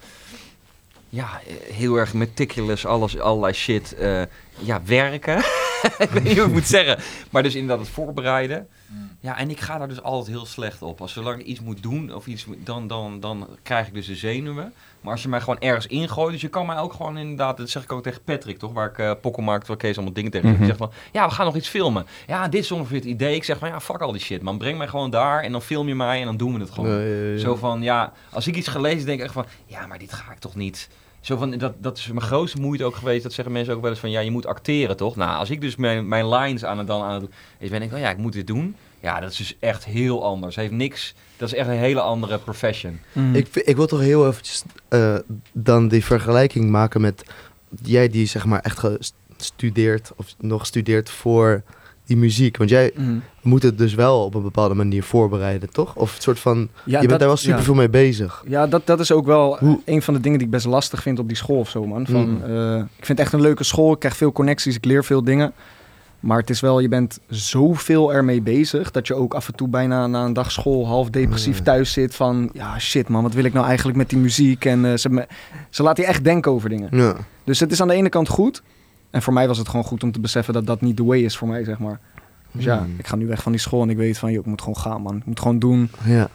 ja, 1.17 1.41
eh, 1.47 1.75
heel 1.75 1.97
erg 1.97 2.15
meticulous, 2.15 2.87
alles, 2.87 3.19
allerlei 3.19 3.53
shit, 3.53 3.95
eh, 3.95 4.23
ja, 4.59 4.83
werken. 4.85 5.39
ik 5.99 6.09
weet 6.13 6.23
niet 6.25 6.37
hoe 6.39 6.47
ik 6.47 6.53
moet 6.53 6.67
zeggen. 6.67 6.99
Maar 7.31 7.43
dus 7.43 7.55
inderdaad 7.55 7.87
het 7.87 7.95
voorbereiden. 7.95 8.69
Ja, 9.21 9.39
en 9.39 9.51
ik 9.51 9.61
ga 9.61 9.79
daar 9.79 9.89
dus 9.89 10.03
altijd 10.03 10.37
heel 10.37 10.47
slecht 10.47 10.83
op. 10.83 11.01
Als 11.01 11.13
zolang 11.13 11.41
ik 11.41 11.47
iets 11.47 11.61
moet 11.61 11.83
doen, 11.83 12.15
of 12.15 12.27
iets, 12.27 12.45
moet- 12.45 12.67
dan, 12.67 12.87
dan, 12.87 13.21
dan 13.21 13.49
krijg 13.63 13.87
ik 13.87 13.95
dus 13.95 14.07
de 14.07 14.15
zenuwen. 14.15 14.73
Maar 15.01 15.13
als 15.13 15.23
je 15.23 15.29
mij 15.29 15.41
gewoon 15.41 15.59
ergens 15.61 15.87
ingooit, 15.87 16.33
dus 16.33 16.41
je 16.41 16.49
kan 16.49 16.67
mij 16.67 16.79
ook 16.79 16.93
gewoon 16.93 17.19
inderdaad, 17.19 17.57
dat 17.57 17.71
zeg 17.71 17.83
ik 17.83 17.93
ook 17.93 18.03
tegen 18.03 18.23
Patrick, 18.23 18.59
toch, 18.59 18.73
waar 18.73 18.91
ik 18.91 18.99
uh, 18.99 19.13
pokkel 19.21 19.43
maak, 19.43 19.59
terwijl 19.59 19.79
Kees 19.79 19.97
allemaal 19.97 20.15
dingen 20.15 20.31
tegen 20.31 20.49
mm 20.49 20.67
zegt 20.67 20.79
van, 20.79 20.93
ja, 21.13 21.29
we 21.29 21.35
gaan 21.35 21.47
nog 21.47 21.57
iets 21.57 21.69
filmen. 21.69 22.07
Ja, 22.27 22.49
dit 22.49 22.63
is 22.63 22.73
ongeveer 22.73 22.97
het 22.97 23.05
idee. 23.07 23.35
Ik 23.35 23.45
zeg 23.45 23.59
van, 23.59 23.69
ja, 23.69 23.81
fuck 23.81 24.01
al 24.01 24.13
die 24.13 24.21
shit, 24.21 24.43
man. 24.43 24.59
Breng 24.59 24.79
mij 24.79 24.89
gewoon 24.89 25.11
daar 25.11 25.43
en 25.43 25.53
dan 25.53 25.63
film 25.63 25.89
je 25.89 25.95
mij 25.95 26.19
en 26.21 26.25
dan 26.25 26.37
doen 26.37 26.53
we 26.55 26.61
het 26.61 26.71
gewoon. 26.71 27.39
Zo 27.39 27.55
van, 27.55 27.83
ja, 27.83 28.13
als 28.31 28.47
ik 28.47 28.57
iets 28.57 28.69
gelezen 28.69 29.07
denk 29.07 29.19
ik 29.19 29.25
echt 29.25 29.35
van, 29.35 29.47
ja, 29.67 29.87
maar 29.87 29.99
dit 29.99 30.13
ga 30.13 30.33
ik 30.33 30.39
toch 30.39 30.55
niet. 30.55 30.89
Zo 31.27 31.37
van, 31.37 31.51
dat, 31.59 31.73
dat 31.79 31.99
is 31.99 32.07
mijn 32.07 32.21
grootste 32.21 32.61
moeite 32.61 32.85
ook 32.85 32.97
geweest. 32.97 33.23
Dat 33.23 33.33
zeggen 33.33 33.55
mensen 33.55 33.75
ook 33.75 33.81
wel 33.81 33.91
eens 33.91 33.99
van, 34.01 34.11
ja, 34.11 34.21
je 34.21 34.31
moet 34.31 34.47
acteren, 34.47 34.97
toch? 34.97 35.17
Nou, 35.17 35.39
als 35.39 35.51
ik 35.51 35.61
dus 35.61 35.77
mijn, 35.77 36.09
mijn 36.09 36.29
lines 36.29 36.65
aan 36.65 36.79
het 36.79 36.87
dan 36.87 37.03
aan 37.03 37.13
het 37.13 37.21
doen 37.21 37.31
is, 37.59 37.69
ben 37.71 37.83
ik 37.83 37.91
van, 37.91 38.01
ja, 38.01 38.11
ik 38.11 38.17
moet 38.17 38.33
dit 38.33 38.47
doen. 38.47 38.77
Ja, 39.01 39.21
dat 39.21 39.31
is 39.31 39.37
dus 39.37 39.57
echt 39.61 39.85
heel 39.85 40.25
anders. 40.25 40.57
Heeft 40.57 40.73
niks, 40.73 41.15
dat 41.37 41.49
is 41.49 41.55
echt 41.55 41.69
een 41.69 41.75
hele 41.75 42.01
andere 42.01 42.39
profession. 42.39 43.01
Mm. 43.13 43.35
Ik, 43.35 43.49
ik 43.55 43.77
wil 43.77 43.87
toch 43.87 44.01
heel 44.01 44.27
eventjes 44.29 44.63
eh, 44.89 45.15
dan 45.53 45.89
die 45.89 46.05
vergelijking 46.05 46.71
maken 46.71 47.01
met 47.01 47.25
jij 47.83 48.09
die 48.09 48.27
zeg 48.27 48.45
maar 48.45 48.61
echt 48.61 48.79
ge- 48.79 48.99
studeert 49.37 50.13
of 50.17 50.35
nog 50.39 50.67
studeert 50.67 51.11
voor 51.11 51.63
die 52.07 52.17
muziek? 52.17 52.57
Want 52.57 52.71
jij 52.71 52.91
Mhm. 52.95 53.17
moet 53.43 53.63
het 53.63 53.79
dus 53.79 53.95
wel 53.95 54.25
op 54.25 54.35
een 54.35 54.43
bepaalde 54.43 54.75
manier 54.75 55.03
voorbereiden, 55.03 55.71
toch? 55.71 55.95
Of 55.97 56.15
het 56.15 56.23
soort 56.23 56.39
van, 56.39 56.57
Ja, 56.59 56.67
je 56.85 56.97
bent 56.99 57.09
dat- 57.11 57.19
daar 57.19 57.29
wel 57.29 57.37
super 57.37 57.59
ja. 57.59 57.65
veel 57.65 57.75
mee 57.75 57.89
bezig. 57.89 58.45
Ja, 58.49 58.67
dat, 58.67 58.87
dat 58.87 59.01
is 59.01 59.13
ook 59.13 59.27
wel 59.27 59.57
Hoe- 59.59 59.81
een 59.85 60.03
van 60.03 60.15
de 60.15 60.21
dingen 60.21 60.39
die 60.39 60.47
ik 60.47 60.53
best 60.53 60.67
lastig 60.67 61.03
vind 61.03 61.19
op 61.19 61.29
die 61.29 61.37
school 61.37 61.59
of 61.59 61.69
zo, 61.71 61.87
man. 61.87 62.07
Van, 62.07 62.31
Mm. 62.31 62.43
eh, 62.45 62.77
ik 62.77 63.05
vind 63.07 63.09
het 63.09 63.21
echt 63.21 63.33
een 63.33 63.41
leuke 63.41 63.65
school. 63.65 63.93
Ik 63.93 63.99
krijg 63.99 64.17
veel 64.17 64.33
connecties, 64.33 64.77
ik 64.77 64.85
leer 64.85 65.05
veel 65.05 65.25
dingen. 65.25 65.53
Maar 66.21 66.39
het 66.39 66.51
is 66.51 66.61
wel, 66.61 66.81
je 66.81 66.89
bent 66.89 67.19
zoveel 67.29 68.13
ermee 68.15 68.41
bezig... 68.43 68.91
dat 68.91 69.07
je 69.07 69.15
ook 69.15 69.35
af 69.35 69.49
en 69.49 69.55
toe 69.55 69.69
bijna 69.69 70.07
na 70.07 70.25
een 70.25 70.33
dag 70.33 70.53
school 70.53 70.87
half 70.87 71.11
depressief 71.11 71.57
Ja. 71.59 71.63
thuis 71.65 71.93
zit 71.93 72.15
van... 72.15 72.51
ja, 72.53 72.79
shit 72.79 73.09
man, 73.09 73.23
wat 73.23 73.35
wil 73.35 73.45
ik 73.45 73.53
nou 73.53 73.67
eigenlijk 73.67 73.99
met 73.99 74.09
die 74.11 74.19
muziek? 74.19 74.65
En 74.65 74.85
eh, 74.85 74.97
ze, 74.97 75.09
me- 75.11 75.27
ze 75.71 75.83
laat 75.83 75.97
je 75.97 76.05
echt 76.07 76.25
denken 76.25 76.53
over 76.53 76.69
dingen. 76.69 76.89
Ja. 76.91 77.17
Dus 77.45 77.61
het 77.61 77.73
is 77.73 77.81
aan 77.81 77.89
de 77.89 77.95
ene 77.95 78.09
kant 78.09 78.29
goed. 78.29 78.63
En 79.17 79.23
voor 79.23 79.33
mij 79.33 79.47
was 79.49 79.59
het 79.59 79.69
gewoon 79.69 79.85
goed 79.85 80.03
om 80.03 80.13
te 80.13 80.21
beseffen 80.21 80.55
dat 80.55 80.67
dat 80.67 80.81
niet 80.81 80.97
de 80.97 81.05
way 81.05 81.19
is 81.21 81.37
voor 81.37 81.49
mij, 81.49 81.65
zeg 81.65 81.79
maar. 81.79 82.01
Dus 82.53 82.65
ja, 82.65 82.79
Hmm. 82.79 82.95
ik 82.99 83.07
ga 83.07 83.17
nu 83.17 83.27
weg 83.27 83.43
van 83.43 83.53
die 83.53 83.61
school 83.61 83.83
en 83.83 83.91
ik 83.91 83.97
weet 83.97 84.19
van... 84.19 84.31
joh, 84.33 84.41
ik 84.41 84.47
moet 84.47 84.61
gewoon 84.61 84.77
gaan, 84.77 85.03
man. 85.03 85.17
Ik 85.17 85.25
moet 85.25 85.41
gewoon 85.41 85.59
doen. 85.59 85.91
ja. 86.05 86.29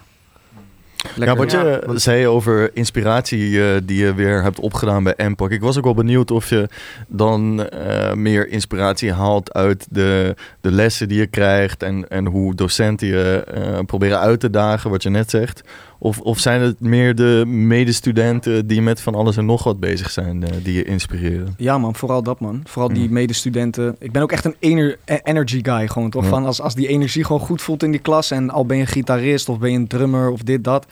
Lekker. 1.15 1.27
Ja, 1.27 1.35
wat 1.35 1.51
je 1.51 1.81
Ja. 1.87 1.97
zei 1.97 2.27
over 2.27 2.75
inspiratie 2.75 3.63
eh, 3.73 3.81
die 3.83 4.03
je 4.03 4.13
weer 4.13 4.43
hebt 4.43 4.59
opgedaan 4.59 5.03
bij 5.03 5.13
MPAC. 5.17 5.51
Ik 5.51 5.61
was 5.61 5.77
ook 5.77 5.83
wel 5.83 5.93
benieuwd 5.93 6.31
of 6.31 6.49
je 6.49 6.69
dan 7.07 7.67
eh, 7.69 8.13
meer 8.13 8.47
inspiratie 8.49 9.11
haalt 9.13 9.53
uit 9.53 9.87
de, 9.89 10.35
de 10.61 10.71
lessen 10.71 11.07
die 11.07 11.17
je 11.17 11.27
krijgt 11.27 11.83
en, 11.83 12.09
en 12.09 12.25
hoe 12.25 12.55
docenten 12.55 13.07
je 13.07 13.43
eh, 13.53 13.79
proberen 13.85 14.19
uit 14.19 14.39
te 14.39 14.49
dagen, 14.49 14.89
wat 14.89 15.03
je 15.03 15.09
net 15.09 15.29
zegt. 15.29 15.61
Of, 16.03 16.19
of 16.19 16.39
zijn 16.39 16.61
het 16.61 16.79
meer 16.79 17.15
de 17.15 17.43
medestudenten 17.47 18.67
die 18.67 18.81
met 18.81 19.01
van 19.01 19.15
alles 19.15 19.37
en 19.37 19.45
nog 19.45 19.63
wat 19.63 19.79
bezig 19.79 20.09
zijn, 20.11 20.43
eh, 20.43 20.49
die 20.63 20.73
je 20.73 20.83
inspireren? 20.83 21.53
Ja 21.57 21.77
man, 21.77 21.95
vooral 21.95 22.23
dat 22.23 22.39
man. 22.39 22.61
Vooral 22.65 22.93
die 22.93 23.07
Mm. 23.07 23.13
medestudenten. 23.13 23.95
Ik 23.99 24.11
ben 24.11 24.21
ook 24.21 24.31
echt 24.31 24.45
een 24.45 24.55
ener- 24.59 24.97
e- 25.05 25.19
energy 25.23 25.59
guy 25.63 25.87
gewoon 25.87 26.09
toch? 26.09 26.23
Ja. 26.23 26.29
Van 26.29 26.45
als, 26.45 26.61
als 26.61 26.75
die 26.75 26.87
energie 26.87 27.23
gewoon 27.23 27.41
goed 27.41 27.61
voelt 27.61 27.83
in 27.83 27.91
die 27.91 27.99
klas 27.99 28.31
en 28.31 28.49
al 28.49 28.65
ben 28.65 28.77
je 28.77 28.85
gitarist 28.85 29.49
of 29.49 29.59
ben 29.59 29.71
je 29.71 29.77
een 29.77 29.87
drummer 29.87 30.29
of 30.29 30.41
dit, 30.41 30.63
dat. 30.63 30.85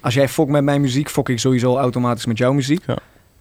Als 0.00 0.14
jij 0.14 0.28
fokt 0.28 0.50
met 0.50 0.64
mijn 0.64 0.80
muziek, 0.80 1.08
fok 1.10 1.28
ik 1.28 1.38
sowieso 1.38 1.76
automatisch 1.76 2.26
met 2.26 2.38
jouw 2.38 2.52
muziek. 2.52 2.82
Ja. 2.86 2.96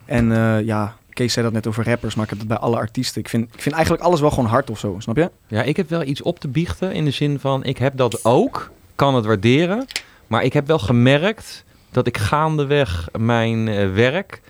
En 0.05 0.32
eh, 0.32 0.66
ja, 0.66 0.95
Kees 1.10 1.34
zei 1.34 1.45
dat 1.45 1.53
net 1.53 1.68
over 1.68 1.86
rappers, 1.86 2.16
maar 2.16 2.24
ik 2.24 2.30
heb 2.30 2.39
het 2.39 2.47
bij 2.47 2.57
alle 2.57 2.76
artiesten. 2.78 3.22
Ik 3.22 3.30
vind, 3.30 3.53
ik 3.53 3.62
vind 3.62 3.76
eigenlijk 3.76 4.03
alles 4.03 4.20
wel 4.20 4.30
gewoon 4.30 4.49
hard 4.49 4.70
of 4.70 4.80
zo, 4.80 4.95
snap 4.99 5.16
je? 5.18 5.30
Ja, 5.47 5.62
ik 5.64 5.78
heb 5.78 5.89
wel 5.89 6.03
iets 6.03 6.22
op 6.22 6.39
te 6.39 6.47
biechten 6.47 6.91
in 6.93 7.05
de 7.05 7.12
zin 7.12 7.39
van, 7.39 7.64
ik 7.64 7.78
heb 7.78 7.97
dat 7.97 8.26
ook, 8.26 8.72
kan 8.95 9.16
het 9.16 9.26
waarderen. 9.26 9.86
Maar 10.30 10.43
ik 10.43 10.53
heb 10.53 10.67
wel 10.67 10.80
gemerkt 10.80 11.63
dat 11.91 12.07
ik 12.07 12.17
gaandeweg 12.17 13.09
mijn 13.19 13.67
eh, 13.67 13.93
werk, 13.93 14.41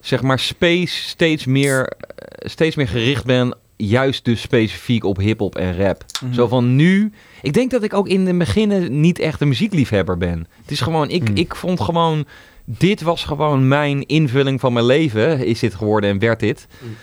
zeg 0.00 0.22
maar, 0.22 0.38
space 0.38 1.02
steeds 1.02 1.44
meer, 1.44 1.86
eh, 1.86 2.48
steeds 2.48 2.76
meer 2.76 2.88
gericht 2.88 3.24
ben, 3.24 3.56
juist 3.76 4.24
dus 4.24 4.40
specifiek 4.40 5.04
op 5.04 5.16
hip-hop 5.16 5.56
en 5.56 5.76
rap. 5.76 6.04
Mhm. 6.22 6.32
Zo 6.32 6.48
van 6.48 6.76
nu. 6.76 7.12
Ik 7.42 7.52
denk 7.52 7.70
dat 7.70 7.82
ik 7.82 7.94
ook 7.94 8.08
in 8.08 8.26
het 8.26 8.38
begin 8.38 9.00
niet 9.00 9.18
echt 9.18 9.40
een 9.40 9.48
muziekliefhebber 9.48 10.18
ben. 10.18 10.46
Het 10.62 10.70
is 10.70 10.80
gewoon, 10.80 11.10
ik, 11.10 11.26
Hmm. 11.26 11.36
ik 11.36 11.54
vond 11.54 11.80
gewoon. 11.80 12.26
Dit 12.64 13.02
was 13.02 13.24
gewoon 13.24 13.68
mijn 13.68 14.06
invulling 14.06 14.60
van 14.60 14.72
mijn 14.72 14.86
leven. 14.86 15.46
Is 15.46 15.58
dit 15.58 15.74
geworden 15.74 16.10
en 16.10 16.18
werd 16.18 16.40
dit. 16.40 16.66
Hmm. 16.78 16.96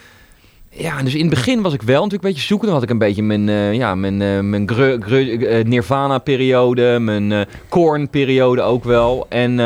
Ja, 0.74 1.02
dus 1.02 1.14
in 1.14 1.20
het 1.20 1.30
begin 1.30 1.62
was 1.62 1.72
ik 1.74 1.82
wel 1.82 1.94
natuurlijk 2.02 2.24
een 2.24 2.30
beetje 2.30 2.46
zoeken. 2.46 2.66
Dan 2.66 2.74
had 2.76 2.84
ik 2.84 2.90
een 2.90 2.98
beetje 2.98 3.22
mijn, 3.22 3.48
eh, 3.48 3.74
ja, 3.74 3.94
mijn, 3.94 4.22
eh, 4.22 4.40
mijn 4.40 4.68
gru- 4.68 5.00
gru- 5.00 5.36
eh, 5.36 5.64
Nirvana-periode, 5.64 6.98
mijn 7.00 7.46
Korn-periode 7.68 8.62
ook 8.62 8.84
wel. 8.84 9.26
En 9.28 9.56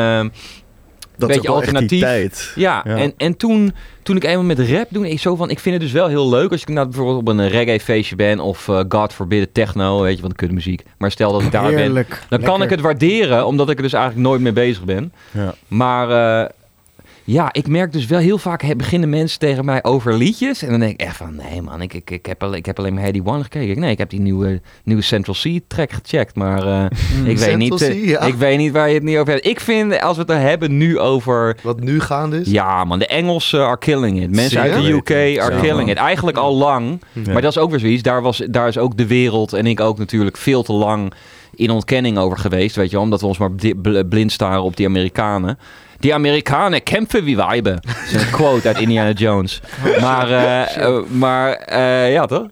Dat 1.17 1.29
Beetje 1.29 1.49
alternatief. 1.49 1.99
tijd. 2.01 2.51
ja, 2.55 2.81
Ja. 2.85 2.95
en, 2.95 3.13
en 3.17 3.37
toen, 3.37 3.73
toen 4.03 4.15
ik 4.15 4.23
eenmaal 4.23 4.43
met 4.43 4.59
rap 4.59 4.85
doe, 4.89 5.09
ik 5.09 5.19
zo 5.19 5.35
van, 5.35 5.49
ik 5.49 5.59
vind 5.59 5.75
het 5.75 5.83
dus 5.83 5.91
wel 5.93 6.07
heel 6.07 6.29
leuk 6.29 6.51
als 6.51 6.61
ik 6.61 6.67
nou 6.67 6.87
bijvoorbeeld 6.87 7.17
op 7.19 7.27
een 7.27 7.47
reggae 7.49 7.79
feestje 7.79 8.15
ben 8.15 8.39
of 8.39 8.67
eh, 8.69 8.79
God 8.89 9.13
forbid 9.13 9.53
techno, 9.53 10.01
weet 10.01 10.15
je, 10.15 10.19
van 10.21 10.29
de 10.29 10.35
kutmuziek. 10.35 10.83
Maar 10.97 11.11
stel 11.11 11.31
dat 11.31 11.41
ik 11.41 11.51
daar 11.51 11.73
ben, 11.73 12.05
dan 12.29 12.41
kan 12.41 12.61
ik 12.61 12.69
het 12.69 12.81
waarderen, 12.81 13.45
omdat 13.45 13.69
ik 13.69 13.75
er 13.77 13.83
dus 13.83 13.93
eigenlijk 13.93 14.27
nooit 14.27 14.41
mee 14.41 14.53
bezig 14.53 14.83
ben. 14.83 15.13
Ja. 15.31 15.53
Maar 15.67 16.09
ja, 17.29 17.49
ik 17.53 17.67
merk 17.67 17.91
dus 17.91 18.05
wel 18.05 18.19
heel 18.19 18.37
vaak 18.37 18.75
beginnen 18.77 19.09
mensen 19.09 19.39
tegen 19.39 19.65
mij 19.65 19.83
over 19.83 20.13
liedjes. 20.17 20.61
En 20.63 20.69
dan 20.69 20.79
denk 20.79 20.91
ik 20.91 20.99
echt 21.07 21.15
van, 21.17 21.35
nee 21.35 21.61
man, 21.61 21.81
ik, 21.81 21.93
ik, 21.93 22.09
ik, 22.11 22.25
heb, 22.25 22.43
al, 22.43 22.53
ik 22.55 22.65
heb 22.65 22.79
alleen 22.79 22.93
maar 22.93 23.03
Heady 23.03 23.21
One 23.23 23.43
gekeken. 23.43 23.79
Nee, 23.79 23.91
ik 23.91 23.97
heb 23.97 24.09
die 24.09 24.19
nieuwe, 24.19 24.61
nieuwe 24.83 25.01
Central 25.01 25.35
C 25.35 25.59
track 25.67 25.91
gecheckt. 25.91 26.35
Maar 26.35 26.67
eh, 26.67 26.85
Mm. 27.17 27.25
ik, 27.25 27.37
weet 27.37 27.57
niet, 27.57 27.81
eh, 27.81 27.89
C, 27.89 28.05
ja. 28.05 28.19
ik 28.21 28.33
weet 28.33 28.57
niet 28.57 28.71
waar 28.71 28.87
je 28.87 28.93
het 28.93 29.03
niet 29.03 29.17
over 29.17 29.33
hebt. 29.33 29.45
Ik 29.45 29.59
vind, 29.59 30.01
als 30.01 30.15
we 30.15 30.21
het 30.21 30.31
er 30.31 30.39
hebben 30.39 30.77
nu 30.77 30.99
over... 30.99 31.57
Wat 31.63 31.79
nu 31.79 31.99
gaande 31.99 32.39
is. 32.39 32.49
Ja 32.49 32.83
man, 32.83 32.99
de 32.99 33.07
Engelsen 33.07 33.65
are 33.65 33.77
killing 33.77 34.21
it. 34.21 34.35
Mensen 34.35 34.61
uit 34.61 34.73
de 34.83 34.91
UK 34.91 35.09
are 35.11 35.53
Ja, 35.53 35.59
killing 35.59 35.77
man. 35.79 35.89
it. 35.89 35.97
Eigenlijk 35.97 36.37
al 36.37 36.55
lang. 36.55 37.01
Ja. 37.11 37.31
Maar 37.33 37.41
dat 37.41 37.51
is 37.51 37.57
ook 37.57 37.69
weer 37.69 37.79
zoiets. 37.79 38.01
Daar, 38.03 38.21
was, 38.21 38.37
daar 38.49 38.67
is 38.67 38.77
ook 38.77 38.97
de 38.97 39.07
wereld 39.07 39.53
en 39.53 39.65
ik 39.65 39.79
ook 39.79 39.97
natuurlijk 39.97 40.37
veel 40.37 40.63
te 40.63 40.73
lang 40.73 41.13
in 41.55 41.69
ontkenning 41.71 42.17
over 42.17 42.37
geweest. 42.37 42.75
Weet 42.75 42.89
je 42.89 42.95
wel, 42.95 43.03
omdat 43.03 43.21
we 43.21 43.27
ons 43.27 43.37
maar 43.37 43.51
blind 44.09 44.31
staren 44.31 44.63
op 44.63 44.75
die 44.77 44.85
Amerikanen. 44.85 45.57
Die 45.99 46.13
Amerikanen 46.13 46.81
kämpfen 46.83 47.23
wie 47.23 47.35
weiben. 47.35 47.79
Dat 47.85 47.95
is 48.13 48.21
een 48.25 48.29
quote 48.31 48.67
uit 48.67 48.79
Indiana 48.79 49.11
Jones. 49.11 49.61
Maar, 50.01 50.29
eh, 50.31 50.77
eh, 50.85 51.03
maar 51.09 51.51
eh, 51.53 52.11
ja, 52.11 52.25
toch? 52.25 52.47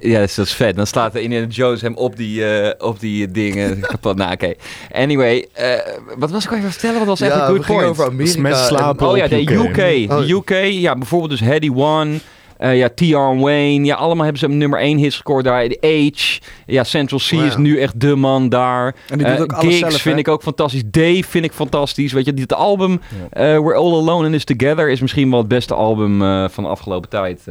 Ja, 0.00 0.18
dat 0.18 0.28
is, 0.28 0.34
dat 0.34 0.46
is 0.46 0.52
vet. 0.52 0.76
Dan 0.76 0.86
slaat 0.86 1.14
Indiana 1.14 1.46
Jones 1.46 1.80
hem 1.80 1.96
op 1.96 2.16
die, 2.16 2.44
eh, 2.44 2.86
op 2.88 3.00
die 3.00 3.30
dingen 3.30 3.80
kapot. 3.90 4.16
Nou, 4.16 4.32
oké. 4.32 4.54
Anyway, 4.92 5.46
eh, 5.52 5.72
wat 6.16 6.30
was 6.30 6.44
ik 6.44 6.50
al 6.50 6.56
even 6.56 6.70
vertellen? 6.70 6.98
Wat 6.98 7.06
was 7.06 7.20
echt 7.20 7.32
ja, 7.34 7.46
een 7.48 7.52
we 7.52 7.62
good 7.62 7.66
point? 7.76 7.88
over 7.88 8.06
Amerika. 8.06 8.40
Met 8.40 8.52
en- 8.52 8.58
slapen. 8.58 9.08
Oh 9.08 9.16
ja, 9.16 9.28
de 9.28 9.40
UK. 9.40 9.50
UK. 9.50 10.10
Oh. 10.10 10.18
De 10.18 10.32
UK, 10.34 10.72
ja, 10.72 10.94
bijvoorbeeld 10.96 11.30
dus 11.30 11.40
Heady 11.40 11.70
One. 11.74 12.18
Eh, 12.58 12.78
ja, 12.78 12.88
T.R. 12.94 13.38
Wayne. 13.38 13.84
Ja, 13.84 13.94
allemaal 13.96 14.24
hebben 14.24 14.40
ze 14.40 14.48
nummer 14.48 14.80
1 14.80 14.98
hit 14.98 15.12
gescoord 15.12 15.44
daar. 15.44 15.68
De 15.68 15.78
Age. 15.80 16.40
Ja, 16.66 16.84
Central 16.84 17.20
C 17.20 17.32
is 17.32 17.56
nu 17.56 17.78
echt 17.80 18.00
de 18.00 18.14
man 18.14 18.48
daar. 18.48 18.94
En 19.08 19.18
die 19.18 19.26
doet 19.26 19.36
Eh, 19.36 19.42
ook 19.42 19.52
alles 19.52 19.64
Gigs 19.64 19.78
zelf, 19.78 19.92
vind 20.02 20.14
hè? 20.14 20.20
ik 20.20 20.28
ook 20.28 20.42
fantastisch. 20.42 20.82
Dave 20.86 21.22
vind 21.24 21.44
ik 21.44 21.52
fantastisch. 21.52 22.12
Weet 22.12 22.24
je, 22.24 22.34
dit 22.34 22.54
album 22.54 23.00
eh, 23.30 23.42
We're 23.42 23.74
All 23.74 23.92
Alone 23.92 24.26
in 24.26 24.32
This 24.32 24.44
Together 24.44 24.90
is 24.90 25.00
misschien 25.00 25.30
wel 25.30 25.38
het 25.38 25.48
beste 25.48 25.74
album 25.74 26.18
van 26.50 26.64
de 26.64 26.70
afgelopen 26.70 27.08
tijd. 27.08 27.42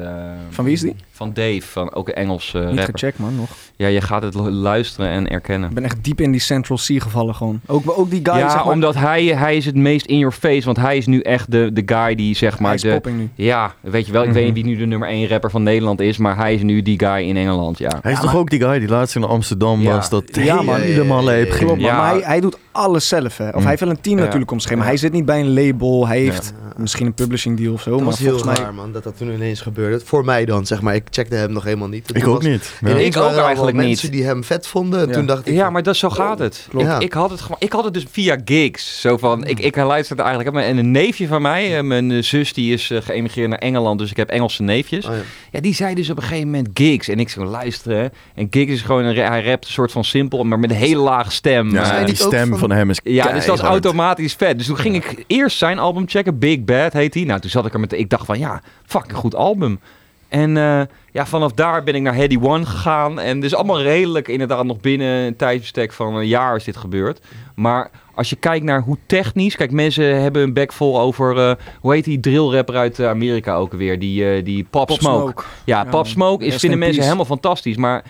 Van 0.50 0.66
wie 0.66 0.74
is 0.74 0.82
die? 0.82 0.96
Van 1.18 1.34
Dave, 1.34 1.62
van 1.62 1.94
ook 1.94 2.08
een 2.08 2.14
Engels 2.14 2.52
Niet 2.54 2.64
rapper. 2.64 2.84
gecheckt 2.84 3.20
man, 3.20 3.36
nog. 3.36 3.50
Ja, 3.76 3.88
je 3.88 4.02
gaat 4.02 4.22
het 4.24 4.36
lu- 4.36 4.50
luisteren 4.50 5.10
en 5.10 5.28
erkennen. 5.28 5.70
Ik 5.70 5.76
ben 5.76 5.84
echt 5.84 6.04
diep 6.04 6.22
in 6.22 6.32
die 6.32 6.42
Central 6.42 6.78
C 6.78 6.82
gevallen 7.02 7.36
gewoon. 7.36 7.60
Ook, 7.66 7.84
ook 8.00 8.10
die 8.10 8.20
guy, 8.24 8.38
ja, 8.38 8.50
zeg 8.50 8.64
maar. 8.64 8.74
omdat 8.74 8.96
hij, 8.96 9.26
hij 9.26 9.56
is 9.56 9.66
het 9.66 9.76
meest 9.76 10.06
in 10.06 10.18
your 10.18 10.34
face. 10.34 10.66
Want 10.66 10.78
hij 10.78 10.98
is 10.98 11.06
nu 11.06 11.20
echt 11.20 11.52
de, 11.52 11.70
de 11.74 11.84
guy 11.86 12.16
die 12.16 12.36
zeg 12.36 12.60
maar 12.60 12.66
hij 12.68 12.76
is 12.76 12.82
de, 12.82 12.90
popping 12.92 13.18
nu. 13.18 13.30
Ja, 13.36 13.74
weet 13.82 14.06
je 14.06 14.12
wel. 14.12 14.22
Ik 14.22 14.28
Mhm. 14.28 14.38
weet 14.38 14.46
niet 14.46 14.54
wie 14.54 14.64
nu 14.74 14.76
de 14.80 14.86
nummer 14.86 15.10
1 15.10 15.28
rapper 15.28 15.52
van 15.52 15.64
Nederland 15.64 16.00
is, 16.02 16.18
maar 16.18 16.36
hij 16.38 16.54
is 16.54 16.62
nu 16.62 16.82
die 16.82 17.00
guy 17.00 17.28
in 17.28 17.38
Engeland, 17.38 17.78
ja. 17.78 17.90
Hij 18.02 18.12
is 18.12 18.18
Ja, 18.18 18.24
toch 18.24 18.32
maar- 18.32 18.42
ook 18.42 18.50
die 18.50 18.62
guy 18.62 18.80
die 18.80 18.88
laatst 18.90 19.16
in 19.16 19.24
Amsterdam 19.24 19.82
Ja. 19.82 19.96
was, 19.96 20.10
dat 20.10 20.24
Ja, 20.32 20.62
man. 20.62 20.76
helemaal 20.80 21.24
leep 21.24 21.52
ging. 21.52 21.66
Klopt, 21.66 21.82
Ja. 21.82 21.98
maar 21.98 22.10
hij, 22.12 22.22
hij 22.24 22.40
doet 22.40 22.58
alles 22.78 23.08
zelf. 23.08 23.38
Hè. 23.38 23.48
Of 23.48 23.54
Mm. 23.54 23.60
hij 23.60 23.70
heeft 23.70 23.80
wel 23.82 23.90
een 23.90 24.02
team 24.02 24.18
Ja. 24.18 24.24
natuurlijk 24.24 24.52
om 24.52 24.60
Ja. 24.60 24.78
hij 24.78 24.98
zit 24.98 25.12
niet 25.12 25.26
bij 25.26 25.40
een 25.40 25.54
label. 25.54 26.08
Hij 26.08 26.20
heeft 26.20 26.54
Ja. 26.62 26.74
misschien 26.82 27.06
een 27.06 27.14
publishing 27.14 27.58
deal 27.58 27.74
of 27.74 27.82
zo. 27.82 27.90
Dat 27.90 28.00
maar 28.00 28.10
was 28.10 28.20
heel 28.20 28.30
volgens 28.30 28.58
mij... 28.58 28.64
raar, 28.66 28.74
man, 28.74 28.92
dat 28.92 29.04
dat 29.04 29.18
toen 29.18 29.32
ineens 29.34 29.62
gebeurde. 29.62 30.06
Voor 30.06 30.26
mij 30.26 30.46
dan, 30.46 30.66
zeg 30.66 30.82
maar. 30.82 30.96
Ik 30.96 31.04
checkte 31.10 31.36
hem 31.36 31.52
nog 31.52 31.64
helemaal 31.64 31.88
niet. 31.88 32.12
En 32.12 32.22
Ik 32.22 32.28
ook 32.28 32.44
niet. 32.44 32.74
Ik 32.98 33.18
ook 33.18 33.32
eigenlijk 33.36 33.78
niet. 33.78 33.86
mensen 33.86 34.12
die 34.12 34.24
hem 34.24 34.44
vet 34.44 34.68
vonden. 34.68 35.12
Toen 35.12 35.26
dacht 35.26 35.48
ik... 35.48 35.54
Ja, 35.54 35.70
maar 35.70 35.84
dat, 35.84 35.96
zo 35.98 36.10
gaat 36.10 36.40
het. 36.40 36.66
Klopt. 36.70 36.86
Ik, 36.86 36.92
Ja. 36.92 37.00
ik, 37.00 37.14
had 37.14 37.30
het 37.30 37.42
gewoon, 37.42 37.58
ik 37.60 37.72
had 37.72 37.84
het 37.84 37.94
dus 37.94 38.06
via 38.12 38.38
gigs. 38.46 39.02
Zo 39.02 39.18
van, 39.18 39.46
ik, 39.46 39.60
ik 39.60 39.76
luisterde 39.76 40.22
eigenlijk... 40.24 40.56
En 40.58 40.78
een 40.78 40.92
neefje 40.92 41.28
van 41.28 41.42
mij, 41.42 41.78
eh, 41.78 41.84
mijn 41.84 42.12
eh, 42.12 42.22
zus, 42.24 42.54
die 42.54 42.74
is 42.74 42.90
eh, 42.90 43.02
geëmigreerd 43.02 43.50
naar 43.50 43.60
Engeland. 43.60 44.00
Dus 44.00 44.12
ik 44.12 44.18
heb 44.18 44.30
Engelse 44.30 44.64
neefjes. 44.64 45.06
oh 45.06 45.12
ja. 45.16 45.22
Ja, 45.52 45.60
die 45.60 45.74
zei 45.74 45.96
dus 45.96 46.10
op 46.10 46.18
een 46.18 46.24
gegeven 46.24 46.46
moment 46.46 46.70
gigs. 46.74 47.08
En 47.08 47.20
ik 47.20 47.30
zou 47.30 47.46
luisteren. 47.46 48.12
En 48.36 48.48
gigs 48.50 48.72
is 48.72 48.82
gewoon, 48.82 49.04
een, 49.04 49.16
hij 49.16 49.44
rapt 49.44 49.66
een 49.66 49.72
soort 49.72 49.92
van 49.92 50.04
simpel, 50.04 50.44
maar 50.44 50.60
met 50.60 50.70
een 50.70 50.76
hele 50.76 51.02
lage 51.02 51.32
stem. 51.32 51.72
Ja, 51.74 52.04
die 52.04 52.16
stem 52.16 52.58
van- 52.58 52.67
van 52.68 52.78
hem 52.78 52.90
is 52.90 53.00
Ja, 53.04 53.32
dus 53.32 53.46
dat 53.46 53.58
is 53.58 53.64
automatisch 53.64 54.34
vet. 54.34 54.58
Dus 54.58 54.68
toen 54.68 54.78
ging 54.78 54.96
ik 54.96 55.24
eerst 55.28 55.58
zijn 55.58 55.80
album 55.80 56.08
checken. 56.08 56.40
Big 56.40 56.64
Bad 56.64 56.94
heet 56.94 57.14
hij. 57.14 57.24
Nou, 57.24 57.40
toen 57.40 57.50
zat 57.50 57.66
ik 57.66 57.74
er 57.74 57.80
met... 57.80 57.94
Ik 57.94 58.10
dacht 58.10 58.26
van, 58.26 58.40
ja, 58.40 58.62
fucking 58.86 59.18
goed 59.18 59.36
album. 59.36 59.80
En 60.28 60.58
eh, 60.58 60.82
ja, 61.12 61.26
vanaf 61.26 61.52
daar 61.52 61.84
ben 61.84 61.96
ik 61.96 62.02
naar 62.02 62.16
Heady 62.16 62.38
One 62.42 62.66
gegaan. 62.66 63.20
En 63.20 63.40
dus 63.40 63.56
allemaal 63.56 63.82
redelijk 63.82 64.28
inderdaad 64.28 64.66
nog 64.66 64.80
binnen 64.80 65.08
een 65.08 65.36
tijdsbestek 65.36 65.94
van 65.94 66.16
een 66.16 66.28
jaar 66.28 66.56
is 66.56 66.64
dit 66.64 66.78
gebeurd. 66.78 67.20
Maar 67.56 67.92
als 68.16 68.30
je 68.30 68.36
kijkt 68.36 68.66
naar 68.66 68.82
hoe 68.82 68.98
technisch... 69.06 69.56
Kijk, 69.56 69.72
mensen 69.72 70.22
hebben 70.22 70.42
een 70.42 70.54
bek 70.54 70.74
vol 70.74 71.00
over... 71.00 71.38
eh, 71.38 71.56
hoe 71.80 71.94
heet 71.94 72.04
die 72.06 72.20
drillrapper 72.20 72.76
uit 72.76 73.00
eh, 73.00 73.10
Amerika 73.10 73.56
ook 73.56 73.74
weer? 73.74 74.00
Die, 74.00 74.44
die 74.44 74.64
Pop, 74.70 74.88
Pop 74.88 75.00
Smoke. 75.00 75.22
Smoke. 75.22 75.44
Ja, 75.64 75.84
Ja, 75.84 75.90
Pop. 75.90 76.08
Smoke 76.08 76.46
is, 76.46 76.52
vinden 76.56 76.72
in 76.72 76.78
mensen 76.78 77.02
peace. 77.02 77.14
helemaal 77.14 77.38
fantastisch. 77.38 77.76
Maar 77.76 78.04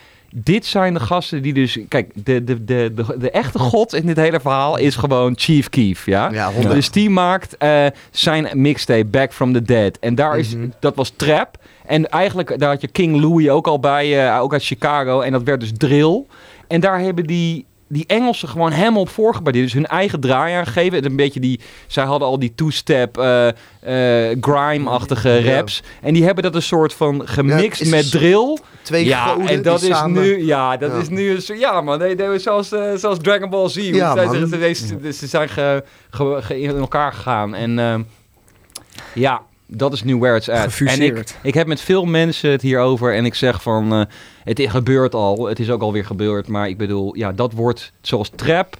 dit 0.43 0.65
zijn 0.65 0.93
de 0.93 0.99
gasten 0.99 1.41
die 1.41 1.53
dus... 1.53 1.79
Kijk, 1.87 2.11
de, 2.13 2.43
de, 2.43 2.63
de, 2.63 2.91
de, 2.95 3.15
de 3.19 3.31
echte 3.31 3.59
god 3.59 3.93
in 3.93 4.05
dit 4.05 4.17
hele 4.17 4.39
verhaal 4.39 4.77
is 4.77 4.95
gewoon 4.95 5.33
Chief 5.37 5.69
Keef, 5.69 6.05
ja? 6.05 6.29
Ja, 6.31 6.51
100. 6.51 6.73
Dus 6.75 6.91
die 6.91 7.09
maakt 7.09 7.57
eh, 7.57 7.85
zijn 8.11 8.47
mixtape 8.53 9.05
Back 9.05 9.33
from 9.33 9.53
the 9.53 9.61
Dead. 9.61 9.97
En 9.99 10.15
daar 10.15 10.37
is, 10.39 10.55
Mhm. 10.55 10.67
dat 10.79 10.95
was 10.95 11.13
trap. 11.15 11.57
En 11.85 12.09
eigenlijk, 12.09 12.59
daar 12.59 12.69
had 12.69 12.81
je 12.81 12.87
King 12.87 13.19
Louie 13.21 13.51
ook 13.51 13.67
al 13.67 13.79
bij, 13.79 14.27
eh, 14.27 14.41
ook 14.41 14.53
uit 14.53 14.63
Chicago. 14.63 15.21
En 15.21 15.31
dat 15.31 15.43
werd 15.43 15.59
dus 15.59 15.71
drill. 15.77 16.23
En 16.67 16.79
daar 16.79 16.99
hebben 16.99 17.23
die 17.23 17.65
die 17.89 18.03
Engelsen 18.07 18.47
gewoon 18.49 18.71
helemaal 18.71 19.01
op 19.01 19.09
voorgebaardeerd. 19.09 19.65
Dus 19.65 19.73
hun 19.73 19.85
eigen 19.85 20.19
draai 20.19 20.53
aangegeven. 20.55 21.05
Een 21.05 21.15
beetje 21.15 21.39
die, 21.39 21.59
zij 21.87 22.03
hadden 22.03 22.27
al 22.27 22.39
die 22.39 22.55
two-step, 22.55 23.17
eh, 23.17 23.47
eh, 23.47 24.37
grime-achtige 24.41 25.29
Ja. 25.29 25.55
raps. 25.55 25.83
En 26.01 26.13
die 26.13 26.23
hebben 26.23 26.43
dat 26.43 26.55
een 26.55 26.61
soort 26.61 26.93
van 26.93 27.27
gemixt 27.27 27.83
Ja, 27.83 27.89
met 27.89 28.11
drill. 28.11 28.57
Twee 28.81 29.05
ja, 29.05 29.37
en 29.37 29.61
dat 29.61 29.81
is 29.81 29.87
samen... 29.87 30.21
nu, 30.21 30.45
ja, 30.45 30.77
dat 30.77 30.91
Ja. 30.91 30.97
is 30.97 31.09
nu 31.09 31.31
een 31.47 31.59
ja 31.59 31.81
man, 31.81 31.99
nee, 31.99 32.15
nee, 32.15 32.39
zoals, 32.39 32.71
eh, 32.71 32.93
zoals 32.95 33.17
Dragon 33.21 33.49
Ball 33.49 33.69
Z. 33.69 33.75
Ja, 33.75 34.29
Ze, 34.29 34.47
ze, 35.03 35.13
ze 35.13 35.27
zijn 35.27 35.49
ge- 35.49 35.83
ge- 36.09 36.39
ge- 36.41 36.59
in 36.59 36.77
elkaar 36.77 37.13
gegaan 37.13 37.55
en 37.55 37.79
ehm, 37.79 38.01
ja, 39.13 39.41
dat 39.67 39.93
is 39.93 40.03
nu 40.03 40.17
where 40.17 40.35
it's 40.35 40.49
at. 40.49 40.79
En 40.79 41.01
ik, 41.01 41.35
ik 41.41 41.53
heb 41.53 41.67
met 41.67 41.81
veel 41.81 42.05
mensen 42.05 42.51
het 42.51 42.61
hierover 42.61 43.15
en 43.15 43.25
ik 43.25 43.35
zeg 43.35 43.61
van, 43.61 43.93
eh, 43.93 44.01
het 44.43 44.61
gebeurt 44.61 45.13
al, 45.13 45.45
het 45.47 45.59
is 45.59 45.69
ook 45.69 45.81
alweer 45.81 46.05
gebeurd, 46.05 46.47
maar 46.47 46.69
ik 46.69 46.77
bedoel, 46.77 47.15
ja, 47.15 47.31
dat 47.31 47.53
wordt 47.53 47.91
zoals 48.01 48.31
trap 48.35 48.77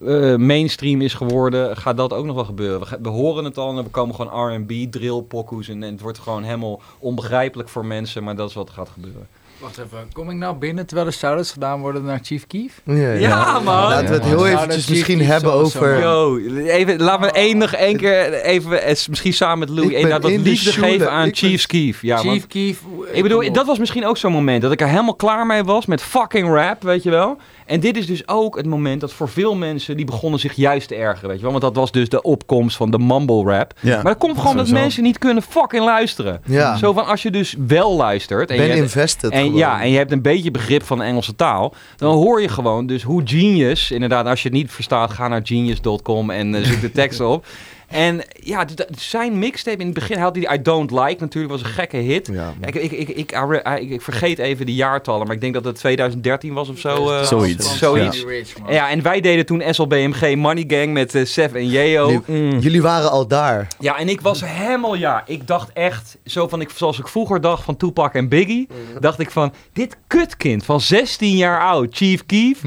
eh, 0.00 0.36
mainstream 0.36 1.00
is 1.00 1.14
geworden, 1.14 1.76
gaat 1.76 1.96
dat 1.96 2.12
ook 2.12 2.24
nog 2.24 2.34
wel 2.34 2.44
gebeuren. 2.44 3.02
We, 3.02 3.08
horen 3.08 3.44
het 3.44 3.58
al 3.58 3.78
en 3.78 3.84
we 3.84 3.90
komen 3.90 4.14
gewoon 4.14 4.54
R&B, 4.54 4.92
drill, 4.92 5.22
pokoes 5.22 5.68
en, 5.68 5.82
en 5.82 5.92
het 5.92 6.00
wordt 6.00 6.18
gewoon 6.18 6.42
helemaal 6.42 6.80
onbegrijpelijk 6.98 7.68
voor 7.68 7.86
mensen, 7.86 8.24
maar 8.24 8.36
dat 8.36 8.48
is 8.48 8.54
wat 8.54 8.70
gaat 8.70 8.88
gebeuren. 8.88 9.26
Wacht 9.60 9.78
even, 9.78 10.08
kom 10.12 10.30
ik 10.30 10.36
nou 10.36 10.56
binnen 10.56 10.86
terwijl 10.86 11.08
de 11.08 11.14
shout-outs 11.14 11.52
gedaan 11.52 11.80
worden 11.80 12.04
naar 12.04 12.20
Chief 12.22 12.46
Keef? 12.46 12.80
Ja, 12.84 12.94
ja. 12.94 13.12
Ja, 13.14 13.52
man. 13.60 13.64
Laten 13.88 14.06
we 14.08 14.12
het 14.14 14.22
Ja, 14.22 14.28
heel 14.28 14.38
man. 14.38 14.46
eventjes 14.46 14.86
misschien 14.88 15.18
Chief 15.18 15.28
hebben 15.28 15.52
over... 15.52 16.00
Yo, 16.00 16.36
even, 16.66 17.00
laat 17.02 17.20
me 17.20 17.30
één 17.30 17.58
nog 17.58 17.72
één 17.72 17.96
keer 17.96 18.32
even, 18.32 18.82
eh, 18.82 18.94
misschien 19.08 19.32
samen 19.32 19.58
met 19.58 19.68
Louis, 19.68 19.92
inderdaad 19.94 20.22
wat 20.22 20.30
liefde 20.30 20.72
geven 20.72 21.10
aan 21.10 21.26
Ik 21.26 21.38
ben- 21.40 21.66
Keef. 21.66 22.02
Ja, 22.02 22.16
Chief 22.16 22.26
want, 22.30 22.46
Keef. 22.46 22.80
ik 23.12 23.22
bedoel, 23.22 23.52
dat 23.52 23.66
was 23.66 23.78
misschien 23.78 24.06
ook 24.06 24.16
zo'n 24.16 24.32
moment 24.32 24.62
dat 24.62 24.72
ik 24.72 24.80
er 24.80 24.88
helemaal 24.88 25.14
klaar 25.14 25.46
mee 25.46 25.64
was 25.64 25.86
met 25.86 26.02
fucking 26.02 26.48
rap, 26.54 26.82
weet 26.82 27.02
je 27.02 27.10
wel. 27.10 27.36
En 27.66 27.80
dit 27.80 27.96
is 27.96 28.06
dus 28.06 28.28
ook 28.28 28.56
het 28.56 28.66
moment 28.66 29.00
dat 29.00 29.12
voor 29.12 29.28
veel 29.28 29.54
mensen, 29.56 29.96
die 29.96 30.04
begonnen 30.04 30.40
zich 30.40 30.52
juist 30.52 30.88
te 30.88 30.94
ergeren, 30.94 31.28
weet 31.28 31.36
je 31.36 31.42
wel. 31.42 31.50
Want 31.50 31.62
dat 31.64 31.74
was 31.76 31.92
dus 31.92 32.08
de 32.08 32.22
opkomst 32.22 32.76
van 32.76 32.90
de 32.90 32.98
mumble 32.98 33.42
rap. 33.44 33.72
Ja. 33.80 33.94
Maar 33.94 34.04
dat 34.12 34.18
komt 34.18 34.36
gewoon 34.38 34.52
Sowieso. 34.52 34.74
mensen 34.74 35.02
niet 35.02 35.18
kunnen 35.18 35.42
fucking 35.42 35.84
luisteren. 35.84 36.40
Ja, 36.44 36.76
Zo 36.76 36.92
van, 36.92 37.06
als 37.06 37.22
je 37.22 37.30
dus 37.30 37.54
wel 37.66 37.96
luistert 37.96 38.50
en 38.50 38.56
ben 38.56 38.66
je, 38.66 38.74
invested 38.76 39.30
en 39.30 39.49
ja, 39.54 39.82
en 39.82 39.90
je 39.90 39.96
hebt 39.96 40.12
een 40.12 40.22
beetje 40.22 40.50
begrip 40.50 40.82
van 40.82 40.98
de 40.98 41.04
Engelse 41.04 41.34
taal. 41.34 41.74
Dan 41.96 42.14
hoor 42.14 42.40
je 42.40 42.48
gewoon 42.48 42.86
dus 42.86 43.02
hoe 43.02 43.22
Genius, 43.24 43.90
inderdaad, 43.90 44.26
als 44.26 44.42
je 44.42 44.48
het 44.48 44.56
niet 44.56 44.70
verstaat, 44.70 45.10
ga 45.10 45.28
naar 45.28 45.40
genius.com 45.44 46.30
en 46.30 46.54
eh, 46.54 46.64
zoek 46.64 46.80
de 46.80 46.92
tekst 46.92 47.20
op. 47.32 47.46
En 47.90 48.20
ja, 48.32 48.66
zijn 48.98 49.38
mixtape 49.38 49.76
in 49.78 49.84
het 49.84 49.94
begin 49.94 50.18
had 50.18 50.36
hij 50.36 50.54
I 50.58 50.62
Don't 50.62 50.90
Like 50.90 51.16
natuurlijk, 51.18 51.52
was 51.52 51.62
een 51.62 51.68
gekke 51.68 51.96
hit. 51.96 52.28
Ja. 52.32 52.54
Ik, 52.66 52.74
ik, 52.74 52.90
ik, 52.92 53.08
ik, 53.08 53.32
ik, 53.78 53.90
ik 53.90 54.02
vergeet 54.02 54.38
even 54.38 54.66
de 54.66 54.74
jaartallen, 54.74 55.26
maar 55.26 55.34
ik 55.34 55.40
denk 55.40 55.54
dat 55.54 55.64
het 55.64 55.74
2013 55.76 56.52
was 56.52 56.68
of 56.68 56.78
zo. 56.78 57.10
eh, 57.10 57.22
Zoiets. 57.22 57.78
Zoiets. 57.78 58.24
Ja. 58.66 58.72
Ja, 58.72 58.90
en 58.90 59.02
wij 59.02 59.20
deden 59.20 59.46
toen 59.46 59.62
SLBMG 59.70 60.34
Money 60.36 60.64
Gang 60.68 60.92
met 60.92 61.14
eh 61.14 61.24
Sef 61.24 61.52
en 61.52 61.66
Yeo. 61.68 62.22
Nu- 62.26 62.58
Jullie 62.58 62.82
waren 62.82 63.10
al 63.10 63.26
daar. 63.26 63.66
Ja, 63.80 63.98
en 63.98 64.08
ik 64.08 64.20
was 64.20 64.42
helemaal, 64.44 64.94
ja, 64.94 65.22
ik 65.26 65.46
dacht 65.46 65.70
echt, 65.72 66.16
zo 66.24 66.48
van, 66.48 66.60
ik, 66.60 66.70
zoals 66.74 66.98
ik 66.98 67.08
vroeger 67.08 67.40
dacht 67.40 67.64
van 67.64 67.76
Tupac 67.76 68.14
en 68.14 68.28
Biggie, 68.28 68.68
dacht 69.00 69.18
ik 69.18 69.30
van, 69.30 69.52
dit 69.72 69.96
kutkind 70.06 70.64
van 70.64 70.80
16 70.80 71.36
jaar 71.36 71.60
oud, 71.60 71.96
Chief 71.96 72.26
Keef, 72.26 72.60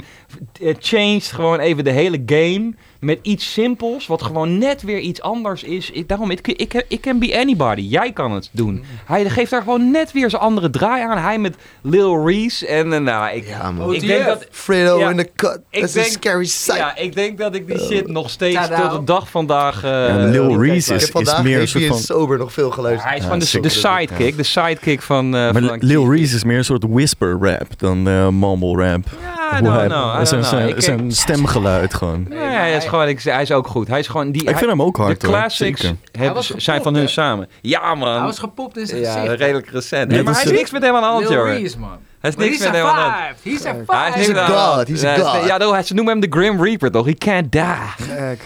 eh, 0.61 0.75
changed 0.79 1.23
gewoon 1.31 1.59
even 1.59 1.83
de 1.83 1.91
hele 1.91 2.23
game 2.25 2.73
met 3.03 3.19
iets 3.21 3.53
simpels, 3.53 4.07
wat 4.07 4.21
gewoon 4.23 4.57
net 4.57 4.81
weer 4.81 4.99
iets 4.99 5.21
anders 5.21 5.63
is. 5.63 5.91
Ik, 5.91 6.07
daarom, 6.07 6.31
ik, 6.31 6.47
ik, 6.47 6.85
ik 6.87 7.01
can 7.01 7.19
be 7.19 7.37
anybody, 7.37 7.81
jij 7.81 8.11
kan 8.11 8.31
het 8.31 8.49
doen. 8.51 8.83
Hij 9.05 9.29
geeft 9.29 9.51
daar 9.51 9.61
gewoon 9.61 9.91
net 9.91 10.11
weer 10.11 10.29
zijn 10.29 10.41
andere 10.41 10.69
draai 10.69 11.03
aan, 11.03 11.17
hij 11.17 11.39
met 11.39 11.55
Lil 11.81 12.27
Reese 12.27 12.67
en, 12.67 12.93
eh, 12.93 12.99
nou, 12.99 13.35
ik, 13.35 13.47
Ja, 13.47 13.71
man. 13.71 13.93
ik 13.93 14.07
denk 14.07 14.25
dat... 14.25 14.47
Fredo 14.51 14.99
Ja. 14.99 15.09
in 15.09 15.17
de 15.17 15.29
cut. 15.35 15.59
Dat 15.71 15.95
is 15.95 16.11
scary 16.11 16.45
sight. 16.45 16.77
Ja, 16.79 16.95
ik 16.95 17.15
denk 17.15 17.37
dat 17.37 17.55
ik 17.55 17.67
die 17.67 17.79
shit 17.79 18.07
nog 18.07 18.29
steeds 18.29 18.55
Tada. 18.55 18.81
tot 18.89 18.99
de 18.99 19.03
dag 19.03 19.29
vandaag... 19.29 19.83
eh, 19.83 19.89
Ja, 19.91 20.15
Lil 20.15 20.61
Reese 20.63 20.93
is- 20.93 21.11
meer 21.43 21.61
een 21.61 21.67
soort 21.67 21.85
van- 21.85 21.97
sober 21.97 22.37
nog 22.37 22.53
veel 22.53 22.71
geluisterd. 22.71 23.07
Hij 23.09 23.17
is 23.17 23.23
Ja, 23.23 23.29
gewoon 23.29 23.63
de, 23.63 23.69
sidekick, 23.69 24.37
de 24.37 24.43
sidekick 24.43 25.01
van, 25.01 25.25
eh 25.25 25.31
Maar 25.31 25.61
van 25.63 25.77
Lil 25.79 26.11
Reese 26.11 26.35
is 26.35 26.43
meer 26.43 26.57
een 26.57 26.65
soort 26.65 26.83
whisper 26.89 27.37
rap 27.41 27.67
dan 27.79 28.03
mumble 28.39 28.75
rap. 28.85 29.01
Ja, 29.21 29.57
een- 29.57 29.87
know. 29.87 30.43
zijn, 30.43 30.67
Ik- 30.69 30.81
zijn 30.81 31.11
stemgeluid 31.11 31.93
gewoon. 31.93 32.25
Nee, 32.29 32.39
hij 32.39 32.75
is 32.75 32.85
gewoon, 32.93 33.07
ik, 33.07 33.21
hij 33.21 33.41
is 33.41 33.51
ook 33.51 33.67
goed. 33.67 33.87
Hij 33.87 33.99
is 33.99 34.07
gewoon 34.07 34.31
die. 34.31 34.41
Ik 34.41 34.47
hij- 34.47 34.57
vind 34.57 34.69
hem 34.69 34.81
ook 34.81 34.97
hard 34.97 35.21
de 35.21 35.27
hoor. 35.27 35.35
classics 35.35 35.81
hebben, 36.11 36.33
was 36.33 36.47
zijn 36.47 36.59
gepopt, 36.61 36.83
van 36.83 36.93
hun 36.93 37.03
hè? 37.03 37.09
samen. 37.09 37.49
Ja, 37.61 37.95
man. 37.95 38.13
Hij 38.15 38.21
was 38.21 38.39
gepopt 38.39 38.77
in 38.77 38.87
zijn 38.87 39.01
ja, 39.01 39.13
gezicht. 39.13 39.39
redelijk 39.39 39.69
recent. 39.69 40.11
Nee, 40.11 40.23
maar 40.23 40.33
hij 40.33 40.43
is- 40.43 40.51
is 40.51 40.57
niks 40.57 40.71
met 40.71 40.81
hem 40.81 40.95
aan 40.95 41.01
de 41.01 41.07
hand, 41.07 41.29
joh. 41.29 41.45
Hij 41.45 41.61
is 41.61 42.35
niks 42.35 42.57
met 42.59 42.71
hem 42.73 42.85
aan 42.85 43.11
de. 43.43 43.49
He's 43.49 43.65
a 43.65 43.71
Hij 43.71 43.79
is 43.79 43.85
five. 43.87 44.17
He's 44.19 44.27
met 44.27 44.37
a 44.37 44.45
god, 44.75 44.87
he's 44.87 45.03
a 45.03 45.15
is- 45.15 45.21
god. 45.21 45.45
Ja, 45.45 45.81
ze 45.81 45.93
noemen 45.93 46.19
hem 46.19 46.29
de 46.31 46.37
Grim 46.39 46.63
Reaper, 46.63 46.91
toch? 46.91 47.05
He 47.05 47.13
can't 47.13 47.51
die. 47.51 47.61
Gek. 48.07 48.39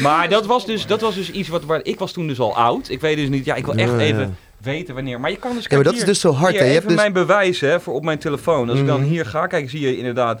Maar 0.00 0.28
dat 0.28 0.46
was 0.46 0.66
dus, 0.66 0.86
dat 0.86 1.00
was 1.00 1.14
dus 1.14 1.30
iets 1.30 1.48
wat... 1.48 1.64
Waar, 1.64 1.80
ik 1.82 1.98
was 1.98 2.12
toen 2.12 2.26
dus 2.26 2.38
al 2.40 2.56
oud. 2.56 2.88
Ik 2.88 3.00
weet 3.00 3.16
dus 3.16 3.28
niet... 3.28 3.44
Ja, 3.44 3.54
ik 3.54 3.64
wil 3.64 3.74
echt 3.74 3.98
even 3.98 4.36
weten 4.58 4.94
wanneer. 4.94 5.20
Maar 5.20 5.30
je 5.30 5.36
kan 5.36 5.54
dus... 5.54 5.62
Ja, 5.62 5.74
maar 5.74 5.84
dat 5.84 5.92
is 5.92 5.98
hier- 5.98 6.08
dus 6.08 6.20
zo 6.20 6.32
hard. 6.32 6.50
Hier, 6.52 6.60
hè. 6.60 6.66
Je 6.66 6.72
hebt 6.72 6.86
dus... 6.88 6.96
mijn 6.96 7.12
bewijs 7.12 7.60
hè, 7.60 7.80
voor 7.80 7.94
op 7.94 8.04
mijn 8.04 8.18
telefoon. 8.18 8.70
Als 8.70 8.78
ik 8.78 8.86
dan 8.86 9.00
Mhm. 9.00 9.08
hier 9.08 9.26
ga, 9.26 9.46
kijk, 9.46 9.70
zie 9.70 9.80
je 9.80 9.96
inderdaad... 9.96 10.40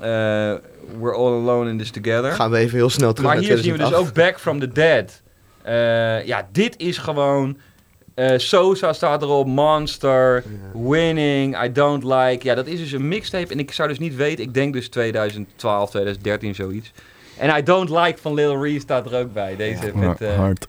eh, 0.00 0.54
we're 0.98 1.14
all 1.14 1.32
alone 1.32 1.70
in 1.70 1.78
this 1.78 1.90
together. 1.90 2.32
Gaan 2.32 2.50
we 2.50 2.56
even 2.58 2.76
heel 2.78 2.90
snel 2.90 3.12
terug 3.12 3.30
maar 3.30 3.40
naar 3.40 3.48
hier 3.48 3.58
zien 3.58 3.72
we 3.72 3.78
dus 3.78 3.86
2008. 3.88 4.08
ook 4.08 4.24
Back 4.24 4.40
from 4.40 4.60
the 4.60 4.68
Dead. 4.72 5.22
Eh, 5.62 6.26
ja, 6.26 6.48
dit 6.52 6.74
is 6.76 6.98
gewoon... 6.98 7.58
eh, 8.14 8.32
Sosa 8.38 8.92
staat 8.92 9.22
erop, 9.22 9.46
Monster, 9.46 10.44
Winning, 10.74 11.62
I 11.64 11.72
Don't 11.72 12.04
Like. 12.04 12.38
Ja, 12.46 12.54
dat 12.54 12.66
is 12.66 12.78
dus 12.78 12.92
een 12.92 13.08
mixtape. 13.08 13.52
En 13.52 13.58
ik 13.58 13.72
zou 13.72 13.88
dus 13.88 13.98
niet 13.98 14.16
weten, 14.16 14.44
ik 14.44 14.54
denk 14.54 14.72
dus 14.72 14.88
2012, 14.88 15.90
2013, 15.90 16.54
zoiets. 16.54 16.92
En 17.38 17.56
I 17.58 17.62
Don't 17.62 17.90
Like 17.90 18.18
van 18.20 18.34
Lil 18.34 18.62
Reese 18.62 18.80
staat 18.80 19.06
er 19.12 19.18
ook 19.18 19.32
bij. 19.32 19.56
Deze 19.56 19.86
Ja, 19.86 19.92
met... 19.94 20.20
eh, 20.20 20.36
hard. 20.36 20.66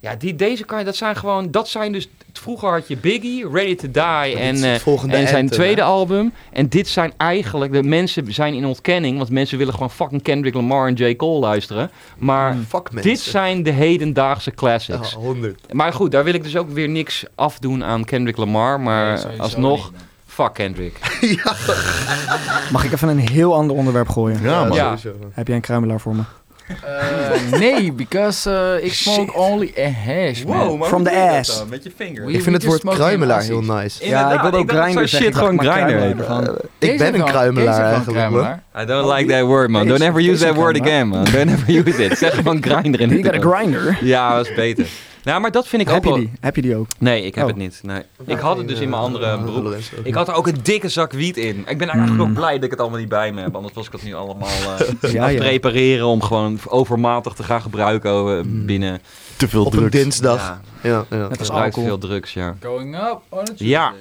Ja, 0.00 0.14
die, 0.14 0.34
deze 0.34 0.64
kan 0.64 0.78
je, 0.78 0.84
dat 0.84 0.96
zijn 0.96 1.16
gewoon, 1.16 1.50
dat 1.50 1.68
zijn 1.68 1.92
dus, 1.92 2.08
vroeger 2.32 2.70
had 2.70 2.88
je 2.88 2.96
Biggie, 2.96 3.48
Ready 3.48 3.76
to 3.76 3.90
Die 3.90 4.36
en, 4.38 4.62
eh, 4.62 5.14
en 5.14 5.28
zijn 5.28 5.48
tweede 5.48 5.80
hè? 5.80 5.86
album. 5.86 6.32
En 6.52 6.68
dit 6.68 6.88
zijn 6.88 7.12
eigenlijk, 7.16 7.72
de 7.72 7.82
mensen 7.82 8.32
zijn 8.32 8.54
in 8.54 8.64
ontkenning, 8.64 9.16
want 9.18 9.30
mensen 9.30 9.58
willen 9.58 9.72
gewoon 9.72 9.90
fucking 9.90 10.22
Kendrick 10.22 10.54
Lamar 10.54 10.86
en 10.86 10.94
J. 10.94 11.16
Cole 11.16 11.38
luisteren. 11.38 11.90
Maar 12.18 12.56
Fuck 12.68 12.92
mensen. 12.92 13.10
dit 13.10 13.20
zijn 13.20 13.62
de 13.62 13.70
hedendaagse 13.70 14.50
classics. 14.50 15.10
Ja, 15.10 15.18
100. 15.18 15.72
Maar 15.72 15.92
goed, 15.92 16.10
daar 16.10 16.24
wil 16.24 16.34
ik 16.34 16.42
dus 16.42 16.56
ook 16.56 16.70
weer 16.70 16.88
niks 16.88 17.24
afdoen 17.34 17.84
aan 17.84 18.04
Kendrick 18.04 18.36
Lamar, 18.36 18.80
maar 18.80 19.24
Nee, 19.28 19.40
alsnog, 19.40 19.90
niet, 19.90 20.00
fuck 20.26 20.54
Kendrick. 20.54 20.98
Mag 22.72 22.84
ik 22.84 22.92
even 22.92 23.08
een 23.08 23.18
heel 23.28 23.54
ander 23.54 23.76
onderwerp 23.76 24.08
gooien? 24.08 24.42
Ja, 24.42 24.64
man. 24.64 24.76
Ja. 24.76 24.96
Heb 25.30 25.46
jij 25.46 25.56
een 25.56 25.62
kruimelaar 25.62 26.00
voor 26.00 26.14
me? 26.14 26.22
Eh, 26.68 27.58
nee, 27.60 27.92
because 27.92 28.50
eh, 28.50 28.84
ik 28.84 28.92
smoke 28.92 29.34
only 29.34 29.72
a 29.78 29.88
hash, 29.88 30.44
man. 30.44 30.84
From 30.84 31.04
the 31.04 31.10
ass. 31.10 31.64
Met 31.70 31.82
je 31.84 31.90
vinger. 31.96 32.24
We- 32.24 32.32
Ik 32.32 32.42
vind 32.42 32.56
het 32.56 32.64
woord 32.64 32.80
smoking 32.80 33.02
kruimelaar 33.02 33.42
heel 33.42 33.60
nice. 33.62 34.06
Ja, 34.06 34.32
ik 34.32 34.40
wilde 34.40 34.56
ook 34.56 34.66
dacht 34.68 34.78
dat 34.78 34.84
grinder 34.84 35.08
zo'n 35.08 35.20
zeggen. 35.20 35.32
shit 35.32 35.36
gewoon 35.36 35.60
grinder 35.60 36.00
heet. 36.00 36.92
ik 36.92 36.98
ben 36.98 37.14
een 37.14 37.24
kruimelaar 37.24 37.78
een 37.78 37.82
eigenlijk, 37.84 38.16
kruimelaar. 38.18 38.62
I 38.80 38.84
don't 38.84 39.12
like 39.18 39.32
that 39.32 39.46
word, 39.46 39.70
man. 39.70 39.86
Don't 39.86 40.00
ever 40.00 40.20
use 40.30 40.44
that 40.44 40.54
word 40.54 40.80
again, 40.80 41.08
man. 41.08 41.24
Don't 41.24 41.50
ever 41.50 41.70
use 41.86 42.04
it. 42.04 42.18
Zeg 42.18 42.34
gewoon 42.34 42.62
grinder 42.68 43.00
in 43.00 43.08
You 43.08 43.22
got 43.22 43.34
het 43.34 43.44
a 43.44 43.48
grinder. 43.50 43.98
Ja, 44.00 44.36
dat 44.36 44.46
is 44.48 44.54
beter. 44.54 44.86
Nou, 45.26 45.40
maar 45.40 45.50
dat 45.50 45.68
vind 45.68 45.82
ik 45.82 45.88
Heb 45.88 45.96
ook 45.96 46.02
je 46.04 46.08
wel... 46.10 46.18
die? 46.18 46.30
Heb 46.40 46.56
je 46.56 46.62
die 46.62 46.76
ook? 46.76 46.86
Nee, 46.98 47.22
ik 47.22 47.34
heb 47.34 47.44
Oh. 47.44 47.50
het 47.50 47.58
niet. 47.58 47.80
Nee. 47.82 48.02
Ik 48.26 48.38
had 48.38 48.56
het 48.56 48.68
dus 48.68 48.80
in 48.80 48.88
mijn 48.88 49.02
andere 49.02 49.26
Eh, 49.26 49.42
beroep. 49.44 49.74
Ik 50.02 50.14
had 50.14 50.28
er 50.28 50.34
ook 50.34 50.46
een 50.46 50.58
dikke 50.62 50.88
zak 50.88 51.12
wiet 51.12 51.36
in. 51.36 51.58
Ik 51.58 51.78
ben 51.78 51.88
eigenlijk 51.88 52.18
Hmm. 52.20 52.20
ook 52.30 52.34
blij 52.34 52.54
dat 52.54 52.64
ik 52.64 52.70
het 52.70 52.80
allemaal 52.80 52.98
niet 52.98 53.08
bij 53.08 53.32
me 53.32 53.40
heb. 53.40 53.54
Anders 53.56 53.74
was 53.74 53.86
ik 53.86 53.92
het 53.92 54.02
nu 54.02 54.14
allemaal 54.14 54.48
eh 54.48 54.78
Ja, 55.12 55.22
aan 55.22 55.28
het 55.28 55.32
ja. 55.32 55.38
prepareren 55.38 56.06
om 56.06 56.22
gewoon 56.22 56.58
overmatig 56.68 57.32
te 57.32 57.42
gaan 57.42 57.62
gebruiken 57.62 58.10
eh, 58.10 58.40
Hmm. 58.40 58.66
binnen. 58.66 59.00
Te 59.36 59.48
veel 59.48 59.64
Op 59.64 59.72
een 59.72 59.78
drugs. 59.78 59.92
dinsdag. 59.96 60.60
Ja, 60.82 60.90
Ja, 61.10 61.16
ja. 61.18 61.28
Gebruik 61.30 61.50
alcohol. 61.64 61.84
veel 61.88 61.98
drugs, 61.98 62.32
ja. 62.32 62.56
Going 62.62 62.94
up 62.96 63.18
on 63.28 63.38
a 63.38 63.42
Tuesday. 63.42 63.68
Ja. 63.68 63.92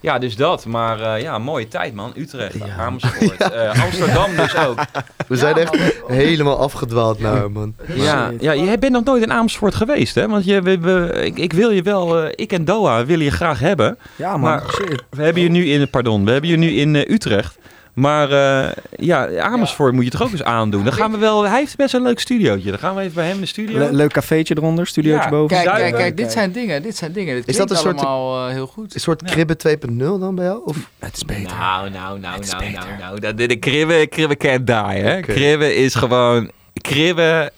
Ja, 0.00 0.18
dus 0.18 0.36
dat. 0.36 0.66
Maar 0.66 1.00
eh, 1.00 1.22
ja, 1.22 1.38
mooie 1.38 1.68
tijd, 1.68 1.94
man. 1.94 2.12
Utrecht, 2.16 2.54
Ja. 2.54 2.76
Amersfoort. 2.78 3.38
Eh, 3.52 3.82
Amsterdam 3.84 4.36
dus 4.36 4.56
ook. 4.56 4.78
We 5.28 5.36
zijn 5.36 5.56
echt 5.56 5.78
man. 5.78 6.16
helemaal 6.16 6.58
afgedwaald 6.58 7.20
naar, 7.20 7.50
man. 7.50 7.74
Ja, 7.94 8.30
ja, 8.40 8.54
jij 8.54 8.78
bent 8.78 8.92
nog 8.92 9.04
nooit 9.04 9.22
in 9.22 9.32
Amersfoort 9.32 9.74
geweest, 9.74 10.14
hè? 10.14 10.28
Want 10.28 10.44
je, 10.44 10.62
we, 10.62 10.78
we- 10.78 11.12
ik, 11.24 11.38
ik 11.38 11.52
wil 11.52 11.70
je 11.70 11.82
wel, 11.82 12.22
eh, 12.22 12.32
ik 12.34 12.52
en 12.52 12.64
Doha 12.64 13.04
willen 13.04 13.24
je 13.24 13.30
graag 13.30 13.58
hebben. 13.60 13.98
Ja, 14.16 14.30
man. 14.30 14.40
Maar- 14.40 14.62
Shit. 14.74 15.02
We 15.10 15.22
hebben 15.22 15.42
je 15.42 15.48
nu 15.48 15.64
in, 15.66 15.90
pardon, 15.90 16.24
we 16.24 16.30
hebben 16.30 16.50
je 16.50 16.56
nu 16.56 16.70
in 16.70 16.96
eh, 16.96 17.10
Utrecht. 17.14 17.58
Maar 18.00 18.30
eh, 18.32 18.72
ja, 18.96 19.38
Amersfoort 19.38 19.92
moet 19.94 20.04
je 20.04 20.10
toch 20.10 20.22
ook 20.22 20.30
eens 20.30 20.42
aandoen. 20.42 20.84
Dan 20.84 20.92
gaan 20.92 21.10
we 21.10 21.18
wel, 21.18 21.42
hij 21.42 21.58
heeft 21.58 21.76
best 21.76 21.94
een 21.94 22.02
leuk 22.02 22.20
studiootje. 22.20 22.70
Dan 22.70 22.78
gaan 22.78 22.94
we 22.94 23.00
even 23.00 23.14
bij 23.14 23.24
hem 23.26 23.34
in 23.34 23.40
de 23.40 23.46
studio. 23.46 23.78
Le- 23.78 23.90
leuk 23.90 24.12
cafeetje 24.12 24.56
eronder, 24.56 24.86
studiootje 24.86 25.22
Ja, 25.24 25.30
boven. 25.30 25.56
Kijk, 25.62 25.74
kijk, 25.76 25.94
kijk, 25.94 26.16
dit 26.16 26.32
zijn 26.32 26.52
dingen, 26.52 26.82
dit 26.82 26.96
zijn 26.96 27.12
dingen. 27.12 27.34
Dit 27.34 27.48
Is 27.48 27.56
dat 27.56 27.70
een 27.70 27.76
soort- 27.76 27.96
allemaal 28.04 28.46
eh, 28.46 28.52
heel 28.52 28.66
goed. 28.66 28.94
Een 28.94 29.00
soort 29.00 29.22
kribbe 29.22 29.56
2.0 29.56 29.96
dan 30.20 30.34
bij 30.34 30.44
jou? 30.44 30.60
Of? 30.64 30.76
Het 30.98 31.16
is 31.16 31.24
beter. 31.24 31.56
Nou, 31.56 31.90
nou, 31.90 32.18
nou, 32.20 32.40
nou, 32.46 32.70
nou, 32.72 32.86
nou. 33.00 33.20
Dat, 33.20 33.36
de, 33.38 33.46
de 33.46 33.56
kribbe, 33.56 34.06
kribbe 34.10 34.36
can't 34.36 34.66
die, 34.66 34.76
hè. 35.02 35.20
Kribbe 35.20 35.74
is 35.76 35.94
gewoon... 35.94 36.50
Kribbe... 36.80 37.52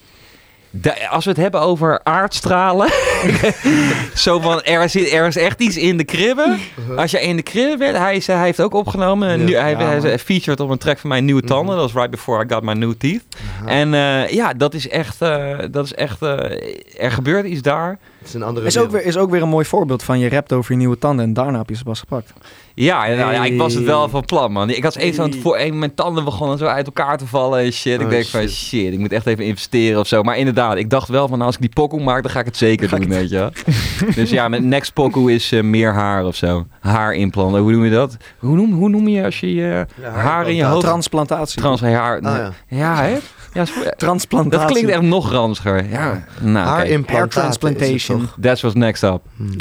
de- 0.74 1.08
als 1.08 1.24
we 1.24 1.30
het 1.30 1.38
hebben 1.40 1.60
over 1.60 2.00
aardstralen... 2.02 2.88
Zo 4.14 4.40
van, 4.40 4.62
er, 4.62 4.88
zit, 4.88 5.12
er 5.12 5.26
is 5.26 5.36
echt 5.36 5.60
iets 5.60 5.76
in 5.76 5.96
de 5.96 6.04
kribben. 6.04 6.58
Als 6.96 7.10
je 7.10 7.20
in 7.20 7.36
de 7.36 7.42
kribben 7.42 7.78
bent, 7.78 7.96
hij, 7.96 8.16
is, 8.16 8.26
hij 8.26 8.42
heeft 8.42 8.60
ook 8.60 8.74
opgenomen. 8.74 9.28
Ja. 9.28 9.36
nieuw- 9.36 9.58
hij, 9.58 9.70
Ja, 9.70 10.00
hij, 10.00 10.18
featured 10.18 10.60
op 10.60 10.70
een 10.70 10.78
track 10.78 10.98
van 10.98 11.08
mijn 11.08 11.24
nieuwe 11.24 11.42
tanden. 11.42 11.66
Mhm. 11.74 11.74
Dat 11.82 11.92
was 11.92 11.94
right 12.02 12.10
before 12.10 12.44
I 12.44 12.48
got 12.48 12.62
my 12.62 12.72
new 12.72 12.92
teeth. 12.98 13.22
En 13.66 13.94
eh, 13.94 14.28
ja, 14.28 14.52
dat 14.52 14.74
is 14.74 14.88
echt, 14.88 15.22
eh, 15.22 15.58
dat 15.70 15.84
is 15.84 15.94
echt 15.94 16.22
eh, 16.22 17.04
er 17.04 17.10
gebeurt 17.12 17.46
iets 17.46 17.62
daar. 17.62 17.98
Het 18.22 18.30
is 18.30 18.34
een 18.40 18.42
andere 18.42 18.66
Is 18.66 18.78
ook, 18.78 18.90
weer, 18.90 19.04
is 19.04 19.16
ook 19.16 19.30
weer 19.30 19.42
een 19.42 19.48
mooi 19.48 19.64
voorbeeld 19.64 20.02
van 20.02 20.18
je 20.18 20.28
rapt 20.28 20.52
over 20.52 20.72
je 20.72 20.78
nieuwe 20.78 20.98
tanden 20.98 21.24
en 21.24 21.32
daarna 21.32 21.58
heb 21.58 21.68
je 21.68 21.76
ze 21.76 21.84
pas 21.84 21.98
gepakt. 22.00 22.32
Ja, 22.74 23.06
en, 23.06 23.16
nou, 23.16 23.32
ja, 23.32 23.44
ik 23.44 23.58
was 23.58 23.74
het 23.74 23.84
wel 23.84 24.08
van 24.08 24.24
plan, 24.24 24.52
man. 24.52 24.70
Ik 24.70 24.82
had 24.82 24.96
eens 24.96 25.18
aan 25.18 25.24
het 25.24 25.32
Hey. 25.32 25.42
voor 25.42 25.58
een, 25.58 25.78
mijn 25.78 25.94
tanden 25.94 26.24
begonnen 26.24 26.58
zo 26.58 26.64
uit 26.64 26.86
elkaar 26.86 27.18
te 27.18 27.26
vallen 27.26 27.60
en 27.60 27.72
shit. 27.72 27.94
Ik 28.00 28.06
Oh, 28.06 28.10
denk 28.10 28.24
van 28.24 28.48
shit. 28.48 28.92
ik 28.92 28.98
moet 28.98 29.12
echt 29.12 29.26
even 29.26 29.44
investeren 29.44 30.00
of 30.00 30.06
zo. 30.06 30.22
Maar 30.22 30.36
inderdaad, 30.38 30.76
ik 30.76 30.90
dacht 30.90 31.08
wel 31.08 31.22
van 31.28 31.32
nou, 31.36 31.46
als 31.46 31.54
ik 31.54 31.60
die 31.60 31.70
pokoe 31.70 32.02
maak, 32.02 32.22
dan 32.22 32.30
ga 32.30 32.38
ik 32.40 32.46
het 32.46 32.56
zeker 32.56 32.88
Ga 32.88 32.96
doen, 32.98 33.08
weet 33.08 33.30
je. 33.30 33.48
dus 34.14 34.30
ja, 34.30 34.48
met 34.48 34.64
next 34.64 34.92
pokoe 34.92 35.32
is 35.32 35.52
eh, 35.52 35.62
meer 35.62 35.92
haar 35.92 36.24
of 36.24 36.36
zo. 36.36 36.66
Haarimplanten, 36.80 37.60
hoe 37.60 37.72
noem 37.72 37.84
je 37.84 37.90
dat? 37.90 38.16
Hoe 38.38 38.56
noem, 38.56 38.72
hoe 38.72 38.88
noem 38.88 39.08
je 39.08 39.24
als 39.24 39.40
je 39.40 39.54
je 39.54 39.86
Ja, 40.00 40.10
haar 40.10 40.48
in 40.48 40.54
je 40.54 40.64
hoofd... 40.64 40.84
Transplantatie. 40.84 41.60
Trans 41.60 41.80
haar... 41.80 42.20
Ah, 42.20 42.36
ja. 42.36 42.52
ja, 42.68 43.02
hè? 43.02 43.16
Ja, 43.52 43.64
Transplantatie. 43.96 44.58
dat 44.58 44.70
klinkt 44.70 44.90
echt 44.90 45.00
nog 45.02 45.30
ranziger. 45.30 45.88
Ja, 45.90 46.24
nou, 46.40 46.82
is 46.82 46.98
het 47.06 47.30
transplantation. 47.30 48.20
toch? 48.20 48.36
That's 48.40 48.60
what's 48.60 48.78
next 48.78 49.02
up. 49.02 49.20
Hmm. 49.36 49.50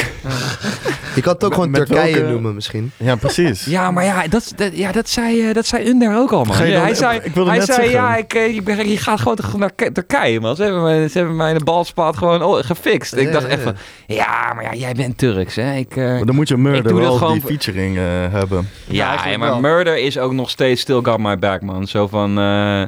Je 1.16 1.22
kan 1.22 1.34
het 1.34 1.44
ook 1.44 1.50
Met- 1.50 1.54
gewoon 1.60 1.70
met 1.72 1.86
Turkije 1.86 2.14
welke- 2.14 2.30
noemen 2.32 2.56
misschien. 2.56 2.92
Ja, 2.98 3.16
precies. 3.16 3.66
Ja, 3.66 3.92
maar 3.92 4.04
ja, 4.04 4.28
dat, 4.28 4.54
dat, 4.56 4.78
ja, 4.78 4.92
dat 4.92 5.10
zei, 5.10 5.48
eh, 5.48 5.54
dat 5.54 5.66
zei 5.66 5.88
Under 5.88 6.16
ook 6.18 6.32
al, 6.32 6.44
man. 6.44 6.56
Ga 6.56 6.64
je 6.64 6.70
Ja, 6.70 6.76
dan- 6.76 6.86
hij 6.86 6.96
zei, 6.96 7.20
ik 7.24 7.34
wilde 7.34 7.50
hij 7.50 7.60
net 7.60 7.68
zei 7.68 7.82
zeggen. 7.82 8.00
ja, 8.02 8.16
ik, 8.16 8.34
eh, 8.34 8.56
ik 8.56 8.64
ben, 8.64 8.90
je 8.90 8.98
gaat 8.98 9.20
gewoon 9.20 9.36
terug 9.36 9.58
naar 9.58 9.72
Turkije, 9.94 10.40
man. 10.40 10.56
Ze 10.56 10.64
hebben, 10.64 10.82
mij, 10.84 11.08
ze 11.08 11.18
hebben 11.18 11.36
mij 11.36 11.52
in 11.52 11.58
de 11.58 11.64
balspaat 11.64 12.18
gewoon 12.18 12.44
oh, 12.44 12.60
gefixt. 12.64 13.16
Ik 13.16 13.26
Ja, 13.28 13.32
dacht 13.32 13.44
ja, 13.46 13.50
echt 13.50 13.60
ja. 13.60 13.64
van, 13.64 13.76
ja, 14.16 14.54
maar 14.56 14.64
ja, 14.64 14.74
jij 14.74 14.94
bent 14.94 15.18
Turks, 15.18 15.56
hè. 15.56 15.74
Ik, 15.76 15.96
eh, 15.96 16.06
Maar 16.06 16.26
dan 16.26 16.36
moet 16.36 16.48
je 16.48 16.54
Ik 16.54 16.60
Murder 16.60 16.96
wel 16.96 17.14
gewoon 17.18 17.34
die 17.34 17.42
featuring 17.42 17.96
hebben. 18.32 18.70
ja, 18.88 19.16
maar 19.38 19.40
wel. 19.50 19.60
Murder 19.60 19.98
is 19.98 20.18
ook 20.18 20.32
nog 20.34 20.50
steeds 20.50 20.82
still 20.82 21.00
got 21.04 21.18
my 21.18 21.40
back, 21.40 21.62
man. 21.62 21.88
Zo 21.88 22.08
van... 22.08 22.40
eh, 22.40 22.84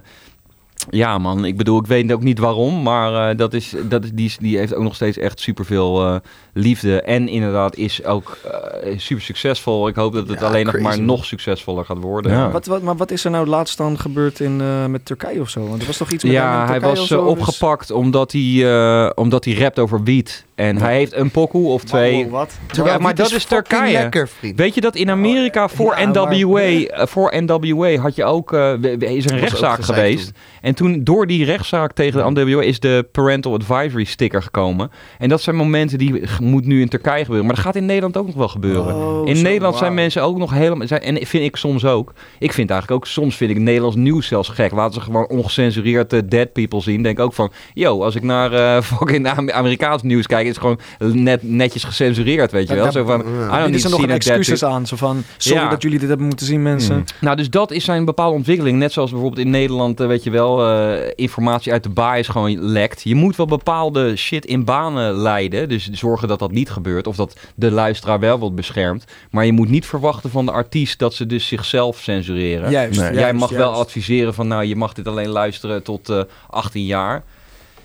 ja, 0.89 1.17
man. 1.17 1.45
Ik 1.45 1.57
bedoel, 1.57 1.79
ik 1.79 1.87
weet 1.87 2.11
ook 2.11 2.23
niet 2.23 2.39
waarom, 2.39 2.81
maar 2.81 3.29
eh, 3.29 3.37
dat 3.37 3.53
is, 3.53 3.75
dat 3.89 4.03
is, 4.03 4.11
die, 4.13 4.31
die 4.39 4.57
heeft 4.57 4.73
ook 4.73 4.83
nog 4.83 4.95
steeds 4.95 5.17
echt 5.17 5.39
superveel 5.39 6.05
eh 6.05 6.15
liefde. 6.53 7.01
En 7.01 7.27
inderdaad 7.27 7.75
is 7.75 8.05
ook 8.05 8.37
eh, 8.83 8.93
super 8.97 9.23
succesvol. 9.23 9.87
Ik 9.87 9.95
hoop 9.95 10.13
dat 10.13 10.27
het 10.27 10.39
Ja, 10.39 10.45
alleen 10.45 10.65
nog 10.65 10.79
maar 10.79 11.01
nog 11.01 11.25
succesvoller 11.25 11.85
gaat 11.85 11.97
worden. 11.97 12.31
Ja. 12.31 12.51
Wat, 12.51 12.65
wat, 12.65 12.81
maar 12.81 12.95
wat 12.95 13.11
is 13.11 13.25
er 13.25 13.31
nou 13.31 13.47
laatst 13.47 13.77
dan 13.77 13.99
gebeurd 13.99 14.39
in, 14.39 14.61
eh, 14.61 14.85
met 14.85 15.05
Turkije 15.05 15.41
of 15.41 15.49
zo? 15.49 15.67
Want 15.67 15.81
er 15.81 15.87
was 15.87 15.97
toch 15.97 16.11
iets 16.11 16.23
met 16.23 16.33
hem 16.33 16.41
Ja, 16.43 16.65
hij 16.67 16.79
was 16.79 17.07
zo? 17.07 17.19
eh, 17.19 17.23
Dus- 17.23 17.31
opgepakt 17.31 17.91
omdat 17.91 18.31
hij, 18.31 18.73
eh, 18.73 19.09
omdat 19.15 19.45
hij 19.45 19.53
rapt 19.53 19.79
over 19.79 20.03
wiet. 20.03 20.45
En 20.55 20.77
hij 20.77 20.95
heeft 20.95 21.13
een 21.13 21.31
pokoe 21.31 21.67
of 21.67 21.83
twee. 21.83 22.23
Wow, 22.23 22.31
wat? 22.31 22.57
Ja, 22.85 22.97
maar 22.97 23.15
dat 23.15 23.31
is 23.31 23.45
Turkije. 23.45 23.91
lekker, 23.91 24.27
vriend. 24.27 24.57
Weet 24.57 24.75
je 24.75 24.81
dat 24.81 24.95
in 24.95 25.09
Amerika 25.09 25.67
voor, 25.67 25.99
Ja, 25.99 26.05
maar- 26.07 26.35
NWA, 26.37 27.05
voor 27.07 27.33
NWA 27.35 27.95
had 27.97 28.15
je 28.15 28.23
ook, 28.23 28.53
eh, 28.53 28.73
is 28.99 29.29
een 29.29 29.39
rechtszaak 29.39 29.83
geweest. 29.83 30.23
toen. 30.25 30.33
En 30.61 30.75
toen 30.75 31.03
door 31.03 31.27
die 31.27 31.45
rechtszaak 31.45 31.93
tegen 31.93 32.33
de 32.33 32.41
NWA 32.41 32.61
is 32.61 32.79
de 32.79 33.07
Parental 33.11 33.53
Advisory 33.53 34.03
sticker 34.03 34.41
gekomen. 34.43 34.91
En 35.19 35.29
dat 35.29 35.41
zijn 35.41 35.55
momenten 35.55 35.97
die 35.97 36.21
moet 36.43 36.65
nu 36.65 36.81
in 36.81 36.89
Turkije 36.89 37.21
gebeuren. 37.23 37.45
Maar 37.45 37.55
dat 37.55 37.63
gaat 37.63 37.75
in 37.75 37.85
Nederland 37.85 38.17
ook 38.17 38.25
nog 38.25 38.35
wel 38.35 38.47
gebeuren. 38.47 38.95
Oh, 38.95 39.27
in 39.27 39.35
zo, 39.35 39.41
Nederland 39.43 39.75
zijn 39.75 39.93
mensen 39.93 40.23
ook 40.23 40.37
nog 40.37 40.51
helemaal... 40.51 40.87
Zijn, 40.87 41.01
en 41.01 41.25
vind 41.25 41.43
ik 41.43 41.55
soms 41.55 41.85
ook. 41.85 42.13
Ik 42.39 42.53
vind 42.53 42.69
eigenlijk 42.69 43.01
ook... 43.01 43.07
Soms 43.07 43.35
vind 43.35 43.51
ik 43.51 43.57
Nederlands 43.57 43.95
nieuws 43.95 44.27
zelfs 44.27 44.49
gek. 44.49 44.71
Laten 44.71 44.93
ze 44.93 45.01
gewoon 45.01 45.27
ongecensureerd 45.27 46.13
eh, 46.13 46.19
dead 46.25 46.53
people 46.53 46.81
zien. 46.81 47.03
Denk 47.03 47.19
ook 47.19 47.33
van... 47.33 47.51
Yo, 47.73 48.03
als 48.03 48.15
ik 48.15 48.23
naar 48.23 48.53
eh 48.53 48.81
fucking 48.97 49.27
Am- 49.27 49.51
Amerikaans 49.51 50.01
nieuws 50.01 50.27
kijk... 50.27 50.43
is 50.43 50.49
het 50.49 50.59
gewoon 50.59 50.79
net, 51.23 51.43
netjes 51.43 51.83
gecensureerd, 51.83 52.51
weet 52.51 52.67
je 52.67 52.75
wel. 52.75 52.91
Zo 52.91 53.05
van... 53.05 53.23
ja. 53.39 53.77
Ze 53.77 53.89
to 53.89 53.97
nog 53.97 54.09
excuses 54.09 54.63
aan? 54.63 54.85
Zo 54.87 54.95
van, 54.95 55.23
sorry 55.37 55.63
Ja. 55.63 55.69
dat 55.69 55.81
jullie 55.81 55.99
dit 55.99 56.07
hebben 56.07 56.27
moeten 56.27 56.45
zien, 56.45 56.61
mensen. 56.61 56.95
Hmm. 56.95 57.05
nou, 57.21 57.35
dus 57.35 57.49
dat 57.49 57.71
is 57.71 57.85
zijn 57.85 58.05
bepaalde 58.05 58.35
ontwikkeling. 58.35 58.77
Net 58.77 58.91
zoals 58.91 59.11
bijvoorbeeld 59.11 59.45
in 59.45 59.51
Nederland, 59.51 59.99
eh, 59.99 60.07
weet 60.07 60.23
je 60.23 60.29
wel, 60.29 60.71
informatie 61.15 61.71
uit 61.71 61.83
de 61.83 61.89
baas 61.89 62.27
gewoon 62.27 62.59
lekt. 62.59 63.01
Je 63.03 63.15
moet 63.15 63.35
wel 63.35 63.45
bepaalde 63.45 64.15
shit 64.15 64.45
in 64.45 64.65
banen 64.65 65.13
leiden. 65.13 65.69
Dus 65.69 65.89
zorgen 65.91 66.27
dat 66.27 66.32
dat 66.39 66.51
niet 66.51 66.69
gebeurt. 66.69 67.07
Of 67.07 67.15
dat 67.15 67.37
de 67.55 67.71
luisteraar 67.71 68.19
wel 68.19 68.39
wordt 68.39 68.55
beschermd. 68.55 69.05
Maar 69.31 69.45
je 69.45 69.51
moet 69.53 69.69
niet 69.69 69.85
verwachten 69.85 70.29
van 70.29 70.45
de 70.45 70.51
artiest 70.51 70.99
dat 70.99 71.13
ze 71.13 71.25
dus 71.25 71.47
zichzelf 71.47 71.97
censureren. 71.99 72.71
Juist, 72.71 72.99
Nee. 72.99 73.11
Jij 73.11 73.19
juist, 73.21 73.39
mag 73.39 73.49
wel 73.49 73.71
adviseren 73.73 74.33
van, 74.33 74.47
nou, 74.47 74.63
je 74.65 74.75
mag 74.75 74.93
dit 74.93 75.07
alleen 75.07 75.29
luisteren 75.29 75.83
tot 75.83 76.09
eh 76.09 76.21
18 76.49 76.85
jaar. 76.85 77.23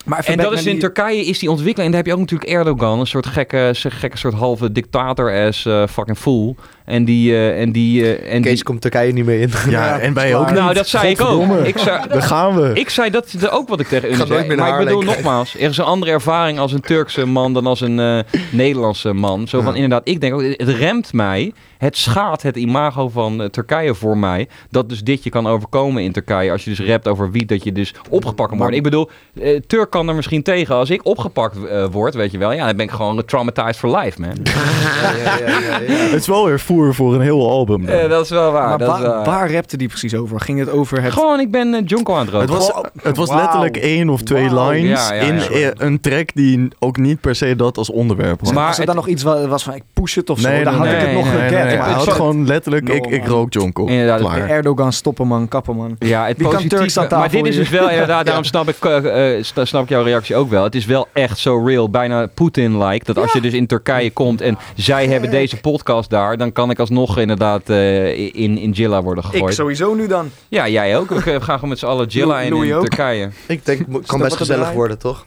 Maar 0.05 0.24
En 0.24 0.36
dat 0.36 0.53
is 0.53 0.64
in 0.66 0.70
die- 0.72 0.80
Turkije 0.80 1.24
is 1.24 1.38
die 1.38 1.51
ontwikkeling. 1.51 1.84
En 1.84 1.90
daar 1.96 2.05
heb 2.05 2.07
je 2.07 2.12
ook 2.12 2.30
natuurlijk 2.30 2.51
Erdogan, 2.51 3.01
een 3.01 3.07
soort 3.07 3.26
gekke, 3.26 3.70
gekke 3.74 4.16
soort 4.16 4.34
halve 4.34 4.72
dictator 4.72 5.46
as 5.46 5.66
eh, 5.66 5.86
fucking 5.86 6.18
fool. 6.18 6.57
En 6.89 7.05
die, 7.05 7.32
eh, 7.32 7.61
en 7.61 7.72
die, 7.72 8.16
eh, 8.16 8.34
en 8.34 8.43
Kees 8.43 8.55
die, 8.55 8.62
komt 8.64 8.80
Turkije 8.80 9.12
niet 9.12 9.24
meer 9.24 9.41
in. 9.41 9.51
Ja, 9.68 9.99
en 9.99 10.14
wij 10.14 10.34
ook 10.34 10.41
Nou, 10.43 10.53
niet. 10.53 10.62
nou, 10.62 10.74
dat 10.74 10.89
zei 10.89 11.09
ik 11.11 11.20
ook. 11.20 11.53
Ik 11.57 11.78
zei, 11.78 12.01
Daar 12.09 12.22
gaan 12.22 12.55
we. 12.61 12.70
ik 12.74 12.91
zei 12.91 13.11
dat 13.11 13.51
ook 13.51 13.68
wat 13.68 13.80
ik 13.80 13.86
tegen 13.89 14.09
nooit 14.16 14.28
zei. 14.28 14.57
Maar 14.57 14.80
ik 14.80 14.84
bedoel 14.86 15.03
nogmaals, 15.03 15.55
er 15.55 15.61
is 15.61 15.76
een 15.78 15.84
andere 15.84 16.11
ervaring 16.12 16.59
als 16.59 16.72
een 16.72 16.80
Turkse 16.80 17.24
man 17.26 17.53
dan 17.55 17.66
als 17.66 17.80
een 17.80 17.99
eh, 18.01 18.18
Nederlandse 18.51 19.12
man. 19.12 19.49
Zo 19.49 19.59
van 19.61 19.68
Ja. 19.68 19.74
inderdaad, 19.74 20.09
ik 20.09 20.20
denk 20.20 20.34
ook, 20.34 20.43
het 20.43 20.68
remt 20.68 21.12
mij. 21.12 21.53
Het 21.78 21.97
schaadt 21.97 22.43
het 22.43 22.57
imago 22.57 23.09
van 23.09 23.49
Turkije 23.51 23.95
voor 23.95 24.18
mij. 24.18 24.49
Dat 24.70 24.89
dus 24.89 25.01
dit 25.01 25.24
je 25.24 25.30
kan 25.30 25.47
overkomen 25.47 26.03
in 26.03 26.12
Turkije. 26.12 26.51
Als 26.51 26.64
je 26.64 26.70
dus 26.74 26.86
rapt 26.89 27.09
over 27.09 27.30
wiet, 27.30 27.49
dat 27.49 27.64
je 27.64 27.72
dus 27.72 27.95
opgepakt 28.11 28.49
kan 28.49 28.59
worden. 28.59 28.76
Ik 28.76 28.82
bedoel, 28.82 29.11
eh, 29.41 29.61
Turk 29.66 29.91
kan 29.91 30.09
er 30.09 30.14
misschien 30.14 30.43
tegen. 30.43 30.74
Als 30.74 30.91
ik 30.91 31.05
opgepakt 31.05 31.57
word, 31.91 32.14
weet 32.14 32.30
je 32.30 32.39
wel. 32.39 32.53
Ja, 32.53 32.66
dan 32.66 32.76
ben 32.76 32.84
ik 32.86 32.91
gewoon 32.93 33.24
traumatized 33.24 33.76
for 33.76 33.97
life, 33.99 34.20
man. 34.20 34.30
Ja, 34.45 35.16
ja, 35.24 35.36
ja, 35.39 35.59
ja, 35.61 35.78
ja. 35.78 35.93
Het 35.95 36.20
is 36.20 36.26
wel 36.26 36.45
weer 36.47 36.61
voer 36.61 36.78
voor 36.95 37.14
een 37.14 37.20
heel 37.20 37.51
album. 37.51 37.87
dan. 37.87 37.95
Eh, 37.95 38.09
dat 38.09 38.24
is 38.24 38.31
wel 38.31 38.53
waar. 38.53 38.68
Maar 38.68 38.79
dat 38.79 38.97
is 38.97 39.03
waar, 39.03 39.11
waar. 39.14 39.24
waar 39.24 39.53
rapte 39.53 39.76
die 39.76 39.89
precies 39.89 40.14
over? 40.14 40.41
Ging 40.41 40.59
het 40.59 40.70
over 40.70 41.03
het... 41.03 41.12
Gewoon, 41.12 41.41
ik 41.41 41.51
ben 41.51 41.74
uh, 41.74 41.81
Jonko 41.85 42.14
aan 42.14 42.20
het 42.20 42.29
roken. 42.31 42.49
Het 42.49 42.57
was, 42.57 42.70
Wow. 42.72 42.85
het 43.03 43.16
was 43.16 43.31
letterlijk 43.31 43.76
één 43.76 44.09
of 44.09 44.22
twee 44.22 44.55
lines 44.55 45.09
Ja, 45.09 45.14
ja, 45.14 45.22
in 45.22 45.35
ja. 45.35 45.49
eh, 45.49 45.68
een 45.76 46.01
track 46.01 46.29
die 46.35 46.68
ook 46.79 46.97
niet 46.97 47.20
per 47.20 47.35
se 47.35 47.57
dat 47.57 47.79
als 47.79 47.91
onderwerp 47.91 48.41
had. 48.41 48.53
Maar 48.55 48.62
als 48.66 48.72
er 48.72 48.79
het- 48.79 48.87
dan 48.87 48.97
nog 48.97 49.09
iets 49.09 49.22
wa- 49.22 49.47
was 49.47 49.62
van 49.62 49.74
ik 49.74 49.83
push 49.93 50.14
het 50.14 50.31
of 50.31 50.39
zo, 50.41 50.49
nee, 50.49 50.64
dan 50.64 50.72
nee, 50.81 50.83
had 50.83 50.93
ik 50.93 51.07
nee, 51.07 51.16
het 51.16 51.24
nog 51.24 51.35
nee, 51.35 51.49
geget. 51.49 51.64
nee, 51.66 51.79
maar 51.79 51.91
had 51.91 52.09
gewoon 52.12 52.47
letterlijk, 52.47 52.89
No, 52.89 52.95
ik, 52.95 53.07
ik 53.07 53.26
rook 53.26 53.53
Jonko. 53.53 53.87
Inderdaad, 53.87 54.20
Klaar. 54.20 54.49
Erdogan, 54.49 54.93
stoppen 54.93 55.26
man, 55.26 55.49
kappen 55.49 55.76
man. 55.76 55.97
Ja, 55.99 56.26
het 56.26 56.37
positieve, 56.37 57.07
maar 57.11 57.31
dit 57.31 57.47
is 57.47 57.57
dus 57.57 57.68
wel 57.68 57.91
inderdaad, 57.91 58.24
daarom 58.26 58.45
snap 58.45 58.68
ik, 58.68 58.76
eh, 58.85 59.37
eh, 59.37 59.45
snap 59.62 59.83
ik 59.83 59.89
jouw 59.89 60.03
reactie 60.03 60.37
ook 60.37 60.51
wel. 60.51 60.64
Het 60.64 60.74
is 60.74 60.87
wel 60.87 61.07
echt 61.12 61.39
zo 61.39 61.62
real, 61.64 61.91
bijna 61.91 62.26
Poetin-like. 62.35 63.05
Dat 63.05 63.18
als 63.18 63.33
je 63.33 63.41
dus 63.41 63.53
in 63.53 63.66
Turkije 63.66 64.11
komt 64.11 64.41
en 64.41 64.59
zij 64.74 65.07
hebben 65.07 65.31
deze 65.31 65.61
podcast 65.61 66.11
daar, 66.11 66.37
dan 66.37 66.53
kan 66.53 66.68
ik 66.71 66.79
alsnog 66.79 67.19
inderdaad 67.19 67.69
eh, 67.69 68.16
in, 68.35 68.59
in 68.59 68.71
Jilla 68.71 69.03
worden 69.03 69.25
Ik 69.25 69.31
gegooid. 69.31 69.55
sowieso 69.55 69.95
nu 69.95 70.07
dan. 70.07 70.31
Ja, 70.49 70.69
jij 70.69 70.99
ook. 70.99 71.09
We 71.09 71.21
gaan 71.41 71.41
gewoon 71.41 71.69
met 71.69 71.79
z'n 71.79 71.87
allen 71.87 72.07
Jilla 72.07 72.41
in, 72.41 72.57
in. 72.57 72.81
Turkije. 72.81 73.31
Ik 73.47 73.64
denk, 73.64 73.81
kan 74.07 74.19
best 74.21 74.37
gezellig 74.37 74.73
worden, 74.73 74.99
toch? 74.99 75.27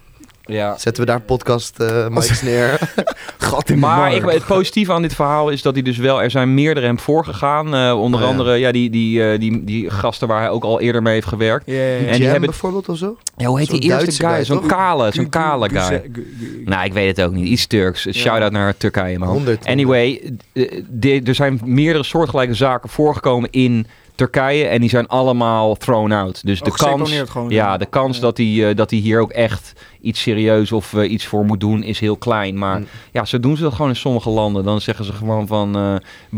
Ja. 0.52 0.78
Zetten 0.78 1.04
we 1.04 1.10
daar 1.10 1.22
podcast 1.22 1.80
eh 1.80 2.08
mics 2.08 2.42
neer. 2.42 2.80
Gat 3.38 3.70
in 3.70 3.76
de 3.76 3.82
Maar 3.82 4.14
ik, 4.16 4.24
het 4.26 4.46
positieve 4.46 4.92
aan 4.94 5.02
dit 5.02 5.16
verhaal 5.16 5.50
is 5.50 5.62
dat 5.62 5.74
hij 5.74 5.84
dus 5.84 5.98
wel... 5.98 6.22
Er 6.22 6.32
zijn 6.32 6.54
meerdere 6.54 6.86
hem 6.86 7.00
voorgegaan. 7.00 7.76
eh, 7.76 8.00
onder 8.02 8.20
Oh, 8.20 8.26
ja. 8.26 8.32
andere 8.32 8.56
ja, 8.56 8.72
die, 8.72 8.90
die, 8.90 9.24
eh, 9.32 9.40
die, 9.40 9.64
die 9.64 9.90
gasten 9.90 10.28
waar 10.28 10.40
hij 10.42 10.50
ook 10.50 10.64
al 10.64 10.80
eerder 10.82 11.02
mee 11.02 11.14
heeft 11.14 11.28
gewerkt. 11.28 11.64
Ja, 11.66 11.74
ja, 11.74 11.82
ja. 11.82 11.98
En 12.08 12.18
die 12.18 12.28
hebben- 12.28 12.50
bijvoorbeeld 12.50 12.90
of 12.90 12.98
zo? 12.98 13.18
Ja, 13.38 13.46
hoe 13.48 13.60
heet 13.60 13.70
die 13.70 13.80
eerste 13.82 13.98
Duitse 13.98 14.22
guy? 14.22 14.34
guy, 14.36 14.44
Zo'n 14.44 14.66
kale, 14.68 15.12
zo'n 15.14 15.30
kale 15.30 15.70
guy. 15.70 16.02
Nou, 16.66 16.86
ik 16.86 16.94
weet 16.94 17.18
het 17.18 17.26
ook 17.26 17.34
niet. 17.34 17.48
Iets 17.48 17.68
Turks. 17.68 18.08
Shout-out 18.12 18.52
naar 18.52 18.78
Turkije, 18.78 19.20
man. 19.20 19.28
100. 19.30 19.66
Anyway, 19.66 20.34
er 21.26 21.36
zijn 21.36 21.60
meerdere 21.64 22.04
soortgelijke 22.04 22.54
zaken 22.54 22.90
voorgekomen 22.90 23.50
in 23.52 23.88
Turkije. 24.16 24.66
En 24.66 24.82
die 24.82 24.90
zijn 24.90 25.08
allemaal 25.08 25.76
thrown 25.76 26.12
out. 26.12 26.46
Dus 26.46 26.60
Oh, 26.60 26.66
de 26.66 26.72
kans, 26.72 26.92
geseponeerd 26.92 27.30
gewoon. 27.30 27.50
ja, 27.50 27.78
de 27.78 27.86
kans 27.86 28.20
dat 28.20 28.38
hij 28.38 28.70
eh, 28.70 28.76
dat 28.76 28.90
hij 28.90 29.00
hier 29.00 29.20
ook 29.22 29.32
echt 29.32 29.74
iets 30.02 30.22
serieus 30.22 30.72
of 30.72 30.94
eh, 30.94 31.12
iets 31.12 31.26
voor 31.26 31.46
moet 31.46 31.60
doen 31.60 31.84
is 31.84 32.00
heel 32.00 32.18
klein. 32.18 32.58
Maar 32.58 32.80
Mm. 32.80 32.86
ja, 33.12 33.26
zo 33.26 33.40
doen 33.40 33.56
ze 33.58 33.64
dat 33.64 33.74
gewoon 33.74 33.90
in 33.90 33.96
sommige 33.96 34.30
landen. 34.30 34.64
Dan 34.64 34.82
zeggen 34.82 35.06
ze 35.06 35.14
gewoon 35.14 35.48
van... 35.48 35.76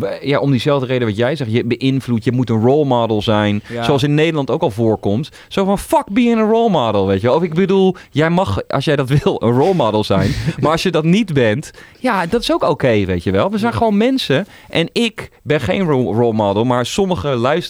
eh, 0.02 0.22
ja, 0.22 0.40
om 0.40 0.52
diezelfde 0.52 0.86
reden 0.88 1.08
wat 1.08 1.18
jij 1.18 1.36
zegt. 1.36 1.52
Je 1.52 1.66
beïnvloedt, 1.66 2.24
je 2.24 2.32
moet 2.32 2.50
een 2.50 2.62
role 2.62 2.86
model 2.86 3.22
zijn. 3.22 3.62
Ja. 3.70 3.84
Zoals 3.84 4.04
in 4.04 4.14
Nederland 4.14 4.50
ook 4.50 4.62
al 4.62 4.72
voorkomt. 4.72 5.30
Zo 5.48 5.66
van, 5.66 5.80
fuck 5.80 6.06
being 6.12 6.40
a 6.40 6.44
role 6.44 6.70
model, 6.70 7.08
weet 7.08 7.22
je 7.22 7.28
wel. 7.28 7.36
Of 7.36 7.44
ik 7.44 7.54
bedoel, 7.54 7.96
jij 8.12 8.30
mag, 8.30 8.68
als 8.68 8.86
jij 8.86 8.96
dat 8.96 9.10
wil, 9.24 9.42
een 9.44 9.52
role 9.52 9.74
model 9.74 10.04
zijn. 10.04 10.32
maar 10.60 10.72
als 10.72 10.84
je 10.84 10.92
dat 10.92 11.04
niet 11.04 11.34
bent, 11.34 11.72
ja, 12.00 12.26
dat 12.26 12.42
is 12.42 12.52
ook 12.54 12.64
oké, 12.70 13.06
weet 13.06 13.24
je 13.24 13.32
wel. 13.32 13.52
We 13.52 13.58
zijn 13.58 13.74
gewoon 13.74 13.98
mensen. 13.98 14.48
En 14.70 14.90
ik 14.92 15.30
ben 15.44 15.60
geen 15.62 15.82
ro- 15.84 16.14
role 16.14 16.34
model. 16.34 16.64
Maar 16.66 16.86
sommige 16.86 17.28
luisteraars 17.28 17.62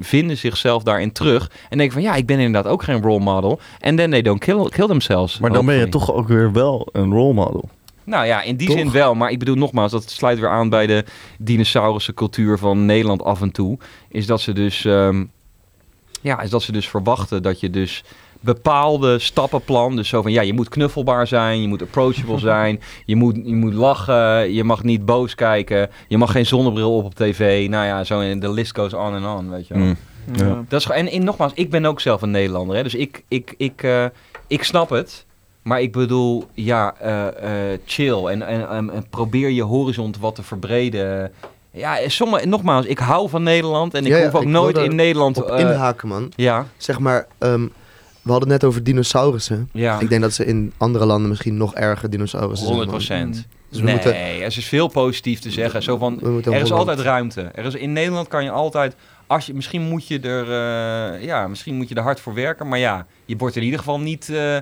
vinden 0.00 0.36
zichzelf 0.36 0.82
daarin 0.82 1.12
terug. 1.12 1.50
En 1.68 1.78
denken 1.78 1.94
van, 1.94 2.02
ja, 2.02 2.14
ik 2.14 2.26
ben 2.26 2.38
inderdaad 2.38 2.72
ook 2.72 2.82
geen 2.82 3.02
role 3.02 3.20
model. 3.20 3.60
En 3.80 3.96
then 3.96 4.10
they 4.10 4.22
don't 4.22 4.40
kill, 4.40 4.68
kill 4.68 4.86
themselves. 4.86 5.38
Maar 5.38 5.52
dan 5.52 5.66
ben 5.66 5.74
je 5.74 5.88
toch 5.88 6.12
ook 6.12 6.28
weer 6.28 6.52
wel 6.52 6.88
een 6.92 7.12
role 7.12 7.34
model. 7.34 7.68
Nou 8.04 8.26
ja, 8.26 8.42
in 8.42 8.56
die 8.56 8.66
Toch? 8.68 8.76
zin 8.76 8.90
wel. 8.90 9.14
Maar 9.14 9.30
ik 9.30 9.38
bedoel 9.38 9.54
nogmaals, 9.54 9.92
dat 9.92 10.10
sluit 10.10 10.38
weer 10.38 10.48
aan 10.48 10.68
bij 10.68 10.86
de 10.86 11.04
dinosaurusse 11.38 12.14
cultuur 12.14 12.58
van 12.58 12.86
Nederland 12.86 13.22
af 13.22 13.40
en 13.40 13.50
toe. 13.50 13.78
Is 14.08 14.26
dat 14.26 14.40
ze 14.40 14.52
dus... 14.52 14.84
ehm, 14.84 15.24
ja, 16.20 16.40
is 16.40 16.50
dat 16.50 16.62
ze 16.62 16.72
dus 16.72 16.88
verwachten 16.88 17.42
dat 17.42 17.60
je 17.60 17.70
dus 17.70 18.04
bepaalde 18.42 19.18
stappenplan, 19.18 19.96
dus 19.96 20.08
zo 20.08 20.22
van 20.22 20.32
ja, 20.32 20.42
je 20.42 20.52
moet 20.52 20.68
knuffelbaar 20.68 21.26
zijn, 21.26 21.60
je 21.62 21.68
moet 21.68 21.82
approachable 21.82 22.38
zijn, 22.52 22.80
je 23.04 23.16
moet, 23.16 23.36
je 23.44 23.54
moet 23.54 23.74
lachen, 23.74 24.52
je 24.52 24.64
mag 24.64 24.82
niet 24.82 25.04
boos 25.04 25.34
kijken, 25.34 25.90
je 26.08 26.18
mag 26.18 26.32
geen 26.32 26.46
zonnebril 26.46 26.96
op 26.96 27.04
op 27.04 27.14
tv. 27.14 27.68
Nou 27.68 27.86
ja, 27.86 28.04
zo 28.04 28.20
en 28.20 28.40
de 28.40 28.50
list 28.52 28.76
goes 28.78 28.94
on 28.94 29.14
en 29.14 29.26
on, 29.26 29.50
weet 29.50 29.66
je 29.66 29.74
wel. 29.74 29.82
Mm. 29.82 29.96
Ja. 30.32 30.64
Dat 30.68 30.80
is, 30.80 30.86
gewoon- 30.86 31.00
en, 31.06 31.12
en 31.12 31.24
nogmaals, 31.24 31.52
ik 31.54 31.70
ben 31.70 31.84
ook 31.84 32.00
zelf 32.00 32.22
een 32.22 32.30
Nederlander. 32.30 32.76
Hè? 32.76 32.82
Dus 32.82 32.94
ik, 32.94 33.24
ik, 33.28 33.54
ik, 33.56 33.82
eh, 33.82 34.04
ik 34.46 34.62
snap 34.64 34.90
het. 34.90 35.24
Maar 35.62 35.80
ik 35.80 35.92
bedoel, 35.92 36.44
ja, 36.54 36.94
eh, 37.00 37.26
eh, 37.72 37.78
chill. 37.84 38.24
En, 38.26 38.42
en, 38.46 38.68
en, 38.68 38.90
en 38.90 39.06
probeer 39.10 39.50
je 39.50 39.62
horizon 39.62 40.14
wat 40.20 40.34
te 40.34 40.42
verbreden. 40.42 41.32
Ja, 41.70 41.98
en 41.98 42.10
sommige, 42.10 42.46
nogmaals, 42.46 42.86
ik 42.86 42.98
hou 42.98 43.28
van 43.28 43.42
Nederland. 43.42 43.94
En 43.94 44.04
ik 44.04 44.10
Ja, 44.10 44.16
ja, 44.16 44.24
hoef 44.24 44.34
ook 44.34 44.42
ik 44.42 44.48
nooit 44.48 44.78
in 44.78 44.94
Nederland... 44.94 45.36
Op 45.42 45.48
eh, 45.50 45.58
inhaken, 45.60 46.08
man. 46.08 46.32
ja, 46.36 46.66
Zeg 46.76 46.98
maar, 46.98 47.26
ehm, 47.38 47.66
we 48.22 48.30
hadden 48.30 48.50
het 48.50 48.60
net 48.60 48.70
over 48.70 48.82
dinosaurussen. 48.84 49.68
ja. 49.72 50.00
Ik 50.00 50.08
denk 50.08 50.22
dat 50.22 50.32
ze 50.32 50.44
in 50.44 50.72
andere 50.76 51.06
landen 51.06 51.28
misschien 51.28 51.56
nog 51.56 51.74
erger 51.74 52.10
dinosaurussen 52.10 52.66
zijn. 52.66 52.78
100 52.78 52.90
man. 52.90 52.98
procent. 52.98 53.46
Dus 53.68 53.78
we 53.78 53.84
nee, 53.84 53.94
moeten- 53.94 54.16
er 54.16 54.42
is 54.56 54.64
veel 54.64 54.88
positief 54.88 55.40
te 55.40 55.50
zeggen. 55.50 55.82
Zo 55.82 55.96
van, 55.96 56.20
er 56.22 56.36
is 56.38 56.44
Holland- 56.44 56.70
altijd 56.72 56.98
ruimte. 57.00 57.40
Er 57.40 57.64
is, 57.64 57.74
in 57.74 57.92
Nederland 57.92 58.28
kan 58.28 58.44
je 58.44 58.50
altijd... 58.50 58.94
Als 59.26 59.46
je, 59.46 59.54
misschien, 59.54 59.82
moet 59.82 60.06
je 60.08 60.20
er, 60.20 60.42
eh, 60.44 61.24
ja, 61.24 61.48
misschien 61.48 61.74
moet 61.74 61.88
je 61.88 61.94
er 61.94 62.02
hard 62.02 62.20
voor 62.20 62.34
werken. 62.34 62.68
Maar 62.68 62.78
ja, 62.78 63.06
je 63.32 63.38
wordt 63.38 63.56
in 63.56 63.62
ieder 63.62 63.78
geval 63.78 64.00
niet 64.00 64.28
eh, 64.28 64.56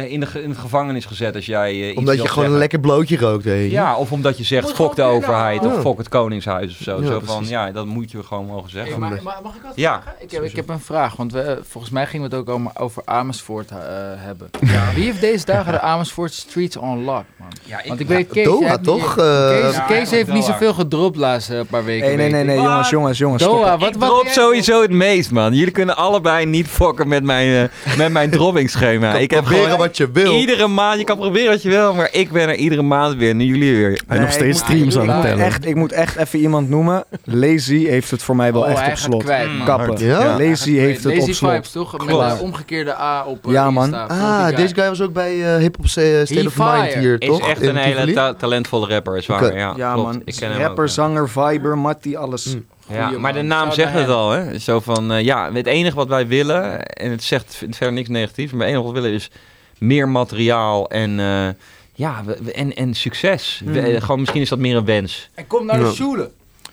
eh, 0.00 0.10
in, 0.12 0.20
de, 0.20 0.26
ge- 0.26 0.42
in 0.42 0.48
de 0.48 0.54
gevangenis 0.54 1.04
gezet 1.04 1.34
als 1.34 1.46
jij 1.46 1.70
eh, 1.70 1.88
iets 1.88 1.98
Omdat 1.98 2.22
je 2.22 2.28
gewoon 2.28 2.48
een 2.52 2.58
lekker 2.58 2.78
blootje 2.80 3.16
rookt, 3.18 3.44
weet 3.44 3.64
je. 3.64 3.70
Ja, 3.70 3.96
of 3.96 4.12
omdat 4.12 4.38
je 4.38 4.44
zegt, 4.44 4.72
fok 4.72 4.96
de 4.96 5.02
overheid 5.02 5.66
of 5.66 5.80
fok 5.80 5.98
het 5.98 6.08
koningshuis 6.08 6.70
of 6.70 6.82
zo. 6.82 7.00
Ja, 7.00 7.06
zo 7.06 7.20
van, 7.24 7.44
ja, 7.48 7.70
dat 7.72 7.86
moet 7.86 8.10
je 8.10 8.22
gewoon 8.22 8.46
mogen 8.46 8.70
zeggen. 8.70 8.90
Hey, 8.90 9.00
maar, 9.00 9.22
maar 9.22 9.38
mag 9.42 9.54
ik 9.54 9.62
wat 9.62 9.72
Ja. 9.74 10.00
vragen? 10.02 10.22
Ik 10.22 10.30
heb, 10.30 10.42
ik 10.42 10.56
heb 10.56 10.68
een 10.68 10.80
vraag, 10.80 11.16
want 11.16 11.32
we, 11.32 11.58
volgens 11.68 11.92
mij 11.92 12.06
gingen 12.06 12.30
we 12.30 12.36
het 12.36 12.48
ook 12.48 12.54
over, 12.54 12.70
over 12.80 13.02
Amersfoort 13.04 13.70
eh, 13.70 13.76
hebben. 14.16 14.50
Wie 14.94 15.04
heeft 15.04 15.20
deze 15.20 15.44
dagen 15.44 15.72
de 15.72 15.80
Amersfoort 15.80 16.32
Streets 16.32 16.76
on 16.76 17.04
lock, 17.04 17.24
man? 17.36 17.48
Ja, 17.64 17.80
Want 17.86 18.00
ik 18.00 18.06
weet, 18.08 18.28
Kees, 18.28 18.44
Doha, 18.44 18.78
toch? 18.78 19.14
Kees, 19.14 19.74
Ja, 19.76 19.80
Kees 19.88 20.10
heeft 20.10 20.32
niet 20.32 20.44
zoveel 20.44 20.74
gedropt 20.74 21.14
de 21.14 21.20
laatste 21.20 21.64
paar 21.70 21.84
weken. 21.84 22.06
Nee, 22.06 22.16
nee, 22.16 22.30
nee, 22.30 22.44
nee, 22.44 22.56
ik. 22.56 22.62
jongens, 22.62 22.90
jongens, 22.90 23.18
jongens. 23.18 23.42
Doha, 23.42 23.70
het. 23.72 23.80
wat, 23.80 23.94
ik 23.94 24.00
wat 24.00 24.08
drop 24.08 24.26
sowieso 24.26 24.82
het 24.82 24.90
meest, 24.90 25.30
man. 25.30 25.54
Jullie 25.54 25.72
kunnen 25.72 25.96
allebei 25.96 26.46
niet 26.46 26.66
fokken 26.68 27.08
met 27.08 27.22
mijn, 27.24 27.70
eh, 27.70 27.85
met 27.96 28.12
mijn 28.12 28.30
droppingschema. 28.30 29.14
ik 29.14 29.30
heb 29.30 29.44
proberen 29.44 29.78
wat 29.78 29.96
je 29.96 30.10
wil. 30.10 30.32
iedere 30.34 30.66
maand, 30.66 30.98
je 30.98 31.04
kan 31.04 31.16
proberen 31.16 31.50
wat 31.50 31.62
je 31.62 31.68
wil, 31.68 31.94
maar 31.94 32.08
ik 32.12 32.30
ben 32.30 32.48
er 32.48 32.54
iedere 32.54 32.82
maand 32.82 33.14
weer. 33.16 33.34
Nu 33.34 33.44
jullie 33.44 33.76
weer. 33.76 33.90
En 33.90 34.04
Nee, 34.08 34.20
nog 34.20 34.32
steeds 34.32 34.58
streams 34.58 34.98
aan 34.98 35.08
het 35.08 35.22
tellen. 35.22 35.44
Echt, 35.44 35.66
ik 35.66 35.74
moet 35.74 35.92
echt 35.92 36.16
even 36.16 36.38
iemand 36.38 36.68
noemen. 36.68 37.04
Lazy 37.24 37.86
heeft 37.86 38.10
het 38.10 38.22
voor 38.22 38.36
mij 38.36 38.52
wel 38.52 38.62
Oh, 38.62 38.70
echt 38.70 38.90
op 38.90 38.96
slot. 38.96 39.22
kwijt, 39.24 39.52
man. 39.56 39.66
Kappen. 39.66 40.06
Ja? 40.06 40.20
Ja, 40.20 40.38
Lazy 40.38 40.72
heeft 40.76 41.04
het 41.04 41.14
Lazy 41.14 41.28
op 41.30 41.34
slot. 41.36 41.50
Vibes, 41.52 41.70
toch? 41.70 41.98
Met 41.98 42.08
de 42.08 42.36
omgekeerde 42.40 42.94
A 42.98 43.24
op 43.24 43.46
eh, 43.46 43.52
Ja, 43.52 43.70
man. 43.70 43.84
Insta. 43.84 44.04
Ah, 44.06 44.56
deze 44.56 44.74
guy 44.74 44.88
was 44.88 45.00
ook 45.02 45.12
bij 45.12 45.54
eh 45.54 45.60
Hip 45.60 45.76
Hop 45.76 45.86
State 45.88 46.42
of 46.46 46.56
Mind 46.58 46.94
hier, 46.94 47.16
Is 47.22 47.28
toch? 47.28 47.48
echt 47.48 47.60
In 47.60 47.68
een 47.68 47.76
hele 47.76 48.34
talentvolle 48.38 48.86
rapper, 48.88 49.16
is 49.16 49.26
waar. 49.26 49.56
Ja, 49.76 49.96
man. 49.96 50.22
Ik 50.24 50.34
ken 50.38 50.50
hem 50.50 50.60
Rapper, 50.60 50.88
zanger, 50.88 51.28
viber, 51.28 51.78
Matty, 51.78 52.16
alles. 52.16 52.56
Ja, 52.88 53.10
maar 53.18 53.32
de 53.32 53.42
naam 53.42 53.72
zegt 53.72 53.92
het 53.92 54.08
al, 54.08 54.30
hè? 54.30 54.58
Zo 54.58 54.80
van, 54.80 55.12
eh, 55.12 55.24
ja, 55.24 55.52
het 55.52 55.66
enige 55.66 55.96
wat 55.96 56.08
wij 56.08 56.26
willen, 56.26 56.82
en 56.86 57.10
het 57.10 57.22
zegt 57.22 57.54
verder 57.70 57.92
niks 57.92 58.08
negatiefs, 58.08 58.52
maar 58.52 58.60
het 58.60 58.68
enige 58.70 58.84
wat 58.86 58.94
we 58.94 59.00
willen 59.00 59.16
is 59.16 59.30
meer 59.78 60.08
materiaal 60.08 60.90
en, 60.90 61.20
eh, 61.20 61.48
ja, 61.94 62.22
we- 62.24 62.52
en, 62.52 62.74
en 62.74 62.94
succes. 62.94 63.60
Mm. 63.64 63.74
eh, 63.76 64.00
gewoon, 64.02 64.20
misschien 64.20 64.40
is 64.40 64.48
dat 64.48 64.58
meer 64.58 64.76
een 64.76 64.84
wens. 64.84 65.30
En 65.34 65.46
kom 65.46 65.66
naar 65.66 65.78
de 65.78 65.84
Ja. 65.84 65.90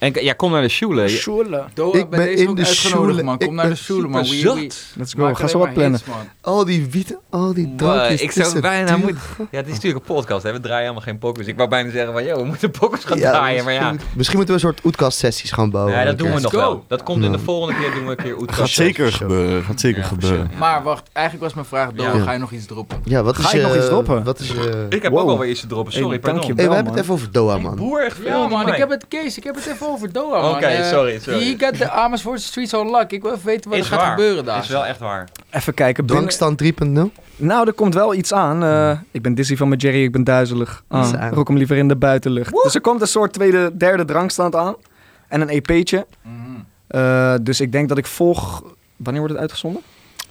En 0.03 0.13
ja, 0.23 0.33
kom 0.33 0.51
naar 0.51 0.61
de 0.61 0.69
schule. 0.69 1.07
Schule. 1.07 1.63
Doha, 1.73 1.97
Ik 1.97 2.09
ben 2.09 2.35
in 2.35 2.49
ook 2.49 2.55
de 2.55 2.65
uitgenodigd, 2.65 3.09
schule. 3.09 3.23
man. 3.23 3.37
Kom 3.37 3.47
Ik 3.47 3.53
naar 3.53 3.69
de 3.69 3.75
schule, 3.75 4.07
man. 4.07 4.23
We- 4.23 4.29
we-. 4.29 4.69
Let's 4.95 5.13
go. 5.13 5.33
Ga 5.33 5.47
zo 5.47 5.57
wat 5.59 5.73
plannen. 5.73 5.99
hits. 6.05 6.17
Al 6.41 6.65
die 6.65 6.87
wieten, 6.91 7.17
al 7.29 7.53
die 7.53 7.73
drankjes. 7.75 8.21
ik 8.21 8.31
zou 8.31 8.59
bijna 8.59 8.97
moeten... 8.97 9.17
Ja, 9.51 9.57
het 9.57 9.67
is 9.67 9.73
natuurlijk 9.73 10.07
een 10.07 10.15
podcast, 10.15 10.43
hè? 10.43 10.51
We 10.51 10.59
draaien 10.59 10.81
helemaal 10.81 11.01
geen 11.01 11.17
pokus. 11.17 11.47
Ik 11.47 11.57
wou 11.57 11.69
bijna 11.69 11.91
zeggen 11.91 12.13
van, 12.13 12.23
joh, 12.23 12.35
we 12.37 12.43
moeten 12.43 12.71
pokus 12.71 13.03
gaan 13.03 13.17
Ja, 13.17 13.31
draaien, 13.31 13.63
maar 13.63 13.73
ja. 13.73 13.93
misschien, 14.15 14.37
moeten 14.37 14.55
we 14.55 14.61
een 14.61 14.73
soort 14.73 14.85
oetkast-sessies 14.85 15.51
gaan 15.51 15.69
bouwen. 15.69 15.93
Ja, 15.93 16.03
dat 16.05 16.17
doen 16.17 16.33
we 16.33 16.39
nog 16.39 16.51
wel. 16.51 16.85
Dat 16.87 17.03
komt 17.03 17.23
in 17.23 17.31
de 17.31 17.39
volgende 17.39 17.79
keer, 17.79 17.91
doen 17.93 18.05
we 18.05 18.09
een 18.09 18.15
keer 18.23 18.37
Oetkast. 18.39 18.59
Gaat 18.59 18.69
zeker 18.69 19.11
gebeuren. 19.13 19.63
Gaat 19.63 19.79
zeker 19.79 20.03
gebeuren. 20.03 20.51
Maar 20.57 20.83
wacht, 20.83 21.09
eigenlijk 21.13 21.45
was 21.45 21.53
mijn 21.53 21.65
vraag, 21.67 21.91
Doha, 21.91 22.15
Ja. 22.17 22.23
ga 22.23 22.31
je 22.31 22.39
nog 22.39 22.51
iets 22.51 22.65
droppen? 22.65 22.97
Ja, 23.03 23.23
wat 23.23 23.37
Ga 23.37 23.43
is 23.45 23.51
je 23.51 23.57
je... 23.57 23.63
nog 23.63 23.75
iets 23.75 23.85
droppen? 23.85 24.23
Wat 24.23 24.39
is 24.39 24.47
je... 24.47 24.85
Ik 24.89 25.01
heb 25.03 25.13
ook 25.13 25.29
alweer 25.29 25.49
iets 25.49 25.59
te 25.61 25.67
droppen, 25.67 25.93
sorry, 25.93 26.19
pardon. 26.19 26.55
we 26.55 26.61
hebben 26.61 26.85
het 26.85 26.95
even 27.01 27.13
over 27.13 27.31
Doha, 27.31 27.57
man. 27.57 27.75
Boer 27.75 28.05
echt 28.05 28.17
veel 28.17 28.41
Ja, 28.41 28.47
man, 28.47 28.67
ik 28.67 28.75
heb 28.75 28.89
het, 28.89 29.05
Kees, 29.07 29.37
ik 29.37 29.43
heb 29.43 29.55
het 29.55 29.65
even 29.67 29.87
over 29.87 29.92
Doha, 30.11 30.41
man. 30.41 30.55
Oké, 30.55 30.65
Eh, 30.65 30.85
sorry, 30.89 31.19
sorry. 31.19 31.39
Je 31.47 31.55
gaat 31.57 31.77
de 31.77 31.89
Amersfoort 31.89 32.41
Streets 32.41 32.73
on 32.73 32.89
lock. 32.89 33.11
Ik 33.11 33.21
wil 33.21 33.31
even 33.33 33.45
weten 33.45 33.69
wat 33.69 33.79
Is 33.79 33.85
er 33.85 33.91
gaat 33.91 34.01
waar. 34.01 34.09
gebeuren 34.09 34.45
daar. 34.45 34.59
Is 34.61 34.67
wel 34.67 34.85
echt 34.85 34.99
waar. 34.99 35.29
Even 35.49 35.73
kijken. 35.73 36.05
Drankstand 36.05 36.57
3.0? 36.57 37.11
Nou, 37.35 37.67
er 37.67 37.73
komt 37.73 37.93
wel 37.93 38.13
iets 38.13 38.33
aan. 38.33 38.63
Eh, 38.63 38.99
ik 39.11 39.21
ben 39.21 39.33
dizzy 39.35 39.55
van 39.55 39.67
mijn 39.67 39.79
Jerry, 39.79 40.03
ik 40.03 40.11
ben 40.11 40.23
duizelig. 40.23 40.83
Ah, 40.87 41.27
rook 41.31 41.47
hem 41.47 41.57
liever 41.57 41.77
in 41.77 41.87
de 41.87 41.95
buitenlucht. 41.95 42.53
Dus 42.63 42.75
er 42.75 42.81
komt 42.81 43.01
een 43.01 43.07
soort 43.07 43.33
tweede, 43.33 43.77
derde 43.77 44.05
drankstand 44.05 44.55
aan. 44.55 44.75
En 45.27 45.41
een 45.41 45.49
EP'tje. 45.49 46.05
Mhm. 46.21 46.35
Eh, 46.87 47.33
dus 47.41 47.61
ik 47.61 47.71
denk 47.71 47.89
dat 47.89 47.97
ik 47.97 48.05
volg... 48.05 48.63
Wanneer 48.95 49.21
wordt 49.21 49.33
het 49.33 49.41
uitgezonden? 49.43 49.81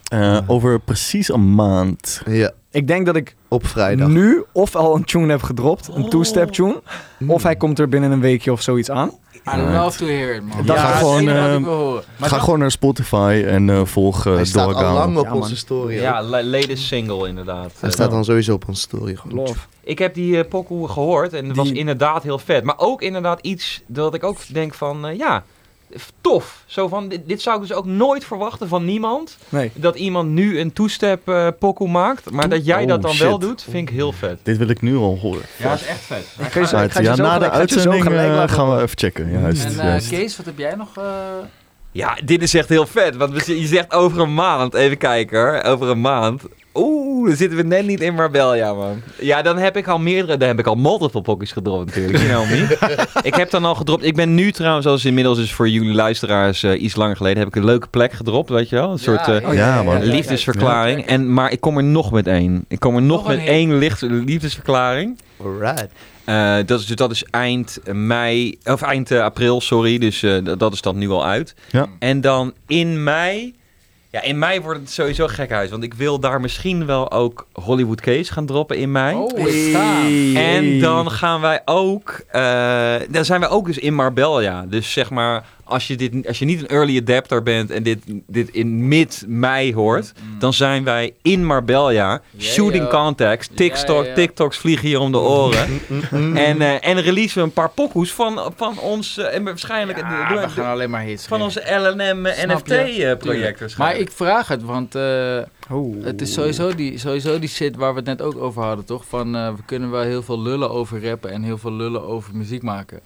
Eh, 0.08 0.38
over 0.46 0.80
precies 0.80 1.28
een 1.32 1.54
maand. 1.54 2.22
Ja, 2.26 2.50
Ik 2.70 2.86
denk 2.86 3.06
dat 3.06 3.16
ik 3.16 3.34
op 3.48 3.66
vrijdag. 3.66 4.08
nu 4.08 4.44
of 4.52 4.76
al 4.76 4.94
een 4.94 5.04
tune 5.04 5.30
heb 5.30 5.42
gedropt. 5.42 5.88
Een 5.94 6.08
two-step 6.08 6.48
tune. 6.50 6.82
Mm. 7.18 7.30
Of 7.30 7.42
hij 7.42 7.56
komt 7.56 7.78
er 7.78 7.88
binnen 7.88 8.10
een 8.10 8.20
weekje 8.20 8.52
of 8.52 8.62
zoiets 8.62 8.90
aan. 8.90 9.10
I 9.47 9.57
love 9.61 9.97
to 9.99 10.07
hear 10.07 10.34
it, 10.34 10.43
man. 10.43 10.66
Dan 10.66 10.76
ja, 10.76 10.82
ga 10.82 10.88
dat 10.88 10.99
gewoon, 10.99 11.28
eh, 11.28 11.34
Ga 12.20 12.28
dan- 12.28 12.40
gewoon 12.40 12.59
naar 12.59 12.70
Spotify 12.70 13.43
en 13.47 13.70
eh, 13.70 13.84
volg 13.84 14.26
uh, 14.26 14.34
Hij 14.34 14.45
staat 14.45 14.74
al 14.74 14.93
lang 14.95 15.16
op 15.18 15.24
Ja, 15.24 15.34
onze 15.34 15.57
story. 15.57 15.95
Ja, 15.95 16.22
latest 16.22 16.82
single 16.84 17.28
inderdaad. 17.28 17.72
Hij 17.80 17.88
Eh, 17.88 17.95
staat 17.95 18.11
dan 18.11 18.24
sowieso 18.24 18.53
op 18.55 18.68
onze 18.68 18.80
story. 18.80 19.16
Gewoon. 19.16 19.36
Love. 19.36 19.59
Ik 19.80 19.99
heb 19.99 20.14
die 20.14 20.38
eh, 20.43 20.49
pokoe 20.49 20.88
gehoord 20.88 21.32
en 21.32 21.47
het 21.47 21.57
was 21.57 21.70
inderdaad 21.70 22.22
heel 22.22 22.38
vet. 22.38 22.64
Maar 22.64 22.78
ook 22.78 23.03
inderdaad 23.03 23.40
iets 23.40 23.82
dat 23.86 24.14
ik 24.14 24.24
ook 24.24 24.38
denk 24.49 24.74
van, 24.74 25.07
eh, 25.07 25.16
ja, 25.18 25.45
tof. 26.20 26.62
Zo 26.66 26.88
van, 26.88 27.09
dit, 27.09 27.20
dit 27.28 27.43
zou 27.43 27.57
ik 27.62 27.68
dus 27.68 27.76
ook 27.76 27.84
nooit 27.86 28.24
verwachten 28.24 28.68
van 28.68 28.84
niemand. 28.84 29.36
Nee. 29.49 29.70
Dat 29.74 29.97
iemand 29.97 30.28
nu 30.30 30.61
een 30.61 30.72
two-step 30.72 31.28
eh 31.28 31.49
pokoe 31.59 31.88
maakt. 31.88 32.30
Maar 32.30 32.49
dat 32.49 32.64
jij 32.66 32.82
Oh, 32.82 32.88
dat 32.88 33.03
dan 33.03 33.12
shit. 33.12 33.22
wel 33.26 33.38
doet, 33.38 33.62
vind 33.70 33.88
ik 33.88 33.95
heel 33.95 34.12
vet. 34.12 34.38
Dit 34.43 34.57
wil 34.57 34.68
ik 34.68 34.80
nu 34.80 34.97
al 34.97 35.18
horen. 35.18 35.43
Ja, 35.59 35.68
dat 35.70 35.80
is 35.80 35.86
echt 35.86 36.01
vet. 36.01 36.26
Ik 36.38 36.53
ga 36.53 36.61
ja, 36.61 36.66
zo 36.66 36.76
na 36.76 37.38
de 37.38 37.45
gelijk- 37.45 37.53
uitzending 37.53 38.03
gelijk 38.03 38.51
eh, 38.51 38.57
gaan 38.57 38.76
we 38.76 38.82
even 38.82 38.99
checken. 38.99 39.30
Juist, 39.40 39.64
En 39.64 39.70
eh, 39.70 39.76
juist. 39.76 40.09
Kees, 40.09 40.36
wat 40.36 40.47
heb 40.47 40.59
jij 40.59 40.74
nog? 40.74 40.97
eh, 40.97 41.05
Ja, 41.93 42.18
dit 42.24 42.43
is 42.43 42.55
echt 42.55 42.68
heel 42.68 42.86
vet. 42.86 43.16
Want 43.16 43.47
je 43.47 43.66
zegt 43.66 43.93
over 43.93 44.20
een 44.20 44.34
maand, 44.34 44.74
even 44.74 44.99
kijken 44.99 45.38
hoor, 45.40 45.62
over 45.62 45.88
een 45.88 46.01
maand. 46.01 46.43
Oeh, 46.74 47.28
dan 47.28 47.36
zitten 47.36 47.56
we 47.58 47.64
net 47.64 47.86
niet 47.86 48.00
in 48.00 48.14
Marbella, 48.14 48.74
man. 48.74 49.02
Ja, 49.20 49.42
dan 49.42 49.58
heb 49.58 49.76
ik 49.76 49.88
al 49.88 49.98
meerdere, 49.98 50.36
dan 50.38 50.48
heb 50.48 50.58
ik 50.58 50.66
al 50.66 50.74
multiple 50.74 51.22
pockets 51.22 51.52
gedropt 51.52 51.86
natuurlijk, 51.86 52.18
you 52.18 52.28
know 52.28 52.50
me. 52.50 52.76
ik 53.28 53.34
heb 53.34 53.50
dan 53.50 53.64
al 53.64 53.74
gedropt, 53.74 54.04
ik 54.04 54.14
ben 54.16 54.34
nu 54.34 54.52
trouwens, 54.52 54.86
als 54.86 55.04
inmiddels 55.04 55.38
is 55.38 55.52
voor 55.52 55.68
jullie 55.68 55.94
luisteraars 55.94 56.62
eh, 56.62 56.82
iets 56.82 56.96
langer 56.96 57.16
geleden, 57.16 57.38
heb 57.38 57.48
ik 57.48 57.56
een 57.56 57.64
leuke 57.64 57.86
plek 57.88 58.12
gedropt, 58.12 58.50
weet 58.50 58.68
je 58.68 58.76
wel. 58.76 58.90
Een 58.90 58.98
soort 58.98 59.28
eh, 59.28 59.48
Oh, 59.48 59.54
ja, 59.54 59.82
man. 59.82 60.02
liefdesverklaring. 60.04 61.06
En, 61.06 61.32
maar 61.32 61.50
ik 61.52 61.60
kom 61.60 61.76
er 61.76 61.84
nog 61.84 62.12
met 62.12 62.26
één. 62.26 62.64
Ik 62.68 62.80
kom 62.80 62.96
er 62.96 63.02
nog, 63.02 63.26
met 63.26 63.44
één 63.44 63.78
licht, 63.78 64.00
liefdesverklaring. 64.02 65.18
Alright. 65.42 65.88
Eh, 66.24 66.56
dat, 66.66 66.80
is, 66.80 66.86
dat 66.86 67.10
is 67.10 67.24
eind 67.30 67.78
mei, 67.92 68.58
of 68.64 68.82
eind 68.82 69.10
april, 69.12 69.60
sorry. 69.60 69.98
Dus 69.98 70.22
eh, 70.22 70.36
dat- 70.44 70.58
dat 70.58 70.72
is 70.72 70.80
dan 70.80 70.98
nu 70.98 71.10
al 71.10 71.24
uit. 71.26 71.54
Ja. 71.70 71.86
En 71.98 72.20
dan 72.20 72.52
in 72.66 73.02
mei. 73.02 73.54
Ja, 74.12 74.22
in 74.22 74.38
mei 74.38 74.60
wordt 74.60 74.80
het 74.80 74.90
sowieso 74.90 75.26
gekhuis. 75.28 75.70
Want 75.70 75.82
ik 75.82 75.94
wil 75.94 76.18
daar 76.20 76.40
misschien 76.40 76.86
wel 76.86 77.10
ook 77.12 77.46
Hollywood 77.52 78.00
Case 78.00 78.32
gaan 78.32 78.46
droppen 78.46 78.76
in 78.76 78.92
mei. 78.92 79.16
Oh. 79.16 80.36
En 80.36 80.80
dan 80.80 81.10
gaan 81.10 81.40
wij 81.40 81.62
ook. 81.64 82.20
eh, 82.30 82.94
dan 83.08 83.24
zijn 83.24 83.40
wij 83.40 83.48
ook 83.48 83.66
dus 83.66 83.78
in 83.78 83.94
Marbella. 83.94 84.64
Dus 84.68 84.92
zeg 84.92 85.10
maar, 85.10 85.44
als 85.64 85.86
je, 85.86 85.96
dit, 85.96 86.26
als 86.26 86.38
je 86.38 86.44
niet 86.44 86.60
een 86.60 86.66
early 86.68 86.98
adapter 86.98 87.42
bent 87.42 87.70
en 87.70 87.82
dit, 87.82 87.98
dit 88.26 88.48
in 88.50 88.88
mid-mei 88.88 89.74
hoort, 89.74 90.12
Mm. 90.32 90.38
dan 90.38 90.52
zijn 90.52 90.84
wij 90.84 91.14
in 91.22 91.46
Marbella. 91.46 92.20
shooting 92.38 92.88
contacts. 92.88 93.48
TikTok, 93.54 94.02
Ja, 94.02 94.08
ja. 94.08 94.14
TikToks 94.14 94.56
vliegen 94.58 94.88
hier 94.88 94.98
om 95.00 95.12
de 95.12 95.18
oren. 95.18 95.68
Mm, 96.10 96.36
en, 96.36 96.60
eh, 96.60 96.88
en 96.88 97.00
releasen 97.00 97.38
we 97.38 97.44
een 97.44 97.52
paar 97.52 97.70
pokoes 97.70 98.12
van, 98.12 98.52
van 98.56 98.78
ons. 98.78 99.18
eh, 99.18 99.34
en 99.34 99.44
waarschijnlijk 99.44 99.98
Ja, 99.98 100.28
de- 100.28 100.40
we 100.40 100.48
gaan 100.48 100.70
alleen 100.72 100.90
maar 100.90 101.02
hits 101.02 101.26
van 101.26 101.40
geven. 101.40 101.62
onze 101.62 101.80
LNM 101.90 102.26
Snap 102.26 102.66
je? 102.66 102.74
NFT-project. 103.14 103.76
Maar 103.76 103.96
ik 103.96 104.10
vraag 104.10 104.48
het, 104.48 104.62
want 104.62 104.94
eh, 104.94 105.38
Oh. 105.70 106.04
het 106.04 106.20
is 106.20 106.32
sowieso 106.32 106.74
die, 106.74 106.98
sowieso 106.98 107.38
die 107.38 107.48
shit 107.48 107.76
waar 107.76 107.90
we 107.90 107.96
het 107.98 108.06
net 108.08 108.22
ook 108.22 108.36
over 108.36 108.62
hadden, 108.62 108.84
toch? 108.84 109.04
Van 109.08 109.36
eh, 109.36 109.48
we 109.48 109.62
kunnen 109.66 109.90
wel 109.90 110.02
heel 110.02 110.22
veel 110.22 110.40
lullen 110.42 110.70
over 110.70 111.04
rappen 111.08 111.30
en 111.30 111.42
heel 111.42 111.58
veel 111.58 111.72
lullen 111.72 112.02
over 112.08 112.36
muziek 112.36 112.62
maken. 112.62 113.00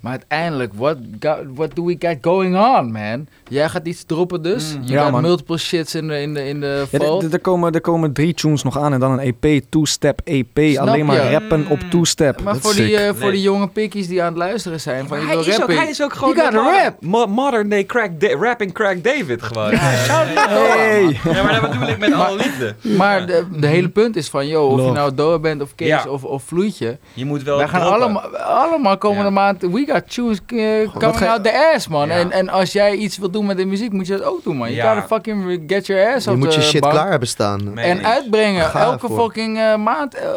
Maar 0.00 0.10
uiteindelijk, 0.12 0.72
what, 0.74 0.96
got- 1.20 1.44
what 1.54 1.74
do 1.80 1.86
we 1.86 1.96
got 2.08 2.16
going 2.20 2.56
on, 2.56 2.92
man? 2.92 3.26
Jij 3.48 3.68
gaat 3.68 3.86
iets 3.86 4.04
droppen 4.04 4.42
dus. 4.42 4.74
Mm. 4.76 4.82
Je 4.84 4.92
Ja, 4.92 5.10
man. 5.10 5.22
multiple 5.22 5.58
shits 5.58 5.94
in 5.94 6.08
de, 6.08 6.20
in 6.20 6.34
de, 6.34 6.48
in 6.48 6.60
de 6.60 6.86
Ja, 6.90 6.98
er, 7.32 7.40
komen, 7.40 7.72
er 7.72 7.80
komen 7.80 8.12
drie 8.12 8.34
tunes 8.34 8.62
nog 8.62 8.78
aan 8.78 8.92
en 8.92 9.00
dan 9.00 9.18
een 9.18 9.34
EP, 9.42 9.62
two-step 9.68 10.20
EP. 10.24 10.58
Snap 10.72 10.86
alleen 10.88 11.06
maar 11.06 11.30
rappen 11.32 11.66
op 11.68 11.80
two-step. 11.90 12.42
maar 12.42 12.52
dat 12.52 12.62
voor 12.62 12.74
die, 12.74 12.96
eh, 12.96 13.08
voor 13.08 13.20
Nee. 13.20 13.30
die 13.30 13.40
jonge 13.42 13.68
pikkies 13.68 14.08
die 14.08 14.20
aan 14.22 14.28
het 14.28 14.36
luisteren 14.36 14.80
zijn. 14.80 15.08
Van, 15.08 15.20
je 15.20 15.26
hij, 15.26 15.36
is 15.36 15.46
ook, 15.52 15.56
rappen. 15.58 15.76
hij 15.76 15.88
is 15.88 16.02
ook 16.02 16.12
gewoon 16.12 16.34
You 16.34 16.46
gotta 16.52 16.62
de 16.70 16.82
rap. 16.82 16.96
mo- 17.00 17.26
modern 17.26 17.68
day 17.68 17.84
crack 17.84 18.20
Da- 18.20 18.36
rapping 18.36 18.72
crack 18.72 19.04
David 19.04 19.42
gewoon. 19.42 19.70
Hey. 19.74 21.18
Ja, 21.24 21.42
maar 21.42 21.60
dat 21.60 21.70
bedoel 21.70 21.88
ik 21.88 21.98
met 21.98 22.12
alle 22.12 22.36
liefde. 22.36 22.74
Maar 22.96 23.26
de, 23.26 23.44
de 23.60 23.66
hele 23.66 23.88
punt 23.88 24.16
is 24.16 24.28
van, 24.28 24.46
yo, 24.46 24.66
of 24.66 24.84
je 24.84 24.90
nou 24.90 25.14
Doa 25.14 25.38
bent 25.38 25.62
of 25.62 25.74
Kees 25.74 25.88
Ja. 25.88 26.04
of, 26.08 26.24
of 26.24 26.42
Vloeitje. 26.42 26.98
Je 27.14 27.24
moet 27.24 27.42
wel 27.42 27.56
Wij 27.56 27.68
gaan 27.68 27.80
droppen. 27.80 28.02
allemaal, 28.02 28.36
allemaal 28.36 28.98
komende 28.98 29.24
Ja. 29.24 29.30
maand, 29.30 29.62
we 29.62 29.84
got 29.86 30.02
tunes 30.14 30.38
uh, 30.48 30.78
wat 30.92 31.02
coming 31.02 31.30
out 31.30 31.44
the 31.44 31.52
ass, 31.69 31.69
man. 31.88 32.08
Ja. 32.08 32.14
En, 32.14 32.30
en 32.30 32.48
als 32.48 32.72
jij 32.72 32.94
iets 32.96 33.18
wilt 33.18 33.32
doen 33.32 33.46
met 33.46 33.56
de 33.56 33.64
muziek, 33.64 33.92
moet 33.92 34.06
je 34.06 34.12
dat 34.16 34.22
ook 34.22 34.42
doen, 34.44 34.56
man. 34.56 34.68
Je 34.70 34.74
Ja. 34.74 34.92
gotta 34.92 35.06
fucking 35.06 35.62
get 35.66 35.86
your 35.86 36.14
ass 36.14 36.24
Je 36.24 36.30
op 36.30 36.36
moet 36.36 36.50
de 36.52 36.56
je 36.58 36.62
shit 36.62 36.80
bank 36.80 36.92
klaar 36.92 37.10
hebben 37.10 37.28
staan. 37.28 37.72
Nee. 37.74 37.84
En 37.84 38.04
uitbrengen, 38.06 38.64
Ga 38.64 38.80
elke 38.80 39.08
fucking 39.10 39.58
eh, 39.58 39.76
maand 39.76 40.14
eh, 40.14 40.28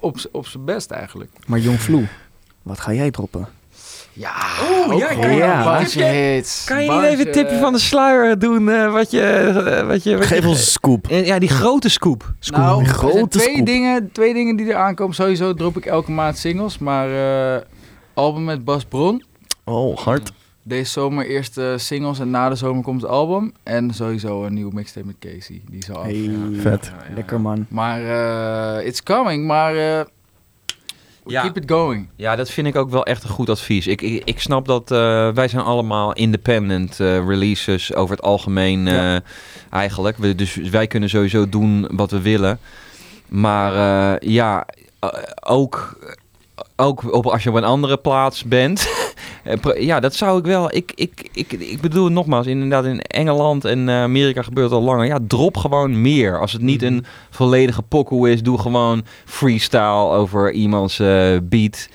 op, 0.00 0.18
z'n- 0.18 0.28
op 0.32 0.46
zijn 0.46 0.64
best 0.64 0.90
eigenlijk. 0.90 1.30
Maar 1.46 1.58
Jong 1.58 1.80
Vloe, 1.80 2.06
wat 2.62 2.80
ga 2.80 2.92
jij 2.92 3.10
droppen? 3.10 3.48
Ja, 4.16 4.32
Oeh, 4.88 4.98
ja, 4.98 5.06
kan 5.06 5.30
je- 5.30 5.36
ja, 5.36 5.78
tipje- 5.78 6.04
hits. 6.04 6.64
Kan 6.64 6.84
je 6.84 6.90
niet 6.90 7.02
even 7.02 7.26
een 7.26 7.32
tipje 7.32 7.58
van 7.58 7.72
de 7.72 7.78
sluier 7.78 8.38
doen? 8.38 8.68
eh, 8.70 8.92
wat 8.92 9.10
je... 9.10 9.84
wat 9.86 10.02
je 10.02 10.16
wat 10.16 10.26
Geef 10.26 10.42
je- 10.42 10.48
ons 10.48 10.58
een 10.58 10.64
scoop. 10.64 11.06
Ja, 11.08 11.38
die 11.38 11.48
grote 11.48 11.88
scoop. 11.90 12.32
Nou, 12.50 12.78
die 12.78 12.88
er 12.92 12.98
zijn 12.98 13.10
grote 13.10 13.28
twee 13.38 13.52
scoop. 13.54 13.66
dingen, 13.66 14.12
twee 14.12 14.34
dingen 14.34 14.56
die 14.56 14.66
er 14.70 14.76
aankomen. 14.76 15.14
Sowieso 15.14 15.54
drop 15.54 15.76
ik 15.76 15.86
elke 15.86 16.10
maand 16.10 16.38
singles, 16.38 16.78
maar 16.78 17.08
eh, 17.56 17.60
album 18.14 18.44
met 18.44 18.64
Bas 18.64 18.84
Bron. 18.84 19.24
Oh, 19.64 19.96
hard. 19.98 20.32
Deze 20.66 20.90
zomer 20.90 21.26
eerst 21.26 21.58
eh, 21.58 21.72
singles 21.76 22.18
en 22.18 22.30
na 22.30 22.48
de 22.48 22.54
zomer 22.54 22.82
komt 22.82 23.02
het 23.02 23.10
album. 23.10 23.52
En 23.62 23.94
sowieso 23.94 24.44
een 24.44 24.54
nieuwe 24.54 24.74
mixtape 24.74 25.06
met 25.06 25.16
Casey. 25.18 25.62
Die 25.70 25.84
zal 25.84 25.96
af. 25.96 26.02
Hey, 26.02 26.14
ja. 26.14 26.60
vet. 26.60 26.84
Ja, 26.84 27.04
ja, 27.08 27.14
Lekker 27.14 27.40
man. 27.40 27.66
Maar 27.68 28.00
eh, 28.78 28.86
it's 28.86 29.02
coming, 29.02 29.46
maar 29.46 29.70
eh, 29.70 30.00
we 31.22 31.30
Ja. 31.30 31.42
keep 31.42 31.56
it 31.56 31.70
going. 31.70 32.08
Ja, 32.16 32.36
dat 32.36 32.50
vind 32.50 32.66
ik 32.66 32.76
ook 32.76 32.90
wel 32.90 33.04
echt 33.06 33.22
een 33.22 33.28
goed 33.30 33.48
advies. 33.50 33.86
Ik, 33.86 34.02
ik, 34.02 34.22
ik 34.24 34.40
snap 34.40 34.66
dat 34.66 34.90
eh, 34.90 35.28
wij 35.34 35.48
zijn 35.48 35.62
allemaal 35.62 36.12
independent 36.12 36.96
releases 36.96 37.94
over 37.94 38.16
het 38.16 38.24
algemeen 38.24 38.86
eh, 38.86 38.94
Ja. 38.94 39.20
eigenlijk. 39.70 40.16
We, 40.16 40.34
dus 40.34 40.54
wij 40.54 40.86
kunnen 40.86 41.08
sowieso 41.08 41.48
doen 41.48 41.88
wat 41.94 42.10
we 42.10 42.20
willen. 42.20 42.58
Maar 43.28 43.72
eh, 44.12 44.28
ja, 44.30 44.66
ook, 45.44 45.98
ook 46.76 47.12
op, 47.12 47.26
als 47.26 47.42
je 47.42 47.50
op 47.50 47.56
een 47.56 47.64
andere 47.64 47.96
plaats 47.96 48.44
bent. 48.44 48.86
eh, 49.44 49.82
ja, 49.82 50.00
dat 50.00 50.14
zou 50.14 50.38
ik 50.38 50.44
wel. 50.44 50.74
Ik, 50.74 50.92
ik, 50.94 51.28
ik, 51.32 51.52
ik 51.52 51.80
bedoel 51.80 52.08
nogmaals, 52.08 52.46
inderdaad 52.46 52.84
in 52.84 53.00
Engeland 53.00 53.64
en 53.64 53.88
eh, 53.88 54.02
Amerika 54.02 54.42
gebeurt 54.42 54.70
het 54.70 54.78
al 54.78 54.84
langer. 54.84 55.06
Ja, 55.06 55.18
drop 55.26 55.56
gewoon 55.56 56.00
meer. 56.00 56.40
Als 56.40 56.52
het 56.52 56.62
niet 56.62 56.80
Mhm. 56.82 56.92
een 56.92 57.04
volledige 57.30 57.82
pokoe 57.82 58.30
is, 58.30 58.42
doe 58.42 58.58
gewoon 58.58 59.02
freestyle 59.24 60.10
over 60.10 60.52
iemands 60.52 60.98
eh, 60.98 61.36
beat. 61.42 61.88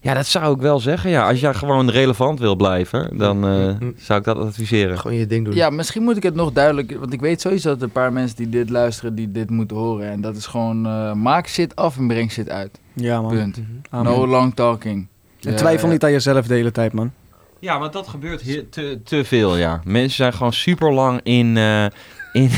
Ja, 0.00 0.14
dat 0.14 0.26
zou 0.26 0.54
ik 0.54 0.60
wel 0.60 0.80
zeggen. 0.80 1.10
Ja, 1.10 1.28
als 1.28 1.40
jij 1.40 1.54
gewoon 1.54 1.90
relevant 1.90 2.38
wil 2.38 2.56
blijven, 2.56 3.18
dan 3.18 3.44
eh, 3.46 3.50
Mhm. 3.50 3.90
zou 3.96 4.18
ik 4.18 4.24
dat 4.24 4.36
adviseren. 4.36 4.98
Gewoon 4.98 5.16
je 5.16 5.26
ding 5.26 5.44
doen. 5.44 5.54
Ja, 5.54 5.70
misschien 5.70 6.02
moet 6.02 6.16
ik 6.16 6.22
het 6.22 6.34
nog 6.34 6.52
duidelijk... 6.52 6.96
Want 6.98 7.12
ik 7.12 7.20
weet 7.20 7.40
sowieso 7.40 7.68
dat 7.68 7.76
er 7.76 7.82
een 7.82 7.90
paar 7.90 8.12
mensen 8.12 8.36
die 8.36 8.48
dit 8.48 8.70
luisteren... 8.70 9.14
die 9.14 9.30
dit 9.30 9.50
moeten 9.50 9.76
horen. 9.76 10.10
En 10.10 10.20
dat 10.20 10.36
is 10.36 10.46
gewoon... 10.46 10.86
eh, 10.86 11.12
maak 11.12 11.48
shit 11.48 11.76
af 11.76 11.96
en 11.96 12.06
breng 12.06 12.30
shit 12.30 12.48
uit. 12.50 12.78
Ja 12.94 13.20
man. 13.20 13.30
Punt. 13.32 13.60
Amen. 13.90 14.12
No 14.12 14.26
long 14.26 14.54
talking. 14.54 15.06
En 15.42 15.56
twijfel 15.56 15.88
niet 15.88 16.04
aan 16.04 16.12
jezelf 16.12 16.46
de 16.46 16.54
hele 16.54 16.70
tijd 16.70 16.92
man. 16.92 17.12
Ja, 17.58 17.78
maar 17.78 17.90
dat 17.90 18.08
gebeurt 18.08 18.72
te, 18.72 19.00
te 19.04 19.24
veel, 19.24 19.56
ja. 19.56 19.80
Mensen 19.84 20.16
zijn 20.16 20.32
gewoon 20.32 20.52
super 20.52 20.92
lang 20.92 21.20
in... 21.22 21.56
eh 21.56 21.86
in 22.32 22.50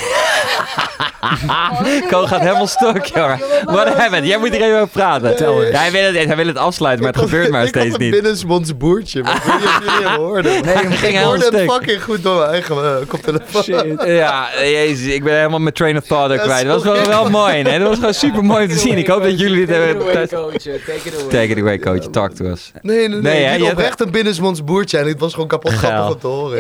Ko 2.11 2.27
gaat 2.27 2.41
helemaal 2.41 2.67
stuk, 2.67 3.05
jongen. 3.15 3.39
What 3.65 3.89
happened? 3.95 4.27
Jij 4.27 4.39
moet 4.39 4.49
hier 4.51 4.63
even 4.63 4.75
over 4.77 4.89
praten. 4.89 5.37
Tel 5.37 5.63
eens. 5.63 5.73
Ja, 5.73 5.79
hij, 5.81 5.91
wil 5.91 6.03
het, 6.03 6.27
hij 6.27 6.37
wil 6.37 6.47
het 6.47 6.57
afsluiten, 6.57 7.05
maar 7.05 7.13
het 7.15 7.23
gebeurt 7.23 7.51
maar 7.51 7.67
steeds 7.67 7.85
Ik 7.85 7.91
had 7.91 8.01
niet. 8.01 8.13
een 8.15 8.21
binnensmonds 8.21 8.77
boertje, 8.77 9.23
maar 9.23 9.37
ik 9.37 9.43
weet 9.43 9.55
niet 9.55 9.65
of 9.65 9.81
jullie 9.85 10.09
hem 10.09 10.17
hoorden. 10.19 10.53
Nee, 10.65 10.77
ging 10.77 10.93
ik 10.93 10.99
helemaal 10.99 11.25
hoorde 11.25 11.45
het 11.45 11.55
stuk. 11.55 11.71
fucking 11.73 12.03
goed 12.03 12.23
door 12.23 12.39
mijn 12.39 12.51
eigen 12.51 12.77
uh, 12.77 12.91
koptelefoon. 13.09 13.65
Ja, 14.15 14.47
jezus, 14.61 15.15
ik 15.15 15.25
ben 15.25 15.37
helemaal 15.37 15.59
mijn 15.59 15.75
train 15.75 15.97
of 15.97 16.05
thought 16.05 16.33
ook 16.33 16.41
kwijt. 16.41 16.67
Dat 16.67 16.85
was 16.85 16.97
wel, 16.97 17.07
wel 17.07 17.31
mooi, 17.31 17.63
hè? 17.63 17.79
Dat 17.79 17.89
was 17.89 17.97
gewoon 17.99 18.15
super 18.15 18.45
mooi 18.45 18.65
om 18.65 18.71
te 18.71 18.79
zien. 18.79 18.99
Ik 18.99 19.07
hoop 19.07 19.23
dat 19.23 19.39
jullie 19.41 19.67
dit 19.67 19.77
hebben... 19.77 19.99
Take 20.13 20.23
it 20.23 20.33
away, 20.35 20.51
coach. 20.51 20.63
Take 20.63 21.09
it 21.09 21.15
away. 21.15 21.29
Take 21.29 21.47
it 21.53 21.59
away, 21.59 21.79
coach. 21.79 22.11
Talk 22.11 22.33
to 22.33 22.45
us. 22.45 22.71
Nee, 22.83 22.97
nee, 22.97 23.09
nee. 23.09 23.21
Nee, 23.21 23.43
hè, 23.45 23.51
niet 23.51 23.59
je 23.61 23.65
hebt- 23.67 23.79
oprecht 23.79 24.01
een 24.01 24.11
binnensmonds 24.11 24.65
boertje 24.65 24.99
en 24.99 25.07
het 25.07 25.21
was 25.21 25.33
gewoon 25.33 25.49
kapot 25.49 25.73
grappig 25.73 26.15
om 26.15 26.21
te 26.21 26.27
horen. 26.27 26.59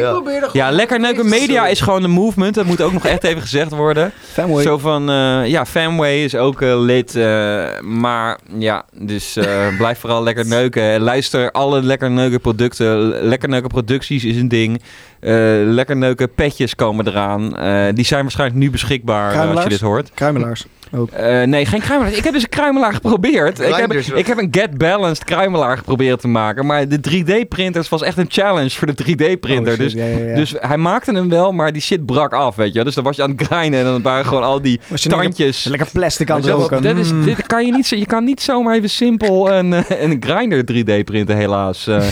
Ja. 0.53 0.67
er 0.67 0.73
lekker 0.73 1.01
neuken 1.01 1.29
media 1.29 1.67
is 1.67 1.81
gewoon 1.81 2.03
de 2.03 2.09
movement. 2.09 2.55
Dat 2.55 2.65
moet 2.65 2.81
ook 2.81 2.93
nog 2.93 3.07
echt 3.07 3.25
even 3.25 3.41
gezegd 3.43 3.71
worden. 3.71 3.84
Fanboy. 4.33 4.63
Zo 4.63 4.79
van, 4.79 5.11
eh, 5.11 5.47
ja, 5.47 5.67
Famway 5.67 6.25
is 6.25 6.35
ook 6.35 6.63
eh, 6.63 6.81
lid. 6.81 7.17
eh, 7.17 7.81
maar 7.81 8.39
ja, 8.59 8.85
dus 8.99 9.37
eh, 9.37 9.67
blijf 9.79 9.99
vooral 9.99 10.23
lekker 10.23 10.47
neuken. 10.47 11.01
Luister 11.01 11.51
alle 11.51 11.83
lekker 11.83 12.11
neuken 12.11 12.41
producten. 12.41 13.09
Lekker 13.09 13.49
neuken 13.49 13.69
producties 13.69 14.25
is 14.25 14.37
een 14.37 14.49
ding. 14.49 14.83
Eh, 15.21 15.33
lekker 15.65 15.97
neuken 15.97 16.35
petjes 16.35 16.75
komen 16.75 17.07
eraan. 17.09 17.57
Eh, 17.57 17.85
die 17.95 18.05
zijn 18.05 18.23
waarschijnlijk 18.23 18.61
nu 18.61 18.71
beschikbaar 18.71 19.49
als 19.49 19.63
je 19.63 19.69
dit 19.69 19.81
hoort. 19.81 20.11
Kruimelaars. 20.15 20.67
Eh, 21.13 21.43
nee, 21.43 21.67
geen 21.67 21.81
kruimelaar. 21.81 22.15
Ik 22.17 22.25
heb 22.25 22.33
dus 22.33 22.43
een 22.43 22.49
kruimelaar 22.49 22.93
geprobeerd. 22.95 23.61
Ik 23.61 23.75
heb, 23.75 23.93
ik 23.93 24.27
heb 24.27 24.39
een 24.39 24.49
Get 24.51 24.79
Balanced 24.79 25.25
kruimelaar 25.25 25.77
geprobeerd 25.77 26.21
te 26.21 26.29
maken. 26.29 26.67
Maar 26.67 26.89
de 26.89 26.99
3D-printers 27.11 27.89
was 27.89 28.03
echt 28.03 28.19
een 28.19 28.27
challenge 28.29 28.71
voor 28.71 28.87
de 28.95 29.03
3D-printer. 29.05 29.73
Oh, 29.73 29.79
shit, 29.79 29.79
dus 29.79 29.93
ja, 29.93 30.05
ja, 30.05 30.19
ja. 30.19 30.35
dus 30.35 30.55
hij 30.59 30.77
maakte 30.77 31.13
hem 31.13 31.29
wel, 31.29 31.53
maar 31.53 31.73
die 31.73 31.83
shit 31.83 32.07
brak 32.07 32.33
af, 32.33 32.57
weet 32.57 32.69
je. 32.69 32.75
wel. 32.75 32.85
Dus 32.85 32.95
dan 32.95 33.05
was 33.05 33.17
je 33.17 33.23
aan 33.23 33.31
het 33.31 33.43
grinden 33.47 33.74
en 33.79 33.85
dan 33.85 34.03
waren 34.03 34.27
gewoon 34.27 34.43
al 34.43 34.61
die 34.63 34.81
tandjes. 35.09 35.65
Lekker 35.65 35.89
plastic 35.93 36.31
aan 36.31 36.37
het 36.41 36.47
roken. 36.51 36.83
dit 36.83 36.97
is, 36.97 37.09
dit 37.25 37.47
kan 37.47 37.67
je, 37.67 37.73
niet, 37.73 37.87
zo- 37.87 37.97
je 37.97 38.07
kan 38.07 38.25
niet 38.25 38.43
zomaar 38.43 38.75
even 38.75 38.91
simpel 38.91 39.53
een, 39.53 39.73
eh, 39.73 40.03
een 40.11 40.23
grinder 40.27 40.65
3D 40.73 41.05
printen, 41.05 41.37
helaas. 41.37 41.87
Eh, 41.87 42.03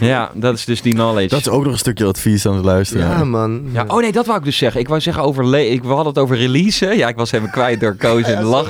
ja, 0.00 0.30
dat 0.34 0.54
is 0.54 0.64
dus 0.64 0.82
die 0.82 0.92
knowledge. 0.94 1.28
Dat 1.28 1.40
is 1.40 1.48
ook 1.48 1.62
nog 1.64 1.72
een 1.72 1.78
stukje 1.78 2.04
advies 2.04 2.46
aan 2.46 2.54
het 2.54 2.64
luisteren. 2.64 3.08
Ja, 3.08 3.24
man. 3.24 3.62
ja, 3.72 3.84
oh 3.88 4.00
nee, 4.00 4.12
dat 4.12 4.26
wou 4.26 4.38
ik 4.38 4.44
dus 4.44 4.56
zeggen. 4.56 4.80
Ik 4.80 4.88
wou 4.88 5.00
zeggen 5.00 5.22
over... 5.22 5.46
le- 5.46 5.58
Ik, 5.70 5.82
we 5.82 5.88
hadden 5.88 6.06
het 6.06 6.18
over 6.18 6.36
releasen. 6.36 6.96
Ja, 6.96 7.08
ik 7.08 7.16
was 7.16 7.32
even 7.32 7.50
kwijt 7.50 7.80
door 7.80 7.94
Koos 7.94 8.22
en 8.22 8.38
de 8.38 8.44
lach. 8.46 8.68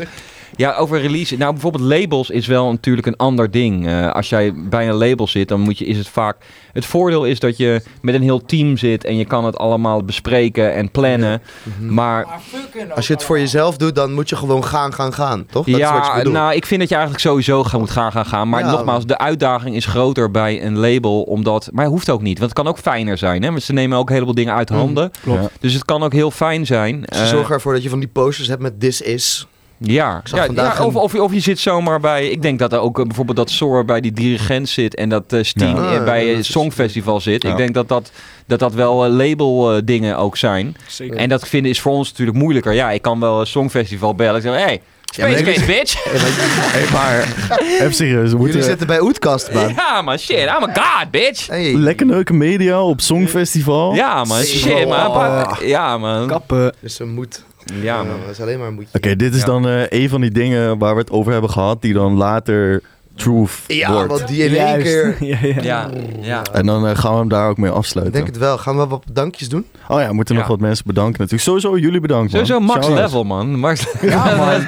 Ja, 0.56 0.74
over 0.76 1.00
release. 1.00 1.36
Nou, 1.36 1.52
bijvoorbeeld 1.52 1.84
labels 1.84 2.30
is 2.30 2.46
wel 2.46 2.70
natuurlijk 2.70 3.06
een 3.06 3.16
ander 3.16 3.50
ding. 3.50 3.86
Eh, 3.86 4.10
als 4.12 4.28
jij 4.28 4.52
bij 4.54 4.88
een 4.88 4.94
label 4.94 5.26
zit, 5.26 5.48
dan 5.48 5.60
moet 5.60 5.78
je, 5.78 5.84
is 5.84 5.96
het 5.98 6.08
vaak... 6.08 6.36
Het 6.72 6.86
voordeel 6.86 7.24
is 7.24 7.38
dat 7.40 7.56
je 7.56 7.82
met 8.02 8.14
een 8.14 8.22
heel 8.22 8.44
team 8.44 8.76
zit 8.76 9.04
en 9.04 9.16
je 9.16 9.24
kan 9.24 9.44
het 9.44 9.56
allemaal 9.58 10.02
bespreken 10.04 10.74
en 10.74 10.90
plannen. 10.90 11.42
Mhm. 11.78 11.94
Maar 11.94 12.26
Als 12.94 13.06
je 13.06 13.12
het 13.12 13.22
voor 13.24 13.38
jezelf 13.38 13.76
doet, 13.76 13.94
dan 13.94 14.12
moet 14.12 14.28
je 14.28 14.36
gewoon 14.36 14.64
gaan, 14.64 14.92
gaan, 14.94 15.12
gaan. 15.12 15.46
Toch? 15.50 15.66
Dat 15.66 15.80
is 15.80 15.90
wat 15.90 16.06
je 16.16 16.22
ja, 16.22 16.28
nou, 16.28 16.54
ik 16.54 16.66
vind 16.66 16.80
dat 16.80 16.88
je 16.88 16.94
eigenlijk 16.94 17.24
sowieso 17.24 17.64
moet 17.78 17.90
gaan, 17.90 18.12
gaan, 18.12 18.26
gaan. 18.26 18.48
Maar 18.48 18.60
Ja. 18.60 18.70
nogmaals, 18.70 19.06
de 19.06 19.18
uitdaging 19.18 19.76
is 19.76 19.86
groter 19.86 20.30
bij 20.30 20.64
een 20.64 20.78
label, 20.78 21.22
omdat... 21.22 21.68
Maar 21.72 21.84
het 21.84 21.92
hoeft 21.92 22.10
ook 22.10 22.22
niet, 22.22 22.38
want 22.38 22.50
het 22.50 22.58
kan 22.60 22.68
ook 22.72 22.78
fijner 22.78 23.18
zijn. 23.18 23.42
Hè? 23.42 23.50
Want 23.50 23.62
ze 23.62 23.72
nemen 23.72 23.98
ook 23.98 24.06
een 24.08 24.14
heleboel 24.14 24.34
dingen 24.34 24.54
uit 24.54 24.70
Mm. 24.70 24.76
handen. 24.76 25.10
Klopt. 25.22 25.50
Dus 25.60 25.72
het 25.72 25.84
kan 25.84 26.02
ook 26.02 26.12
heel 26.12 26.30
fijn 26.30 26.66
zijn. 26.66 27.02
Ze 27.08 27.18
Eh, 27.20 27.26
zorgen 27.26 27.54
ervoor 27.54 27.72
dat 27.72 27.82
je 27.82 27.88
van 27.88 27.98
die 27.98 28.08
posters 28.08 28.48
hebt 28.48 28.62
met 28.62 28.80
this 28.80 29.00
is. 29.00 29.46
Ja, 29.82 30.22
ja, 30.54 30.84
of, 30.84 30.94
of, 30.94 31.14
of 31.14 31.32
je 31.32 31.40
zit 31.40 31.59
zomaar 31.59 32.00
bij... 32.00 32.28
Ik 32.28 32.42
denk 32.42 32.59
dat 32.59 32.72
er 32.72 32.78
ook 32.80 32.98
eh, 32.98 33.04
bijvoorbeeld 33.04 33.36
dat 33.36 33.50
Soar 33.50 33.84
bij 33.84 34.00
die 34.00 34.12
dirigent 34.12 34.68
zit... 34.68 34.94
en 34.94 35.09
dat 35.09 35.32
eh 35.32 35.42
Steen 35.42 35.76
Ja. 35.76 35.94
eh, 35.94 36.04
bij 36.04 36.26
ja, 36.26 36.36
het 36.36 36.46
Songfestival 36.46 37.20
zit. 37.20 37.42
Ja. 37.42 37.50
Ik 37.50 37.56
denk 37.56 37.74
dat 37.74 37.88
dat, 37.88 38.10
dat, 38.46 38.59
dat 38.59 38.72
wel 38.74 39.09
label 39.09 39.80
dingen 39.84 40.16
ook 40.16 40.36
zijn. 40.36 40.76
Zeker. 40.86 41.16
En 41.16 41.28
dat 41.28 41.48
vinden 41.48 41.70
is 41.70 41.80
voor 41.80 41.92
ons 41.92 42.10
natuurlijk 42.10 42.38
moeilijker. 42.38 42.72
Ja, 42.72 42.90
ik 42.90 43.02
kan 43.02 43.20
wel 43.20 43.40
een 43.40 43.46
Songfestival 43.46 44.14
bellen. 44.14 44.36
Ik 44.36 44.42
zeg, 44.42 44.54
hey, 44.54 44.80
Ja, 45.04 45.28
maar 45.28 45.38
Space 45.38 45.64
bitch! 45.64 46.04
Hey, 46.72 46.84
maar 46.92 47.34
even 47.80 47.94
serieus, 47.94 48.16
we 48.16 48.28
Jullie 48.28 48.36
moeten 48.38 48.62
zitten 48.62 48.86
bij 48.86 49.00
Oetkast, 49.00 49.52
man. 49.52 49.68
Ja, 49.76 50.02
man, 50.02 50.18
shit. 50.18 50.36
I'm 50.38 50.48
a 50.48 50.72
god, 50.74 51.10
bitch! 51.10 51.46
Hey. 51.46 51.74
lekker 51.74 52.06
neuken 52.06 52.36
media 52.36 52.82
op 52.82 53.00
Songfestival. 53.00 53.94
Ja, 53.94 54.24
man, 54.24 54.42
shit, 54.42 54.84
Oh. 54.84 54.88
man. 54.88 55.12
Pak- 55.12 55.62
Ja, 55.62 55.98
man. 55.98 56.26
Kappen. 56.26 56.74
Dus 56.80 56.94
ze 56.94 57.04
moet. 57.04 57.44
Ja, 57.80 57.97
man. 58.02 58.16
Dat 58.20 58.30
is 58.30 58.40
alleen 58.40 58.59
maar 58.59 58.68
een. 58.68 58.86
Oké, 58.93 59.16
dit 59.16 59.34
is 59.34 59.40
Ja. 59.40 59.47
dan 59.47 59.68
eh, 59.68 59.82
een 59.89 60.09
van 60.09 60.20
die 60.20 60.30
dingen 60.30 60.78
waar 60.78 60.94
we 60.94 61.01
het 61.01 61.10
over 61.10 61.32
hebben 61.32 61.51
gehad, 61.51 61.82
die 61.82 61.93
dan 61.93 62.16
later 62.16 62.82
truth 63.16 63.51
Ja, 63.66 63.93
wordt. 63.93 64.09
want 64.09 64.28
die 64.28 64.44
in 64.44 64.56
één 64.56 64.56
Juist. 64.66 64.82
keer... 64.82 65.16
ja, 65.30 65.39
ja. 65.43 65.62
Ja, 65.62 65.90
ja. 66.20 66.43
En 66.52 66.66
dan 66.66 66.86
eh, 66.86 66.97
gaan 66.97 67.12
we 67.12 67.18
hem 67.18 67.28
daar 67.28 67.48
ook 67.48 67.56
mee 67.56 67.70
Ik 67.70 67.76
afsluiten. 67.76 68.14
denk 68.14 68.26
het 68.26 68.39
wel. 68.39 68.59
Gaan 68.59 68.78
we 68.78 68.86
wat 68.86 69.05
dankjes 69.12 69.48
doen? 69.48 69.66
Oh 69.89 70.01
ja, 70.01 70.09
we 70.09 70.14
moeten 70.14 70.34
nog 70.34 70.47
wat 70.47 70.60
mensen 70.60 70.84
bedanken 70.86 71.12
natuurlijk. 71.20 71.43
Sowieso 71.43 71.78
jullie 71.78 72.01
bedankt, 72.01 72.32
man. 72.32 72.47
Sowieso 72.47 72.66
max 72.74 72.89
level, 72.89 73.24
man. 73.24 73.59
Max 73.59 73.86
Ja, 74.02 74.36
man. 74.36 74.64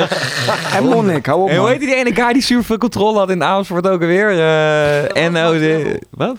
En 0.76 0.84
Monnik, 0.84 1.26
hou 1.26 1.42
op, 1.42 1.48
En 1.48 1.56
hoe 1.56 1.68
heet 1.68 1.80
die 1.80 1.94
ene 1.94 2.14
guy 2.14 2.32
die 2.32 2.42
super 2.42 2.64
veel 2.64 2.78
controle 2.78 3.18
had 3.18 3.30
in 3.30 3.42
Amersfoort 3.44 3.88
ook 3.88 4.00
alweer? 4.00 4.30
Eh 4.30 5.24
en 5.24 5.36
oh, 5.36 5.50
de, 5.50 6.00
wat? 6.10 6.36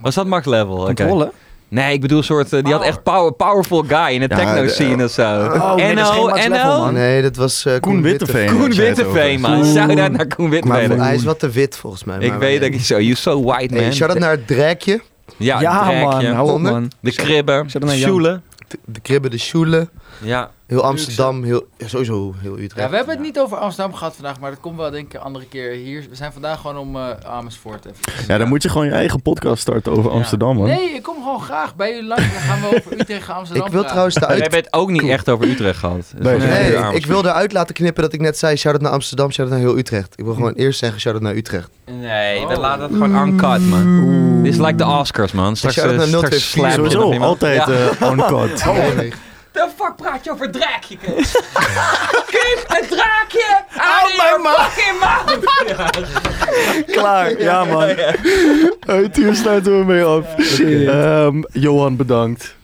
Was 0.00 0.14
dat 0.14 0.26
max 0.26 0.46
level? 0.46 0.84
Controle? 0.84 1.32
Nee, 1.70 1.92
ik 1.92 2.00
bedoel 2.00 2.18
een 2.18 2.24
soort, 2.24 2.52
eh, 2.52 2.62
die 2.64 2.72
had 2.72 2.82
echt 2.82 3.02
power, 3.02 3.32
powerful 3.32 3.82
guy 3.88 4.08
in 4.14 4.20
de 4.20 4.26
Ja, 4.28 4.36
techno 4.36 4.62
de- 4.62 4.68
scene 4.68 5.04
of 5.04 5.10
zo. 5.10 5.22
Oh, 5.22 5.74
nee, 5.74 5.94
dat 5.94 6.04
is 6.04 6.10
geen 6.10 6.20
NO, 6.20 6.26
Max 6.28 6.46
Level, 6.48 6.76
NO. 6.76 6.78
man. 6.84 6.94
Nee, 6.94 7.22
dat 7.22 7.36
was 7.36 7.64
eh, 7.64 7.80
Koen 7.80 8.02
Witteveen. 8.02 8.46
Koen 8.48 8.72
Witteveen, 8.74 9.40
man. 9.40 9.64
Shout 9.64 9.98
out 9.98 10.12
naar 10.12 10.26
Koen 10.26 10.48
Maar 10.48 10.60
Witteveen. 10.60 11.00
hij 11.00 11.14
is 11.14 11.24
wat 11.24 11.38
te 11.38 11.50
wit 11.50 11.76
volgens 11.76 12.04
mij. 12.04 12.18
Ik 12.18 12.32
weet 12.32 12.60
dat 12.60 12.72
je 12.74 12.80
zo, 12.80 12.94
you 13.00 13.14
so 13.14 13.42
white, 13.42 13.74
man. 13.74 13.82
Hey, 13.82 13.92
shout 13.92 14.10
out 14.10 14.18
naar 14.18 14.30
het 14.30 14.46
Drekje. 14.46 15.00
Ja, 15.36 15.60
Ja, 15.60 15.90
het 15.92 16.02
man. 16.02 16.24
Hou 16.24 16.50
op, 16.50 16.60
man. 16.60 16.90
De 17.00 17.12
kribben, 17.12 17.70
sjoelen. 17.88 18.42
De, 18.84 19.00
kribben, 19.00 19.30
de 19.30 19.38
schoelen. 19.38 19.88
Ja. 20.22 20.50
Heel 20.70 20.82
Amsterdam, 20.84 21.42
heel, 21.44 21.66
ja, 21.76 21.88
sowieso 21.88 22.34
heel 22.40 22.52
Utrecht. 22.58 22.76
Ja, 22.76 22.90
we 22.90 22.96
hebben 22.96 23.14
het 23.14 23.24
niet 23.24 23.38
over 23.38 23.56
Amsterdam 23.56 23.94
gehad 23.94 24.14
vandaag, 24.14 24.40
maar 24.40 24.50
dat 24.50 24.60
komt 24.60 24.76
wel 24.76 24.90
denk 24.90 25.06
ik 25.06 25.14
een 25.14 25.20
andere 25.20 25.46
keer 25.46 25.70
hier. 25.70 26.06
We 26.10 26.14
zijn 26.16 26.32
vandaag 26.32 26.60
gewoon 26.60 26.76
om 26.78 26.96
eh, 26.96 27.08
Amersfoort 27.26 27.84
even. 27.84 28.24
Ja, 28.28 28.38
dan 28.38 28.48
moet 28.48 28.62
je 28.62 28.68
gewoon 28.68 28.86
je 28.86 28.92
eigen 28.92 29.22
podcast 29.22 29.62
starten 29.62 29.92
over 29.92 30.10
Ja. 30.10 30.16
Amsterdam, 30.16 30.56
man. 30.56 30.66
Nee, 30.66 30.90
ik 30.94 31.02
kom 31.02 31.16
gewoon 31.22 31.40
graag 31.40 31.76
bij 31.76 31.90
jullie 31.90 32.06
langs. 32.08 32.22
Dan 32.32 32.40
gaan 32.42 32.60
we 32.60 32.66
over 32.76 32.92
Utrecht 33.00 33.28
en 33.28 33.34
Amsterdam 33.34 33.66
Ik 33.66 33.72
wil 33.72 33.84
praten. 33.84 33.88
trouwens 33.88 34.14
de 34.14 34.20
We 34.20 34.26
uit... 34.26 34.40
hebben 34.40 34.58
het 34.58 34.72
ook 34.72 34.90
niet 34.90 35.08
echt 35.08 35.28
over 35.28 35.48
Utrecht 35.48 35.78
gehad. 35.78 36.12
Dus 36.16 36.42
Nee, 36.42 36.72
ik 36.94 37.06
wil 37.06 37.24
eruit 37.24 37.52
laten 37.52 37.74
knippen 37.74 38.02
dat 38.02 38.12
ik 38.12 38.20
net 38.20 38.38
zei, 38.38 38.56
shout-out 38.56 38.82
naar 38.82 38.92
Amsterdam, 38.92 39.30
shout-out 39.32 39.58
naar 39.58 39.68
heel 39.68 39.78
Utrecht. 39.78 40.12
Ik 40.16 40.24
wil 40.24 40.34
gewoon 40.34 40.52
eerst 40.52 40.78
zeggen, 40.78 41.00
shout-out 41.00 41.22
naar 41.24 41.34
Utrecht. 41.34 41.70
Nee, 41.90 42.46
we 42.46 42.54
Oh. 42.54 42.60
laten 42.60 42.82
het 42.82 42.92
gewoon 42.92 43.28
uncut, 43.28 43.60
man. 43.68 44.42
Dit 44.42 44.52
is 44.52 44.58
like 44.58 44.74
de 44.74 44.86
Oscars, 44.86 45.32
man. 45.32 45.56
Straks, 45.56 45.76
eh, 45.76 45.84
naar 45.84 46.06
straks 46.06 46.10
024. 46.10 46.40
slap 46.40 46.70
je 46.70 46.80
nog 46.80 46.90
Sowieso, 46.92 47.24
altijd 47.24 47.56
Ja. 47.56 47.68
eh 47.68 48.10
uncut. 48.10 48.64
Nee. 48.96 49.12
De 49.60 49.68
fuck 49.76 49.96
praat 49.96 50.24
je 50.24 50.30
over 50.30 50.50
draakje, 50.50 50.96
Kees? 50.96 51.32
Geef 52.32 52.64
een 52.68 52.86
draakje 52.88 53.64
aan 53.76 54.06
je 54.06 54.56
fucking 54.56 55.00
mouth! 55.00 55.44
Klaar, 56.96 57.40
ja 57.40 57.64
man. 57.64 57.96
Uit 58.86 59.16
hier 59.16 59.34
sluiten 59.34 59.78
we 59.78 59.84
mee 59.84 60.04
af. 60.04 60.24
Ehm, 60.58 61.42
Johan, 61.52 61.96
bedankt. 61.96 62.54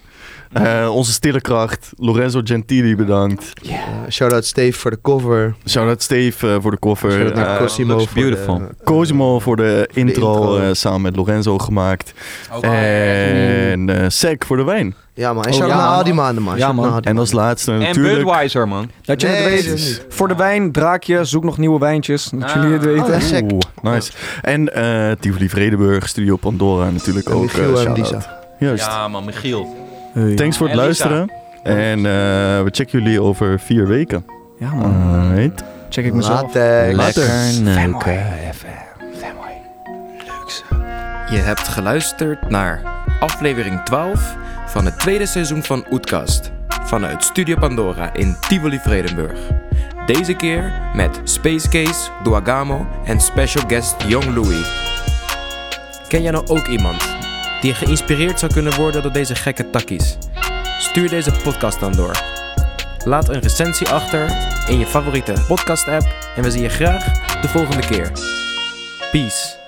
Eh, 0.62 0.94
onze 0.94 1.12
stille 1.12 1.40
kracht, 1.40 1.90
Lorenzo 1.96 2.40
Gentili, 2.44 2.96
bedankt. 2.96 3.52
Uh, 3.66 3.72
shout-out 4.08 4.44
Steve 4.44 4.78
voor 4.78 4.90
de 4.90 4.98
cover. 5.02 5.54
Shout-out 5.68 6.02
Steve 6.02 6.48
eh, 6.52 6.56
voor 6.60 6.70
de 6.70 6.76
koffer. 6.76 7.10
Shout-out 7.10 7.34
naar 7.34 7.46
Eh, 7.54 7.56
Cosimo 7.56 7.98
voor 7.98 8.06
de- 8.14 8.20
beautiful. 8.20 8.62
Cosimo 8.84 9.38
voor 9.40 9.56
de 9.56 9.88
intro, 9.92 10.32
intro. 10.32 10.58
eh, 10.58 10.68
samen 10.72 11.00
met 11.00 11.16
Lorenzo 11.16 11.58
gemaakt. 11.58 12.12
En 12.60 13.88
eh 13.90 14.04
Sek 14.08 14.44
voor 14.44 14.56
de 14.56 14.64
wijn. 14.64 14.94
Ja 15.14 15.32
man, 15.32 15.44
en 15.44 15.50
Oh, 15.50 15.56
shout-out 15.56 15.76
ja, 15.78 15.82
naar 15.84 15.90
al 15.90 15.94
man. 15.96 16.04
die 16.04 16.14
maanden 16.14 16.42
man. 16.42 16.56
Ja, 16.56 16.72
man. 16.72 17.02
En 17.02 17.18
als 17.18 17.32
laatste 17.32 17.72
En 17.72 17.78
natuurlijk... 17.78 18.14
Budweiser, 18.16 18.68
man. 18.68 18.90
Dat 19.04 19.20
je 19.20 19.26
Nee, 19.26 19.56
het 19.56 19.70
niet. 19.74 20.04
Voor 20.08 20.28
de 20.28 20.34
wijn, 20.34 20.72
draakje, 20.72 21.24
zoek 21.24 21.44
nog 21.44 21.58
nieuwe 21.58 21.78
wijntjes. 21.78 22.30
Dat 22.34 22.42
Ah. 22.42 22.54
jullie 22.54 22.72
het 22.72 22.84
weten. 22.84 23.42
Oh. 23.44 23.52
Oeh, 23.52 23.92
nice. 23.94 24.12
En 24.42 24.74
eh 24.74 25.16
Tivoli 25.20 25.48
Vredenburg, 25.48 26.08
Studio 26.08 26.36
Pandora 26.36 26.90
natuurlijk 26.90 27.26
En 27.28 27.34
ook. 27.34 27.42
Michiel 27.42 27.78
eh, 27.80 27.84
en. 27.86 27.92
Lisa. 27.92 28.40
Juist. 28.58 28.84
Ja, 28.86 29.08
man, 29.08 29.24
Michiel. 29.24 29.85
Hey. 30.16 30.34
Thanks 30.34 30.56
voor 30.56 30.68
het 30.68 30.78
En 30.78 30.86
Lisa. 30.86 31.08
luisteren. 31.08 31.30
En 31.62 31.96
eh, 31.98 32.62
we 32.62 32.68
checken 32.70 33.02
jullie 33.02 33.22
over 33.22 33.60
vier 33.60 33.86
weken. 33.86 34.24
Ja, 34.58 34.74
man. 34.74 34.94
Alright. 35.12 35.64
Check 35.88 36.04
ik 36.04 36.14
mezelf. 36.14 36.40
Later. 36.54 36.94
Later. 36.94 37.28
neuken. 37.62 38.24
Je 41.30 41.36
hebt 41.36 41.68
geluisterd 41.68 42.50
naar 42.50 42.82
aflevering 43.20 43.82
12 43.82 44.36
van 44.66 44.84
het 44.84 44.98
tweede 44.98 45.26
seizoen 45.26 45.62
van 45.62 45.84
Oetkast. 45.90 46.52
Vanuit 46.68 47.24
Studio 47.24 47.56
Pandora 47.58 48.14
in 48.14 48.36
Tivoli 48.48 48.78
Vredenburg. 48.78 49.38
Deze 50.06 50.34
keer 50.34 50.72
met 50.94 51.20
Space 51.24 51.68
Case, 51.68 52.10
Duagamo 52.22 52.86
en 53.04 53.20
special 53.20 53.64
guest 53.66 53.94
Young 54.06 54.34
Louis. 54.34 54.70
Ken 56.08 56.22
jij 56.22 56.30
nou 56.30 56.46
ook 56.46 56.66
iemand 56.66 57.16
die 57.66 57.74
geïnspireerd 57.74 58.38
zou 58.38 58.52
kunnen 58.52 58.74
worden 58.74 59.02
door 59.02 59.12
deze 59.12 59.34
gekke 59.34 59.70
takkies? 59.70 60.16
Stuur 60.78 61.08
deze 61.08 61.32
podcast 61.42 61.80
dan 61.80 61.92
door. 61.92 62.22
Laat 63.04 63.28
een 63.28 63.40
recensie 63.40 63.88
achter 63.88 64.36
in 64.68 64.78
je 64.78 64.86
favoriete 64.86 65.44
podcast 65.48 65.88
app 65.88 66.32
en 66.36 66.42
we 66.42 66.50
zien 66.50 66.62
je 66.62 66.68
graag 66.68 67.04
de 67.40 67.48
volgende 67.48 67.86
keer. 67.86 68.12
Peace. 69.10 69.65